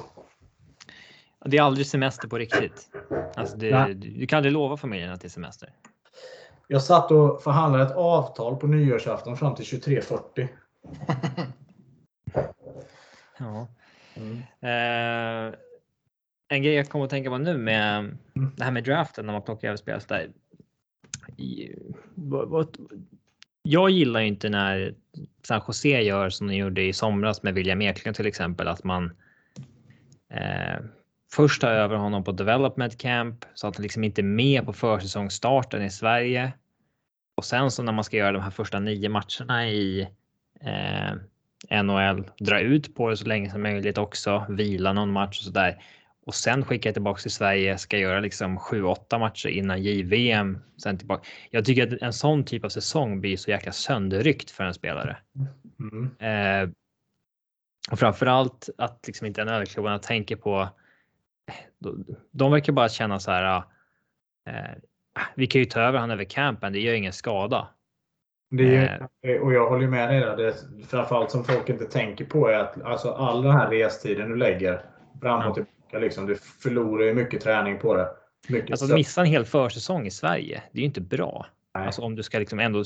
Det 1.46 1.58
är 1.58 1.62
aldrig 1.62 1.88
semester 1.88 2.28
på 2.28 2.38
riktigt. 2.38 2.90
Alltså 3.36 3.58
det, 3.58 3.94
du 3.94 4.28
kan 4.28 4.38
aldrig 4.38 4.54
lova 4.54 4.78
familjen 4.78 5.12
att 5.12 5.22
det 5.22 5.28
är 5.28 5.30
semester. 5.30 5.70
Jag 6.68 6.82
satt 6.82 7.12
och 7.12 7.44
förhandlade 7.44 7.84
ett 7.84 7.96
avtal 7.96 8.56
på 8.56 8.68
nyårsafton 8.68 9.38
fram 9.38 9.56
till 9.56 9.66
23.40. 9.66 10.48
Ja. 13.38 13.68
Mm. 14.16 14.38
Eh, 14.38 15.56
en 16.48 16.64
grej 16.64 16.74
jag 16.74 16.90
kommer 16.90 17.06
att 17.06 17.12
tänka 17.12 17.30
på 17.30 17.38
nu 17.38 17.58
med 17.58 18.18
det 18.34 18.64
här 18.64 18.72
med 18.72 18.84
draften 18.84 19.26
när 19.26 19.34
man 19.34 19.42
plockar 19.42 19.68
över 19.68 19.78
spelare. 19.78 20.28
Jag 23.64 23.90
gillar 23.90 24.20
ju 24.20 24.28
inte 24.28 24.50
när 24.50 24.96
San 25.44 25.62
Jose 25.68 26.02
gör 26.02 26.30
som 26.30 26.48
de 26.48 26.56
gjorde 26.56 26.82
i 26.82 26.94
somras 26.94 27.44
med 27.44 27.54
William 27.54 27.82
Eklund 27.82 28.16
till 28.16 28.26
exempel, 28.26 28.68
att 28.68 28.84
man 28.84 29.12
eh, 30.30 30.80
först 31.36 31.62
tar 31.62 31.72
över 31.72 31.96
honom 31.96 32.24
på 32.24 32.32
development 32.32 32.98
camp 32.98 33.46
så 33.54 33.68
att 33.68 33.76
han 33.76 33.84
liksom 33.84 34.04
inte 34.04 34.22
är 34.22 34.24
med 34.24 34.66
på 34.66 34.74
försäsongsstarten 34.74 35.84
i 35.84 35.90
Sverige. 35.90 36.54
Och 37.36 37.46
sen 37.46 37.72
så 37.72 37.84
när 37.84 37.94
man 37.94 38.04
ska 38.04 38.18
göra 38.18 38.32
de 38.32 38.42
här 38.42 38.52
första 38.52 38.80
nio 38.80 39.10
matcherna 39.10 39.68
i 39.70 40.08
eh, 40.62 41.84
NHL, 41.84 42.32
dra 42.40 42.60
ut 42.60 42.96
på 42.96 43.10
det 43.10 43.18
så 43.18 43.26
länge 43.26 43.50
som 43.50 43.62
möjligt 43.62 43.98
också, 43.98 44.46
vila 44.50 44.94
någon 44.94 45.12
match 45.12 45.40
och 45.40 45.46
så 45.46 45.52
där. 45.52 45.84
Och 46.26 46.36
sen 46.36 46.66
skicka 46.66 46.94
tillbaka 46.94 47.22
till 47.22 47.32
Sverige, 47.32 47.78
ska 47.78 47.98
göra 47.98 48.20
liksom 48.20 48.60
7-8 48.60 49.20
matcher 49.20 49.50
innan 49.50 49.84
JVM. 49.84 50.58
Sen 50.84 50.98
tillbaka. 50.98 51.28
Jag 51.50 51.66
tycker 51.66 51.88
att 51.88 52.02
en 52.02 52.14
sån 52.14 52.46
typ 52.46 52.66
av 52.66 52.70
säsong 52.70 53.22
blir 53.22 53.38
så 53.38 53.52
jäkla 53.52 53.72
sönderryckt 53.72 54.52
för 54.52 54.64
en 54.64 54.74
spelare. 54.74 55.18
Mm. 55.80 56.16
Eh, 56.20 56.70
och 57.92 58.00
framförallt 58.00 58.70
att 58.78 59.08
liksom 59.08 59.28
inte 59.28 59.44
NHL-klubbarna 59.46 60.00
tänker 60.00 60.36
på. 60.36 60.70
De, 62.32 62.52
verkar 62.52 62.74
bara 62.74 62.90
känna 62.90 63.20
så 63.20 63.32
här. 63.32 63.64
Eh, 64.48 64.54
vi 65.36 65.48
kan 65.48 65.60
ju 65.60 65.66
ta 65.66 65.80
över 65.80 66.00
han 66.00 66.12
över 66.12 66.24
campen. 66.24 66.74
Det 66.74 66.80
gör 66.80 66.94
ingen 66.94 67.14
skada. 67.14 67.68
Är, 69.22 69.40
och 69.40 69.54
jag 69.54 69.70
håller 69.70 69.88
med 69.88 70.10
dig 70.10 70.20
där. 70.20 70.38
Det 70.38 70.54
framförallt 70.88 71.32
som 71.32 71.44
folk 71.44 71.70
inte 71.70 71.86
tänker 71.86 72.26
på 72.26 72.48
är 72.48 72.60
att 72.60 72.82
alltså, 72.82 73.12
all 73.12 73.42
den 73.42 73.52
här 73.52 73.70
restiden 73.70 74.30
du 74.30 74.36
lägger 74.36 74.86
fram 75.22 75.48
och 75.48 75.54
tillbaka, 75.54 76.00
liksom, 76.00 76.26
du 76.26 76.36
förlorar 76.36 77.06
ju 77.06 77.14
mycket 77.14 77.42
träning 77.42 77.80
på 77.80 77.96
det. 77.96 78.10
Mycket 78.48 78.72
Alltså 78.72 78.86
att 78.86 78.94
missa 78.94 79.22
en 79.22 79.28
hel 79.28 79.46
försäsong 79.46 80.06
i 80.06 80.12
Sverige. 80.12 80.64
Det 80.72 80.78
är 80.78 80.82
ju 80.82 80.86
inte 80.86 81.02
bra. 81.02 81.46
Nej. 81.76 81.86
Alltså 81.86 82.02
om 82.02 82.16
du 82.16 82.24
ska 82.24 82.40
liksom 82.40 82.60
ändå 82.60 82.84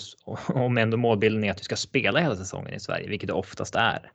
om 0.48 0.78
ändå 0.78 0.98
målbilden 0.98 1.44
är 1.44 1.52
att 1.52 1.58
du 1.58 1.64
ska 1.64 1.76
spela 1.76 2.20
hela 2.20 2.36
säsongen 2.36 2.74
i 2.74 2.80
Sverige, 2.80 3.10
vilket 3.10 3.28
det 3.28 3.34
oftast 3.34 3.76
är. 3.76 4.12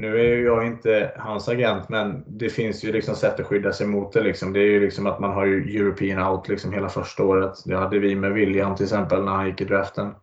Nu 0.00 0.20
är 0.20 0.24
ju 0.24 0.44
jag 0.44 0.66
inte 0.66 1.12
hans 1.16 1.48
agent, 1.48 1.88
men 1.88 2.24
det 2.26 2.48
finns 2.48 2.84
ju 2.84 2.92
liksom 2.92 3.14
sätt 3.14 3.40
att 3.40 3.46
skydda 3.46 3.72
sig 3.72 3.86
mot 3.86 4.12
det. 4.12 4.20
Liksom. 4.20 4.52
Det 4.52 4.60
är 4.60 4.70
ju 4.70 4.80
liksom 4.80 5.06
att 5.06 5.20
man 5.20 5.32
har 5.32 5.46
ju 5.46 5.80
European 5.80 6.32
out 6.32 6.48
liksom 6.48 6.72
hela 6.72 6.88
första 6.88 7.24
året. 7.24 7.52
Det 7.64 7.76
hade 7.76 7.98
vi 7.98 8.14
med 8.14 8.32
William 8.32 8.76
till 8.76 8.84
exempel 8.84 9.24
när 9.24 9.32
han 9.32 9.46
gick 9.46 9.60
i 9.60 9.64
draften. 9.64 10.14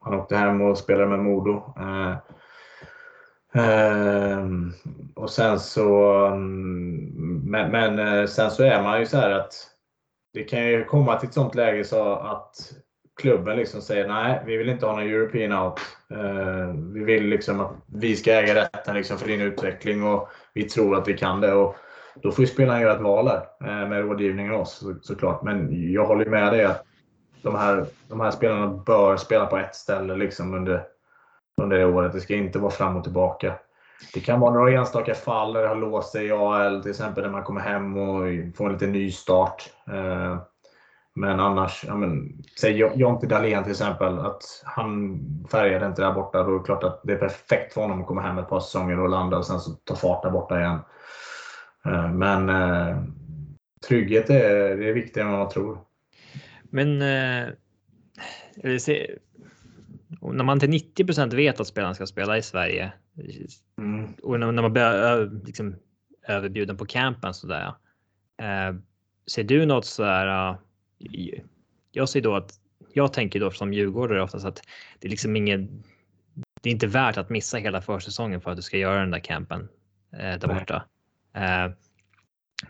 Han 0.00 0.14
åkte 0.14 0.36
hem 0.36 0.60
och 0.60 0.78
spelade 0.78 1.08
med 1.08 1.18
Modo. 1.18 1.74
Eh, 1.78 2.12
eh, 3.62 4.46
och 5.14 5.30
sen 5.30 5.60
så... 5.60 6.26
Mm, 6.26 7.50
men, 7.50 7.70
men 7.70 7.98
eh, 7.98 8.26
sen 8.26 8.50
så 8.50 8.62
är 8.62 8.82
man 8.82 9.00
ju 9.00 9.06
så 9.06 9.16
här 9.16 9.30
att 9.30 9.52
det 10.32 10.44
kan 10.44 10.66
ju 10.66 10.84
komma 10.84 11.18
till 11.18 11.28
ett 11.28 11.34
sånt 11.34 11.54
läge 11.54 11.84
så 11.84 12.14
att 12.14 12.54
klubben 13.20 13.56
liksom 13.56 13.80
säger 13.80 14.08
nej, 14.08 14.42
vi 14.46 14.56
vill 14.56 14.68
inte 14.68 14.86
ha 14.86 14.92
någon 14.92 15.08
European 15.08 15.52
out. 15.52 15.80
Eh, 16.10 16.74
vi 16.94 17.04
vill 17.04 17.26
liksom 17.26 17.60
att 17.60 17.70
vi 17.86 18.16
ska 18.16 18.32
äga 18.32 18.54
rätten 18.54 18.94
liksom 18.94 19.18
för 19.18 19.26
din 19.28 19.40
utveckling 19.40 20.04
och 20.04 20.28
vi 20.54 20.64
tror 20.64 20.96
att 20.96 21.08
vi 21.08 21.18
kan 21.18 21.40
det. 21.40 21.52
Och 21.52 21.76
då 22.14 22.32
får 22.32 22.44
ju 22.44 22.46
spelaren 22.46 22.80
göra 22.80 22.94
ett 22.94 23.00
val 23.00 23.24
där 23.24 23.46
eh, 23.60 23.88
med 23.88 24.00
rådgivning 24.00 24.50
av 24.50 24.60
oss 24.60 24.72
så, 24.72 24.94
såklart. 25.02 25.42
Men 25.42 25.68
jag 25.92 26.06
håller 26.06 26.26
med 26.26 26.52
dig 26.52 26.64
att 26.64 26.84
de 27.42 27.54
här, 27.54 27.86
de 28.08 28.20
här 28.20 28.30
spelarna 28.30 28.66
bör 28.86 29.16
spela 29.16 29.46
på 29.46 29.56
ett 29.56 29.74
ställe 29.74 30.16
liksom 30.16 30.54
under, 30.54 30.84
under 31.62 31.78
det 31.78 31.86
året. 31.86 32.12
Det 32.12 32.20
ska 32.20 32.34
inte 32.34 32.58
vara 32.58 32.70
fram 32.70 32.96
och 32.96 33.04
tillbaka. 33.04 33.54
det 34.14 34.20
kan 34.20 34.40
vara 34.40 34.54
några 34.54 34.72
enstaka 34.72 35.14
fall 35.14 35.52
där 35.52 35.62
det 35.62 35.68
har 35.68 35.76
låst 35.76 36.12
sig 36.12 36.26
i 36.26 36.32
AL, 36.32 36.82
till 36.82 36.90
exempel 36.90 37.24
när 37.24 37.30
man 37.30 37.42
kommer 37.42 37.60
hem 37.60 37.96
och 37.96 38.24
får 38.56 38.66
en 38.66 38.72
liten 38.72 38.92
nystart. 38.92 39.70
Eh, 39.88 40.36
men 41.14 41.40
annars, 41.40 41.84
ja, 41.86 41.96
men, 41.96 42.42
säg 42.60 42.76
Jonte 42.76 43.26
Dahlén 43.26 43.62
till 43.62 43.72
exempel, 43.72 44.18
att 44.18 44.62
han 44.64 45.20
färgade 45.50 45.86
inte 45.86 46.02
där 46.02 46.12
borta. 46.12 46.42
Då 46.42 46.54
är 46.54 46.58
det 46.58 46.64
klart 46.64 46.84
att 46.84 47.00
det 47.04 47.12
är 47.12 47.18
perfekt 47.18 47.74
för 47.74 47.80
honom 47.80 48.00
att 48.00 48.06
komma 48.06 48.20
hem 48.22 48.38
ett 48.38 48.48
par 48.48 48.60
säsonger 48.60 49.00
och 49.00 49.08
landa 49.08 49.36
och 49.36 49.46
sen 49.46 49.60
så 49.60 49.70
ta 49.70 49.96
fart 49.96 50.22
där 50.22 50.30
borta 50.30 50.60
igen. 50.60 50.78
Eh, 51.84 52.12
men 52.12 52.48
eh, 52.48 53.02
trygghet 53.88 54.30
är, 54.30 54.76
det 54.76 54.88
är 54.88 54.92
viktigare 54.92 55.28
än 55.28 55.32
vad 55.32 55.40
man 55.40 55.52
tror. 55.52 55.78
Men 56.62 57.02
eh, 57.02 57.48
när 60.20 60.44
man 60.44 60.60
till 60.60 60.70
90% 60.70 61.36
vet 61.36 61.60
att 61.60 61.66
spelarna 61.66 61.94
ska 61.94 62.06
spela 62.06 62.38
i 62.38 62.42
Sverige 62.42 62.92
mm. 63.78 64.12
och 64.22 64.40
när, 64.40 64.52
när 64.52 64.62
man 64.62 64.72
blir 64.72 65.46
liksom, 65.46 65.76
överbjuden 66.28 66.76
på 66.76 66.86
campen 66.86 67.34
sådär. 67.34 67.74
Eh, 68.42 68.76
ser 69.26 69.44
du 69.44 69.66
något 69.66 69.84
sådär? 69.86 70.56
Jag 71.90 72.08
ser 72.08 72.20
då 72.20 72.34
att 72.34 72.52
jag 72.92 73.12
tänker 73.12 73.40
då 73.40 73.50
som 73.50 73.72
djurgårdare 73.72 74.22
oftast 74.22 74.46
att 74.46 74.62
det 74.98 75.08
är 75.08 75.10
liksom 75.10 75.36
ingen. 75.36 75.82
Det 76.62 76.68
är 76.68 76.72
inte 76.72 76.86
värt 76.86 77.16
att 77.16 77.30
missa 77.30 77.58
hela 77.58 77.80
försäsongen 77.80 78.40
för 78.40 78.50
att 78.50 78.56
du 78.56 78.62
ska 78.62 78.78
göra 78.78 79.00
den 79.00 79.10
där 79.10 79.18
campen 79.18 79.68
eh, 80.12 80.38
där 80.38 80.48
borta. 80.48 80.84
Eh, 81.34 81.72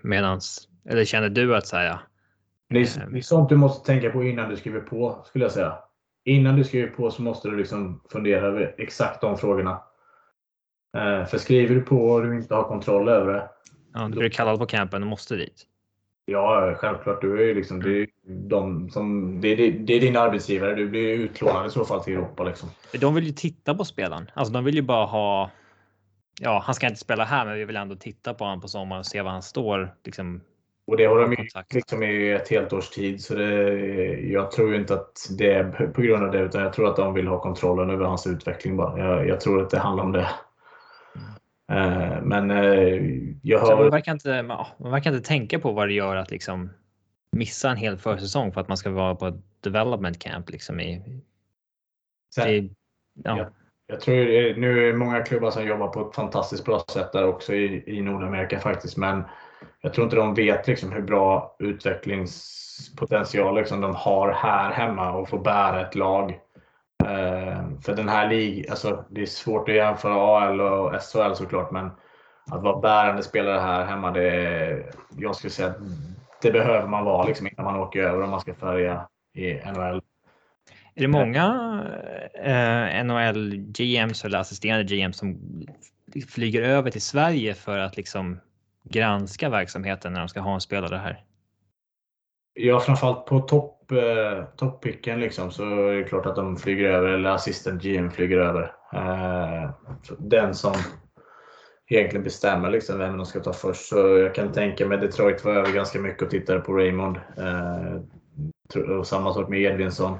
medans, 0.02 0.68
eller 0.84 1.04
känner 1.04 1.28
du 1.28 1.56
att 1.56 1.66
säga? 1.66 2.00
Det 2.68 2.80
är, 2.80 3.10
det 3.10 3.18
är 3.18 3.22
sånt 3.22 3.48
du 3.48 3.56
måste 3.56 3.86
tänka 3.86 4.10
på 4.10 4.24
innan 4.24 4.50
du 4.50 4.56
skriver 4.56 4.80
på 4.80 5.24
skulle 5.24 5.44
jag 5.44 5.52
säga 5.52 5.78
innan 6.24 6.56
du 6.56 6.64
skriver 6.64 6.88
på 6.88 7.10
så 7.10 7.22
måste 7.22 7.48
du 7.48 7.56
liksom 7.56 8.02
fundera 8.10 8.46
över 8.46 8.74
exakt 8.78 9.20
de 9.20 9.38
frågorna. 9.38 9.82
Eh, 10.96 11.26
för 11.26 11.38
skriver 11.38 11.74
du 11.74 11.80
på 11.80 12.04
och 12.04 12.22
du 12.22 12.36
inte 12.36 12.54
har 12.54 12.64
kontroll 12.64 13.08
över 13.08 13.32
det. 13.32 13.50
Ja, 13.94 14.08
du 14.08 14.18
blir 14.18 14.30
kallad 14.30 14.58
på 14.58 14.66
campen 14.66 15.02
och 15.02 15.08
måste 15.08 15.36
dit. 15.36 15.66
Ja, 16.24 16.74
självklart. 16.76 17.20
Du 17.20 17.50
är 17.50 17.54
liksom, 17.54 17.82
det, 17.82 18.02
är 18.02 18.08
de 18.26 18.90
som, 18.90 19.40
det, 19.40 19.48
är, 19.48 19.72
det 19.72 19.92
är 19.92 20.00
din 20.00 20.16
arbetsgivare. 20.16 20.74
Du 20.74 20.88
blir 20.88 21.14
utlånad 21.14 21.66
i 21.66 21.70
så 21.70 21.84
fall 21.84 22.04
till 22.04 22.12
Europa. 22.12 22.44
Liksom. 22.44 22.68
De 23.00 23.14
vill 23.14 23.24
ju 23.24 23.32
titta 23.32 23.74
på 23.74 23.84
spelaren. 23.84 24.30
Alltså, 24.34 24.52
de 24.52 24.64
vill 24.64 24.74
ju 24.74 24.82
bara 24.82 25.06
ha. 25.06 25.50
Ja, 26.40 26.62
han 26.64 26.74
ska 26.74 26.86
inte 26.86 27.00
spela 27.00 27.24
här, 27.24 27.44
men 27.44 27.54
vi 27.54 27.64
vill 27.64 27.76
ändå 27.76 27.96
titta 27.96 28.34
på 28.34 28.44
honom 28.44 28.60
på 28.60 28.68
sommaren 28.68 29.00
och 29.00 29.06
se 29.06 29.22
var 29.22 29.30
han 29.30 29.42
står 29.42 29.94
liksom, 30.04 30.40
och 30.86 30.96
det 30.96 31.04
har 31.04 31.20
de 31.20 31.32
ju 31.32 31.46
liksom 31.74 32.02
i 32.02 32.32
ett 32.32 32.48
helt 32.48 32.72
års 32.72 32.90
tid. 32.90 33.20
Så 33.20 33.34
det, 33.34 33.72
jag 34.20 34.50
tror 34.50 34.74
inte 34.74 34.94
att 34.94 35.28
det 35.38 35.52
är 35.52 35.86
på 35.94 36.02
grund 36.02 36.24
av 36.24 36.32
det, 36.32 36.38
utan 36.38 36.62
jag 36.62 36.72
tror 36.72 36.88
att 36.88 36.96
de 36.96 37.14
vill 37.14 37.28
ha 37.28 37.40
kontrollen 37.40 37.90
över 37.90 38.04
hans 38.04 38.26
utveckling 38.26 38.76
bara. 38.76 38.98
Jag, 38.98 39.28
jag 39.28 39.40
tror 39.40 39.62
att 39.62 39.70
det 39.70 39.78
handlar 39.78 40.04
om 40.04 40.12
det. 40.12 40.28
Mm. 41.72 42.28
Men 42.28 42.50
eh, 42.50 43.02
jag 43.42 43.58
har... 43.58 43.76
man, 43.76 43.90
verkar 43.90 44.12
inte, 44.12 44.42
man 44.42 44.66
verkar 44.78 45.14
inte 45.14 45.28
tänka 45.28 45.58
på 45.58 45.72
vad 45.72 45.88
det 45.88 45.94
gör 45.94 46.16
att 46.16 46.30
liksom 46.30 46.70
missa 47.36 47.70
en 47.70 47.76
hel 47.76 47.98
försäsong 47.98 48.52
för 48.52 48.60
att 48.60 48.68
man 48.68 48.76
ska 48.76 48.90
vara 48.90 49.14
på 49.14 49.26
ett 49.26 49.40
development 49.60 50.18
camp 50.18 50.50
liksom 50.50 50.80
i... 50.80 51.02
Sen, 52.34 52.48
i 52.48 52.70
ja. 53.24 53.38
jag, 53.38 53.46
jag, 53.86 54.00
tror 54.00 54.14
nu 54.60 54.78
är 54.78 54.92
det 54.92 54.98
många 54.98 55.22
klubbar 55.22 55.50
som 55.50 55.66
jobbar 55.66 55.88
på 55.88 56.08
ett 56.08 56.14
fantastiskt 56.14 56.64
bra 56.64 56.84
sätt 56.92 57.12
där 57.12 57.26
också 57.26 57.54
i, 57.54 57.96
i 57.98 58.00
Nordamerika 58.00 58.60
faktiskt. 58.60 58.96
Men 58.96 59.22
jag 59.80 59.94
tror 59.94 60.04
inte 60.04 60.16
de 60.16 60.34
vet 60.34 60.66
liksom 60.66 60.92
hur 60.92 61.02
bra 61.02 61.56
utvecklingspotential 61.58 63.54
liksom 63.54 63.80
de 63.80 63.94
har 63.94 64.32
här 64.32 64.72
hemma 64.72 65.12
och 65.12 65.28
få 65.28 65.38
bära 65.38 65.86
ett 65.88 65.94
lag. 65.94 66.40
Eh, 67.06 67.80
för 67.82 67.96
den 67.96 68.08
här 68.08 68.28
ligan, 68.28 68.70
alltså, 68.70 69.04
det 69.10 69.22
är 69.22 69.26
svårt 69.26 69.68
att 69.68 69.74
jämföra 69.74 70.14
AL 70.14 70.60
och 70.60 70.92
SHL 71.02 71.34
såklart, 71.34 71.70
men 71.70 71.90
att 72.50 72.62
vara 72.62 72.80
bärande 72.80 73.22
spelare 73.22 73.60
här 73.60 73.84
hemma, 73.84 74.10
det, 74.10 74.92
jag 75.16 75.36
skulle 75.36 75.50
säga 75.50 75.68
att 75.68 75.76
det 76.42 76.50
behöver 76.50 76.88
man 76.88 77.04
vara 77.04 77.26
liksom, 77.26 77.46
innan 77.46 77.64
man 77.64 77.80
åker 77.80 78.02
över 78.02 78.22
om 78.22 78.30
man 78.30 78.40
ska 78.40 78.54
färga 78.54 79.08
i 79.34 79.54
NHL. 79.54 80.00
Är 80.94 81.00
det 81.00 81.08
många 81.08 81.80
eh, 82.44 83.04
NHL 83.04 83.56
GMs 83.56 84.24
eller 84.24 84.38
assisterande 84.38 84.84
GMs 84.84 85.16
som 85.16 85.38
flyger 86.28 86.62
över 86.62 86.90
till 86.90 87.02
Sverige 87.02 87.54
för 87.54 87.78
att 87.78 87.96
liksom 87.96 88.40
granska 88.84 89.48
verksamheten 89.48 90.12
när 90.12 90.20
de 90.20 90.28
ska 90.28 90.40
ha 90.40 90.54
en 90.54 90.60
spelare 90.60 90.96
här? 90.96 91.24
Ja, 92.54 92.80
framförallt 92.80 93.26
på 93.26 93.40
topp, 93.40 93.81
eh, 93.92 94.44
toppicken 94.56 95.20
liksom, 95.20 95.50
så 95.50 95.62
är 95.88 95.96
det 95.96 96.04
klart 96.04 96.26
att 96.26 96.36
de 96.36 96.56
flyger 96.56 96.84
över, 96.84 97.08
eller 97.08 97.30
assistent 97.30 97.82
GM 97.82 98.10
flyger 98.10 98.38
över. 98.38 98.72
Eh, 98.92 99.70
den 100.18 100.54
som 100.54 100.74
egentligen 101.88 102.24
bestämmer 102.24 102.70
liksom 102.70 102.98
vem 102.98 103.16
de 103.16 103.26
ska 103.26 103.40
ta 103.40 103.52
först. 103.52 103.88
Så 103.88 103.96
jag 103.96 104.34
kan 104.34 104.52
tänka 104.52 104.86
mig 104.86 104.98
Detroit 104.98 105.44
var 105.44 105.52
över 105.52 105.72
ganska 105.72 106.00
mycket 106.00 106.22
och 106.22 106.30
tittade 106.30 106.60
på 106.60 106.72
Raymond. 106.72 107.16
Eh, 107.36 108.00
och 108.98 109.06
samma 109.06 109.34
sak 109.34 109.48
med 109.48 109.60
Edvinsson. 109.60 110.18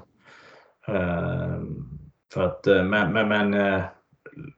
Eh, 0.89 1.61
för 2.35 2.43
att, 2.43 2.66
eh, 2.66 2.85
men, 2.85 3.12
men, 3.12 3.28
men 3.28 3.55
eh, 3.55 3.82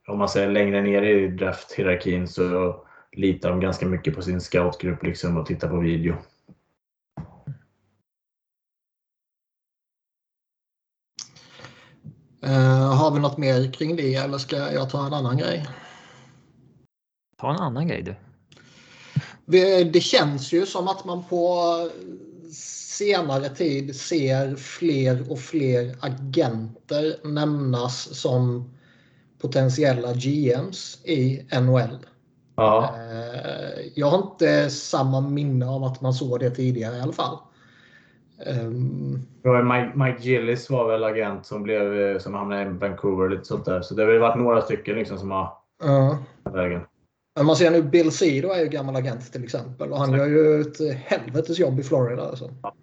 om 0.08 0.18
man 0.18 0.28
säger 0.28 0.50
längre 0.50 0.82
ner 0.82 1.02
i 1.02 1.28
drafthierarkin 1.28 2.28
så 2.28 2.76
litar 3.12 3.50
de 3.50 3.60
ganska 3.60 3.86
mycket 3.86 4.14
på 4.14 4.22
sin 4.22 4.40
scoutgrupp 4.40 5.02
liksom 5.02 5.36
och 5.36 5.46
tittar 5.46 5.68
på 5.68 5.76
video. 5.76 6.14
Uh, 12.44 12.94
har 12.94 13.10
vi 13.10 13.20
något 13.20 13.38
mer 13.38 13.72
kring 13.72 13.96
det 13.96 14.14
eller 14.14 14.38
ska 14.38 14.56
jag 14.56 14.90
ta 14.90 15.06
en 15.06 15.14
annan 15.14 15.38
grej? 15.38 15.66
Ta 17.40 17.50
en 17.50 17.60
annan 17.60 17.88
grej 17.88 18.02
du. 18.02 18.14
Det 19.84 20.00
känns 20.00 20.52
ju 20.52 20.66
som 20.66 20.88
att 20.88 21.04
man 21.04 21.24
på 21.24 21.64
senare 22.94 23.48
tid 23.48 23.96
ser 23.96 24.56
fler 24.56 25.32
och 25.32 25.38
fler 25.38 25.96
agenter 26.00 27.16
nämnas 27.24 28.20
som 28.20 28.70
potentiella 29.40 30.12
GMs 30.12 30.98
i 31.04 31.46
NHL. 31.60 32.06
Ja. 32.56 32.94
Eh, 32.96 33.86
jag 33.94 34.10
har 34.10 34.18
inte 34.18 34.70
samma 34.70 35.20
minne 35.20 35.66
av 35.66 35.84
att 35.84 36.00
man 36.00 36.14
såg 36.14 36.40
det 36.40 36.50
tidigare 36.50 36.96
i 36.96 37.00
alla 37.00 37.12
fall. 37.12 37.38
Um... 38.46 39.26
Mike, 39.42 39.92
Mike 39.94 40.22
Gillis 40.22 40.70
var 40.70 40.88
väl 40.88 41.04
agent 41.04 41.46
som, 41.46 41.62
blev, 41.62 42.00
eh, 42.00 42.18
som 42.18 42.34
hamnade 42.34 42.62
i 42.62 42.68
Vancouver. 42.68 43.28
Lite 43.28 43.44
sånt 43.44 43.64
där. 43.64 43.82
Så 43.82 43.94
det 43.94 44.02
har 44.02 44.10
väl 44.10 44.20
varit 44.20 44.38
några 44.38 44.62
stycken 44.62 44.96
liksom 44.96 45.18
som 45.18 45.30
har 45.30 45.56
uh. 45.84 46.16
vägen. 46.54 46.80
Men 47.36 47.46
man 47.46 47.56
ser 47.56 47.70
nu 47.70 47.82
Bill 47.82 48.12
Sido 48.12 48.48
är 48.48 48.60
ju 48.60 48.68
gammal 48.68 48.96
agent 48.96 49.32
till 49.32 49.44
exempel 49.44 49.92
och 49.92 49.98
han 49.98 50.12
gör 50.12 50.26
ju 50.26 50.60
ett 50.60 50.94
helvetes 50.96 51.58
jobb 51.58 51.80
i 51.80 51.82
Florida. 51.82 52.22
Alltså. 52.22 52.50
Ja. 52.62 52.74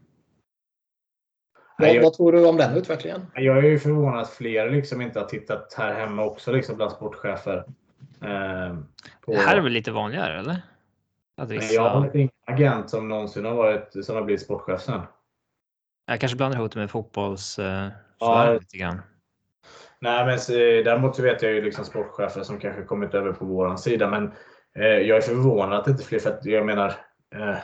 Vad, 1.78 1.96
jag, 1.96 2.04
vad, 2.04 2.14
tror 2.14 2.32
du 2.32 2.48
om 2.48 2.58
den 2.58 2.78
utvecklingen? 2.78 3.22
Jag 3.36 3.58
är 3.58 3.62
ju 3.62 3.80
förvånad 3.80 4.20
att 4.20 4.30
fler 4.30 4.70
liksom 4.70 5.02
inte 5.02 5.20
har 5.20 5.28
tittat 5.28 5.76
här 5.78 5.94
hemma 5.94 6.24
också 6.26 6.52
liksom 6.52 6.76
bland 6.76 6.92
sportchefer. 6.92 7.58
Eh, 8.22 8.76
på... 9.22 9.32
Det 9.32 9.38
här 9.38 9.58
är 9.58 9.62
väl 9.62 9.72
lite 9.72 9.92
vanligare 9.92 10.40
eller? 10.40 10.62
Att 11.38 11.50
vissa... 11.50 11.74
Jag 11.74 11.90
har 11.90 12.16
ingen 12.16 12.30
agent 12.46 12.90
som 12.90 13.10
någonsin 13.10 13.46
har 13.46 13.56
varit 13.56 14.06
som 14.06 14.16
har 14.16 14.24
blivit 14.24 14.42
sportchef 14.42 14.82
sen. 14.82 15.02
Jag 16.06 16.20
kanske 16.20 16.36
blandar 16.38 16.60
ihop 16.60 16.72
det 16.72 16.80
med 16.80 16.92
fotbolls 16.92 17.60
ja, 18.20 18.54
lite 18.54 18.78
grann. 18.78 19.02
Nej, 20.00 20.26
men 20.26 20.38
däremot 20.84 21.16
så 21.16 21.22
vet 21.22 21.42
jag 21.42 21.52
ju 21.52 21.62
liksom 21.62 21.86
sportchefer 21.86 22.44
som 22.44 22.60
kanske 22.60 22.84
kommit 22.84 23.14
över 23.14 23.32
på 23.32 23.46
våran 23.46 23.78
sida. 23.78 24.10
Men 24.10 24.32
eh, 24.76 24.86
jag 24.86 25.18
är 25.18 25.22
förvånad 25.22 25.80
att 25.80 25.86
det 25.86 25.92
inte 25.92 26.04
fler, 26.04 26.20
för 26.20 26.30
att 26.30 26.46
jag 26.46 26.66
menar 26.66 26.88
eh, 27.36 27.58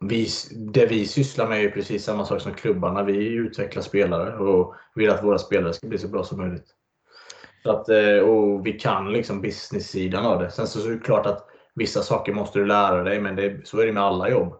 vi, 0.00 0.28
det 0.72 0.86
vi 0.86 1.06
sysslar 1.06 1.48
med 1.48 1.64
är 1.64 1.70
precis 1.70 2.04
samma 2.04 2.24
sak 2.24 2.40
som 2.40 2.54
klubbarna. 2.54 3.02
Vi 3.02 3.26
utvecklar 3.26 3.82
spelare 3.82 4.36
och 4.38 4.74
vill 4.94 5.10
att 5.10 5.24
våra 5.24 5.38
spelare 5.38 5.72
ska 5.72 5.86
bli 5.86 5.98
så 5.98 6.08
bra 6.08 6.24
som 6.24 6.38
möjligt. 6.38 6.66
Så 7.62 7.70
att, 7.70 7.88
eh, 7.88 8.18
och 8.18 8.66
vi 8.66 8.72
kan 8.72 9.12
liksom 9.12 9.40
business-sidan 9.40 10.26
av 10.26 10.42
det. 10.42 10.50
Sen 10.50 10.66
så 10.66 10.88
är 10.88 10.92
det 10.92 10.98
klart 10.98 11.26
att 11.26 11.46
vissa 11.74 12.02
saker 12.02 12.32
måste 12.32 12.58
du 12.58 12.66
lära 12.66 13.02
dig, 13.02 13.20
men 13.20 13.36
det, 13.36 13.66
så 13.66 13.80
är 13.80 13.86
det 13.86 13.92
med 13.92 14.02
alla 14.02 14.30
jobb. 14.30 14.54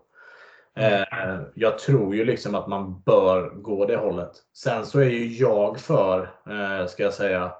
Mm. 0.76 0.92
Eh, 1.02 1.40
jag 1.54 1.78
tror 1.78 2.14
ju 2.14 2.24
liksom 2.24 2.54
att 2.54 2.68
man 2.68 3.00
bör 3.00 3.50
gå 3.50 3.86
det 3.86 3.96
hållet. 3.96 4.30
Sen 4.56 4.86
så 4.86 5.00
är 5.00 5.08
ju 5.08 5.26
jag 5.26 5.78
för, 5.78 6.20
eh, 6.50 6.86
ska 6.86 7.02
jag 7.02 7.14
säga, 7.14 7.52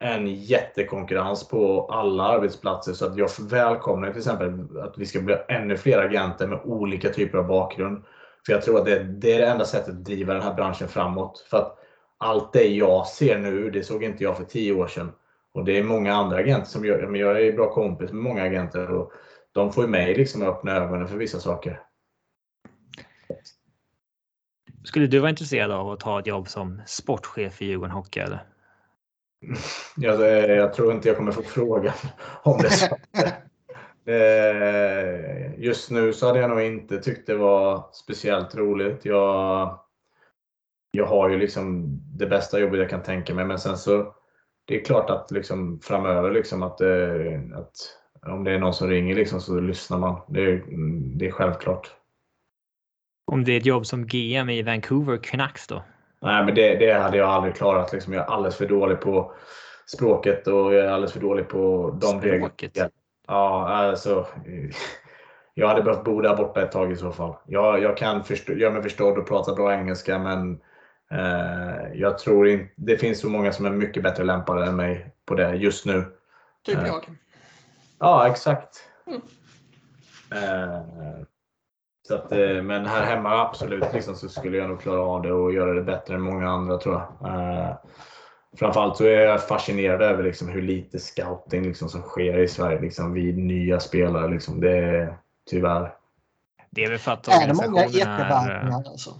en 0.00 0.34
jättekonkurrens 0.34 1.48
på 1.48 1.86
alla 1.90 2.22
arbetsplatser. 2.22 2.92
Så 2.92 3.06
att 3.06 3.16
jag 3.16 3.30
välkomnar 3.50 4.10
till 4.10 4.18
exempel 4.18 4.78
att 4.82 4.98
vi 4.98 5.06
ska 5.06 5.20
bli 5.20 5.36
ännu 5.48 5.76
fler 5.76 5.98
agenter 5.98 6.46
med 6.46 6.60
olika 6.64 7.08
typer 7.08 7.38
av 7.38 7.46
bakgrund. 7.46 8.04
För 8.46 8.52
jag 8.52 8.62
tror 8.62 8.78
att 8.78 8.84
det, 8.84 9.02
det 9.02 9.32
är 9.32 9.38
det 9.38 9.46
enda 9.46 9.64
sättet 9.64 9.88
att 9.88 10.04
driva 10.04 10.34
den 10.34 10.42
här 10.42 10.54
branschen 10.54 10.88
framåt. 10.88 11.46
För 11.50 11.56
att 11.56 11.78
allt 12.18 12.52
det 12.52 12.68
jag 12.68 13.06
ser 13.06 13.38
nu, 13.38 13.70
det 13.70 13.82
såg 13.82 14.04
inte 14.04 14.24
jag 14.24 14.36
för 14.36 14.44
tio 14.44 14.72
år 14.72 14.86
sedan. 14.86 15.12
Och 15.54 15.64
det 15.64 15.78
är 15.78 15.82
många 15.82 16.14
andra 16.14 16.36
agenter 16.36 16.68
som 16.68 16.84
gör 16.84 17.06
men 17.06 17.20
Jag 17.20 17.42
är 17.42 17.52
bra 17.52 17.70
kompis 17.70 18.12
med 18.12 18.22
många 18.22 18.42
agenter 18.42 18.90
och 18.90 19.12
de 19.52 19.72
får 19.72 19.84
ju 19.84 19.90
mig 19.90 20.14
liksom 20.14 20.42
att 20.42 20.48
öppna 20.48 20.72
ögonen 20.76 21.08
för 21.08 21.16
vissa 21.16 21.38
saker. 21.38 21.80
Skulle 24.84 25.06
du 25.06 25.18
vara 25.18 25.30
intresserad 25.30 25.70
av 25.70 25.90
att 25.90 26.00
ta 26.00 26.20
ett 26.20 26.26
jobb 26.26 26.48
som 26.48 26.82
sportchef 26.86 27.62
i 27.62 27.66
Djurgården 27.66 27.94
Hockey? 27.94 28.20
Eller? 28.20 28.44
jag, 29.96 30.20
jag 30.48 30.74
tror 30.74 30.92
inte 30.92 31.08
jag 31.08 31.16
kommer 31.16 31.32
få 31.32 31.42
frågan 31.42 31.94
om 32.42 32.58
det. 32.62 32.90
Eh, 34.08 35.60
just 35.60 35.90
nu 35.90 36.12
så 36.12 36.26
hade 36.26 36.38
jag 36.38 36.50
nog 36.50 36.60
inte 36.60 36.98
tyckt 36.98 37.26
det 37.26 37.34
var 37.36 37.88
speciellt 37.92 38.54
roligt. 38.54 39.04
Jag, 39.04 39.78
jag 40.90 41.06
har 41.06 41.28
ju 41.28 41.38
liksom 41.38 41.84
det 42.18 42.26
bästa 42.26 42.60
jobbet 42.60 42.80
jag 42.80 42.90
kan 42.90 43.02
tänka 43.02 43.34
mig, 43.34 43.44
men 43.44 43.58
sen 43.58 43.78
så 43.78 44.14
det 44.64 44.80
är 44.80 44.84
klart 44.84 45.10
att 45.10 45.30
liksom 45.30 45.80
framöver 45.82 46.30
liksom 46.30 46.62
att, 46.62 46.80
eh, 46.80 47.40
att 47.54 47.74
om 48.22 48.44
det 48.44 48.52
är 48.52 48.58
någon 48.58 48.74
som 48.74 48.88
ringer 48.88 49.14
liksom 49.14 49.40
så 49.40 49.60
lyssnar 49.60 49.98
man. 49.98 50.20
Det 50.28 50.40
är, 50.40 50.64
det 51.18 51.26
är 51.26 51.30
självklart. 51.30 51.94
Om 53.26 53.44
det 53.44 53.52
är 53.52 53.56
ett 53.56 53.66
jobb 53.66 53.86
som 53.86 54.06
GM 54.06 54.50
i 54.50 54.62
Vancouver 54.62 55.16
Canucks 55.16 55.66
då? 55.66 55.82
Nej, 56.22 56.44
men 56.44 56.54
det, 56.54 56.74
det 56.74 56.92
hade 56.92 57.16
jag 57.16 57.28
aldrig 57.28 57.54
klarat. 57.54 57.92
Liksom. 57.92 58.12
Jag 58.12 58.22
är 58.22 58.26
alldeles 58.26 58.56
för 58.56 58.68
dålig 58.68 59.00
på 59.00 59.32
språket 59.86 60.46
och 60.46 60.74
jag 60.74 60.84
är 60.84 60.88
alldeles 60.88 61.12
för 61.12 61.20
dålig 61.20 61.48
på 61.48 61.90
de 62.00 62.20
reglerna. 62.20 62.90
Ja, 63.26 63.68
alltså. 63.68 64.26
Jag 65.58 65.68
hade 65.68 65.82
behövt 65.82 66.04
bo 66.04 66.20
där 66.20 66.36
borta 66.36 66.62
ett 66.62 66.72
tag 66.72 66.92
i 66.92 66.96
så 66.96 67.12
fall. 67.12 67.36
Jag, 67.46 67.82
jag 67.82 67.96
kan 67.96 68.24
förstå, 68.24 68.52
göra 68.52 68.72
mig 68.72 68.82
förstådd 68.82 69.18
och 69.18 69.28
prata 69.28 69.54
bra 69.54 69.74
engelska 69.74 70.18
men 70.18 70.60
eh, 71.10 71.92
jag 71.94 72.18
tror 72.18 72.48
inte 72.48 72.72
det 72.76 72.98
finns 72.98 73.20
så 73.20 73.28
många 73.28 73.52
som 73.52 73.66
är 73.66 73.70
mycket 73.70 74.02
bättre 74.02 74.24
lämpade 74.24 74.66
än 74.66 74.76
mig 74.76 75.14
på 75.26 75.34
det 75.34 75.54
just 75.54 75.86
nu. 75.86 76.04
Typ 76.66 76.78
eh, 76.78 76.86
jag. 76.86 77.04
Ja, 77.98 78.28
exakt. 78.28 78.88
Mm. 79.06 79.20
Eh, 80.32 80.80
så 82.06 82.14
att, 82.14 82.32
eh, 82.32 82.62
men 82.62 82.86
här 82.86 83.02
hemma 83.02 83.40
absolut 83.40 83.92
liksom, 83.92 84.14
så 84.14 84.28
skulle 84.28 84.56
jag 84.56 84.68
nog 84.68 84.80
klara 84.80 85.00
av 85.00 85.22
det 85.22 85.32
och 85.32 85.52
göra 85.52 85.74
det 85.74 85.82
bättre 85.82 86.14
än 86.14 86.20
många 86.20 86.48
andra 86.48 86.78
tror 86.78 86.94
jag. 86.94 87.30
Eh, 87.30 87.76
framförallt 88.58 88.96
så 88.96 89.04
är 89.04 89.20
jag 89.20 89.48
fascinerad 89.48 90.02
över 90.02 90.22
liksom 90.22 90.48
hur 90.48 90.62
lite 90.62 90.98
scouting 90.98 91.62
liksom 91.62 91.88
som 91.88 92.02
sker 92.02 92.38
i 92.38 92.48
Sverige 92.48 92.80
liksom 92.80 93.12
vid 93.12 93.38
nya 93.38 93.80
spelare. 93.80 94.30
Liksom. 94.30 94.60
Det 94.60 94.78
är 94.78 95.18
tyvärr. 95.50 95.94
Det 96.70 96.84
är 96.84 96.90
väl 96.90 96.98
för 96.98 97.12
att 97.12 97.28
Är 97.28 97.46
det 97.46 97.54
många 97.54 97.84
ekevärvningar 97.84 98.76
alltså? 98.76 99.10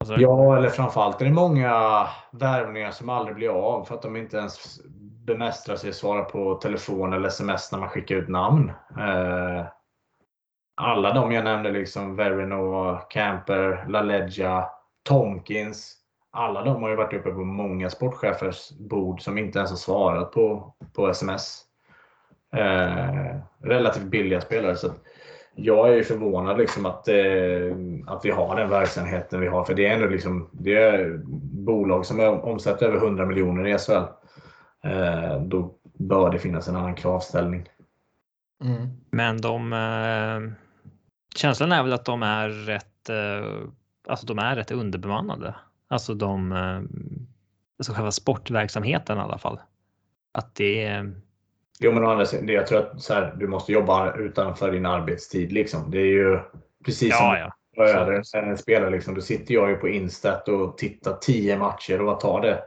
alltså? 0.00 0.16
Ja, 0.18 0.56
eller 0.56 0.68
framförallt 0.68 1.20
är 1.20 1.24
det 1.24 1.32
många 1.32 2.06
värvningar 2.32 2.90
som 2.90 3.08
aldrig 3.08 3.36
blir 3.36 3.48
av 3.48 3.84
för 3.84 3.94
att 3.94 4.02
de 4.02 4.16
inte 4.16 4.36
ens 4.36 4.80
bemästrar 5.24 5.76
sig 5.76 5.90
att 5.90 5.96
svara 5.96 6.24
på 6.24 6.54
telefon 6.54 7.12
eller 7.12 7.28
sms 7.28 7.72
när 7.72 7.78
man 7.78 7.88
skickar 7.88 8.14
ut 8.16 8.28
namn. 8.28 8.72
Eh, 8.98 9.66
alla 10.74 11.14
de 11.14 11.32
jag 11.32 11.44
nämnde, 11.44 11.70
liksom 11.70 12.16
Verino, 12.16 12.96
Camper, 13.10 13.84
LaLeggia, 13.88 14.64
Tomkins, 15.02 15.96
alla 16.30 16.64
de 16.64 16.82
har 16.82 16.90
ju 16.90 16.96
varit 16.96 17.12
uppe 17.12 17.30
på 17.30 17.44
många 17.44 17.90
sportchefers 17.90 18.70
bord 18.70 19.22
som 19.22 19.38
inte 19.38 19.58
ens 19.58 19.70
har 19.70 19.76
svarat 19.76 20.32
på, 20.32 20.74
på 20.92 21.08
sms. 21.08 21.62
Eh, 22.56 23.36
relativt 23.62 24.04
billiga 24.04 24.40
spelare. 24.40 24.76
Så 24.76 24.92
jag 25.54 25.98
är 25.98 26.02
förvånad 26.02 26.58
liksom 26.58 26.86
att, 26.86 27.08
eh, 27.08 27.76
att 28.06 28.24
vi 28.24 28.30
har 28.30 28.56
den 28.56 28.68
verksamheten 28.68 29.40
vi 29.40 29.46
har. 29.46 29.64
För 29.64 29.74
det 29.74 29.86
är 29.86 29.94
ändå 29.94 30.06
liksom, 30.06 30.48
det 30.52 30.74
är 30.74 31.20
bolag 31.64 32.06
som 32.06 32.20
omsätter 32.20 32.86
över 32.86 32.98
100 32.98 33.26
miljoner 33.26 33.66
i 33.66 33.78
SHL. 33.78 33.92
Eh, 34.84 35.40
då 35.40 35.74
bör 35.82 36.30
det 36.30 36.38
finnas 36.38 36.68
en 36.68 36.76
annan 36.76 36.94
kravställning. 36.94 37.68
Mm. 38.64 38.88
Men 39.10 39.40
de... 39.40 39.72
Känslan 41.34 41.72
är 41.72 41.82
väl 41.82 41.92
att 41.92 42.04
de 42.04 42.22
är 42.22 42.48
rätt, 42.48 43.08
eh, 43.08 43.68
alltså 44.08 44.26
de 44.26 44.38
är 44.38 44.56
rätt 44.56 44.70
underbemannade. 44.70 45.54
Alltså 45.88 46.14
de, 46.14 46.52
eh, 46.52 46.80
alltså 47.78 47.92
själva 47.92 48.10
sportverksamheten 48.10 49.18
i 49.18 49.20
alla 49.20 49.38
fall. 49.38 49.60
Att 50.32 50.54
det 50.54 50.84
är... 50.84 51.14
Jo 51.78 51.92
men 51.92 52.06
andra 52.06 52.26
sidan, 52.26 52.48
jag 52.48 52.66
tror 52.66 52.78
att 52.78 53.02
så 53.02 53.14
här, 53.14 53.34
du 53.36 53.48
måste 53.48 53.72
jobba 53.72 54.14
utanför 54.14 54.72
din 54.72 54.86
arbetstid. 54.86 55.52
Liksom. 55.52 55.90
Det 55.90 55.98
är 55.98 56.06
ju 56.06 56.40
precis 56.84 57.08
ja, 57.10 57.50
som 57.74 57.84
ja. 57.84 58.42
en 58.42 58.58
spelare. 58.58 58.90
Liksom. 58.90 59.14
Då 59.14 59.20
sitter 59.20 59.54
jag 59.54 59.70
ju 59.70 59.76
på 59.76 59.88
Instat 59.88 60.48
och 60.48 60.78
tittar 60.78 61.12
tio 61.12 61.58
matcher 61.58 62.00
och 62.00 62.06
vad 62.06 62.20
tar 62.20 62.40
det? 62.40 62.62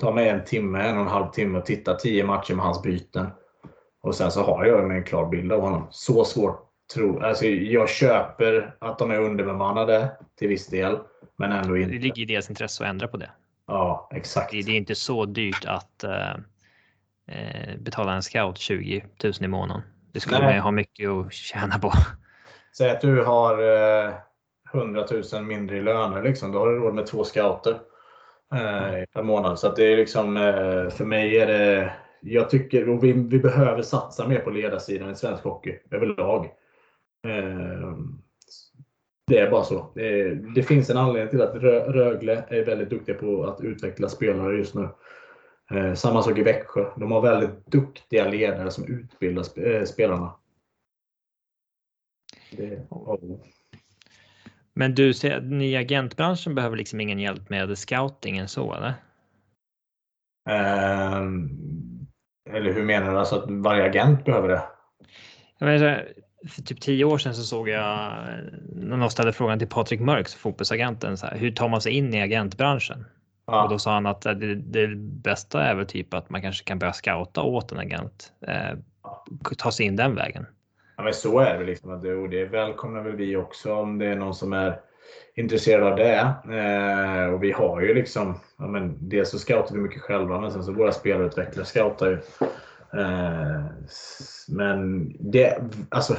Tar 0.00 0.12
mig 0.12 0.28
en 0.28 0.44
timme, 0.44 0.82
en 0.82 0.96
och 0.96 1.02
en 1.02 1.08
halv 1.08 1.30
timme 1.30 1.58
att 1.58 1.66
titta 1.66 1.94
tio 1.94 2.24
matcher 2.24 2.54
med 2.54 2.64
hans 2.64 2.82
byten. 2.82 3.26
Och 4.02 4.14
sen 4.14 4.30
så 4.30 4.42
har 4.42 4.64
jag 4.64 4.96
en 4.96 5.04
klar 5.04 5.26
bild 5.26 5.52
av 5.52 5.60
honom. 5.60 5.86
Så 5.90 6.24
svårt 6.24 6.69
tror 6.94 7.24
alltså 7.24 7.44
Jag 7.46 7.88
köper 7.88 8.74
att 8.78 8.98
de 8.98 9.10
är 9.10 9.20
underbemannade 9.20 10.10
till 10.38 10.48
viss 10.48 10.66
del. 10.66 10.98
Men 11.36 11.52
ändå 11.52 11.76
inte. 11.76 11.92
Det 11.92 11.98
ligger 11.98 12.22
i 12.22 12.24
deras 12.24 12.50
intresse 12.50 12.84
att 12.84 12.90
ändra 12.90 13.08
på 13.08 13.16
det. 13.16 13.30
Ja, 13.66 14.08
exakt. 14.14 14.50
Det, 14.50 14.58
är 14.58 14.70
inte 14.70 14.94
så 14.94 15.24
dyrt 15.24 15.64
att 15.66 16.04
uh, 16.04 16.40
betala 17.78 18.12
en 18.14 18.22
scout 18.22 18.58
20 18.58 19.04
000 19.24 19.32
i 19.40 19.48
månaden. 19.48 19.82
Det 20.12 20.20
skulle 20.20 20.38
Nej. 20.38 20.54
man 20.54 20.62
ha 20.62 20.70
mycket 20.70 21.08
att 21.08 21.32
tjäna 21.32 21.78
på. 21.78 21.92
Säg 22.76 22.90
att 22.90 23.00
du 23.00 23.24
har 23.24 23.62
eh, 24.06 24.14
100 24.74 25.06
000 25.32 25.42
mindre 25.42 25.76
i 25.76 25.80
löner. 25.80 26.22
Liksom. 26.22 26.52
Då 26.52 26.58
har 26.58 26.68
du 26.68 26.78
råd 26.78 26.94
med 26.94 27.06
två 27.06 27.24
scouter 27.24 27.72
uh, 27.72 29.04
per 29.12 29.22
månad. 29.22 29.58
Så 29.58 29.66
att 29.66 29.76
det 29.76 29.92
är 29.92 29.96
liksom, 29.96 30.36
för 30.92 31.04
mig 31.04 31.38
är 31.38 31.46
det 31.46 31.92
jag 32.20 32.50
tycker 32.50 32.84
vi, 32.84 33.12
vi 33.12 33.38
behöver 33.38 33.82
satsa 33.82 34.28
mer 34.28 34.38
på 34.38 34.50
ledarsidan 34.50 35.10
i 35.10 35.14
svensk 35.14 35.44
hockey 35.44 35.78
överlag. 35.90 36.50
Det 39.26 39.38
är 39.38 39.50
bara 39.50 39.64
så. 39.64 39.92
Det, 39.94 40.34
det, 40.34 40.62
finns 40.62 40.90
en 40.90 40.96
anledning 40.96 41.30
till 41.30 41.42
att 41.42 41.54
Rögle 41.94 42.44
är 42.48 42.64
väldigt 42.64 42.90
duktiga 42.90 43.14
på 43.14 43.44
att 43.44 43.60
utveckla 43.60 44.08
spelare 44.08 44.56
just 44.56 44.74
nu. 44.74 44.88
Eh, 45.70 45.94
samma 45.94 46.22
sak 46.22 46.38
i 46.38 46.42
Växjö. 46.42 46.90
De 46.96 47.12
har 47.12 47.20
väldigt 47.20 47.66
duktiga 47.66 48.28
ledare 48.28 48.70
som 48.70 48.84
utbildar 48.84 49.68
eh, 49.68 49.84
spelarna. 49.84 50.34
Det, 52.50 52.86
Men 54.74 54.94
du 54.94 55.14
ser 55.14 55.36
att 55.36 55.44
ni 55.44 55.76
agentbranschen 55.76 56.54
behöver 56.54 56.76
liksom 56.76 57.00
ingen 57.00 57.18
hjälp 57.18 57.50
med 57.50 57.78
scoutingen 57.78 58.48
så 58.48 58.74
eller? 58.74 58.94
Eh, 60.48 61.22
eller 62.50 62.72
hur 62.72 62.84
menar 62.84 63.12
du? 63.12 63.18
Alltså 63.18 63.36
att 63.36 63.50
varje 63.50 63.84
agent 63.84 64.24
behöver 64.24 64.48
det? 64.48 64.62
Jag 65.58 65.66
menar, 65.66 66.08
för 66.48 66.62
typ 66.62 66.80
tio 66.80 67.04
år 67.04 67.18
sedan 67.18 67.34
så 67.34 67.42
såg 67.42 67.68
jag 67.68 68.12
någon 68.72 69.10
ställde 69.10 69.32
frågan 69.32 69.58
till 69.58 69.68
Patrik 69.68 70.00
Mörks, 70.00 70.34
fotbollsagenten, 70.34 71.16
så 71.16 71.26
här, 71.26 71.36
hur 71.36 71.50
tar 71.50 71.68
man 71.68 71.80
sig 71.80 71.92
in 71.92 72.14
i 72.14 72.22
agentbranschen? 72.22 73.04
Ja. 73.46 73.64
Och 73.64 73.70
då 73.70 73.78
sa 73.78 73.94
han 73.94 74.06
att 74.06 74.22
det, 74.22 74.54
det, 74.54 74.86
bästa 74.96 75.62
är 75.62 75.74
väl 75.74 75.86
typ 75.86 76.14
att 76.14 76.30
man 76.30 76.42
kanske 76.42 76.64
kan 76.64 76.78
börja 76.78 76.92
scouta 76.92 77.42
åt 77.42 77.72
en 77.72 77.78
agent. 77.78 78.32
Eh, 78.46 78.78
ta 79.58 79.72
sig 79.72 79.86
in 79.86 79.96
den 79.96 80.14
vägen. 80.14 80.46
Ja, 80.96 81.04
men 81.04 81.14
så 81.14 81.40
är 81.40 81.58
det. 81.58 81.64
Liksom. 81.64 81.90
Och 81.90 82.28
det 82.30 82.44
välkomnar 82.44 83.02
väl 83.02 83.16
vi 83.16 83.36
också 83.36 83.74
om 83.74 83.98
det 83.98 84.06
är 84.06 84.16
någon 84.16 84.34
som 84.34 84.52
är 84.52 84.80
intresserad 85.34 85.86
av 85.86 85.96
det. 85.96 86.34
Eh, 86.44 87.34
och 87.34 87.42
vi 87.42 87.52
har 87.52 87.80
ju 87.80 87.94
liksom, 87.94 88.40
ja, 88.58 88.66
men 88.66 89.08
dels 89.08 89.30
så 89.30 89.38
scoutar 89.38 89.74
vi 89.74 89.80
mycket 89.80 90.02
själva, 90.02 90.40
men 90.40 90.52
sen 90.52 90.64
så 90.64 90.72
våra 90.72 90.92
spelarutvecklare 90.92 91.66
scoutar 91.66 92.06
ju. 92.06 92.18
Eh, 92.92 93.64
men 94.48 95.12
det, 95.30 95.62
alltså, 95.88 96.16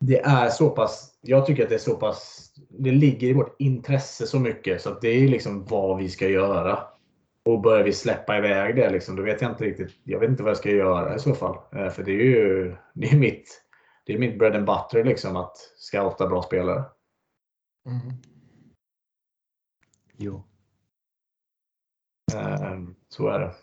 det 0.00 0.20
är 0.20 0.48
så 0.48 0.70
pass, 0.70 1.18
jag 1.20 1.46
tycker 1.46 1.62
att 1.62 1.68
det 1.68 1.74
är 1.74 1.78
så 1.78 1.96
pass, 1.96 2.50
det 2.68 2.90
ligger 2.90 3.28
i 3.28 3.32
vårt 3.32 3.60
intresse 3.60 4.26
så 4.26 4.40
mycket 4.40 4.82
så 4.82 4.90
att 4.90 5.00
det 5.00 5.08
är 5.08 5.28
liksom 5.28 5.64
vad 5.64 5.98
vi 5.98 6.08
ska 6.08 6.28
göra. 6.28 6.78
Och 7.42 7.60
börjar 7.60 7.84
vi 7.84 7.92
släppa 7.92 8.38
iväg 8.38 8.76
det, 8.76 8.90
liksom, 8.90 9.16
då 9.16 9.22
vet 9.22 9.42
jag 9.42 9.50
inte 9.50 9.64
riktigt. 9.64 9.90
Jag 10.04 10.20
vet 10.20 10.30
inte 10.30 10.42
vad 10.42 10.50
jag 10.50 10.56
ska 10.56 10.70
göra 10.70 11.14
i 11.14 11.18
så 11.18 11.34
fall. 11.34 11.56
Eh, 11.72 11.88
för 11.88 12.02
det 12.02 12.12
är 12.12 12.24
ju 12.24 12.76
det 12.94 13.06
är 13.06 13.16
mitt, 13.16 13.62
det 14.04 14.14
är 14.14 14.18
mitt 14.18 14.38
bread 14.38 14.56
and 14.56 14.66
butter 14.66 15.04
liksom, 15.04 15.36
att 15.36 15.56
scouta 15.76 16.26
bra 16.26 16.42
spelare. 16.42 16.84
Mm. 17.86 18.16
Jo. 20.16 20.42
Ehm, 22.34 22.94
så 23.08 23.28
är 23.28 23.38
det. 23.38 23.54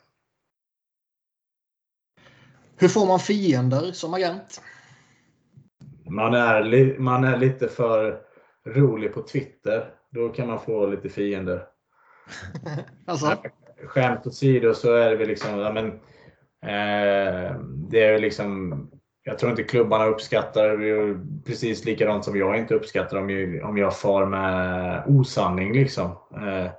Hur 2.77 2.87
får 2.87 3.05
man 3.05 3.19
fiender 3.19 3.91
som 3.91 4.13
agent? 4.13 4.61
Man 6.09 6.33
är, 6.33 6.99
man 6.99 7.23
är 7.23 7.37
lite 7.37 7.67
för 7.67 8.19
rolig 8.65 9.13
på 9.13 9.21
Twitter. 9.21 9.89
Då 10.11 10.29
kan 10.29 10.47
man 10.47 10.59
få 10.59 10.85
lite 10.85 11.09
fiender. 11.09 11.63
alltså? 13.05 13.37
Skämt 13.85 14.27
åsido 14.27 14.73
så 14.73 14.93
är 14.93 15.09
det 15.09 15.15
väl 15.15 15.27
liksom, 15.27 15.59
ja, 15.59 15.73
men, 15.73 15.87
eh, 16.61 17.55
det 17.89 18.03
är 18.03 18.19
liksom 18.19 18.73
jag 19.27 19.39
tror 19.39 19.51
inte 19.51 19.63
klubbarna 19.63 20.05
uppskattar 20.05 20.77
det 20.77 21.19
precis 21.45 21.85
likadant 21.85 22.25
som 22.25 22.37
jag 22.37 22.57
inte 22.57 22.75
uppskattar 22.75 23.17
om 23.17 23.29
jag, 23.29 23.69
om 23.69 23.77
jag 23.77 23.97
far 23.97 24.25
med 24.25 25.03
osanning. 25.07 25.73
Liksom. 25.73 26.05
Eh, 26.35 26.71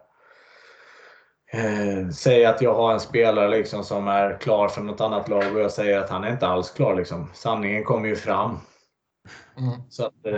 eh, 1.53 2.09
säg 2.09 2.45
att 2.45 2.63
jag 2.63 2.75
har 2.75 2.93
en 2.93 3.01
spelare 3.01 3.49
liksom 3.49 3.85
som 3.85 4.09
är 4.09 4.39
klar 4.41 4.69
för 4.69 4.81
något 4.81 5.01
annat 5.01 5.29
lag 5.29 5.55
och 5.55 5.61
jag 5.61 5.73
säger 5.73 5.99
att 5.99 6.11
han 6.11 6.25
är 6.25 6.33
inte 6.33 6.47
alls 6.47 6.71
klar. 6.71 6.95
Liksom. 6.95 7.31
Sanningen 7.35 7.85
kommer 7.85 8.09
ju 8.09 8.17
fram. 8.17 8.59
Mm. 9.59 9.71
Så 9.91 10.07
att, 10.07 10.27
eh, 10.27 10.33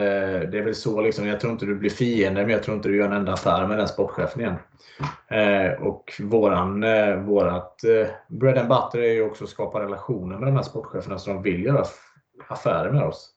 det 0.51 0.59
är 0.59 0.65
väl 0.65 0.75
så. 0.75 1.01
Liksom, 1.01 1.27
jag 1.27 1.41
tror 1.41 1.53
inte 1.53 1.67
du 1.67 1.75
blir 1.75 1.91
fiende, 1.91 2.41
men 2.41 2.51
jag 2.51 2.63
tror 2.63 2.77
inte 2.77 2.89
du 2.89 2.97
gör 2.97 3.07
en 3.07 3.13
enda 3.13 3.33
affär 3.33 3.67
med 3.67 3.79
den 3.79 3.89
sportchefen 3.89 4.41
igen. 4.41 4.57
Eh, 5.29 5.83
och 5.83 6.13
våran, 6.21 6.83
eh, 6.83 7.17
vårat 7.17 7.85
eh, 7.85 8.07
bread 8.29 8.59
and 8.59 8.69
butter 8.69 8.99
är 8.99 9.13
ju 9.13 9.23
också 9.23 9.45
att 9.45 9.51
skapa 9.51 9.81
relationer 9.81 10.39
med 10.39 10.49
de 10.49 10.57
här 10.57 10.63
sportcheferna 10.63 11.19
så 11.19 11.31
de 11.31 11.43
vill 11.43 11.65
göra 11.65 11.85
affärer 12.49 12.93
med 12.93 13.03
oss. 13.03 13.31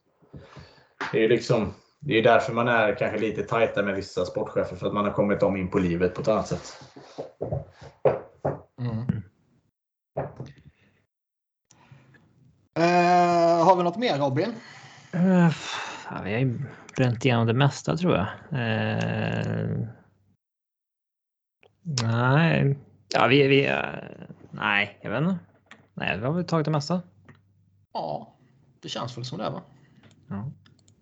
Det 1.12 1.24
är 1.24 1.28
liksom 1.28 1.74
det 2.06 2.18
är 2.18 2.22
därför 2.22 2.52
man 2.52 2.68
är 2.68 2.94
kanske 2.94 3.18
lite 3.18 3.42
tajta 3.42 3.82
med 3.82 3.94
vissa 3.94 4.24
sportchefer, 4.24 4.76
för 4.76 4.86
att 4.86 4.94
man 4.94 5.04
har 5.04 5.12
kommit 5.12 5.40
dem 5.40 5.56
in 5.56 5.70
på 5.70 5.78
livet 5.78 6.14
på 6.14 6.20
ett 6.20 6.28
annat 6.28 6.48
sätt. 6.48 6.84
Mm. 8.78 9.22
Uh, 12.78 13.64
har 13.64 13.76
vi 13.76 13.82
något 13.82 13.96
mer 13.96 14.18
Robin? 14.18 14.54
Uh, 15.14 15.50
ja, 16.10 16.22
vi 16.24 16.32
har 16.32 16.40
ju 16.40 16.60
bränt 16.96 17.24
igenom 17.24 17.46
det 17.46 17.54
mesta 17.54 17.96
tror 17.96 18.14
jag. 18.14 18.26
Uh, 18.52 19.86
nej, 22.02 22.78
ja, 23.14 23.26
vi, 23.26 23.48
vi 23.48 23.68
uh, 23.68 23.76
nej, 24.50 24.98
jag 25.02 25.10
vet 25.10 25.22
inte. 25.22 25.38
Nej, 25.94 26.18
vi 26.18 26.26
har 26.26 26.32
väl 26.32 26.44
tagit 26.44 26.64
det 26.64 26.70
mesta. 26.70 27.02
Ja, 27.92 28.34
det 28.80 28.88
känns 28.88 29.18
väl 29.18 29.24
som 29.24 29.38
det 29.38 29.50
va? 29.50 29.62
Ja. 30.28 30.50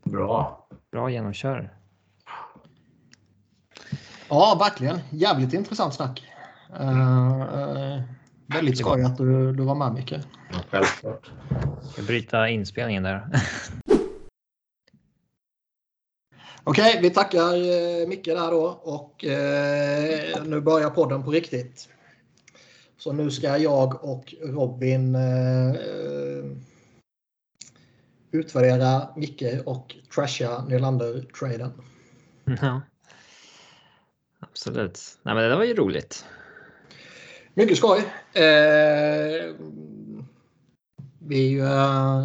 Bra. 0.04 0.68
Bra 0.92 1.10
genomkör. 1.10 1.72
Ja, 4.28 4.56
verkligen. 4.60 4.98
Jävligt 5.10 5.52
intressant 5.52 5.94
snack. 5.94 6.24
Uh, 6.80 6.88
uh, 6.88 8.00
väldigt 8.46 8.78
skoj 8.78 9.02
att 9.02 9.16
du, 9.16 9.52
du 9.52 9.62
var 9.62 9.74
med 9.74 9.92
Micke. 9.92 10.12
Ja, 10.12 10.58
självklart. 10.70 11.30
Jag 11.96 12.06
bryta 12.06 12.48
inspelningen 12.48 13.02
där. 13.02 13.26
Okej, 16.64 16.90
okay, 16.90 17.02
vi 17.02 17.10
tackar 17.10 17.54
eh, 17.54 18.08
Micke 18.08 18.24
där 18.24 18.50
då 18.50 18.64
och 18.82 19.24
eh, 19.24 20.44
nu 20.44 20.60
börjar 20.60 20.90
podden 20.90 21.22
på 21.22 21.30
riktigt. 21.30 21.88
Så 22.98 23.12
nu 23.12 23.30
ska 23.30 23.58
jag 23.58 24.04
och 24.04 24.34
Robin 24.42 25.14
eh, 25.14 25.74
utvärdera 28.32 29.08
Micke 29.16 29.44
och 29.66 29.96
trasha 30.14 30.64
Nylander-traden. 30.64 31.72
Ja. 32.44 32.80
Absolut. 34.40 35.00
Nej, 35.22 35.34
men 35.34 35.50
det 35.50 35.56
var 35.56 35.64
ju 35.64 35.74
roligt. 35.74 36.24
Mycket 37.54 37.76
skoj. 37.76 37.98
Eh, 38.32 39.54
vi 41.18 41.58
eh, 41.58 42.24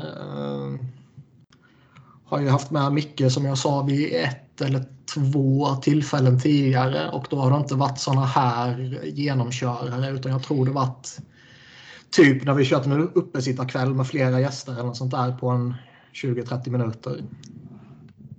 har 2.25 2.39
ju 2.39 2.49
haft 2.49 2.71
med 2.71 2.93
Micke 2.93 3.31
som 3.31 3.45
jag 3.45 3.57
sa 3.57 3.81
vid 3.81 4.15
ett 4.15 4.61
eller 4.61 4.85
två 5.13 5.75
tillfällen 5.75 6.39
tidigare 6.39 7.09
och 7.09 7.27
då 7.29 7.38
har 7.38 7.51
det 7.51 7.57
inte 7.57 7.75
varit 7.75 7.99
såna 7.99 8.25
här 8.25 8.99
genomkörare 9.03 10.09
utan 10.09 10.31
jag 10.31 10.43
tror 10.43 10.65
det 10.65 10.71
varit 10.71 11.17
typ 12.09 12.43
när 12.43 12.53
vi 12.53 12.65
kört 12.65 12.85
en 12.85 13.09
uppesittarkväll 13.09 13.93
med 13.93 14.07
flera 14.07 14.39
gäster 14.39 14.71
eller 14.71 14.84
något 14.84 14.97
sånt 14.97 15.11
där 15.11 15.31
på 15.31 15.49
en 15.49 15.73
20-30 16.23 16.69
minuter. 16.69 17.23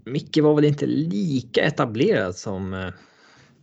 Micke 0.05 0.39
var 0.39 0.55
väl 0.55 0.65
inte 0.65 0.87
lika 0.87 1.61
etablerad 1.61 2.37
som 2.37 2.75
eh, 2.75 2.91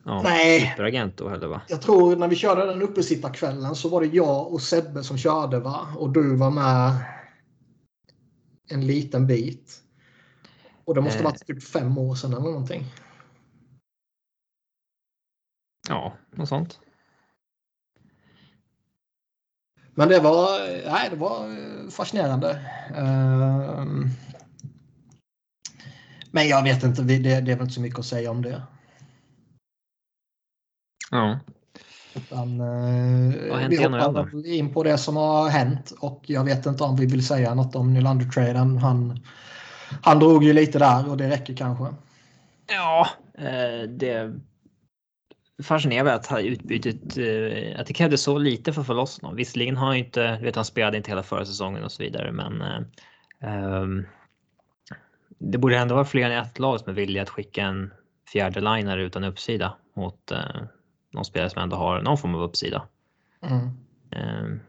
ja, 0.06 0.22
Nej. 0.22 0.62
superagent 0.72 1.18
då 1.18 1.30
heller 1.30 1.48
va? 1.48 1.62
Jag 1.68 1.82
tror 1.82 2.16
när 2.16 2.28
vi 2.28 2.36
körde 2.36 2.66
den 2.66 2.82
uppesittarkvällen 2.82 3.76
så 3.76 3.90
var 3.90 4.02
det 4.02 4.08
jag 4.08 4.54
och 4.54 4.62
Sebbe 4.62 5.04
som 5.04 5.18
körde 5.18 5.60
va? 5.60 5.88
Och 5.98 6.10
du 6.10 6.36
var 6.36 6.52
med 6.52 6.92
en 8.70 8.88
liten 8.88 9.28
bit. 9.28 9.82
Och 10.86 10.96
det 10.96 11.02
måste 11.02 11.24
ha 11.24 11.30
varit 11.30 11.48
typ 11.48 11.64
fem 11.64 11.98
år 11.98 12.16
sedan 12.16 12.34
eller 12.34 12.44
någonting. 12.44 12.86
Ja, 15.90 16.18
något 16.32 16.50
sånt. 16.50 16.80
Men 19.96 20.10
det 20.10 20.20
var, 20.20 20.60
nej, 20.92 21.10
det 21.10 21.16
var 21.16 21.48
fascinerande. 21.92 22.60
Ehm, 22.96 24.10
men 26.32 26.48
jag 26.48 26.64
vet 26.64 26.84
inte, 26.84 27.02
det, 27.02 27.18
det 27.18 27.32
är 27.32 27.42
väl 27.42 27.62
inte 27.62 27.74
så 27.74 27.82
mycket 27.82 28.00
att 28.00 28.06
säga 28.06 28.32
om 28.32 28.42
det. 28.42 28.62
Ja. 31.12 31.40
Utan, 32.16 32.62
eh, 32.62 33.68
vi 33.70 33.84
hoppar 33.84 34.46
in 34.48 34.74
på 34.74 34.84
det 34.84 34.98
som 34.98 35.16
har 35.16 35.50
hänt 35.50 35.94
och 36.00 36.24
jag 36.26 36.44
vet 36.44 36.66
inte 36.66 36.84
om 36.84 36.96
vi 36.96 37.06
vill 37.06 37.28
säga 37.28 37.54
något 37.54 37.76
om 37.76 37.94
Nylander-traden. 37.94 38.78
Han, 38.78 39.20
han 40.02 40.20
drog 40.20 40.44
ju 40.44 40.54
lite 40.54 40.80
där 40.80 41.10
och 41.10 41.18
det 41.18 41.30
räcker 41.30 41.56
kanske. 41.56 41.86
Ja, 42.68 43.08
eh, 43.34 43.90
det 45.58 45.64
fascinerande 45.64 46.14
att 46.14 46.32
utbytet, 46.40 47.18
eh, 47.18 47.80
att 47.80 47.88
det 47.88 47.94
krävdes 47.94 48.24
så 48.24 48.38
lite 48.38 48.74
för 48.74 48.82
att 48.82 48.88
få 48.88 48.94
loss 48.94 49.22
honom. 49.22 49.36
Visserligen 49.36 49.78
har 49.78 49.88
han 49.88 49.96
inte, 49.96 50.40
vet 50.42 50.56
han 50.56 50.66
spelade 50.66 50.98
inte 50.98 51.12
hela 51.12 51.24
förra 51.24 51.46
säsongen 51.46 51.84
och 51.84 51.92
så 51.92 52.04
vidare, 52.04 52.32
men 52.32 52.64
um, 53.42 54.08
det 55.40 55.58
borde 55.58 55.78
ändå 55.78 55.96
vara 55.96 56.06
fler 56.06 56.30
än 56.30 56.44
ett 56.44 56.60
lag 56.60 56.80
som 56.80 56.90
är 56.90 56.94
villiga 56.94 57.24
att 57.24 57.30
skicka 57.30 57.64
en 57.64 57.94
fjärde 58.32 58.62
liner 58.62 58.98
utan 58.98 59.24
uppsida 59.24 59.78
mot 59.96 60.32
uh, 60.32 60.64
någon 61.12 61.26
spelare 61.26 61.50
som 61.50 61.62
ändå 61.62 61.76
har 61.76 62.02
någon 62.02 62.18
form 62.18 62.36
av 62.36 62.42
uppsida. 62.42 62.88
Mm. 63.42 63.70
Um, 64.46 64.60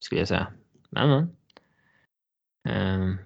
skulle 0.00 0.20
jag 0.20 0.28
säga. 0.28 0.46
Men, 0.90 1.10
men. 1.10 3.00
Um, 3.00 3.18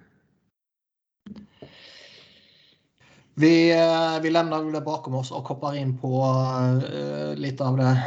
vi, 3.37 3.71
eh, 3.71 4.21
vi 4.21 4.29
lämnar 4.29 4.71
det 4.71 4.81
bakom 4.81 5.15
oss 5.15 5.31
och 5.31 5.47
hoppar 5.47 5.75
in 5.75 5.97
på 5.97 6.23
uh, 6.23 7.35
lite 7.35 7.63
av 7.63 7.77
det 7.77 8.03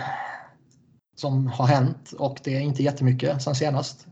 som 1.16 1.46
har 1.46 1.66
hänt 1.66 2.12
och 2.18 2.40
det 2.44 2.56
är 2.56 2.60
inte 2.60 2.82
jättemycket 2.82 3.42
sen 3.42 3.54
senast. 3.54 4.06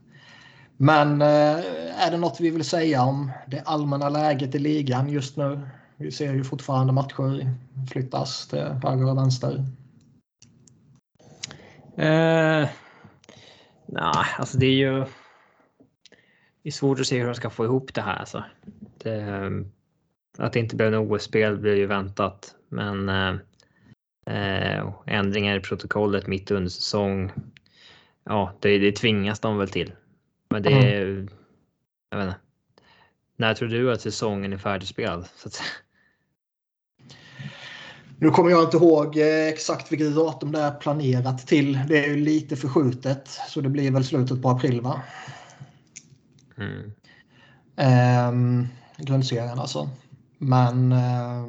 Men 0.76 1.22
uh, 1.22 1.58
är 2.06 2.10
det 2.10 2.16
något 2.16 2.40
vi 2.40 2.50
vill 2.50 2.64
säga 2.64 3.02
om 3.02 3.30
det 3.46 3.62
allmänna 3.64 4.08
läget 4.08 4.54
i 4.54 4.58
ligan 4.58 5.08
just 5.08 5.36
nu? 5.36 5.60
Vi 5.96 6.12
ser 6.12 6.34
ju 6.34 6.44
fortfarande 6.44 6.92
matcher 6.92 7.54
flyttas 7.92 8.48
till 8.48 8.58
höger 8.58 9.10
och 9.10 9.18
vänster. 9.18 9.64
Uh, 11.98 12.68
Nej, 13.88 14.24
alltså 14.38 14.58
det 14.58 14.66
är 14.66 14.76
ju. 14.76 15.04
Det 16.62 16.68
är 16.68 16.70
svårt 16.70 17.00
att 17.00 17.06
se 17.06 17.18
hur 17.18 17.26
de 17.26 17.34
ska 17.34 17.50
få 17.50 17.64
ihop 17.64 17.94
det 17.94 18.02
här. 18.02 18.16
Alltså. 18.16 18.44
Det, 19.02 19.20
ehm, 19.20 19.72
att 20.39 20.52
det 20.52 20.59
inte 20.59 20.77
blev 20.77 20.94
en 20.94 21.01
OS-spel 21.01 21.56
blev 21.56 21.77
ju 21.77 21.86
väntat, 21.86 22.55
men 22.69 23.09
eh, 23.09 24.89
ändringar 25.06 25.56
i 25.56 25.60
protokollet 25.60 26.27
mitt 26.27 26.51
under 26.51 26.70
säsong. 26.70 27.32
Ja, 28.24 28.52
det, 28.60 28.78
det 28.78 28.93
tvingas 28.93 29.40
de 29.40 29.59
väl 29.59 29.69
till. 29.69 29.93
Men 30.51 30.62
det 30.62 30.70
är. 30.70 31.02
Mm. 31.02 31.28
Jag 32.10 32.19
vet 32.19 32.27
inte. 32.27 32.39
När 33.36 33.55
tror 33.55 33.69
du 33.69 33.93
att 33.93 34.01
säsongen 34.01 34.52
är 34.52 34.59
färdigspelad? 34.59 35.28
Så 35.36 35.48
att... 35.48 35.62
Nu 38.20 38.31
kommer 38.31 38.51
jag 38.51 38.65
inte 38.65 38.77
ihåg 38.77 39.16
eh, 39.16 39.48
exakt 39.48 39.93
vilket 39.93 40.15
datum 40.15 40.52
det 40.52 40.60
är 40.60 40.70
planerat 40.70 41.47
till. 41.47 41.78
Det 41.89 42.05
är 42.05 42.09
ju 42.09 42.16
lite 42.16 42.56
förskjutet 42.56 43.28
så 43.28 43.60
det 43.60 43.69
blir 43.69 43.90
väl 43.90 44.05
slutet 44.05 44.43
på 44.43 44.48
april 44.48 44.81
va? 44.81 45.02
Mm. 46.56 46.93
Ehm, 47.77 48.66
grundserien 48.97 49.59
alltså. 49.59 49.89
Men 50.39 50.93
eh, 50.93 51.44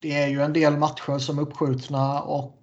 det 0.00 0.12
är 0.12 0.28
ju 0.28 0.42
en 0.42 0.52
del 0.52 0.76
matcher 0.76 1.18
som 1.18 1.38
är 1.38 1.42
uppskjutna 1.42 2.20
och 2.20 2.62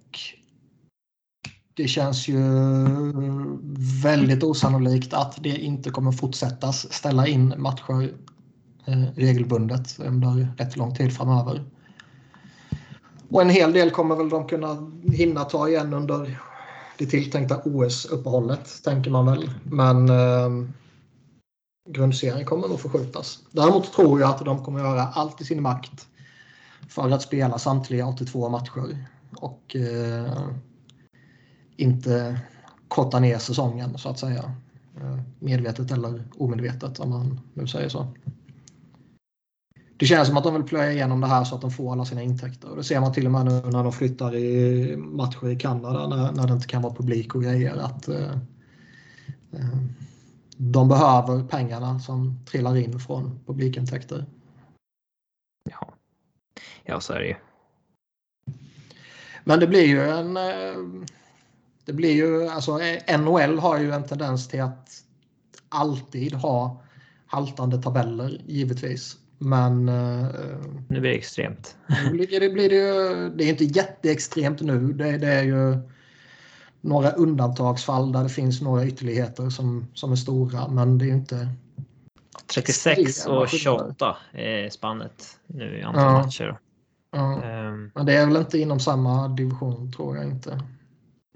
det 1.76 1.88
känns 1.88 2.28
ju 2.28 2.42
väldigt 4.02 4.42
osannolikt 4.42 5.14
att 5.14 5.42
det 5.42 5.58
inte 5.58 5.90
kommer 5.90 6.12
fortsättas 6.12 6.92
ställa 6.92 7.26
in 7.26 7.54
matcher 7.58 8.14
eh, 8.86 9.02
regelbundet 9.14 9.98
under 9.98 10.48
rätt 10.58 10.76
lång 10.76 10.94
tid 10.94 11.16
framöver. 11.16 11.64
Och 13.28 13.42
en 13.42 13.50
hel 13.50 13.72
del 13.72 13.90
kommer 13.90 14.16
väl 14.16 14.28
de 14.28 14.48
kunna 14.48 14.92
hinna 15.12 15.44
ta 15.44 15.68
igen 15.68 15.94
under 15.94 16.40
det 16.98 17.06
tilltänkta 17.06 17.60
OS-uppehållet, 17.64 18.82
tänker 18.84 19.10
man 19.10 19.26
väl. 19.26 19.50
Men 19.62 20.08
eh, 20.08 20.68
grundserien 21.88 22.44
kommer 22.44 22.68
nog 22.68 22.80
förskjutas. 22.80 23.38
Däremot 23.50 23.92
tror 23.92 24.20
jag 24.20 24.30
att 24.30 24.44
de 24.44 24.64
kommer 24.64 24.80
göra 24.80 25.02
allt 25.02 25.40
i 25.40 25.44
sin 25.44 25.62
makt 25.62 26.06
för 26.88 27.10
att 27.10 27.22
spela 27.22 27.58
samtliga 27.58 28.06
82 28.06 28.48
matcher 28.48 29.06
och 29.36 29.76
eh, 29.76 30.48
inte 31.76 32.40
korta 32.88 33.20
ner 33.20 33.38
säsongen 33.38 33.98
så 33.98 34.08
att 34.08 34.18
säga. 34.18 34.54
Eh, 35.00 35.18
medvetet 35.38 35.90
eller 35.90 36.24
omedvetet 36.36 37.00
om 37.00 37.10
man 37.10 37.40
nu 37.54 37.66
säger 37.66 37.88
så. 37.88 38.06
Det 39.96 40.06
känns 40.06 40.28
som 40.28 40.36
att 40.36 40.44
de 40.44 40.54
vill 40.54 40.62
plöja 40.62 40.92
igenom 40.92 41.20
det 41.20 41.26
här 41.26 41.44
så 41.44 41.54
att 41.54 41.60
de 41.60 41.70
får 41.70 41.92
alla 41.92 42.04
sina 42.04 42.22
intäkter. 42.22 42.70
Och 42.70 42.76
det 42.76 42.84
ser 42.84 43.00
man 43.00 43.12
till 43.12 43.26
och 43.26 43.32
med 43.32 43.44
nu 43.44 43.62
när 43.70 43.82
de 43.82 43.92
flyttar 43.92 44.34
i 44.34 44.96
matcher 44.96 45.48
i 45.48 45.56
Kanada 45.56 46.08
när, 46.08 46.32
när 46.32 46.46
det 46.46 46.52
inte 46.52 46.66
kan 46.66 46.82
vara 46.82 46.94
publik 46.94 47.34
och 47.34 47.42
grejer. 47.42 47.76
Att, 47.76 48.08
eh, 48.08 48.30
eh 49.52 50.03
de 50.56 50.88
behöver 50.88 51.44
pengarna 51.44 52.00
som 52.00 52.44
trillar 52.44 52.76
in 52.76 53.00
från 53.00 53.40
publikintäkter. 53.46 54.24
Ja, 55.70 55.94
ja 56.84 57.00
så 57.00 57.12
är 57.12 57.18
det 57.18 57.26
ju. 57.26 57.34
Men 59.44 59.60
det 59.60 59.66
blir 59.66 59.86
ju 59.86 60.10
en... 60.10 60.36
Eh, 60.36 61.04
det 61.84 61.92
blir 61.92 62.12
ju, 62.12 62.48
alltså 62.48 62.78
NHL 63.18 63.58
har 63.58 63.78
ju 63.78 63.92
en 63.92 64.04
tendens 64.04 64.48
till 64.48 64.60
att 64.60 64.90
alltid 65.68 66.34
ha 66.34 66.82
haltande 67.26 67.82
tabeller 67.82 68.40
givetvis. 68.46 69.16
Men... 69.38 69.88
Eh, 69.88 70.26
nu 70.88 71.00
blir 71.00 71.10
det 71.10 71.16
extremt. 71.16 71.76
Nu 72.12 72.26
blir 72.26 72.40
det, 72.40 72.48
blir 72.48 72.68
det, 72.68 72.76
ju, 72.76 73.30
det 73.30 73.44
är 73.44 73.48
inte 73.48 73.64
jätteextremt 73.64 74.60
nu. 74.60 74.92
Det, 74.92 75.18
det, 75.18 75.28
är 75.28 75.42
ju 75.42 75.78
några 76.84 77.10
undantagsfall 77.10 78.12
där 78.12 78.22
det 78.22 78.28
finns 78.28 78.60
några 78.60 78.86
ytterligheter 78.86 79.50
som, 79.50 79.86
som 79.94 80.12
är 80.12 80.16
stora. 80.16 80.68
Men 80.68 80.98
det 80.98 81.04
är 81.04 81.06
ju 81.06 81.14
inte... 81.14 81.48
36 82.54 83.26
och 83.26 83.48
28 83.48 84.16
är 84.32 84.70
spannet 84.70 85.38
nu 85.46 85.78
i 85.78 85.82
antal 85.82 86.02
ja. 86.02 86.22
matcher. 86.22 86.58
Ja. 87.10 87.34
Um, 87.34 87.90
men 87.94 88.06
det 88.06 88.14
är 88.14 88.26
väl 88.26 88.36
inte 88.36 88.58
inom 88.58 88.80
samma 88.80 89.28
division 89.28 89.92
tror 89.92 90.16
jag 90.16 90.26
inte. 90.26 90.60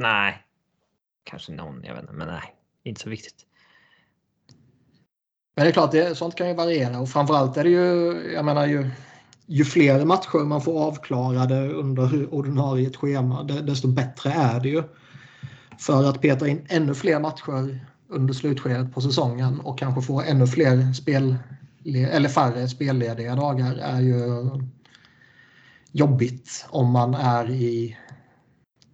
Nej, 0.02 0.42
kanske 1.24 1.52
någon, 1.52 1.84
jag 1.84 1.94
vet 1.94 2.02
inte, 2.02 2.14
men 2.14 2.28
nej, 2.28 2.54
inte 2.84 3.00
så 3.00 3.10
viktigt. 3.10 3.46
Men 5.56 5.64
det 5.64 5.70
är 5.70 5.72
klart, 5.72 5.92
det, 5.92 6.18
sånt 6.18 6.34
kan 6.34 6.48
ju 6.48 6.54
variera 6.54 7.00
och 7.00 7.08
framförallt 7.08 7.56
är 7.56 7.64
det 7.64 7.70
ju, 7.70 8.22
jag 8.34 8.44
menar 8.44 8.66
ju, 8.66 8.90
ju 9.46 9.64
fler 9.64 10.04
matcher 10.04 10.44
man 10.44 10.60
får 10.60 10.82
avklarade 10.82 11.68
under 11.68 12.34
ordinarie 12.34 12.92
schema, 12.92 13.42
desto 13.42 13.88
bättre 13.88 14.30
är 14.30 14.60
det 14.60 14.68
ju. 14.68 14.82
För 15.78 16.04
att 16.04 16.20
peta 16.20 16.48
in 16.48 16.66
ännu 16.68 16.94
fler 16.94 17.20
matcher 17.20 17.86
under 18.08 18.34
slutskedet 18.34 18.94
på 18.94 19.00
säsongen 19.00 19.60
och 19.60 19.78
kanske 19.78 20.02
få 20.02 20.22
ännu 20.22 20.46
fler 20.46 20.92
spel 20.92 21.36
eller 21.84 22.28
färre 22.28 22.68
spellediga 22.68 23.36
dagar 23.36 23.74
är 23.74 24.00
ju 24.00 24.50
jobbigt 25.92 26.66
om 26.68 26.90
man 26.90 27.14
är 27.14 27.50
i 27.50 27.96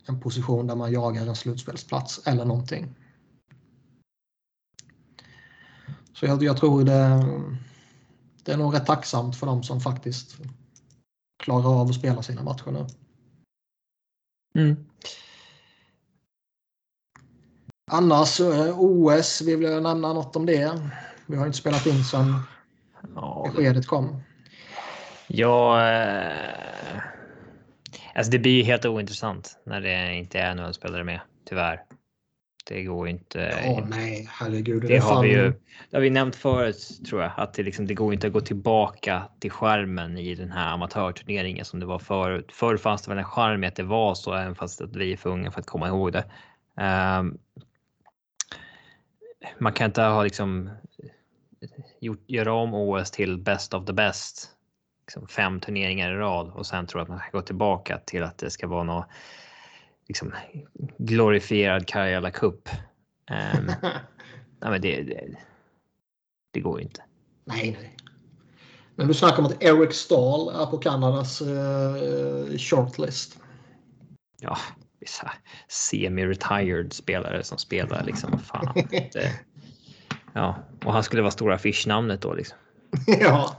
en 0.06 0.20
position 0.20 0.66
där 0.66 0.76
man 0.76 0.92
jagar 0.92 1.26
en 1.26 1.36
slutspelsplats 1.36 2.26
eller 2.26 2.44
någonting. 2.44 2.94
Så 6.12 6.26
jag, 6.26 6.42
jag 6.42 6.56
tror 6.56 6.84
det, 6.84 7.24
det 8.44 8.52
är 8.52 8.56
nog 8.56 8.74
rätt 8.74 8.86
tacksamt 8.86 9.36
för 9.36 9.46
dem 9.46 9.62
som 9.62 9.80
faktiskt 9.80 10.36
klarar 11.42 11.80
av 11.80 11.88
att 11.88 11.94
spela 11.94 12.22
sina 12.22 12.42
matcher 12.42 12.70
nu. 12.70 12.86
Mm. 14.60 14.86
Annars 17.86 18.40
eh, 18.40 18.80
OS, 18.80 19.42
vill 19.42 19.62
jag 19.62 19.82
nämna 19.82 20.12
något 20.12 20.36
om 20.36 20.46
det? 20.46 20.80
Vi 21.26 21.36
har 21.36 21.46
inte 21.46 21.58
spelat 21.58 21.86
in 21.86 22.04
sedan 22.04 22.42
ja, 23.14 23.50
beskedet 23.56 23.86
kom. 23.86 24.22
Ja, 25.26 25.88
eh, 25.90 27.00
alltså 28.14 28.32
det 28.32 28.38
blir 28.38 28.64
helt 28.64 28.84
ointressant 28.84 29.58
när 29.66 29.80
det 29.80 30.14
inte 30.14 30.38
är 30.38 30.54
några 30.54 30.72
spelare 30.72 31.04
med, 31.04 31.20
tyvärr. 31.48 31.80
Det 32.68 32.82
går 32.82 33.08
inte. 33.08 33.38
Ja, 33.64 33.86
nej, 33.90 34.28
herregud. 34.30 34.82
Det, 34.82 34.88
det 34.88 34.98
har 34.98 35.22
vi 35.22 35.28
ju. 35.28 35.52
Det 35.90 35.96
har 35.96 36.00
vi 36.00 36.10
nämnt 36.10 36.36
förut 36.36 37.00
tror 37.08 37.22
jag 37.22 37.32
att 37.36 37.54
det 37.54 37.62
liksom. 37.62 37.86
Det 37.86 37.94
går 37.94 38.14
inte 38.14 38.26
att 38.26 38.32
gå 38.32 38.40
tillbaka 38.40 39.22
till 39.40 39.50
skärmen 39.50 40.18
i 40.18 40.34
den 40.34 40.50
här 40.50 40.72
amatörturneringen 40.72 41.64
som 41.64 41.80
det 41.80 41.86
var 41.86 41.98
förut. 41.98 42.52
Förr 42.52 42.76
fanns 42.76 43.02
det 43.02 43.10
väl 43.10 43.18
en 43.18 43.24
charm 43.24 43.64
i 43.64 43.66
att 43.66 43.76
det 43.76 43.82
var 43.82 44.14
så, 44.14 44.34
även 44.34 44.54
fast 44.54 44.80
att 44.80 44.96
vi 44.96 45.12
är 45.12 45.16
för 45.16 45.30
unga 45.30 45.50
för 45.50 45.60
att 45.60 45.66
komma 45.66 45.88
ihåg 45.88 46.12
det. 46.12 46.24
Um, 47.18 47.38
man 49.58 49.72
kan 49.72 49.84
inte 49.86 50.02
ha 50.02 50.22
liksom 50.22 50.70
gjort, 52.00 52.24
göra 52.26 52.52
om 52.52 52.74
OS 52.74 53.10
till 53.10 53.38
best 53.38 53.74
of 53.74 53.86
the 53.86 53.92
best. 53.92 54.50
Liksom 55.06 55.28
fem 55.28 55.60
turneringar 55.60 56.12
i 56.12 56.16
rad 56.16 56.50
och 56.50 56.66
sen 56.66 56.86
tror 56.86 57.02
att 57.02 57.08
man 57.08 57.18
ska 57.18 57.30
gå 57.30 57.42
tillbaka 57.42 57.98
till 57.98 58.22
att 58.22 58.38
det 58.38 58.50
ska 58.50 58.66
vara 58.66 58.82
något 58.82 59.06
liksom, 60.08 60.32
glorifierad 60.98 61.86
Karjala 61.86 62.30
Cup. 62.30 62.68
Um, 63.30 63.66
nej, 64.60 64.70
men 64.70 64.80
det, 64.80 65.02
det, 65.02 65.36
det, 66.50 66.60
går 66.60 66.78
ju 66.78 66.84
inte. 66.84 67.02
Nej, 67.44 67.78
nej. 67.80 67.96
Men 68.96 69.08
du 69.08 69.14
snackar 69.14 69.38
om 69.38 69.46
att 69.46 69.62
Eric 69.62 69.94
Stahl 69.94 70.48
är 70.48 70.66
på 70.66 70.78
Kanadas 70.78 71.42
uh, 71.42 72.56
shortlist. 72.58 73.38
Ja, 74.40 74.58
semi-retired 75.68 76.92
spelare 76.92 77.42
som 77.42 77.58
spelar 77.58 78.04
liksom. 78.04 78.38
Fan, 78.38 78.74
det, 78.90 79.40
ja, 80.32 80.56
och 80.84 80.92
han 80.92 81.02
skulle 81.02 81.22
vara 81.22 81.30
stora 81.30 81.54
affischnamnet 81.54 82.22
då 82.22 82.34
liksom. 82.34 82.58
ja. 83.06 83.56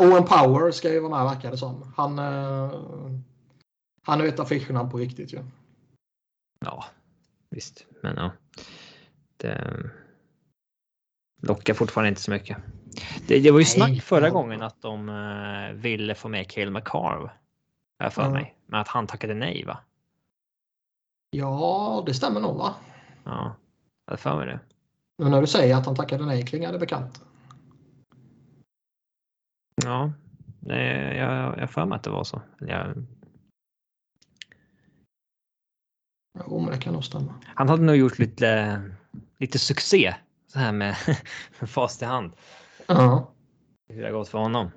Owen 0.00 0.24
Power 0.24 0.70
ska 0.70 0.92
ju 0.92 1.00
vara 1.00 1.24
med 1.24 1.34
verkar 1.34 1.50
det 1.50 1.58
som. 1.58 1.92
Han, 1.96 2.18
uh, 2.18 3.20
han 4.02 4.20
är 4.20 4.24
ett 4.24 4.40
affischnamn 4.40 4.90
på 4.90 4.98
riktigt 4.98 5.32
ju. 5.32 5.36
Ja. 5.36 5.44
Ja, 6.60 6.84
visst, 7.50 7.86
men 8.02 8.16
ja. 8.16 8.30
Det 9.36 9.76
lockar 11.42 11.74
fortfarande 11.74 12.08
inte 12.08 12.20
så 12.20 12.30
mycket. 12.30 12.56
Det, 13.26 13.40
det 13.40 13.50
var 13.50 13.58
ju 13.58 13.64
snack 13.64 14.02
förra 14.02 14.30
gången 14.30 14.62
att 14.62 14.82
de 14.82 15.08
uh, 15.08 15.72
ville 15.72 16.14
få 16.14 16.28
med 16.28 16.50
Cale 16.50 16.70
McCarv. 16.70 17.28
Här 17.98 18.10
för 18.10 18.22
mm. 18.22 18.32
mig. 18.32 18.56
Men 18.66 18.80
att 18.80 18.88
han 18.88 19.06
tackade 19.06 19.34
nej 19.34 19.64
va? 19.64 19.78
Ja, 21.36 22.02
det 22.06 22.14
stämmer 22.14 22.40
nog 22.40 22.56
va? 22.56 22.74
Ja, 23.24 23.56
jag 24.06 24.20
för 24.20 24.36
mig 24.36 24.46
det. 24.46 24.60
Nu 25.18 25.30
när 25.30 25.40
du 25.40 25.46
säger 25.46 25.76
att 25.76 25.86
han 25.86 25.94
tackade 25.94 26.26
nej 26.26 26.42
klingar 26.42 26.72
det 26.72 26.78
bekant. 26.78 27.22
Ja, 29.84 30.12
jag, 30.60 31.16
jag, 31.16 31.58
jag 31.58 31.70
för 31.70 31.86
mig 31.86 31.96
att 31.96 32.02
det 32.02 32.10
var 32.10 32.24
så. 32.24 32.42
Jag 32.58 33.06
Jo, 36.46 36.60
men 36.60 36.70
det 36.70 36.78
kan 36.78 36.92
nog 36.92 37.04
stämma. 37.04 37.34
Han 37.54 37.68
hade 37.68 37.82
nog 37.82 37.96
gjort 37.96 38.18
lite, 38.18 38.82
lite 39.38 39.58
succé 39.58 40.14
så 40.46 40.58
här 40.58 40.72
med, 40.72 40.96
med 41.60 41.70
fast 41.70 42.02
i 42.02 42.04
hand. 42.04 42.32
Ja. 42.86 43.30
Hur 43.88 44.02
det 44.02 44.08
har 44.08 44.12
gått 44.12 44.28
för 44.28 44.38
honom. 44.38 44.70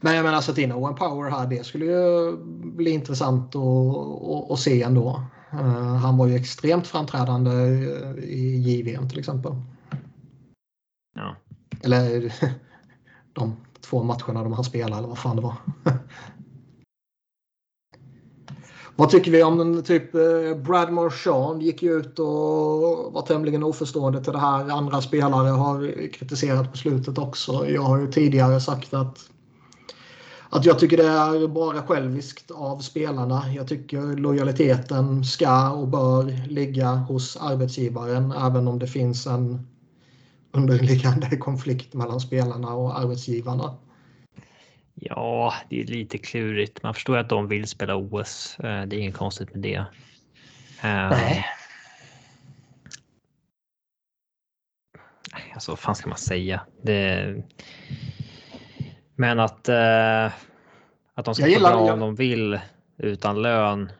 Men 0.00 0.14
jag 0.14 0.24
menar 0.24 0.40
sätta 0.40 0.60
in 0.60 0.72
Owen 0.72 0.94
Power 0.94 1.30
här, 1.30 1.46
det 1.46 1.66
skulle 1.66 1.84
ju 1.84 2.36
bli 2.76 2.90
intressant 2.90 3.56
att, 3.56 4.50
att, 4.50 4.58
se 4.58 4.82
ändå. 4.82 5.22
Uh, 5.52 5.94
han 5.96 6.16
var 6.16 6.26
ju 6.26 6.34
extremt 6.34 6.86
framträdande 6.86 7.52
i 8.22 8.56
JVM 8.56 9.08
till 9.08 9.18
exempel. 9.18 9.52
Ja. 11.14 11.36
Eller 11.82 12.34
de 13.32 13.56
två 13.80 14.02
matcherna 14.02 14.42
de 14.42 14.52
han 14.52 14.64
spelade 14.64 14.96
eller 14.96 15.08
vad 15.08 15.18
fan 15.18 15.36
det 15.36 15.42
var. 15.42 15.54
Vad 18.96 19.10
tycker 19.10 19.30
vi 19.30 19.42
om 19.42 19.58
den 19.58 19.82
typ 19.82 20.14
eh, 20.14 20.56
Brad 20.66 20.92
Marchand 20.92 21.62
gick 21.62 21.82
ju 21.82 21.92
ut 21.92 22.18
och 22.18 22.26
var 23.12 23.26
tämligen 23.26 23.62
oförstående 23.62 24.24
till 24.24 24.32
det 24.32 24.38
här. 24.38 24.70
Andra 24.70 25.02
spelare 25.02 25.48
har 25.48 26.08
kritiserat 26.12 26.72
beslutet 26.72 27.18
också. 27.18 27.68
Jag 27.68 27.82
har 27.82 27.98
ju 27.98 28.12
tidigare 28.12 28.60
sagt 28.60 28.94
att 28.94 29.30
att 30.54 30.64
jag 30.64 30.78
tycker 30.78 30.96
det 30.96 31.06
är 31.06 31.48
bara 31.48 31.82
själviskt 31.82 32.50
av 32.50 32.78
spelarna. 32.78 33.52
Jag 33.54 33.68
tycker 33.68 34.16
lojaliteten 34.16 35.24
ska 35.24 35.70
och 35.70 35.88
bör 35.88 36.48
ligga 36.48 36.88
hos 36.88 37.36
arbetsgivaren 37.36 38.32
även 38.32 38.68
om 38.68 38.78
det 38.78 38.86
finns 38.86 39.26
en 39.26 39.66
underliggande 40.52 41.36
konflikt 41.40 41.94
mellan 41.94 42.20
spelarna 42.20 42.74
och 42.74 42.98
arbetsgivarna. 43.00 43.76
Ja, 44.94 45.54
det 45.70 45.80
är 45.80 45.86
lite 45.86 46.18
klurigt. 46.18 46.82
Man 46.82 46.94
förstår 46.94 47.16
att 47.16 47.28
de 47.28 47.48
vill 47.48 47.66
spela 47.66 47.96
OS. 47.96 48.56
Eh, 48.58 48.82
det 48.86 48.96
är 48.96 49.00
inget 49.00 49.16
konstigt 49.16 49.54
med 49.54 49.62
det. 49.62 49.76
Eh, 50.82 51.10
Nej. 51.10 51.44
Alltså, 55.54 55.72
vad 55.72 55.78
fan 55.78 55.94
ska 55.94 56.08
man 56.08 56.18
säga? 56.18 56.60
Det... 56.82 57.34
Men 59.16 59.40
att, 59.40 59.68
eh, 59.68 60.26
att 61.14 61.24
de 61.24 61.34
ska 61.34 61.44
få 61.44 61.60
bra 61.60 61.92
om 61.92 62.00
de 62.00 62.14
vill 62.14 62.60
utan 62.98 63.42
lön 63.42 63.92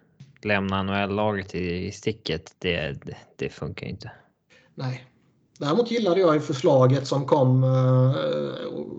lämna 0.43 0.83
NHL-laget 0.83 1.55
i, 1.55 1.93
sticket, 1.93 2.55
det, 2.59 3.05
det, 3.05 3.17
det 3.37 3.49
funkar 3.49 3.87
inte. 3.87 4.11
Nej, 4.75 5.05
Däremot 5.59 5.91
gillade 5.91 6.21
jag 6.21 6.35
ju 6.35 6.41
förslaget 6.41 7.07
som 7.07 7.27
kom. 7.27 7.65
Eh, 7.65 8.15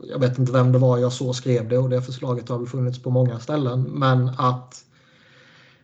jag 0.10 0.20
vet 0.20 0.40
inte 0.40 0.52
vem 0.52 0.72
det 0.72 0.80
var 0.80 0.98
jag 0.98 1.14
så 1.14 1.34
skrev 1.34 1.70
det 1.70 1.78
och 1.78 1.90
det 1.90 2.02
förslaget 2.02 2.50
har 2.50 2.58
väl 2.58 2.68
funnits 2.68 3.04
på 3.04 3.10
många 3.10 3.40
ställen. 3.40 3.82
Men 3.82 4.30
att 4.38 4.86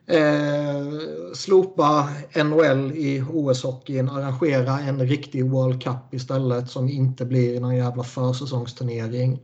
eh, 0.07 0.87
slopa 1.33 2.09
NHL 2.35 2.91
i 2.91 3.23
OS-hockeyn, 3.33 4.09
arrangera 4.09 4.79
en 4.79 4.99
riktig 4.99 5.45
World 5.45 5.83
Cup 5.83 6.13
istället 6.13 6.69
som 6.69 6.89
inte 6.89 7.25
blir 7.25 7.59
någon 7.59 7.75
jävla 7.75 8.03
försäsongsturnering. 8.03 9.39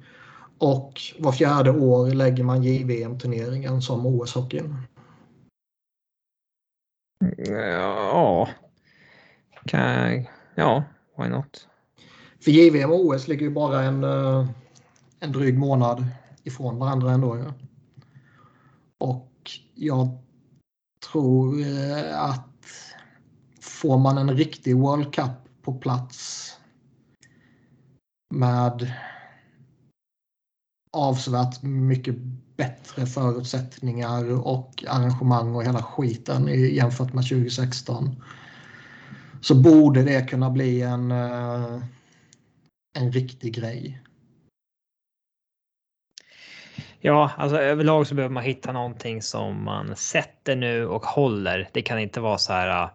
Och 0.59 1.01
var 1.19 1.31
fjärde 1.31 1.71
år 1.71 2.07
lägger 2.07 2.43
man 2.43 2.63
JVM-turneringen 2.63 3.81
som 3.81 4.05
OS-hockeyn. 4.05 4.75
Ja, 7.47 8.49
kan, 9.65 10.25
ja, 10.55 10.83
why 11.17 11.29
not? 11.29 11.67
För 12.39 12.51
JVM 12.51 12.91
och 12.91 13.05
OS 13.05 13.27
ligger 13.27 13.45
ju 13.45 13.53
bara 13.53 13.83
en, 13.83 14.03
eh, 14.03 14.47
en 15.19 15.31
dryg 15.31 15.57
månad 15.57 16.05
ifrån 16.43 16.79
varandra 16.79 17.11
ändå. 17.11 17.37
Ja. 17.37 17.53
Och 18.97 19.51
jag 19.75 20.17
tror 21.11 21.61
eh, 21.61 22.23
att 22.23 22.47
får 23.61 23.97
man 23.97 24.17
en 24.17 24.37
riktig 24.37 24.77
World 24.77 25.13
Cup 25.13 25.61
på 25.61 25.73
plats 25.73 26.51
med 28.33 28.93
avsevärt 30.97 31.63
mycket 31.63 32.15
bättre 32.57 33.05
förutsättningar 33.05 34.47
och 34.47 34.83
arrangemang 34.87 35.55
och 35.55 35.63
hela 35.63 35.83
skiten 35.83 36.47
jämfört 36.73 37.13
med 37.13 37.23
2016 37.23 38.23
så 39.41 39.55
borde 39.55 40.03
det 40.03 40.29
kunna 40.29 40.49
bli 40.49 40.81
en, 40.81 41.11
eh, 41.11 41.81
en 42.97 43.11
riktig 43.11 43.55
grej. 43.55 44.01
Ja, 46.99 47.31
alltså 47.37 47.57
överlag 47.57 48.07
så 48.07 48.15
behöver 48.15 48.33
man 48.33 48.43
hitta 48.43 48.71
någonting 48.71 49.21
som 49.21 49.63
man 49.63 49.95
sätter 49.95 50.55
nu 50.55 50.87
och 50.87 51.05
håller. 51.05 51.69
Det 51.73 51.81
kan 51.81 51.99
inte 51.99 52.19
vara 52.19 52.37
så 52.37 52.53
här. 52.53 52.89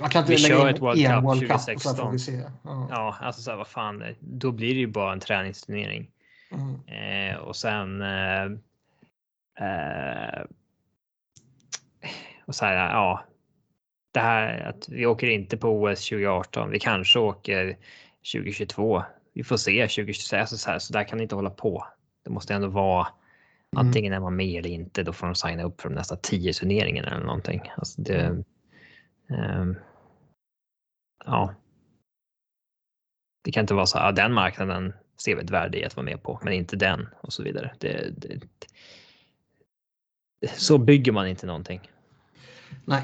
Man 0.00 0.10
kan 0.10 0.20
inte 0.20 0.32
vi 0.32 0.38
kör 0.38 0.68
ett 0.68 0.80
World 0.80 1.06
Cup 1.06 1.24
World 1.24 1.40
Cup 1.40 1.50
och 1.50 1.60
2016. 1.60 1.94
sen 1.94 2.04
får 2.04 2.12
vi 2.12 2.18
se. 2.18 2.42
Ja. 2.62 2.88
Ja, 2.90 3.16
alltså 3.20 3.42
så 3.42 3.50
här, 3.50 3.58
vad 3.58 3.66
fan, 3.66 4.02
då 4.20 4.52
blir 4.52 4.74
det 4.74 4.80
ju 4.80 4.86
bara 4.86 5.12
en 5.12 5.20
träningsturnering. 5.20 6.10
Mm. 6.50 6.80
Eh, 6.86 7.36
och 7.36 7.56
sen. 7.56 8.02
Eh, 8.02 8.44
eh, 9.60 10.42
och 12.46 12.54
så 12.54 12.64
här, 12.64 12.74
ja. 12.74 13.24
Det 14.12 14.20
här 14.20 14.60
att 14.60 14.88
vi 14.88 15.06
åker 15.06 15.26
inte 15.26 15.56
på 15.56 15.68
OS 15.82 16.08
2018. 16.08 16.70
Vi 16.70 16.78
kanske 16.78 17.18
åker 17.18 17.76
2022. 18.32 19.02
Vi 19.32 19.44
får 19.44 19.56
se 19.56 19.82
2026. 19.88 20.32
Alltså 20.32 20.56
så, 20.56 20.70
här, 20.70 20.78
så 20.78 20.92
där 20.92 21.04
kan 21.04 21.18
det 21.18 21.22
inte 21.22 21.34
hålla 21.34 21.50
på. 21.50 21.86
Det 22.24 22.30
måste 22.30 22.54
ändå 22.54 22.68
vara 22.68 23.08
Mm. 23.76 23.86
antingen 23.86 24.12
är 24.12 24.20
man 24.20 24.36
med 24.36 24.58
eller 24.58 24.70
inte. 24.70 25.02
Då 25.02 25.12
får 25.12 25.26
de 25.26 25.34
signa 25.34 25.62
upp 25.62 25.80
för 25.80 25.88
de 25.88 25.94
nästa 25.94 26.16
tio 26.16 26.52
turneringarna 26.52 27.08
eller 27.08 27.26
någonting. 27.26 27.72
Alltså 27.76 28.02
det, 28.02 28.42
ehm, 29.28 29.76
ja. 31.24 31.54
Det 33.44 33.52
kan 33.52 33.60
inte 33.60 33.74
vara 33.74 33.86
så 33.86 33.98
här, 33.98 34.06
ja, 34.06 34.12
den 34.12 34.32
marknaden 34.32 34.92
ser 35.16 35.36
vi 35.36 35.42
ett 35.42 35.50
värde 35.50 35.78
i 35.78 35.84
att 35.84 35.96
vara 35.96 36.04
med 36.04 36.22
på, 36.22 36.40
men 36.42 36.52
inte 36.52 36.76
den 36.76 37.08
och 37.20 37.32
så 37.32 37.42
vidare. 37.42 37.74
Det, 37.78 38.10
det, 38.16 38.40
så 40.56 40.78
bygger 40.78 41.12
man 41.12 41.26
inte 41.26 41.46
någonting. 41.46 41.80
Nej. 42.84 43.02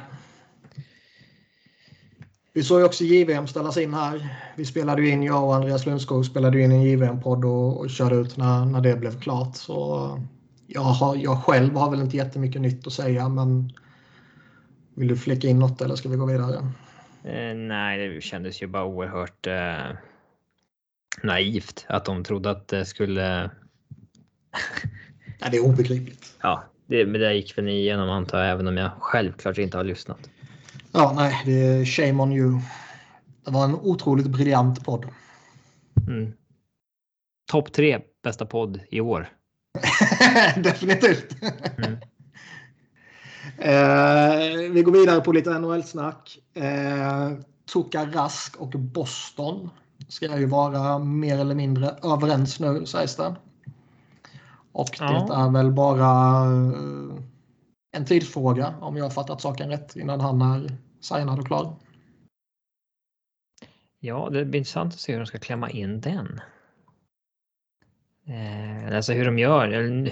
Vi 2.55 2.63
såg 2.63 2.81
ju 2.81 2.85
också 2.85 3.05
JVM 3.05 3.47
ställas 3.47 3.77
in 3.77 3.95
här. 3.95 4.29
Vi 4.57 4.65
spelade 4.65 5.03
ju 5.03 5.09
in, 5.09 5.23
jag 5.23 5.45
och 5.45 5.55
Andreas 5.55 5.87
Lundskog 5.87 6.27
spelade 6.27 6.61
in 6.61 6.73
en 6.73 6.83
JVM-podd 6.83 7.45
och, 7.45 7.81
och 7.81 7.91
körde 7.91 8.17
ut 8.17 8.37
när, 8.37 8.65
när 8.65 8.81
det 8.81 8.97
blev 8.97 9.21
klart. 9.21 9.57
Så 9.57 10.21
jag, 10.67 10.81
har, 10.81 11.17
jag 11.17 11.45
själv 11.45 11.77
har 11.77 11.91
väl 11.91 12.01
inte 12.01 12.17
jättemycket 12.17 12.63
nytt 12.63 12.87
att 12.87 12.93
säga 12.93 13.29
men 13.29 13.73
vill 14.95 15.09
du 15.09 15.17
flicka 15.17 15.49
in 15.49 15.59
något 15.59 15.81
eller 15.83 15.97
ska 15.97 16.09
vi 16.09 16.17
gå 16.17 16.27
vidare? 16.27 16.57
Eh, 17.25 17.55
nej, 17.55 18.09
det 18.09 18.21
kändes 18.21 18.63
ju 18.63 18.67
bara 18.67 18.85
oerhört 18.85 19.47
eh, 19.47 19.97
naivt 21.23 21.87
att 21.89 22.05
de 22.05 22.25
trodde 22.25 22.51
att 22.51 22.69
det 22.69 22.85
skulle. 22.85 23.51
Nej, 25.41 25.51
det 25.51 25.57
är 25.57 25.65
obegripligt. 25.65 26.35
Ja, 26.43 26.65
det, 26.87 27.07
men 27.07 27.21
det 27.21 27.35
gick 27.35 27.59
väl 27.59 27.69
igenom 27.69 28.11
antar 28.11 28.39
jag, 28.39 28.51
även 28.51 28.69
om 28.69 28.77
jag 28.77 28.91
självklart 28.99 29.59
inte 29.59 29.77
har 29.77 29.85
lyssnat. 29.85 30.31
Ja, 30.93 31.13
nej, 31.17 31.43
det 31.45 31.53
är 31.53 31.85
shame 31.85 32.23
on 32.23 32.33
you. 32.33 32.61
Det 33.45 33.51
var 33.51 33.65
en 33.65 33.75
otroligt 33.75 34.27
briljant 34.27 34.85
podd. 34.85 35.07
Mm. 36.09 36.33
Topp 37.51 37.73
tre 37.73 38.01
bästa 38.23 38.47
podd 38.47 38.81
i 38.91 39.01
år. 39.01 39.29
Definitivt. 40.57 41.37
Mm. 41.79 41.93
eh, 43.59 44.71
vi 44.73 44.83
går 44.83 44.93
vidare 44.93 45.21
på 45.21 45.33
lite 45.33 45.59
NHL-snack. 45.59 46.39
Eh, 46.55 47.33
Tuka 47.73 48.05
Rask 48.05 48.57
och 48.57 48.71
Boston 48.71 49.71
ska 50.13 50.39
ju 50.39 50.47
vara 50.47 50.99
mer 50.99 51.39
eller 51.39 51.55
mindre 51.55 51.97
överens 52.03 52.61
nu 52.61 52.87
sägs 52.87 53.17
det. 53.17 53.35
Och 54.73 54.89
Ja. 55.01 55.27
det 55.29 55.35
är 55.35 55.51
väl 55.51 55.73
bara 55.73 56.45
eh, 56.45 57.23
en 57.97 58.05
tidsfråga 58.05 58.75
om 58.81 58.97
jag 58.97 59.05
har 59.05 59.11
fattat 59.11 59.41
saken 59.41 59.69
rätt 59.69 59.97
innan 59.97 60.21
han 60.21 60.43
är 60.43 60.77
signad 61.01 61.39
och 61.39 61.47
klar. 61.47 61.77
Ja, 64.01 64.29
det 64.33 64.45
blir 64.45 64.59
intressant 64.59 64.95
att 64.95 65.01
se 65.01 65.13
hur 65.13 65.21
de 65.21 65.27
ska 65.27 65.39
klämma 65.39 65.71
in 65.71 66.01
den. 66.01 66.41
Eh, 68.27 68.97
alltså 68.97 69.13
hur 69.13 69.25
de 69.25 69.39
gör. 69.39 69.69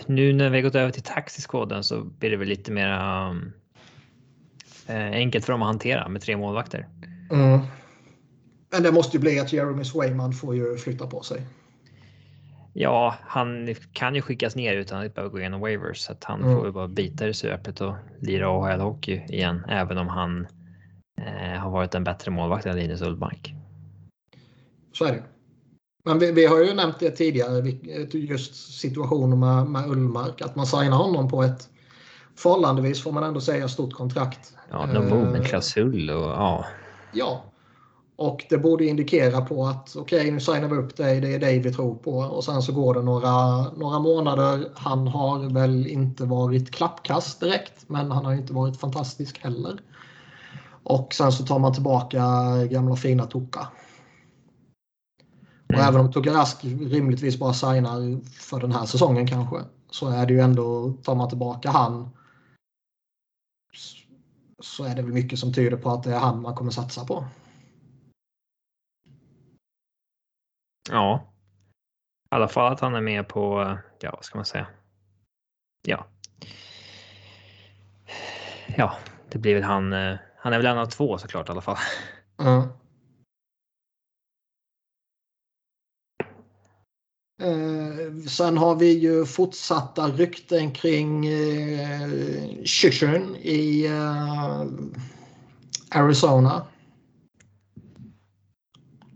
Nu 0.07 0.33
när 0.33 0.51
vi 0.51 0.63
gått 0.63 0.75
över 0.75 0.91
till 0.91 1.03
taxiskoden 1.03 1.85
så 1.85 2.05
blir 2.05 2.31
det 2.31 2.37
väl 2.37 2.49
lite 2.49 2.73
mer 2.73 2.91
um, 3.29 3.53
eh, 4.87 5.11
enkelt 5.11 5.45
för 5.45 5.53
dem 5.53 5.63
att 5.63 5.69
hantera 5.69 6.09
med 6.09 6.23
tre 6.23 6.37
målvakter. 6.37 6.89
Mm. 7.31 7.61
Men 8.73 8.83
det 8.83 8.93
måste 8.93 9.17
ju 9.17 9.21
bli 9.21 9.41
att 9.41 9.53
Jeremy 9.53 9.85
Swayman 9.85 10.33
får 10.33 10.55
ju 10.57 10.77
flytta 10.77 11.07
på 11.07 11.23
sig. 11.23 11.43
Ja, 12.73 13.15
han 13.23 13.75
kan 13.93 14.15
ju 14.15 14.23
skickas 14.23 14.57
ner 14.57 14.77
utan 14.77 15.07
att 15.07 15.15
behöva 15.15 15.33
gå 15.33 15.39
igenom 15.39 15.61
waivers 15.61 15.99
så 15.99 16.13
att 16.13 16.25
han 16.25 16.43
Mm. 16.43 16.57
får 16.57 16.67
ju 16.67 16.73
bara 16.73 16.89
bita 16.89 17.29
i 17.29 17.35
söpet 17.35 17.81
och 17.81 17.95
lira 18.21 18.47
AHL-hockey 18.47 19.33
igen, 19.33 19.65
även 19.69 19.99
om 19.99 20.09
han 20.09 20.47
eh, 21.21 21.61
har 21.61 21.71
varit 21.71 21.95
en 21.95 22.05
bättre 22.05 22.31
målvakt 22.31 22.67
än 22.67 22.77
Linus 22.77 23.03
Ullmark. 23.03 23.55
Så 24.93 25.05
är 25.05 25.13
det. 25.13 25.23
Men 26.05 26.19
vi, 26.19 26.33
vi 26.33 26.47
har 26.47 26.65
ju 26.65 26.75
nämnt 26.75 26.99
det 26.99 27.11
tidigare, 27.11 27.71
just 28.13 28.81
situationen 28.81 29.39
med, 29.39 29.67
med 29.67 29.91
Ullmark. 29.91 30.41
Att 30.43 30.57
man 30.57 30.67
signar 30.67 30.97
honom 30.97 31.29
på 31.29 31.43
ett 31.43 31.69
förhållandevis, 32.37 33.03
får 33.03 33.13
man 33.13 33.25
ändå 33.25 33.41
säga, 33.41 33.69
stort 33.69 33.93
kontrakt. 33.93 34.55
Ja, 34.71 34.87
no 34.87 35.37
Eh, 35.37 35.43
klausul 35.43 36.11
och 36.11 36.31
ja. 36.31 36.67
Ja. 37.13 37.45
Och 38.21 38.47
det 38.49 38.59
borde 38.59 38.85
indikera 38.85 39.41
på 39.41 39.67
att 39.67 39.97
okej, 39.97 40.31
nu 40.31 40.41
signar 40.41 40.69
vi 40.69 40.77
upp 40.77 40.97
dig, 40.97 41.21
det 41.21 41.35
är 41.35 41.39
dig 41.39 41.59
vi 41.59 41.73
tror 41.73 41.95
på. 41.95 42.19
Och 42.19 42.45
sen 42.45 42.63
så 42.63 42.73
går 42.73 42.95
det 42.95 43.03
några, 43.03 43.63
några 43.73 43.99
månader. 43.99 44.73
Han 44.75 45.09
har 45.09 45.55
väl 45.55 45.87
inte 45.87 46.25
varit 46.25 46.71
klappkast 46.71 47.41
direkt, 47.41 47.89
men 47.89 48.11
han 48.11 48.25
har 48.25 48.33
inte 48.33 48.53
varit 48.53 48.77
fantastisk 48.77 49.39
heller. 49.39 49.81
Och 50.83 51.15
sen 51.15 51.33
så 51.33 51.45
tar 51.45 51.59
man 51.59 51.75
tillbaka 51.75 52.23
gamla 52.71 52.97
fina 52.97 53.27
Toka. 53.27 53.69
Och 55.67 55.75
Mm. 55.75 55.89
även 55.89 56.01
om 56.01 56.13
Tugga 56.13 56.33
Rask 56.33 56.65
rimligtvis 56.65 57.39
bara 57.39 57.53
signar 57.53 58.25
för 58.25 58.61
den 58.61 58.73
här 58.73 58.87
säsongen 58.87 59.27
kanske, 59.27 59.57
så 59.91 60.09
är 60.09 60.27
det 60.27 60.33
ju 60.33 60.41
ändå, 60.41 60.93
tar 61.03 61.15
man 61.15 61.29
tillbaka 61.29 61.71
han 61.71 62.11
så 64.63 64.85
är 64.85 64.95
det 64.95 65.03
väl 65.03 65.13
mycket 65.13 65.39
som 65.39 65.53
tyder 65.53 65.77
på 65.77 65.91
att 65.91 66.03
det 66.03 66.15
är 66.15 66.19
han 66.19 66.43
man 66.43 66.55
kommer 66.55 66.71
satsa 66.71 67.05
på. 67.05 67.25
Ja. 70.91 71.33
I 72.31 72.35
alla 72.35 72.49
fall 72.49 72.73
att 72.73 72.81
han 72.81 72.95
är 72.95 73.01
med 73.01 73.29
på, 73.29 73.77
ja 74.01 74.11
vad 74.11 74.25
ska 74.25 74.39
man 74.39 74.45
säga? 74.45 74.67
Ja. 75.83 76.07
Ja, 78.77 78.95
det 79.31 79.39
blir 79.39 79.55
väl 79.55 79.63
han. 79.63 79.93
eh, 79.93 80.17
Han 80.37 80.53
är 80.53 80.57
väl 80.57 80.67
en 80.67 80.79
av 80.79 80.87
två 80.87 81.19
såklart 81.19 81.49
i 81.49 81.53
alla 81.53 81.61
fall. 81.61 81.77
Ja. 82.37 82.69
Eh, 87.43 88.15
sen 88.29 88.59
har 88.59 88.75
vi 88.77 88.99
ju 88.99 89.27
fortsatta 89.27 90.09
rykten 90.09 90.73
kring 90.73 91.27
eh, 91.27 92.09
Chichern 92.65 93.37
i 93.37 93.87
eh, 93.87 94.65
Arizona. 96.01 96.67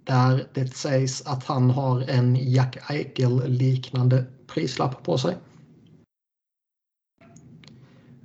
Där 0.04 0.46
det 0.54 0.76
sägs 0.76 1.26
att 1.26 1.44
han 1.44 1.70
har 1.70 2.00
en 2.00 2.36
Jack 2.50 2.76
Eichel-liknande 2.90 4.24
prislapp 4.46 5.02
på 5.02 5.18
sig. 5.18 5.36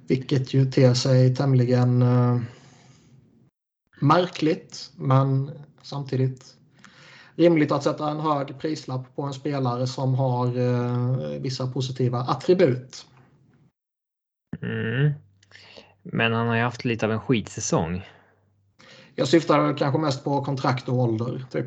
Vilket 0.07 0.53
ju 0.53 0.71
ter 0.71 0.93
sig 0.93 1.35
tämligen 1.35 2.01
eh, 2.01 2.41
märkligt 3.99 4.91
men 4.95 5.51
samtidigt 5.81 6.55
rimligt 7.35 7.71
att 7.71 7.83
sätta 7.83 8.09
en 8.09 8.19
hög 8.19 8.59
prislapp 8.59 9.15
på 9.15 9.21
en 9.21 9.33
spelare 9.33 9.87
som 9.87 10.15
har 10.15 10.57
eh, 10.57 11.41
vissa 11.41 11.71
positiva 11.71 12.19
attribut. 12.19 13.05
Mm. 14.61 15.13
Men 16.01 16.33
han 16.33 16.47
har 16.47 16.55
ju 16.55 16.61
haft 16.61 16.85
lite 16.85 17.05
av 17.05 17.11
en 17.11 17.21
skitsäsong. 17.21 18.05
Jag 19.19 19.27
syftar 19.27 19.77
kanske 19.77 19.99
mest 19.99 20.23
på 20.23 20.43
kontrakt 20.43 20.89
och 20.89 20.95
ålder. 20.95 21.45
Typ. 21.51 21.65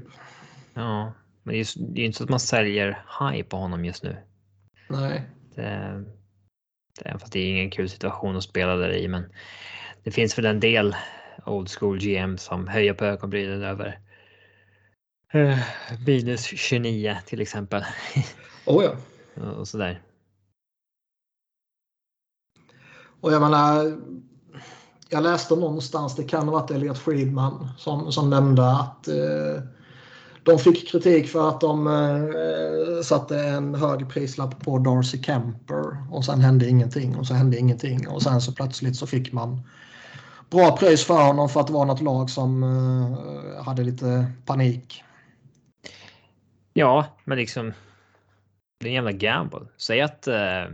Ja, 0.75 1.13
men 1.43 1.55
det 1.55 1.61
är 1.61 1.99
ju 1.99 2.05
inte 2.05 2.19
så 2.19 2.25
att 2.25 2.31
man 2.31 2.41
säljer 2.41 3.05
high 3.21 3.43
på 3.43 3.57
honom 3.57 3.85
just 3.85 4.03
nu. 4.03 4.17
Nej. 4.89 5.23
Det, 5.55 6.05
det, 7.03 7.19
fast 7.19 7.33
det 7.33 7.39
är 7.39 7.51
ingen 7.51 7.71
kul 7.71 7.89
situation 7.89 8.37
att 8.37 8.45
spela 8.45 8.77
där 8.77 8.93
i, 8.97 9.09
men 9.09 9.25
det 10.03 10.11
finns 10.11 10.39
väl 10.39 10.47
en 10.47 10.61
del 10.61 10.97
old 11.47 11.71
school 11.71 11.99
GM 11.99 12.39
som 12.39 12.69
höjer 12.69 12.95
på 12.95 13.05
ögonbrynen 13.05 13.63
över 13.63 13.99
Eh, 15.35 15.59
minus 16.07 16.45
29 16.45 17.19
till 17.27 17.41
exempel. 17.41 17.85
Oh 18.67 18.85
ja. 18.85 18.97
och 19.51 19.69
sådär. 19.69 20.03
Och 23.21 23.33
jag 23.33 23.43
menar, 23.43 23.99
jag 25.13 25.23
läste 25.23 25.57
någonstans, 25.57 26.17
det 26.17 26.25
kan 26.25 26.49
ha 26.49 26.61
varit 26.61 26.71
Elliot 26.71 26.99
Friedman 26.99 27.69
som, 27.79 28.13
som 28.13 28.31
nämnde 28.31 28.71
att 28.71 29.09
eh, 29.09 29.63
de 30.43 30.59
fick 30.59 30.89
kritik 30.89 31.29
för 31.29 31.49
att 31.49 31.61
de 31.61 31.87
eh, 31.87 33.03
satte 33.03 33.41
en 33.41 33.75
hög 33.75 34.09
prislapp 34.09 34.65
på 34.65 34.79
Darcy 34.79 35.23
Kemper 35.23 36.13
och 36.13 36.25
sen 36.25 36.41
hände 36.41 36.69
ingenting 36.69 37.17
och 37.17 37.27
så 37.27 37.35
hände 37.35 37.59
ingenting 37.59 38.09
och 38.09 38.23
sen 38.23 38.41
så 38.41 38.53
plötsligt 38.53 38.97
så 38.97 39.07
fick 39.07 39.33
man 39.33 39.61
bra 40.51 40.77
pris 40.77 41.05
för 41.05 41.27
honom 41.27 41.49
för 41.49 41.61
att 41.61 41.67
det 41.67 41.73
var 41.73 41.85
något 41.85 42.03
lag 42.03 42.31
som 42.31 42.63
eh, 42.63 43.65
hade 43.65 43.83
lite 43.83 44.33
panik. 44.47 45.05
Ja, 46.73 47.07
men 47.25 47.39
liksom. 47.39 47.73
Det 48.81 48.87
är 48.87 48.89
en 48.89 48.95
jävla 48.95 49.13
gamble. 49.13 49.67
Säg 49.77 50.01
att. 50.01 50.27
Eh, 50.27 50.65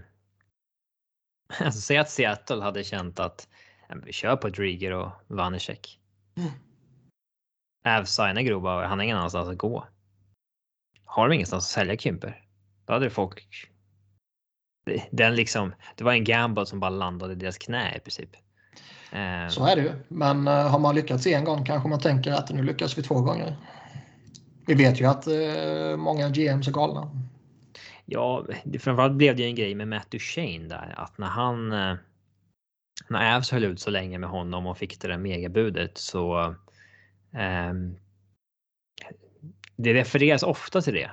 alltså, 1.58 1.80
säg 1.86 1.96
att 1.96 2.10
Seattle 2.10 2.62
hade 2.62 2.84
känt 2.84 3.20
att 3.20 3.48
vi 4.04 4.12
kör 4.12 4.36
på 4.36 4.48
Driger 4.48 4.92
och 4.92 5.10
Vanecek. 5.26 6.00
Mm. 6.36 6.50
Avs 7.84 8.10
signar 8.10 8.42
Grobauer, 8.42 8.84
han 8.84 8.98
har 8.98 9.04
ingen 9.04 9.16
annanstans 9.16 9.48
att 9.48 9.58
gå. 9.58 9.86
Har 11.04 11.28
de 11.28 11.34
ingenstans 11.34 11.64
att 11.64 11.70
sälja 11.70 11.96
Kymper, 11.96 12.42
då 12.86 12.92
hade 12.92 13.10
folk. 13.10 13.70
Den 15.10 15.34
liksom, 15.34 15.74
det 15.96 16.04
var 16.04 16.12
en 16.12 16.24
gamble 16.24 16.66
som 16.66 16.80
bara 16.80 16.90
landade 16.90 17.32
i 17.32 17.36
deras 17.36 17.58
knä 17.58 17.96
i 17.96 18.00
princip. 18.00 18.30
Eh, 19.12 19.48
Så 19.48 19.66
är 19.66 19.76
det 19.76 19.82
ju. 19.82 19.92
Men 20.08 20.48
uh, 20.48 20.54
har 20.54 20.78
man 20.78 20.94
lyckats 20.94 21.26
en 21.26 21.44
gång 21.44 21.64
kanske 21.64 21.88
man 21.88 22.00
tänker 22.00 22.32
att 22.32 22.50
nu 22.50 22.62
lyckas 22.62 22.98
vi 22.98 23.02
två 23.02 23.20
gånger. 23.20 23.56
Vi 24.66 24.74
vet 24.74 25.00
ju 25.00 25.04
att 25.04 25.28
uh, 25.28 25.96
många 25.96 26.28
GMs 26.28 26.68
är 26.68 26.72
galna. 26.72 27.10
Ja, 28.04 28.46
framförallt 28.80 29.14
blev 29.14 29.36
det 29.36 29.42
ju 29.42 29.48
en 29.48 29.54
grej 29.54 29.74
med 29.74 29.88
Matt 29.88 30.10
Duchene 30.10 30.68
där 30.68 30.94
att 30.96 31.18
när 31.18 31.26
han 31.26 31.72
när 33.10 33.36
Avs 33.36 33.50
höll 33.50 33.64
ut 33.64 33.80
så 33.80 33.90
länge 33.90 34.18
med 34.18 34.30
honom 34.30 34.66
och 34.66 34.78
fick 34.78 35.00
det 35.00 35.08
där 35.08 35.18
megabudet 35.18 35.98
så 35.98 36.54
Um, 37.30 37.96
det 39.76 39.94
refereras 39.94 40.42
ofta 40.42 40.80
till 40.80 40.94
det. 40.94 41.10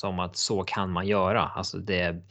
Som 0.00 0.18
att 0.18 0.36
så 0.36 0.62
kan 0.62 0.90
man 0.90 1.06
göra. 1.06 1.42
Alltså 1.42 1.78
det, 1.78 2.22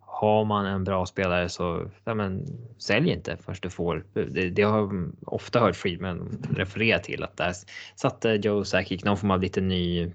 har 0.00 0.44
man 0.44 0.66
en 0.66 0.84
bra 0.84 1.06
spelare 1.06 1.48
så 1.48 1.90
ja, 2.04 2.14
men, 2.14 2.46
sälj 2.78 3.10
inte 3.10 3.36
först 3.36 3.62
du 3.62 3.70
får. 3.70 4.06
Det, 4.12 4.50
det 4.50 4.62
har 4.62 5.10
ofta 5.26 5.60
hört 5.60 5.76
Friedman 5.76 6.42
referera 6.50 6.98
till 6.98 7.22
att 7.22 7.36
där 7.36 7.52
satte 7.96 8.40
Joe 8.42 8.64
Sakic 8.64 9.04
någon 9.04 9.16
form 9.16 9.30
av 9.30 9.40
lite 9.40 9.60
ny 9.60 10.12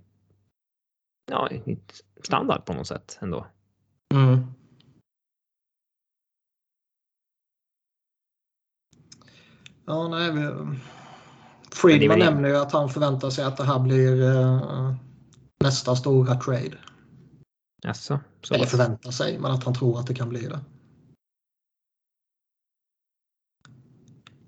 ja, 1.32 1.50
standard 2.24 2.66
på 2.66 2.74
något 2.74 2.88
sätt 2.88 3.18
ändå. 3.22 3.48
Mm. 4.14 4.54
Ja, 9.86 10.08
nej, 10.08 10.32
vi, 10.32 10.50
Friedman 11.72 12.20
nämner 12.20 12.50
ju 12.50 12.58
att 12.58 12.72
han 12.72 12.90
förväntar 12.90 13.30
sig 13.30 13.46
att 13.46 13.58
det 13.58 13.64
här 13.64 13.80
blir 13.80 14.22
uh, 14.22 14.94
nästa 15.60 15.96
stora 15.96 16.36
trade. 16.36 16.78
Jaså, 17.84 18.20
Eller 18.52 18.66
förväntar 18.66 19.12
sig, 19.12 19.40
men 19.40 19.52
att 19.52 19.64
han 19.64 19.74
tror 19.74 20.00
att 20.00 20.08
det 20.08 20.14
kan 20.14 20.30
bli 20.30 20.48
det. 20.48 20.60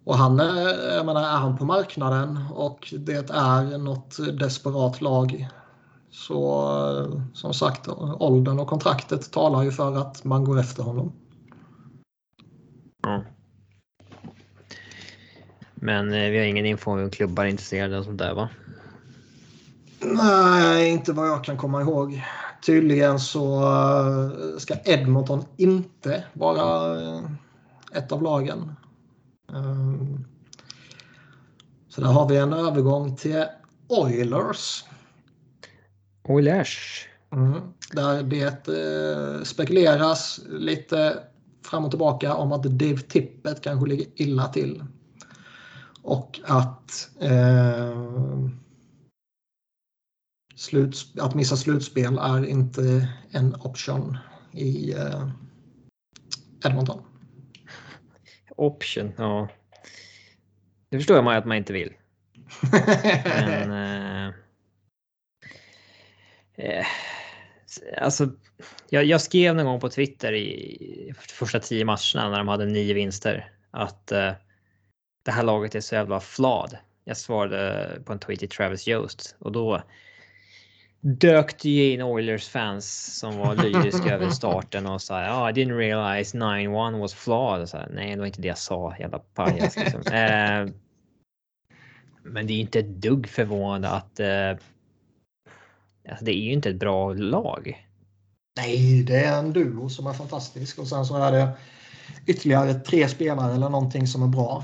Och 0.03 0.17
han 0.17 0.39
är, 0.39 0.95
jag 0.95 1.05
menar, 1.05 1.21
är 1.21 1.37
han 1.37 1.57
på 1.57 1.65
marknaden 1.65 2.39
och 2.53 2.93
det 2.99 3.29
är 3.29 3.77
något 3.77 4.17
desperat 4.39 5.01
lag 5.01 5.49
så 6.09 7.21
som 7.33 7.53
sagt 7.53 7.87
åldern 8.19 8.59
och 8.59 8.67
kontraktet 8.67 9.31
talar 9.31 9.63
ju 9.63 9.71
för 9.71 9.95
att 9.95 10.23
man 10.23 10.43
går 10.43 10.59
efter 10.59 10.83
honom. 10.83 11.11
Ja. 13.03 13.23
Men 15.81 16.13
eh, 16.13 16.29
vi 16.29 16.37
har 16.37 16.45
ingen 16.45 16.65
info 16.65 16.91
om 16.91 17.09
klubbar 17.09 17.45
är 17.45 17.49
intresserade 17.49 17.97
och 17.97 18.05
sånt 18.05 18.17
där 18.17 18.33
va? 18.33 18.49
Nej, 19.99 20.89
inte 20.89 21.13
vad 21.13 21.27
jag 21.27 21.43
kan 21.43 21.57
komma 21.57 21.81
ihåg. 21.81 22.23
Tydligen 22.65 23.19
så 23.19 23.61
eh, 23.61 24.57
ska 24.57 24.75
Edmonton 24.85 25.45
inte 25.57 26.23
vara 26.33 27.01
eh, 27.01 27.21
ett 27.93 28.11
av 28.11 28.23
lagen. 28.23 28.75
Så 31.89 32.01
där 32.01 32.07
har 32.07 32.29
vi 32.29 32.37
en 32.37 32.53
övergång 32.53 33.15
till 33.15 33.45
Oilers. 33.87 34.83
Oilers. 36.23 37.05
Mm, 37.33 37.61
där 37.91 38.23
det 38.23 39.45
spekuleras 39.45 40.39
lite 40.49 41.19
fram 41.65 41.85
och 41.85 41.91
tillbaka 41.91 42.35
om 42.35 42.51
att 42.51 42.63
Dave 42.63 42.97
Tippett 42.97 43.61
kanske 43.61 43.89
ligger 43.89 44.07
illa 44.15 44.47
till. 44.47 44.83
Och 46.07 46.39
att, 46.43 47.09
eh, 47.21 48.49
sluts, 50.55 51.17
att 51.17 51.35
missa 51.35 51.57
slutspel 51.57 52.17
är 52.17 52.45
inte 52.45 53.09
en 53.31 53.55
option 53.55 54.17
i 54.51 54.93
eh, 54.93 55.29
Edmonton. 56.65 57.01
Option, 58.49 59.13
ja. 59.17 59.49
Det 60.89 60.97
förstår 60.97 61.21
man 61.21 61.37
att 61.37 61.45
man 61.45 61.57
inte 61.57 61.73
vill. 61.73 61.93
Men, 63.45 63.71
eh, 63.71 64.33
eh, 66.55 66.85
alltså, 68.01 68.29
jag, 68.89 69.05
jag, 69.05 69.21
skrev 69.21 69.55
någon 69.55 69.65
gång 69.65 69.79
på 69.79 69.89
Twitter 69.89 70.33
i 70.33 71.13
första 71.17 71.59
tio 71.59 71.85
matcherna 71.85 72.29
när 72.29 72.37
de 72.37 72.47
hade 72.47 72.65
nio 72.65 72.93
vinster 72.93 73.51
att 73.71 74.11
eh, 74.11 74.31
det 75.27 75.31
här 75.31 75.43
laget 75.43 75.75
är 75.75 75.81
så 75.81 75.95
jävla 75.95 76.19
flawed. 76.19 76.77
Jag 77.03 77.17
svarade 77.17 77.89
på 78.05 78.13
en 78.13 78.19
tweet 78.19 78.39
till 78.39 78.49
Travis 78.49 78.87
Yost 78.87 79.35
och 79.39 79.51
då 79.51 79.81
dök 81.01 81.61
det 81.61 81.69
ju 81.69 81.93
in 81.93 82.01
Oilers 82.01 82.47
fans 82.47 83.17
som 83.19 83.37
var 83.37 83.55
lyriska 83.55 84.09
över 84.15 84.29
starten 84.29 84.87
och 84.87 85.01
sa 85.01 85.21
ja, 85.21 85.43
oh, 85.43 85.49
I 85.49 85.53
didn't 85.53 85.77
realize 85.77 86.37
9-1 86.37 86.99
was 86.99 87.13
flawed. 87.13 87.69
Så, 87.69 87.77
Nej, 87.93 88.11
det 88.11 88.19
var 88.19 88.25
inte 88.25 88.41
det 88.41 88.47
jag 88.47 88.57
sa, 88.57 88.95
jävla 88.99 89.19
pajas. 89.19 89.77
Liksom. 89.77 90.01
eh, 90.13 90.73
men 92.23 92.47
det 92.47 92.53
är 92.53 92.55
ju 92.55 92.61
inte 92.61 92.79
ett 92.79 93.01
dugg 93.01 93.27
förvånande 93.27 93.89
att 93.89 94.19
eh, 94.19 94.49
alltså, 96.09 96.25
det 96.25 96.31
är 96.31 96.41
ju 96.41 96.51
inte 96.51 96.69
ett 96.69 96.79
bra 96.79 97.13
lag. 97.13 97.87
Nej, 98.57 99.03
det 99.03 99.23
är 99.23 99.39
en 99.39 99.53
duo 99.53 99.89
som 99.89 100.07
är 100.07 100.13
fantastisk 100.13 100.79
och 100.79 100.87
sen 100.87 101.05
så 101.05 101.17
är 101.17 101.31
det 101.31 101.49
ytterligare 102.27 102.73
tre 102.73 103.07
spelare 103.07 103.53
eller 103.53 103.69
någonting 103.69 104.07
som 104.07 104.23
är 104.23 104.27
bra. 104.27 104.63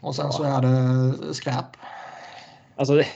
Och 0.00 0.14
sen 0.14 0.32
så 0.32 0.42
är 0.42 0.62
det 0.62 1.34
skräp. 1.34 1.66
Alltså, 2.76 2.94
det, 2.94 3.06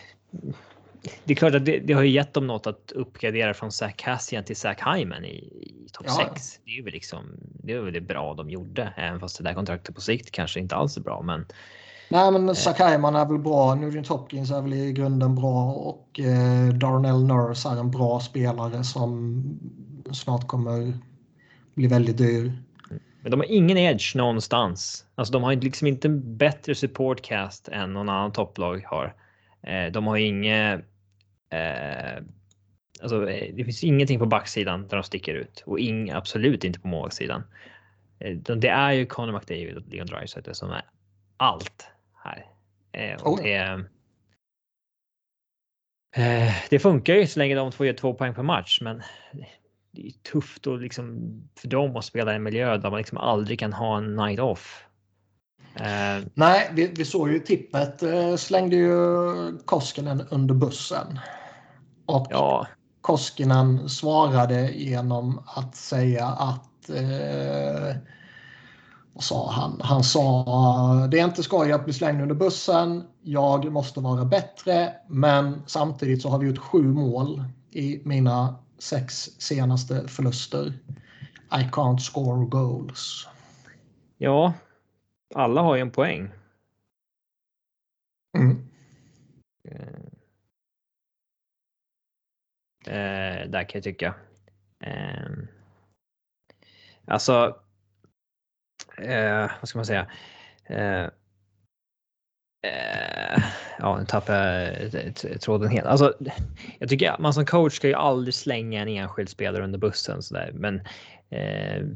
det 1.24 1.32
är 1.32 1.36
klart 1.36 1.54
att 1.54 1.64
det, 1.64 1.78
det, 1.78 1.92
har 1.92 2.02
ju 2.02 2.10
gett 2.10 2.34
dem 2.34 2.46
något 2.46 2.66
att 2.66 2.92
uppgradera 2.94 3.54
från 3.54 3.72
Zach 3.72 3.96
Cassian 3.96 4.44
till 4.44 4.56
Zach 4.56 4.78
Hyman 4.86 5.24
i, 5.24 5.28
i 5.28 5.88
topp 5.92 6.06
ja. 6.08 6.30
6. 6.34 6.60
Det 6.64 6.70
är 6.70 6.74
ju 6.74 6.90
liksom, 6.90 7.24
det 7.38 7.72
är 7.72 7.80
väl 7.80 7.92
det 7.92 8.00
bra 8.00 8.34
de 8.34 8.50
gjorde, 8.50 8.94
även 8.96 9.20
fast 9.20 9.38
det 9.38 9.44
där 9.44 9.54
kontraktet 9.54 9.94
på 9.94 10.00
sikt 10.00 10.30
kanske 10.30 10.60
inte 10.60 10.76
alls 10.76 10.96
är 10.96 11.00
bra. 11.00 11.22
Men, 11.22 11.46
Nej, 12.08 12.32
men 12.32 12.48
eh, 12.48 12.54
Zach 12.54 12.80
Hyman 12.80 13.16
är 13.16 13.26
väl 13.26 13.38
bra. 13.38 13.74
Nugent 13.74 14.08
Hopkins 14.08 14.50
är 14.50 14.62
väl 14.62 14.74
i 14.74 14.92
grunden 14.92 15.34
bra 15.34 15.72
och 15.72 16.20
eh, 16.20 16.68
Darnell 16.68 17.24
Nurse 17.24 17.68
är 17.68 17.76
en 17.76 17.90
bra 17.90 18.20
spelare 18.20 18.84
som 18.84 19.42
snart 20.12 20.46
kommer 20.46 20.98
bli 21.74 21.86
väldigt 21.86 22.18
dyr. 22.18 22.52
Men 23.24 23.30
de 23.30 23.40
har 23.40 23.46
ingen 23.50 23.78
edge 23.78 24.16
någonstans. 24.16 25.06
Alltså 25.14 25.32
de 25.32 25.42
har 25.42 25.54
liksom 25.54 25.86
inte 25.86 26.08
en 26.08 26.36
bättre 26.36 26.74
supportcast 26.74 27.68
än 27.68 27.92
någon 27.92 28.08
annan 28.08 28.32
topplag 28.32 28.84
har. 28.86 29.14
Eh, 29.62 29.92
de 29.92 30.06
har 30.06 30.16
inget. 30.16 30.80
Eh, 31.50 32.22
alltså 33.02 33.30
eh, 33.30 33.54
det 33.54 33.64
finns 33.64 33.84
ingenting 33.84 34.18
på 34.18 34.26
backsidan 34.26 34.88
där 34.88 34.96
de 34.96 35.02
sticker 35.02 35.34
ut 35.34 35.62
och 35.66 35.78
ing, 35.78 36.10
absolut 36.10 36.64
inte 36.64 36.80
på 36.80 36.88
målvaktssidan. 36.88 37.42
Eh, 38.18 38.36
det 38.36 38.68
är 38.68 38.92
ju 38.92 39.06
Conor 39.06 39.32
McDavid 39.32 39.76
och 39.76 39.82
Leon 39.88 40.06
Draisaitl 40.06 40.52
som 40.52 40.70
är 40.70 40.82
allt 41.36 41.88
här. 42.24 42.46
Och 43.22 43.38
det, 43.42 43.86
eh, 46.16 46.54
det 46.70 46.78
funkar 46.78 47.14
ju 47.14 47.26
så 47.26 47.38
länge 47.38 47.54
de 47.54 47.70
två 47.70 47.84
gör 47.84 47.92
två 47.92 48.14
poäng 48.14 48.34
per 48.34 48.42
match, 48.42 48.78
men 48.80 49.02
det 49.94 50.06
är 50.06 50.32
tufft 50.32 50.66
och 50.66 50.78
liksom 50.78 51.18
för 51.58 51.68
dem 51.68 51.96
att 51.96 52.04
spela 52.04 52.32
i 52.32 52.36
en 52.36 52.42
miljö 52.42 52.76
där 52.76 52.90
man 52.90 52.98
liksom 52.98 53.18
aldrig 53.18 53.58
kan 53.58 53.72
ha 53.72 53.98
en 53.98 54.16
night 54.16 54.40
off. 54.40 54.84
Uh, 55.80 56.26
Nej, 56.34 56.70
vi, 56.72 56.86
vi, 56.86 57.04
såg 57.04 57.30
ju 57.30 57.38
tippet 57.38 58.02
uh, 58.02 58.36
slängde 58.36 58.76
ju 58.76 58.98
Koskinen 59.64 60.22
under 60.30 60.54
bussen. 60.54 61.18
Och 62.06 62.26
ja. 62.30 62.66
Koskinen 63.00 63.88
svarade 63.88 64.70
genom 64.70 65.42
att 65.46 65.76
säga 65.76 66.26
att 66.26 66.90
uh, 66.90 67.96
vad 69.12 69.24
sa 69.24 69.50
han? 69.50 69.80
Han 69.80 70.04
sa 70.04 71.08
det 71.10 71.20
är 71.20 71.24
inte 71.24 71.42
skoj 71.42 71.72
att 71.72 71.84
bli 71.84 71.92
slängd 71.92 72.22
under 72.22 72.34
bussen. 72.34 73.04
Jag 73.22 73.72
måste 73.72 74.00
vara 74.00 74.24
bättre, 74.24 74.92
men 75.08 75.62
samtidigt 75.66 76.22
så 76.22 76.28
har 76.28 76.38
vi 76.38 76.46
gjort 76.46 76.58
sju 76.58 76.82
mål 76.82 77.44
i 77.70 78.00
mina 78.04 78.63
sex 78.78 79.14
senaste 79.38 80.08
förluster. 80.08 80.72
I 81.52 81.62
can't 81.72 81.98
score 81.98 82.46
goals. 82.46 83.28
Ja, 84.18 84.52
alla 85.34 85.60
har 85.60 85.74
ju 85.74 85.80
en 85.80 85.90
poäng. 85.90 86.30
Mm. 88.38 88.68
Eh, 92.86 93.48
där 93.48 93.64
kan 93.64 93.78
jag 93.78 93.84
tycka. 93.84 94.14
Eh, 94.84 95.30
alltså. 97.06 97.60
Eh, 98.98 99.50
vad 99.60 99.68
ska 99.68 99.78
man 99.78 99.86
säga? 99.86 100.10
Eh, 103.78 103.84
eh, 103.84 103.90
ja, 103.90 103.98
nu 103.98 104.06
tappar 104.06 104.34
jag 104.34 105.40
tråden 105.40 105.70
helt. 105.70 105.86
Alltså, 105.86 106.14
jag 106.78 106.88
tycker 106.88 107.10
att 107.10 107.18
man 107.18 107.34
som 107.34 107.46
coach 107.46 107.76
ska 107.76 107.88
ju 107.88 107.94
aldrig 107.94 108.34
slänga 108.34 108.82
en 108.82 108.88
enskild 108.88 109.28
spelare 109.28 109.64
under 109.64 109.78
bussen 109.78 110.22
så 110.22 110.34
där, 110.34 110.50
men 110.54 110.80
eh, 111.30 111.86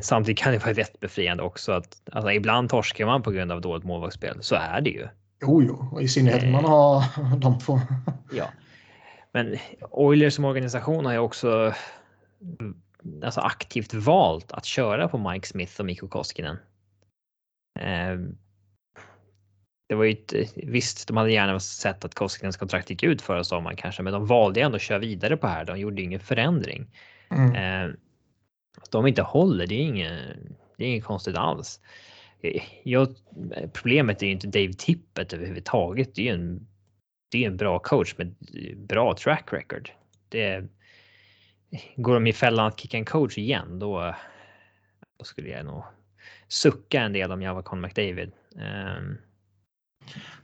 samtidigt 0.00 0.38
kan 0.38 0.52
det 0.52 0.58
vara 0.58 0.72
rätt 0.72 1.00
befriande 1.00 1.42
också 1.42 1.72
att 1.72 2.02
alltså, 2.12 2.32
ibland 2.32 2.70
torskar 2.70 3.06
man 3.06 3.22
på 3.22 3.30
grund 3.30 3.52
av 3.52 3.60
dåligt 3.60 3.84
målvaktsspel. 3.84 4.38
Så 4.40 4.54
är 4.54 4.80
det 4.80 4.90
ju. 4.90 5.08
Jo, 5.42 5.62
jo, 5.62 5.88
och 5.92 6.02
i 6.02 6.08
synnerhet 6.08 6.44
om 6.44 6.52
man 6.52 6.64
har 6.64 7.04
de 7.36 7.58
två. 7.58 7.80
Ja, 8.32 8.48
men 9.32 9.56
Oilers 9.90 10.34
som 10.34 10.44
organisation 10.44 11.04
har 11.06 11.12
ju 11.12 11.18
också 11.18 11.74
alltså 13.24 13.40
aktivt 13.40 13.94
valt 13.94 14.52
att 14.52 14.64
köra 14.64 15.08
på 15.08 15.18
Mike 15.18 15.46
Smith 15.46 15.80
och 15.80 15.86
Mikko 15.86 16.08
Koskinen. 16.08 16.56
Det 19.88 19.94
var 19.94 20.04
ju 20.04 20.12
ett, 20.12 20.54
visst, 20.56 21.08
de 21.08 21.16
hade 21.16 21.32
gärna 21.32 21.60
sett 21.60 22.04
att 22.04 22.14
Koskinens 22.14 22.56
kontrakt 22.56 22.90
gick 22.90 23.02
ut 23.02 23.22
förra 23.22 23.44
sommaren 23.44 23.76
kanske, 23.76 24.02
men 24.02 24.12
de 24.12 24.26
valde 24.26 24.60
ändå 24.60 24.76
att 24.76 24.82
köra 24.82 24.98
vidare 24.98 25.36
på 25.36 25.46
här. 25.46 25.64
De 25.64 25.78
gjorde 25.78 26.02
ingen 26.02 26.20
förändring. 26.20 26.86
Mm. 27.30 27.96
Att 28.80 28.90
de 28.90 29.06
inte 29.06 29.22
håller, 29.22 29.66
det 29.66 29.74
är 29.74 29.82
inget, 29.82 30.22
det 30.76 30.84
är 30.84 30.88
inget 30.88 31.04
konstigt 31.04 31.36
alls. 31.36 31.80
Jag, 32.82 33.08
problemet 33.72 34.22
är 34.22 34.26
ju 34.26 34.32
inte 34.32 34.46
Dave 34.46 34.72
Tippett 34.72 35.32
överhuvudtaget. 35.32 36.14
Det 36.14 36.22
är 36.22 36.24
ju 36.24 36.42
en, 36.42 36.66
det 37.30 37.44
är 37.44 37.48
en 37.48 37.56
bra 37.56 37.78
coach 37.78 38.14
med 38.16 38.34
bra 38.76 39.16
track 39.16 39.52
record. 39.52 39.90
Det, 40.28 40.64
går 41.96 42.14
de 42.14 42.26
i 42.26 42.32
fällan 42.32 42.66
att 42.66 42.80
kicka 42.80 42.96
en 42.96 43.04
coach 43.04 43.38
igen, 43.38 43.78
då, 43.78 44.14
då 45.18 45.24
skulle 45.24 45.48
jag 45.48 45.66
nog 45.66 45.84
sucka 46.48 47.00
en 47.00 47.12
del 47.12 47.32
om 47.32 47.42
jag 47.42 47.54
var 47.54 47.62
Con 47.62 47.80
McDavid. 47.80 48.32
Um, 48.54 49.18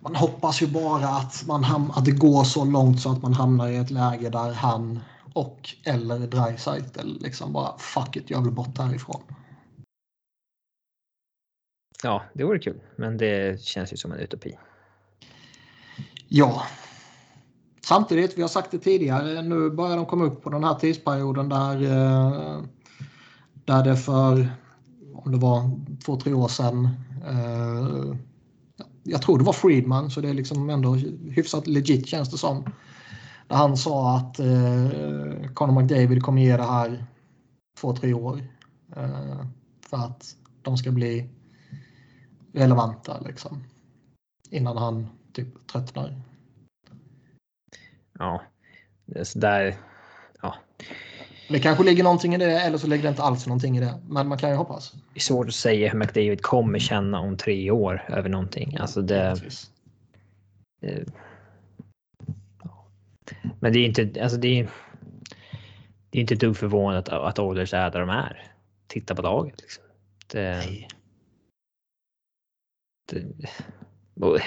man 0.00 0.14
hoppas 0.14 0.62
ju 0.62 0.66
bara 0.66 1.08
att, 1.08 1.44
man 1.46 1.92
att 1.94 2.04
det 2.04 2.10
går 2.10 2.44
så 2.44 2.64
långt 2.64 3.00
så 3.00 3.12
att 3.12 3.22
man 3.22 3.34
hamnar 3.34 3.68
i 3.68 3.76
ett 3.76 3.90
läge 3.90 4.28
där 4.28 4.52
han 4.52 5.00
och 5.34 5.74
eller 5.84 6.18
Dreisaitl 6.18 7.18
liksom 7.20 7.52
bara 7.52 7.78
fuck 7.78 8.16
it, 8.16 8.30
jag 8.30 8.42
vill 8.42 8.52
bort 8.52 8.78
härifrån. 8.78 9.22
Ja, 12.02 12.22
det 12.34 12.44
vore 12.44 12.58
kul, 12.58 12.80
men 12.96 13.16
det 13.16 13.62
känns 13.62 13.92
ju 13.92 13.96
som 13.96 14.12
en 14.12 14.18
utopi. 14.18 14.58
Ja. 16.28 16.62
Samtidigt, 17.86 18.38
vi 18.38 18.42
har 18.42 18.48
sagt 18.48 18.70
det 18.70 18.78
tidigare, 18.78 19.42
nu 19.42 19.70
börjar 19.70 19.96
de 19.96 20.06
komma 20.06 20.24
upp 20.24 20.42
på 20.42 20.50
den 20.50 20.64
här 20.64 20.74
tidsperioden 20.74 21.48
där, 21.48 21.82
eh, 21.82 22.62
där 23.64 23.84
det 23.84 23.96
för, 23.96 24.48
om 25.14 25.32
det 25.32 25.38
var 25.38 25.80
två, 26.04 26.16
tre 26.16 26.32
år 26.32 26.48
sedan, 26.48 26.88
eh, 27.26 28.16
jag 29.04 29.22
tror 29.22 29.38
det 29.38 29.44
var 29.44 29.52
Friedman, 29.52 30.10
så 30.10 30.20
det 30.20 30.28
är 30.28 30.34
liksom 30.34 30.70
ändå 30.70 30.94
hyfsat 31.30 31.66
legit 31.66 32.06
känns 32.06 32.30
det 32.30 32.38
som. 32.38 32.64
Där 33.48 33.56
han 33.56 33.76
sa 33.76 34.16
att 34.16 34.38
eh, 34.38 34.90
Conor 35.54 35.82
McDavid 35.82 36.22
kommer 36.22 36.42
ge 36.42 36.56
det 36.56 36.62
här 36.62 37.06
två, 37.80 37.96
tre 37.96 38.14
år. 38.14 38.48
Eh, 38.96 39.46
för 39.80 39.96
att 39.96 40.36
de 40.62 40.76
ska 40.76 40.90
bli 40.90 41.28
relevanta 42.52 43.20
liksom. 43.20 43.64
Innan 44.50 44.76
han 44.76 45.06
typ 45.32 45.66
tröttnar. 45.66 46.22
Ja, 48.18 48.42
det 49.06 49.18
är 49.18 49.24
sådär. 49.24 49.76
Ja. 50.42 50.54
Det 51.48 51.60
kanske 51.60 51.84
ligger 51.84 52.04
någonting 52.04 52.34
i 52.34 52.38
det 52.38 52.60
eller 52.60 52.78
så 52.78 52.86
ligger 52.86 53.02
det 53.02 53.08
inte 53.08 53.22
alls 53.22 53.46
någonting 53.46 53.76
i 53.76 53.80
det. 53.80 54.00
Men 54.08 54.28
man 54.28 54.38
kan 54.38 54.50
ju 54.50 54.56
hoppas. 54.56 54.92
Det 54.92 55.18
är 55.18 55.20
svårt 55.20 55.48
att 55.48 55.54
säga 55.54 55.88
hur 55.88 55.98
McDavid 55.98 56.42
kommer 56.42 56.78
känna 56.78 57.20
om 57.20 57.36
tre 57.36 57.70
år 57.70 58.04
över 58.08 58.28
någonting. 58.28 58.76
Alltså 58.76 59.02
det. 59.02 59.40
det 60.80 61.04
men 63.60 63.72
det 63.72 63.78
är 63.78 63.86
inte, 63.86 64.22
alltså 64.22 64.38
det 64.38 64.60
är. 64.60 64.68
Det 66.10 66.18
är 66.18 66.20
inte 66.20 66.34
ett 66.34 66.40
dugg 66.40 66.56
förvånat 66.56 67.08
att, 67.08 67.22
att 67.22 67.38
Oilers 67.38 67.74
är 67.74 67.90
där 67.90 68.00
de 68.00 68.08
är. 68.08 68.50
Titta 68.86 69.14
på 69.14 69.22
laget. 69.22 69.60
Liksom. 69.60 69.84
Det. 70.32 70.64
Det, 73.12 73.22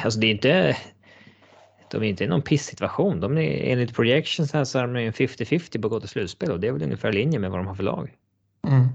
alltså 0.03 0.19
det 0.19 0.27
är 0.27 0.31
inte. 0.31 0.77
De 1.91 2.03
är 2.03 2.07
inte 2.07 2.23
i 2.23 2.27
någon 2.27 2.41
piss-situation. 2.41 3.19
De 3.19 3.37
är 3.37 3.71
enligt 3.71 3.95
projections 3.95 4.53
här 4.53 4.63
så 4.63 4.79
är 4.79 4.87
de 4.87 4.95
en 4.95 5.13
50-50 5.13 5.81
på 5.81 5.87
att 5.87 5.91
gå 5.91 5.99
till 5.99 6.09
slutspel 6.09 6.51
och 6.51 6.59
det 6.59 6.67
är 6.67 6.71
väl 6.71 6.83
ungefär 6.83 7.09
i 7.09 7.13
linje 7.13 7.39
med 7.39 7.51
vad 7.51 7.59
de 7.59 7.67
har 7.67 7.75
för 7.75 7.83
lag. 7.83 8.15
Mm. 8.67 8.87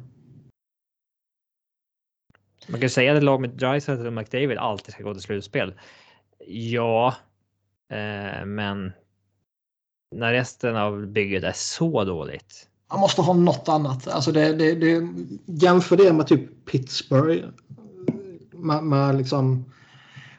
Man 2.68 2.80
kan 2.80 2.90
säga 2.90 3.12
att 3.12 3.18
ett 3.18 3.24
lag 3.24 3.40
med 3.40 3.50
Dreisaitl 3.50 4.06
och 4.06 4.12
McDavid 4.12 4.58
alltid 4.58 4.94
ska 4.94 5.02
gå 5.02 5.14
till 5.14 5.22
slutspel. 5.22 5.74
Ja, 6.46 7.14
eh, 7.90 8.44
men 8.44 8.92
när 10.14 10.32
resten 10.32 10.76
av 10.76 11.06
bygget 11.06 11.44
är 11.44 11.52
så 11.52 12.04
dåligt. 12.04 12.68
Man 12.90 13.00
måste 13.00 13.22
ha 13.22 13.32
något 13.32 13.68
annat. 13.68 14.08
Alltså 14.08 14.32
det, 14.32 14.52
det, 14.52 14.74
det, 14.74 15.08
jämför 15.46 15.96
det 15.96 16.12
med 16.12 16.26
typ 16.26 16.64
Pittsburgh. 16.70 17.44
Med, 18.50 18.84
med 18.84 19.16
liksom 19.16 19.72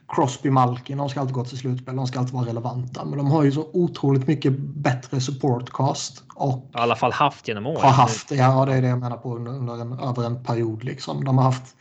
Crosby, 0.08 0.50
Malkin, 0.50 0.98
de 0.98 1.10
ska 1.10 1.20
alltid 1.20 1.36
gå 1.36 1.46
till 1.46 1.58
slutspel, 1.58 1.96
de 1.96 2.08
ska 2.08 2.20
alltid 2.20 2.34
vara 2.34 2.48
relevanta. 2.48 3.06
Men 3.06 3.18
de 3.18 3.32
har 3.32 3.44
ju 3.44 3.52
så 3.52 3.70
otroligt 3.74 4.28
mycket 4.28 4.60
bättre 4.60 5.22
supportcast. 5.22 6.24
Och 6.36 6.70
I 6.74 6.78
alla 6.78 6.96
fall 6.96 7.12
haft 7.12 7.48
genom 7.48 7.68
åren. 7.68 7.82
Har 7.82 7.90
haft, 7.90 8.32
ja 8.32 8.66
det 8.66 8.74
är 8.74 8.82
det 8.82 8.88
jag 8.88 9.00
menar 9.00 9.18
på 9.18 9.36
under, 9.36 9.52
under 9.52 9.82
en, 9.82 10.00
över 10.00 10.24
en 10.26 10.44
period. 10.44 10.84
Liksom. 10.84 11.24
De 11.24 11.38
har 11.38 11.46
haft 11.46 11.76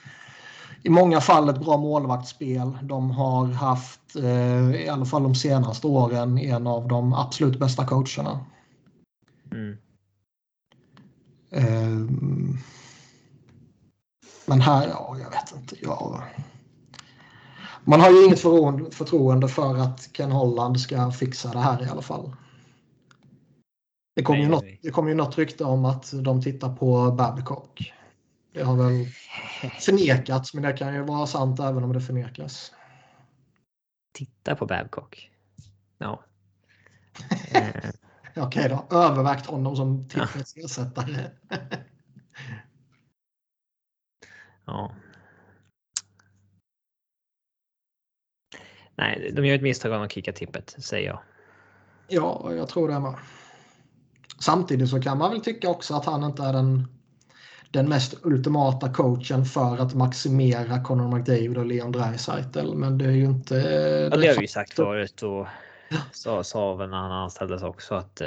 i 0.83 0.91
många 0.91 1.21
fall 1.21 1.49
ett 1.49 1.61
bra 1.61 1.77
målvaktsspel. 1.77 2.79
De 2.83 3.11
har 3.11 3.47
haft, 3.47 4.17
eh, 4.17 4.71
i 4.71 4.89
alla 4.89 5.05
fall 5.05 5.23
de 5.23 5.35
senaste 5.35 5.87
åren, 5.87 6.39
en 6.39 6.67
av 6.67 6.89
de 6.89 7.13
absolut 7.13 7.59
bästa 7.59 7.87
coacherna. 7.87 8.41
Mm. 9.53 9.79
Eh, 11.51 12.11
men 14.47 14.61
här, 14.61 14.89
ja, 14.89 15.17
jag 15.19 15.31
vet 15.31 15.55
inte. 15.57 15.77
Ja. 15.83 16.23
Man 17.85 18.01
har 18.01 18.11
ju 18.11 18.25
inget 18.25 18.41
förtroende 18.95 19.49
för 19.49 19.77
att 19.77 20.13
Ken 20.13 20.33
Holland 20.33 20.81
ska 20.81 21.11
fixa 21.11 21.53
det 21.53 21.59
här 21.59 21.83
i 21.83 21.89
alla 21.89 22.03
fall. 22.03 22.37
Det 24.15 24.23
kommer, 24.23 24.41
ju, 24.41 24.49
något, 24.49 24.65
det 24.83 24.91
kommer 24.91 25.09
ju 25.09 25.15
något 25.15 25.39
rykte 25.39 25.65
om 25.65 25.85
att 25.85 26.13
de 26.23 26.43
tittar 26.43 26.77
på 26.77 27.13
Babcock. 27.13 27.93
Det 28.53 28.63
har 28.63 28.77
väl 28.77 29.07
förnekats, 29.81 30.55
men 30.55 30.63
det 30.63 30.73
kan 30.73 30.95
ju 30.95 31.03
vara 31.03 31.27
sant 31.27 31.61
även 31.61 31.85
om 31.85 31.93
det 31.93 32.01
förnekas. 32.01 32.73
Titta 34.13 34.57
på 34.57 34.67
Babcock. 34.67 35.31
Ja. 35.99 36.23
Okej 38.37 38.69
då, 38.69 38.97
övervägt 38.97 39.47
honom 39.47 39.77
som 39.77 40.09
Tippets 40.09 40.57
ersättare. 40.57 41.31
ja. 44.65 44.93
Nej, 48.97 49.33
de 49.33 49.47
gör 49.47 49.55
ett 49.55 49.63
misstag 49.63 49.93
om 49.93 50.03
att 50.03 50.13
kicka 50.13 50.33
tippet, 50.33 50.77
säger 50.79 51.09
jag. 51.09 51.19
Ja, 52.09 52.53
jag 52.55 52.69
tror 52.69 52.89
det 52.89 53.01
med. 53.01 53.15
Samtidigt 54.39 54.89
så 54.89 55.03
kan 55.03 55.19
man 55.19 55.31
väl 55.31 55.41
tycka 55.41 55.69
också 55.69 55.95
att 55.95 56.05
han 56.05 56.25
inte 56.25 56.43
är 56.43 56.53
den 56.53 56.89
den 57.73 57.89
mest 57.89 58.15
ultimata 58.23 58.89
coachen 58.89 59.45
för 59.45 59.79
att 59.79 59.95
maximera 59.95 60.85
Conor 60.85 61.17
McDavid 61.17 61.59
och 61.59 61.67
Leon 61.67 61.93
Draisaitl. 61.93 62.75
Men 62.75 62.99
det 62.99 63.05
är 63.05 63.11
ju 63.11 63.25
inte... 63.25 63.55
Ja, 64.11 64.17
det 64.17 64.27
har 64.27 64.41
vi 64.41 64.49
sagt 64.49 64.73
förut 64.73 65.23
och 65.23 65.47
sa, 66.13 66.45
sa 66.45 66.75
väl 66.75 66.91
när 66.91 66.97
han 66.97 67.13
anställdes 67.13 67.63
också 67.63 67.95
att 67.95 68.21
eh, 68.21 68.27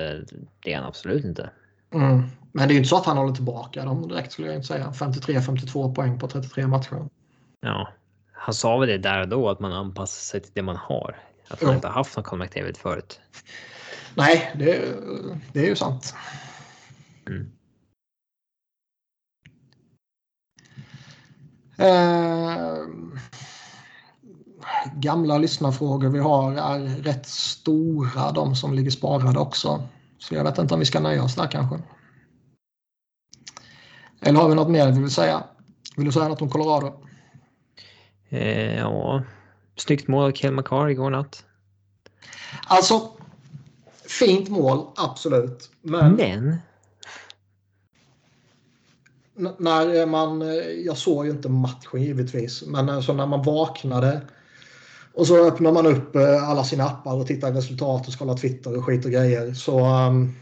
det 0.64 0.74
är 0.74 0.78
han 0.78 0.86
absolut 0.86 1.26
inte. 1.26 1.50
Mm. 1.94 2.24
Men 2.52 2.68
det 2.68 2.72
är 2.72 2.74
ju 2.74 2.78
inte 2.78 2.90
så 2.90 2.98
att 2.98 3.06
han 3.06 3.18
håller 3.18 3.34
tillbaka 3.34 3.86
dem 3.86 4.08
direkt 4.08 4.32
skulle 4.32 4.48
jag 4.48 4.56
inte 4.56 4.68
säga. 4.68 4.92
53-52 4.92 5.96
poäng 5.96 6.20
på 6.20 6.28
33 6.28 6.68
matcher. 6.68 7.10
Ja, 7.62 7.88
han 8.46 8.54
sa 8.54 8.78
väl 8.78 8.90
det 8.90 8.98
där 8.98 9.22
och 9.22 9.28
då 9.28 9.50
att 9.50 9.60
man 9.60 9.72
anpassar 9.72 10.22
sig 10.22 10.42
till 10.42 10.52
det 10.54 10.62
man 10.62 10.76
har. 10.76 11.20
Att 11.48 11.62
man 11.62 11.76
inte 11.76 11.88
har 11.88 11.94
haft 11.94 12.18
någon 12.18 12.40
McDavid 12.40 12.78
förut. 12.78 13.20
Nej, 14.16 14.52
det, 14.56 14.96
det 15.54 15.60
är 15.60 15.66
ju 15.66 15.76
sant. 15.76 16.16
Mm. 17.28 17.52
Eh, 21.78 22.86
gamla 24.96 25.38
lyssnarfrågor 25.38 26.10
vi 26.10 26.20
har 26.20 26.52
är 26.52 26.80
rätt 26.80 27.28
stora, 27.28 28.32
de 28.32 28.56
som 28.56 28.74
ligger 28.74 28.92
sparade 28.92 29.40
också. 29.40 29.88
Så 30.18 30.36
jag 30.36 30.44
vet 30.44 30.58
inte 30.58 30.74
om 30.74 30.80
vi 30.80 30.86
ska 30.86 31.00
nöja 31.00 31.24
oss 31.24 31.36
där 31.36 31.48
kanske. 31.48 31.80
Eller 34.22 34.40
har 34.40 34.50
vi 34.50 34.56
något 34.56 34.70
mer 34.70 34.92
vi 34.92 35.00
vill 35.00 35.12
säga? 35.12 35.44
Vill 35.96 36.06
du 36.06 36.12
säga 36.12 36.28
något 36.28 36.42
om 36.42 36.50
Colorado? 36.50 37.06
Eh, 38.30 38.78
ja, 38.78 39.24
snyggt 39.76 40.08
mål 40.08 40.24
av 40.24 40.32
Kel 40.32 40.54
McCarr 40.54 40.90
igår 40.90 41.10
natt. 41.10 41.46
Alltså, 42.68 43.12
fint 44.20 44.50
mål, 44.50 44.88
absolut. 44.96 45.70
Men, 45.82 46.16
Men 46.16 46.58
när 49.58 50.06
man, 50.06 50.44
jag 50.86 50.98
såg 50.98 51.26
ju 51.26 51.32
inte 51.32 51.50
matchen 51.50 52.02
givetvis, 52.02 52.64
men 52.68 52.90
alltså 52.90 53.14
när 53.14 53.26
man 53.26 53.44
vaknade 53.44 54.22
och 55.16 55.28
så 55.28 55.48
öppnar 55.48 55.72
man 55.72 55.86
upp 55.86 56.16
eh, 56.16 56.50
alla 56.50 56.64
sina 56.64 56.84
appar 56.84 57.16
och 57.16 57.28
tittar 57.28 57.52
resultat 57.54 58.08
och 58.08 58.14
kollar 58.14 58.38
Twitter 58.38 58.78
och 58.78 58.86
skit 58.86 59.06
och 59.06 59.12
grejer. 59.12 59.54
Så 59.54 59.80
um, 59.80 60.36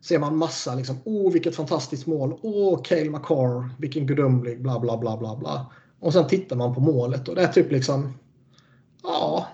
ser 0.00 0.18
man 0.18 0.36
massa 0.36 0.74
liksom, 0.74 0.96
åh 1.04 1.28
oh, 1.28 1.32
vilket 1.32 1.56
fantastiskt 1.56 2.06
mål, 2.06 2.38
åh 2.42 2.74
oh, 2.74 2.82
Cale 2.82 3.10
McCarr, 3.10 3.70
vilken 3.78 4.06
gudomlig, 4.06 4.62
bla 4.62 4.80
bla 4.80 4.96
bla 4.96 5.16
bla 5.16 5.36
bla. 5.36 5.66
Och 6.04 6.12
sen 6.12 6.26
tittar 6.26 6.56
man 6.56 6.74
på 6.74 6.80
målet 6.80 7.28
och 7.28 7.34
det 7.34 7.42
är 7.42 7.48
typ 7.48 7.72
liksom, 7.72 8.14
ja, 9.02 9.48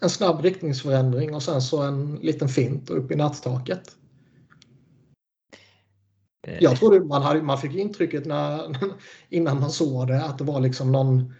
en 0.00 0.10
snabb 0.10 0.40
riktningsförändring 0.40 1.34
och 1.34 1.42
sen 1.42 1.62
så 1.62 1.82
en 1.82 2.16
liten 2.16 2.48
fint 2.48 2.90
upp 2.90 3.10
i 3.10 3.16
nattaket. 3.16 3.96
Jag 6.60 6.76
trodde 6.76 7.00
man, 7.00 7.22
hade, 7.22 7.42
man 7.42 7.58
fick 7.58 7.74
intrycket 7.74 8.26
när, 8.26 8.76
innan 9.28 9.60
man 9.60 9.70
såg 9.70 10.06
det 10.06 10.24
att 10.24 10.38
det 10.38 10.44
var 10.44 10.60
liksom 10.60 10.92
någon 10.92 11.34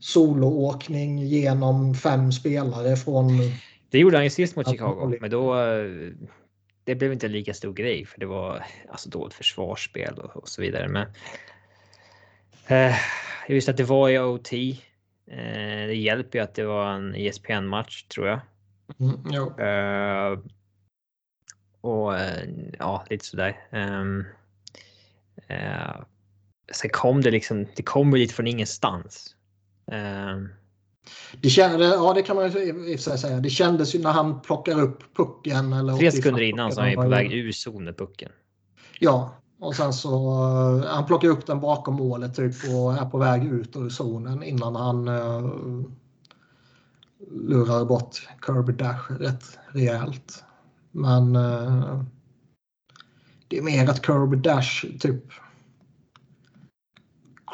soloåkning 0.00 1.18
genom 1.18 1.94
fem 1.94 2.32
spelare 2.32 2.96
från... 2.96 3.28
Det 3.90 3.98
gjorde 3.98 4.16
han 4.16 4.24
ju 4.24 4.30
sist 4.30 4.56
mot 4.56 4.68
Chicago, 4.68 5.18
men 5.20 5.30
då... 5.30 5.54
Det 6.84 6.94
blev 6.94 7.12
inte 7.12 7.26
en 7.26 7.32
lika 7.32 7.54
stor 7.54 7.72
grej 7.72 8.06
för 8.06 8.20
det 8.20 8.26
var 8.26 8.66
alltså 8.88 9.08
dåligt 9.08 9.34
försvarsspel 9.34 10.18
och, 10.18 10.36
och 10.36 10.48
så 10.48 10.62
vidare. 10.62 10.88
Men 10.88 11.06
eh, 12.66 12.94
just 13.48 13.68
att 13.68 13.76
det 13.76 13.84
var 13.84 14.08
i 14.08 14.18
OT. 14.18 14.52
Eh, 14.52 15.86
det 15.86 15.94
hjälper 15.94 16.38
ju 16.38 16.44
att 16.44 16.54
det 16.54 16.64
var 16.64 16.92
en 16.92 17.14
ESPN-match 17.14 18.02
tror 18.02 18.28
jag. 18.28 18.40
Mm, 19.00 19.14
eh, 19.58 20.38
och 21.80 22.14
ja, 22.78 23.04
lite 23.10 23.24
sådär. 23.24 23.56
Uh, 25.50 26.02
sen 26.72 26.90
kom 26.90 27.20
det 27.20 27.30
liksom, 27.30 27.66
det 27.76 27.82
kommer 27.82 28.18
lite 28.18 28.34
från 28.34 28.46
ingenstans. 28.46 29.36
Um, 29.86 30.48
det, 31.40 31.50
kände, 31.50 31.84
ja, 31.84 32.12
det 32.14 32.22
kan 32.22 32.36
man 32.36 32.52
ju 32.52 32.98
säga. 32.98 33.36
Det 33.36 33.50
kändes 33.50 33.94
ju 33.94 33.98
när 33.98 34.10
han 34.10 34.40
plockar 34.40 34.80
upp 34.80 35.16
pucken. 35.16 35.72
Eller 35.72 35.96
tre 35.96 36.12
sekunder 36.12 36.42
innan 36.42 36.72
så 36.72 36.80
är 36.80 36.96
han 36.96 37.04
på 37.04 37.10
väg 37.10 37.32
ur 37.32 37.52
zonen 37.52 37.94
pucken. 37.94 38.32
Ja, 38.98 39.34
och 39.58 39.76
sen 39.76 39.92
så 39.92 40.30
uh, 40.78 40.86
han 40.86 41.06
plockar 41.06 41.28
upp 41.28 41.46
den 41.46 41.60
bakom 41.60 41.94
målet 41.94 42.34
typ 42.34 42.54
och 42.64 42.94
är 42.94 43.10
på 43.10 43.18
väg 43.18 43.44
ut 43.44 43.76
ur 43.76 43.88
zonen 43.88 44.42
innan 44.42 44.76
han 44.76 45.08
uh, 45.08 45.84
lurar 47.30 47.84
bort 47.84 48.28
Kirby 48.46 48.72
Dash 48.72 49.12
rätt 49.12 49.58
rejält. 49.68 50.44
Men 50.90 51.36
uh, 51.36 52.02
det 53.48 53.58
är 53.58 53.62
mer 53.62 53.90
att 53.90 54.06
Kirby 54.06 54.36
Dash 54.36 54.86
typ 55.00 55.24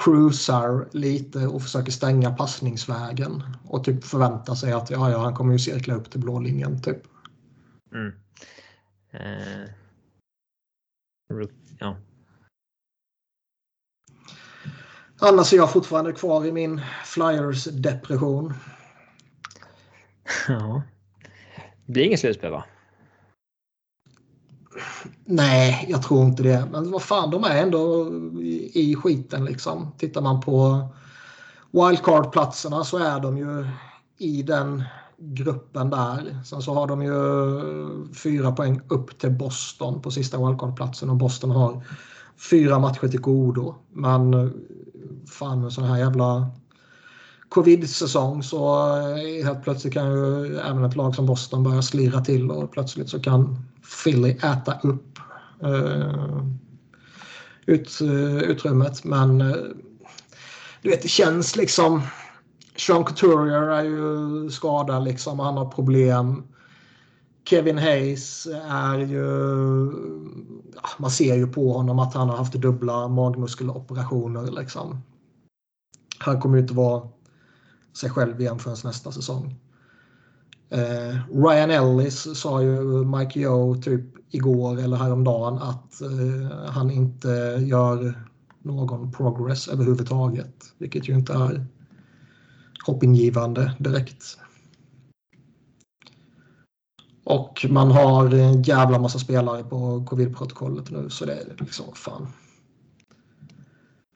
cruisar 0.05 0.89
lite 0.93 1.47
och 1.47 1.63
försöker 1.63 1.93
stänga 1.93 2.31
passningsvägen 2.31 3.43
och 3.69 3.85
typ 3.85 4.05
förväntar 4.05 4.55
sig 4.55 4.73
att 4.73 4.91
ja, 4.91 5.11
ja, 5.11 5.19
han 5.19 5.35
kommer 5.35 5.53
ju 5.53 5.59
cirkla 5.59 5.95
upp 5.95 6.11
till 6.11 6.21
blå 6.21 6.39
linjen 6.39 6.83
typ. 6.83 7.03
Mm. 7.93 8.13
Uh, 9.15 9.69
ja. 11.83 11.97
Annars 15.19 15.53
är 15.53 15.57
jag 15.57 15.73
fortfarande 15.73 16.13
kvar 16.13 16.47
i 16.47 16.53
min 16.53 16.81
Flyers 17.05 17.65
depression. 17.65 18.55
Ja. 20.49 20.83
Det 21.87 21.93
blir 21.93 22.05
inget 22.05 22.21
slutspel 22.21 22.51
va? 22.51 22.65
Nej, 25.25 25.87
jag 25.89 26.03
tror 26.03 26.25
inte 26.25 26.43
det. 26.43 26.69
Men 26.71 26.91
vad 26.91 27.03
fan, 27.03 27.31
de 27.31 27.45
är 27.45 27.63
ändå 27.63 28.11
i 28.75 28.97
skiten 29.03 29.45
liksom. 29.45 29.93
Tittar 29.99 30.21
man 30.21 30.41
på 30.41 30.89
wildcard-platserna 31.71 32.85
så 32.85 32.99
är 32.99 33.21
de 33.21 33.39
ju 33.39 33.69
i 34.19 34.43
den 34.43 34.85
gruppen 35.23 35.91
där. 35.91 36.39
Sen 36.45 36.63
så 36.63 36.75
har 36.75 36.87
de 36.87 37.03
ju 37.03 37.59
eh, 37.59 38.15
fyra 38.15 38.53
poäng 38.53 38.81
upp 38.89 39.19
till 39.19 39.31
Boston 39.31 40.03
på 40.03 40.11
sista 40.11 40.39
wildcard-platsen 40.39 41.11
och 41.11 41.17
Boston 41.17 41.51
har 41.51 41.85
fyra 42.51 42.79
matcher 42.79 43.09
till 43.09 43.21
godo. 43.21 43.75
Men 43.93 44.35
eh, 44.35 44.49
fan 45.31 45.65
en 45.65 45.71
sån 45.71 45.85
här 45.85 45.99
jävla 45.99 46.51
covid-säsong 47.49 48.43
så 48.43 48.87
eh, 48.97 49.45
helt 49.45 49.63
plötsligt 49.65 49.95
kan 49.95 50.13
ju 50.13 50.57
även 50.57 50.85
ett 50.85 50.97
lag 50.97 51.15
som 51.15 51.27
Boston 51.27 51.63
börja 51.63 51.83
slira 51.83 52.21
till 52.21 52.51
och 52.51 52.73
plötsligt 52.73 53.09
så 53.09 53.21
kan 53.21 53.59
Philly 54.05 54.31
äta 54.31 54.79
upp 54.83 55.19
uh, 55.65 56.47
ut, 57.67 57.99
uh, 58.03 58.43
utrymmet. 58.43 59.05
Men 59.05 59.41
uh, 59.41 59.57
du 60.83 60.91
vet, 60.91 61.03
det 61.03 61.09
känns 61.09 61.57
liksom... 61.57 62.03
Sean 62.77 63.05
Couturier 63.05 63.63
är 63.63 63.85
ju 63.85 64.51
skadad 64.51 65.05
liksom. 65.05 65.39
Han 65.39 65.57
har 65.57 65.71
problem. 65.71 66.43
Kevin 67.45 67.79
Hayes 67.79 68.47
är 68.69 68.99
ju... 68.99 69.27
Ja, 70.75 70.89
man 70.99 71.11
ser 71.11 71.35
ju 71.35 71.47
på 71.47 71.73
honom 71.73 71.99
att 71.99 72.15
han 72.15 72.29
har 72.29 72.37
haft 72.37 72.53
dubbla 72.53 73.09
magmuskeloperationer 73.09 74.51
liksom. 74.51 75.03
Han 76.19 76.41
kommer 76.41 76.57
ju 76.57 76.63
inte 76.63 76.75
vara 76.75 77.09
sig 77.97 78.11
själv 78.11 78.41
igen 78.41 78.59
förrän 78.59 78.77
nästa 78.85 79.13
säsong. 79.13 79.55
Eh, 80.71 81.17
Ryan 81.31 81.71
Ellis 81.71 82.41
sa 82.41 82.63
ju 82.63 83.05
Mike 83.05 83.41
Joe 83.41 83.75
typ 83.75 84.05
igår 84.31 84.81
eller 84.81 84.97
häromdagen 84.97 85.59
att 85.59 86.01
eh, 86.01 86.69
han 86.69 86.91
inte 86.91 87.29
gör 87.61 88.27
någon 88.63 89.13
progress 89.13 89.69
överhuvudtaget. 89.69 90.55
Vilket 90.79 91.09
ju 91.09 91.15
inte 91.15 91.33
är 91.33 91.67
hoppingivande 92.87 93.73
direkt. 93.79 94.39
Och 97.25 97.67
man 97.71 97.91
har 97.91 98.35
en 98.35 98.63
jävla 98.63 98.99
massa 98.99 99.19
spelare 99.19 99.65
på 99.65 100.05
covid-protokollet 100.07 100.91
nu 100.91 101.11
så 101.11 101.25
det 101.25 101.33
är 101.33 101.57
liksom 101.59 101.95
fan. 101.95 102.27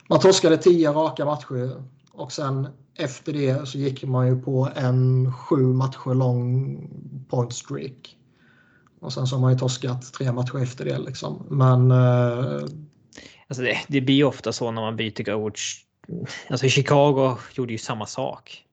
Man 0.08 0.20
torskade 0.20 0.56
tio 0.56 0.92
raka 0.92 1.24
matcher 1.24 1.82
och 2.12 2.32
sen 2.32 2.68
efter 2.98 3.32
det 3.32 3.68
så 3.68 3.78
gick 3.78 4.04
man 4.04 4.26
ju 4.26 4.42
på 4.42 4.68
en 4.76 5.32
sju 5.32 5.56
matcher 5.56 6.14
lång 6.14 6.78
point 7.28 7.52
streak. 7.52 8.16
Och 9.00 9.12
sen 9.12 9.26
så 9.26 9.36
har 9.36 9.40
man 9.40 9.52
ju 9.52 9.58
torskat 9.58 10.12
tre 10.12 10.32
matcher 10.32 10.62
efter 10.62 10.84
det 10.84 10.98
liksom. 10.98 11.46
Men... 11.50 11.90
Eh... 11.90 12.64
Alltså 13.48 13.62
det, 13.62 13.78
det 13.88 14.00
blir 14.00 14.24
ofta 14.24 14.52
så 14.52 14.70
när 14.70 14.82
man 14.82 14.96
byter 14.96 15.24
coach. 15.24 15.85
Alltså 16.48 16.68
Chicago 16.68 17.36
gjorde 17.52 17.72
ju 17.72 17.78
samma 17.78 18.06
sak. 18.06 18.64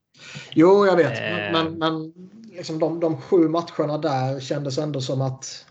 Jo, 0.54 0.86
jag 0.86 0.96
vet. 0.96 1.18
Eh... 1.18 1.52
Men, 1.52 1.78
men 1.78 2.14
liksom 2.52 2.80
de, 2.80 3.00
de 3.00 3.22
sju 3.22 3.50
matcherna 3.50 3.98
där 3.98 4.40
kändes 4.40 4.78
ändå 4.78 5.02
som 5.02 5.22
att 5.22 5.66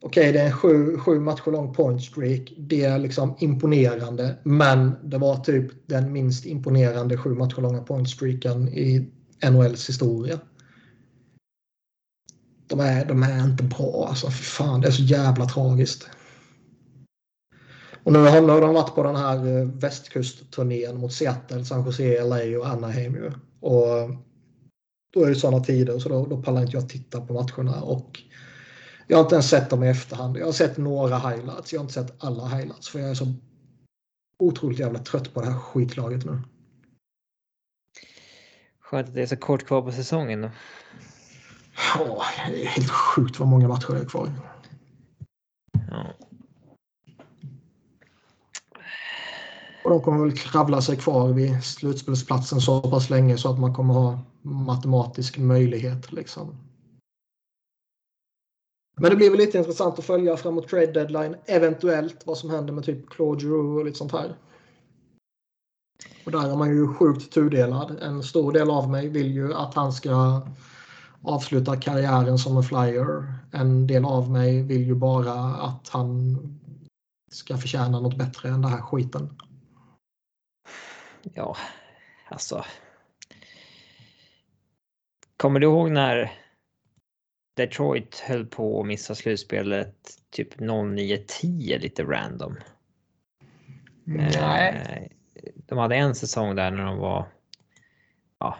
okej, 0.00 0.20
okay, 0.20 0.32
det 0.32 0.40
är 0.40 0.46
en 0.46 0.56
sju, 0.56 0.98
sju 0.98 1.20
matcher 1.20 1.50
lång 1.50 1.74
point 1.74 2.02
streak. 2.02 2.52
Det 2.58 2.84
är 2.84 2.98
liksom 2.98 3.36
imponerande, 3.38 4.36
men 4.42 4.94
det 5.04 5.18
var 5.18 5.36
typ 5.36 5.72
den 5.86 6.12
minst 6.12 6.46
imponerande 6.46 7.18
sju 7.18 7.34
matcher 7.34 7.60
långa 7.60 7.82
point 7.82 8.10
streaken 8.10 8.68
i 8.68 9.10
NHLs 9.50 9.88
historia. 9.88 10.40
De 12.66 12.80
är, 12.80 13.04
de 13.04 13.22
är 13.22 13.44
inte 13.44 13.64
bra 13.64 14.06
alltså. 14.08 14.30
För 14.30 14.44
fan, 14.44 14.80
det 14.80 14.88
är 14.88 14.92
så 14.92 15.02
jävla 15.02 15.46
tragiskt. 15.46 16.08
Och 18.04 18.12
nu 18.12 18.18
har, 18.18 18.40
nu 18.40 18.48
har 18.48 18.60
de 18.60 18.74
varit 18.74 18.94
på 18.94 19.02
den 19.02 19.16
här 19.16 19.58
eh, 19.58 19.64
västkustturnén 19.64 20.96
mot 20.96 21.12
Seattle, 21.12 21.64
San 21.64 21.84
Jose, 21.84 22.24
LA 22.24 22.58
och 22.58 22.66
Anaheim. 22.66 23.14
Ju. 23.14 23.32
Och 23.60 24.10
då 25.12 25.24
är 25.24 25.28
det 25.28 25.34
sådana 25.34 25.64
tider 25.64 25.98
så 25.98 26.08
då, 26.08 26.26
då 26.26 26.42
pallar 26.42 26.62
inte 26.62 26.76
jag 26.76 26.88
titta 26.88 27.20
på 27.20 27.32
matcherna. 27.32 27.82
Och 27.82 28.20
jag 29.06 29.16
har 29.16 29.24
inte 29.24 29.34
ens 29.34 29.48
sett 29.48 29.70
dem 29.70 29.84
i 29.84 29.88
efterhand. 29.88 30.36
Jag 30.36 30.46
har 30.46 30.52
sett 30.52 30.76
några 30.76 31.18
highlights. 31.18 31.72
Jag 31.72 31.80
har 31.80 31.84
inte 31.84 31.94
sett 31.94 32.24
alla 32.24 32.46
highlights 32.46 32.88
för 32.88 32.98
jag 32.98 33.10
är 33.10 33.14
så 33.14 33.34
otroligt 34.38 34.78
jävla 34.78 34.98
trött 34.98 35.34
på 35.34 35.40
det 35.40 35.46
här 35.46 35.58
skitlaget 35.58 36.24
nu. 36.24 36.42
Skönt 38.80 39.08
att 39.08 39.14
det 39.14 39.22
är 39.22 39.26
så 39.26 39.36
kort 39.36 39.66
kvar 39.66 39.82
på 39.82 39.92
säsongen 39.92 40.40
då. 40.40 40.50
Ja, 41.98 42.24
det 42.48 42.62
är 42.62 42.66
helt 42.66 42.90
sjukt 42.90 43.38
vad 43.38 43.48
många 43.48 43.68
matcher 43.68 43.92
det 43.94 44.00
är 44.00 44.04
kvar. 44.04 44.32
Ja. 45.90 46.29
Och 49.84 49.90
de 49.90 50.00
kommer 50.00 50.24
väl 50.24 50.36
kravla 50.36 50.82
sig 50.82 50.96
kvar 50.96 51.28
vid 51.28 51.64
slutspelsplatsen 51.64 52.60
så 52.60 52.80
pass 52.80 53.10
länge 53.10 53.38
så 53.38 53.50
att 53.50 53.58
man 53.58 53.74
kommer 53.74 53.94
ha 53.94 54.18
matematisk 54.42 55.38
möjlighet. 55.38 56.12
Liksom. 56.12 56.56
Men 58.96 59.10
det 59.10 59.16
blir 59.16 59.30
väl 59.30 59.38
lite 59.38 59.58
intressant 59.58 59.98
att 59.98 60.04
följa 60.04 60.36
framåt 60.36 60.68
trade 60.68 60.92
deadline. 60.92 61.36
Eventuellt 61.46 62.26
vad 62.26 62.38
som 62.38 62.50
händer 62.50 62.72
med 62.72 62.84
typ 62.84 63.10
Claude 63.10 63.40
Giroux 63.40 63.78
och 63.78 63.84
lite 63.84 63.98
sånt 63.98 64.12
här. 64.12 64.36
Och 66.24 66.32
där 66.32 66.52
är 66.52 66.56
man 66.56 66.70
ju 66.70 66.94
sjukt 66.94 67.32
tudelad. 67.32 67.98
En 68.02 68.22
stor 68.22 68.52
del 68.52 68.70
av 68.70 68.90
mig 68.90 69.08
vill 69.08 69.34
ju 69.34 69.54
att 69.54 69.74
han 69.74 69.92
ska 69.92 70.42
avsluta 71.22 71.76
karriären 71.76 72.38
som 72.38 72.56
en 72.56 72.62
flyer. 72.62 73.34
En 73.52 73.86
del 73.86 74.04
av 74.04 74.30
mig 74.30 74.62
vill 74.62 74.86
ju 74.86 74.94
bara 74.94 75.32
att 75.54 75.88
han 75.88 76.38
ska 77.32 77.56
förtjäna 77.56 78.00
något 78.00 78.16
bättre 78.16 78.48
än 78.48 78.62
den 78.62 78.70
här 78.70 78.82
skiten. 78.82 79.30
Ja, 81.22 81.56
alltså. 82.28 82.64
Kommer 85.36 85.60
du 85.60 85.66
ihåg 85.66 85.90
när 85.90 86.32
Detroit 87.56 88.18
höll 88.18 88.46
på 88.46 88.80
att 88.80 88.86
missa 88.86 89.14
slutspelet 89.14 89.94
typ 90.30 90.56
09-10 90.56 91.78
lite 91.78 92.02
random? 92.04 92.56
Nej. 94.04 95.10
Eh, 95.34 95.52
De 95.66 95.78
hade 95.78 95.96
en 95.96 96.14
säsong 96.14 96.56
där 96.56 96.70
när 96.70 96.84
de 96.84 96.98
var 96.98 97.26
ja, 98.38 98.58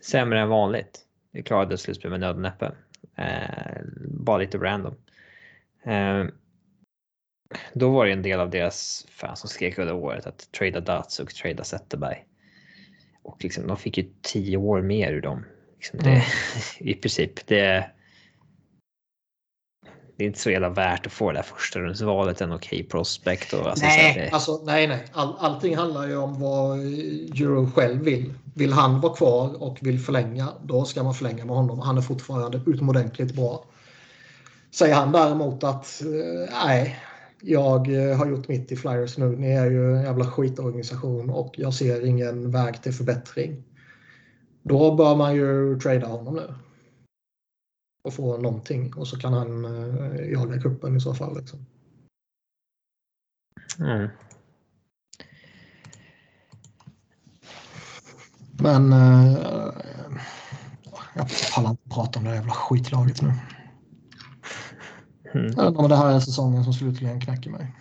sämre 0.00 0.40
än 0.40 0.48
vanligt. 0.48 1.04
Vi 1.30 1.42
klarade 1.42 1.78
slutspel 1.78 2.10
med 2.10 2.20
nöd 2.20 2.36
och 2.36 2.42
näppe. 2.42 2.74
Eh, 3.16 3.82
bara 4.10 4.38
lite 4.38 4.58
random. 4.58 4.94
Eh, 5.82 6.24
då 7.72 7.90
var 7.90 8.06
det 8.06 8.12
en 8.12 8.22
del 8.22 8.40
av 8.40 8.50
deras 8.50 9.06
fans 9.10 9.40
som 9.40 9.48
skrek 9.48 9.78
under 9.78 9.94
året 9.94 10.26
att 10.26 10.52
trada 10.52 10.80
Datsuk, 10.80 11.34
trada 11.34 11.64
Zetterberg. 11.64 12.24
Och 13.22 13.44
liksom, 13.44 13.66
de 13.66 13.76
fick 13.76 13.98
ju 13.98 14.10
tio 14.22 14.56
år 14.56 14.82
mer 14.82 15.12
ur 15.12 15.20
dem. 15.20 15.44
Liksom 15.76 15.98
det, 15.98 16.10
Mm. 16.10 16.22
I 16.78 16.94
princip. 16.94 17.46
Det, 17.46 17.90
det 20.16 20.24
är 20.24 20.26
inte 20.26 20.38
så 20.38 20.50
jävla 20.50 20.68
värt 20.68 21.06
att 21.06 21.12
få 21.12 21.32
det 21.32 21.38
där 21.38 21.42
första 21.42 21.80
rundsvalet, 21.80 22.40
en 22.40 22.52
okej 22.52 22.84
prospect. 22.84 23.52
Och, 23.52 23.66
alltså, 23.66 23.84
Nej, 23.86 24.14
det, 24.14 24.30
alltså, 24.30 24.60
nej, 24.64 24.86
nej. 24.86 25.04
All, 25.12 25.34
allting 25.38 25.76
handlar 25.76 26.08
ju 26.08 26.16
om 26.16 26.40
vad 26.40 26.78
Euro 26.78 27.70
själv 27.70 28.02
vill. 28.02 28.34
Vill 28.54 28.72
han 28.72 29.00
vara 29.00 29.14
kvar 29.14 29.62
och 29.62 29.78
vill 29.80 30.00
förlänga, 30.00 30.48
då 30.62 30.84
ska 30.84 31.02
man 31.02 31.14
förlänga 31.14 31.44
med 31.44 31.56
honom. 31.56 31.78
Han 31.78 31.98
är 31.98 32.02
fortfarande 32.02 32.60
utomordentligt 32.66 33.34
bra. 33.34 33.64
Säger 34.70 34.94
han 34.94 35.12
däremot 35.12 35.64
att 35.64 36.02
eh, 36.02 36.54
nej, 36.66 37.00
jag 37.42 38.10
eh, 38.10 38.16
har 38.16 38.26
gjort 38.26 38.48
mitt 38.48 38.72
i 38.72 38.76
Flyers 38.76 39.18
nu. 39.18 39.36
Ni 39.36 39.50
är 39.50 39.70
ju 39.70 39.96
en 39.96 40.02
jävla 40.02 40.24
skitorganisation 40.24 41.30
och 41.30 41.54
jag 41.58 41.74
ser 41.74 42.06
ingen 42.06 42.50
väg 42.50 42.82
till 42.82 42.92
förbättring. 42.92 43.64
Då 44.62 44.94
bör 44.94 45.16
man 45.16 45.34
ju 45.34 45.78
trada 45.80 46.06
honom 46.06 46.34
nu. 46.34 46.54
Och 48.02 48.14
få 48.14 48.36
någonting 48.36 48.94
och 48.94 49.08
så 49.08 49.18
kan 49.18 49.32
han 49.32 49.64
eh, 49.64 50.30
jaga 50.30 50.60
kuppen 50.60 50.96
i 50.96 51.00
så 51.00 51.14
fall. 51.14 51.38
Liksom. 51.38 51.66
mm. 53.78 54.08
Men 58.62 58.92
eh, 58.92 59.38
jag 61.14 61.28
pallar 61.54 61.70
inte 61.70 61.88
prata 61.88 62.18
om 62.18 62.24
det 62.24 62.34
jävla 62.34 62.52
skitlaget 62.52 63.22
nu. 63.22 63.32
Mm. 65.34 65.46
Undrar 65.46 65.82
om 65.82 65.88
det 65.88 65.96
här 65.96 66.14
är 66.14 66.20
säsongen 66.20 66.64
som 66.64 66.72
slutligen 66.72 67.20
knäcker 67.20 67.50
mig. 67.50 67.72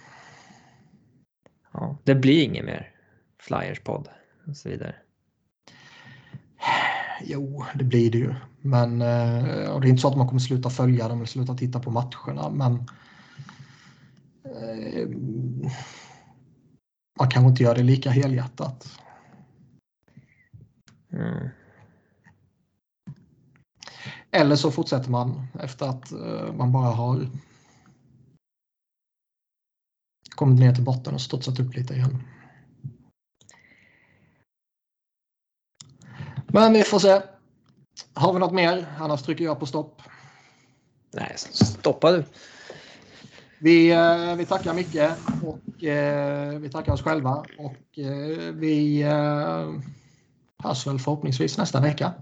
Ja, 1.74 1.98
det 2.04 2.16
blir 2.16 2.44
inget 2.44 2.66
mer 2.66 2.92
Flyers-podd 3.40 4.08
och 4.48 4.58
så 4.58 4.70
vidare. 4.70 4.96
Jo, 7.24 7.66
det 7.76 7.84
blir 7.84 8.12
det 8.12 8.18
ju. 8.18 8.34
Men 8.62 9.02
eh, 9.02 9.70
och 9.70 9.82
det 9.82 9.88
är 9.88 9.90
inte 9.90 10.02
så 10.02 10.08
att 10.08 10.18
man 10.18 10.28
kommer 10.28 10.40
sluta 10.40 10.70
följa 10.70 11.08
dem 11.08 11.18
eller 11.18 11.28
sluta 11.28 11.56
titta 11.56 11.80
på 11.80 11.92
matcherna. 11.92 12.50
Men 12.50 12.74
eh, 14.44 15.08
man 17.20 17.30
kanske 17.30 17.50
inte 17.50 17.64
gör 17.64 17.76
det 17.76 17.84
lika 17.84 18.10
helhjärtat. 18.10 19.00
Mm. 21.12 21.50
Eller 24.32 24.56
så 24.56 24.72
fortsätter 24.72 25.10
man 25.10 25.48
efter 25.60 25.86
att 25.86 26.12
eh, 26.12 26.54
man 26.54 26.72
bara 26.72 26.92
har 26.92 27.28
kommit 30.36 30.60
ner 30.60 30.74
till 30.74 30.84
botten 30.84 31.14
och 31.14 31.22
studsat 31.22 31.60
upp 31.60 31.76
lite 31.76 31.94
igen. 31.94 32.24
Men 36.48 36.74
vi 36.74 36.84
får 36.84 37.00
se. 37.00 37.22
Har 38.14 38.34
vi 38.34 38.40
något 38.40 38.54
mer? 38.54 38.86
Annars 39.00 39.22
trycker 39.22 39.46
jag 39.46 39.60
på 39.60 39.66
stopp. 39.66 40.02
Nej, 41.14 41.34
stoppa 41.38 42.12
du. 42.12 42.26
Vi, 43.60 43.92
eh, 43.92 44.36
vi 44.36 44.46
tackar 44.46 44.74
Micke 44.74 45.12
och 45.44 45.84
eh, 45.84 46.60
vi 46.60 46.70
tackar 46.70 46.94
oss 46.94 47.02
själva 47.02 47.46
och 47.58 48.00
eh, 48.00 48.54
vi 48.54 49.02
eh, 49.02 49.74
hörs 50.64 50.88
väl 50.88 51.00
förhoppningsvis 51.00 51.58
nästa 51.58 51.82
vecka. 51.82 52.14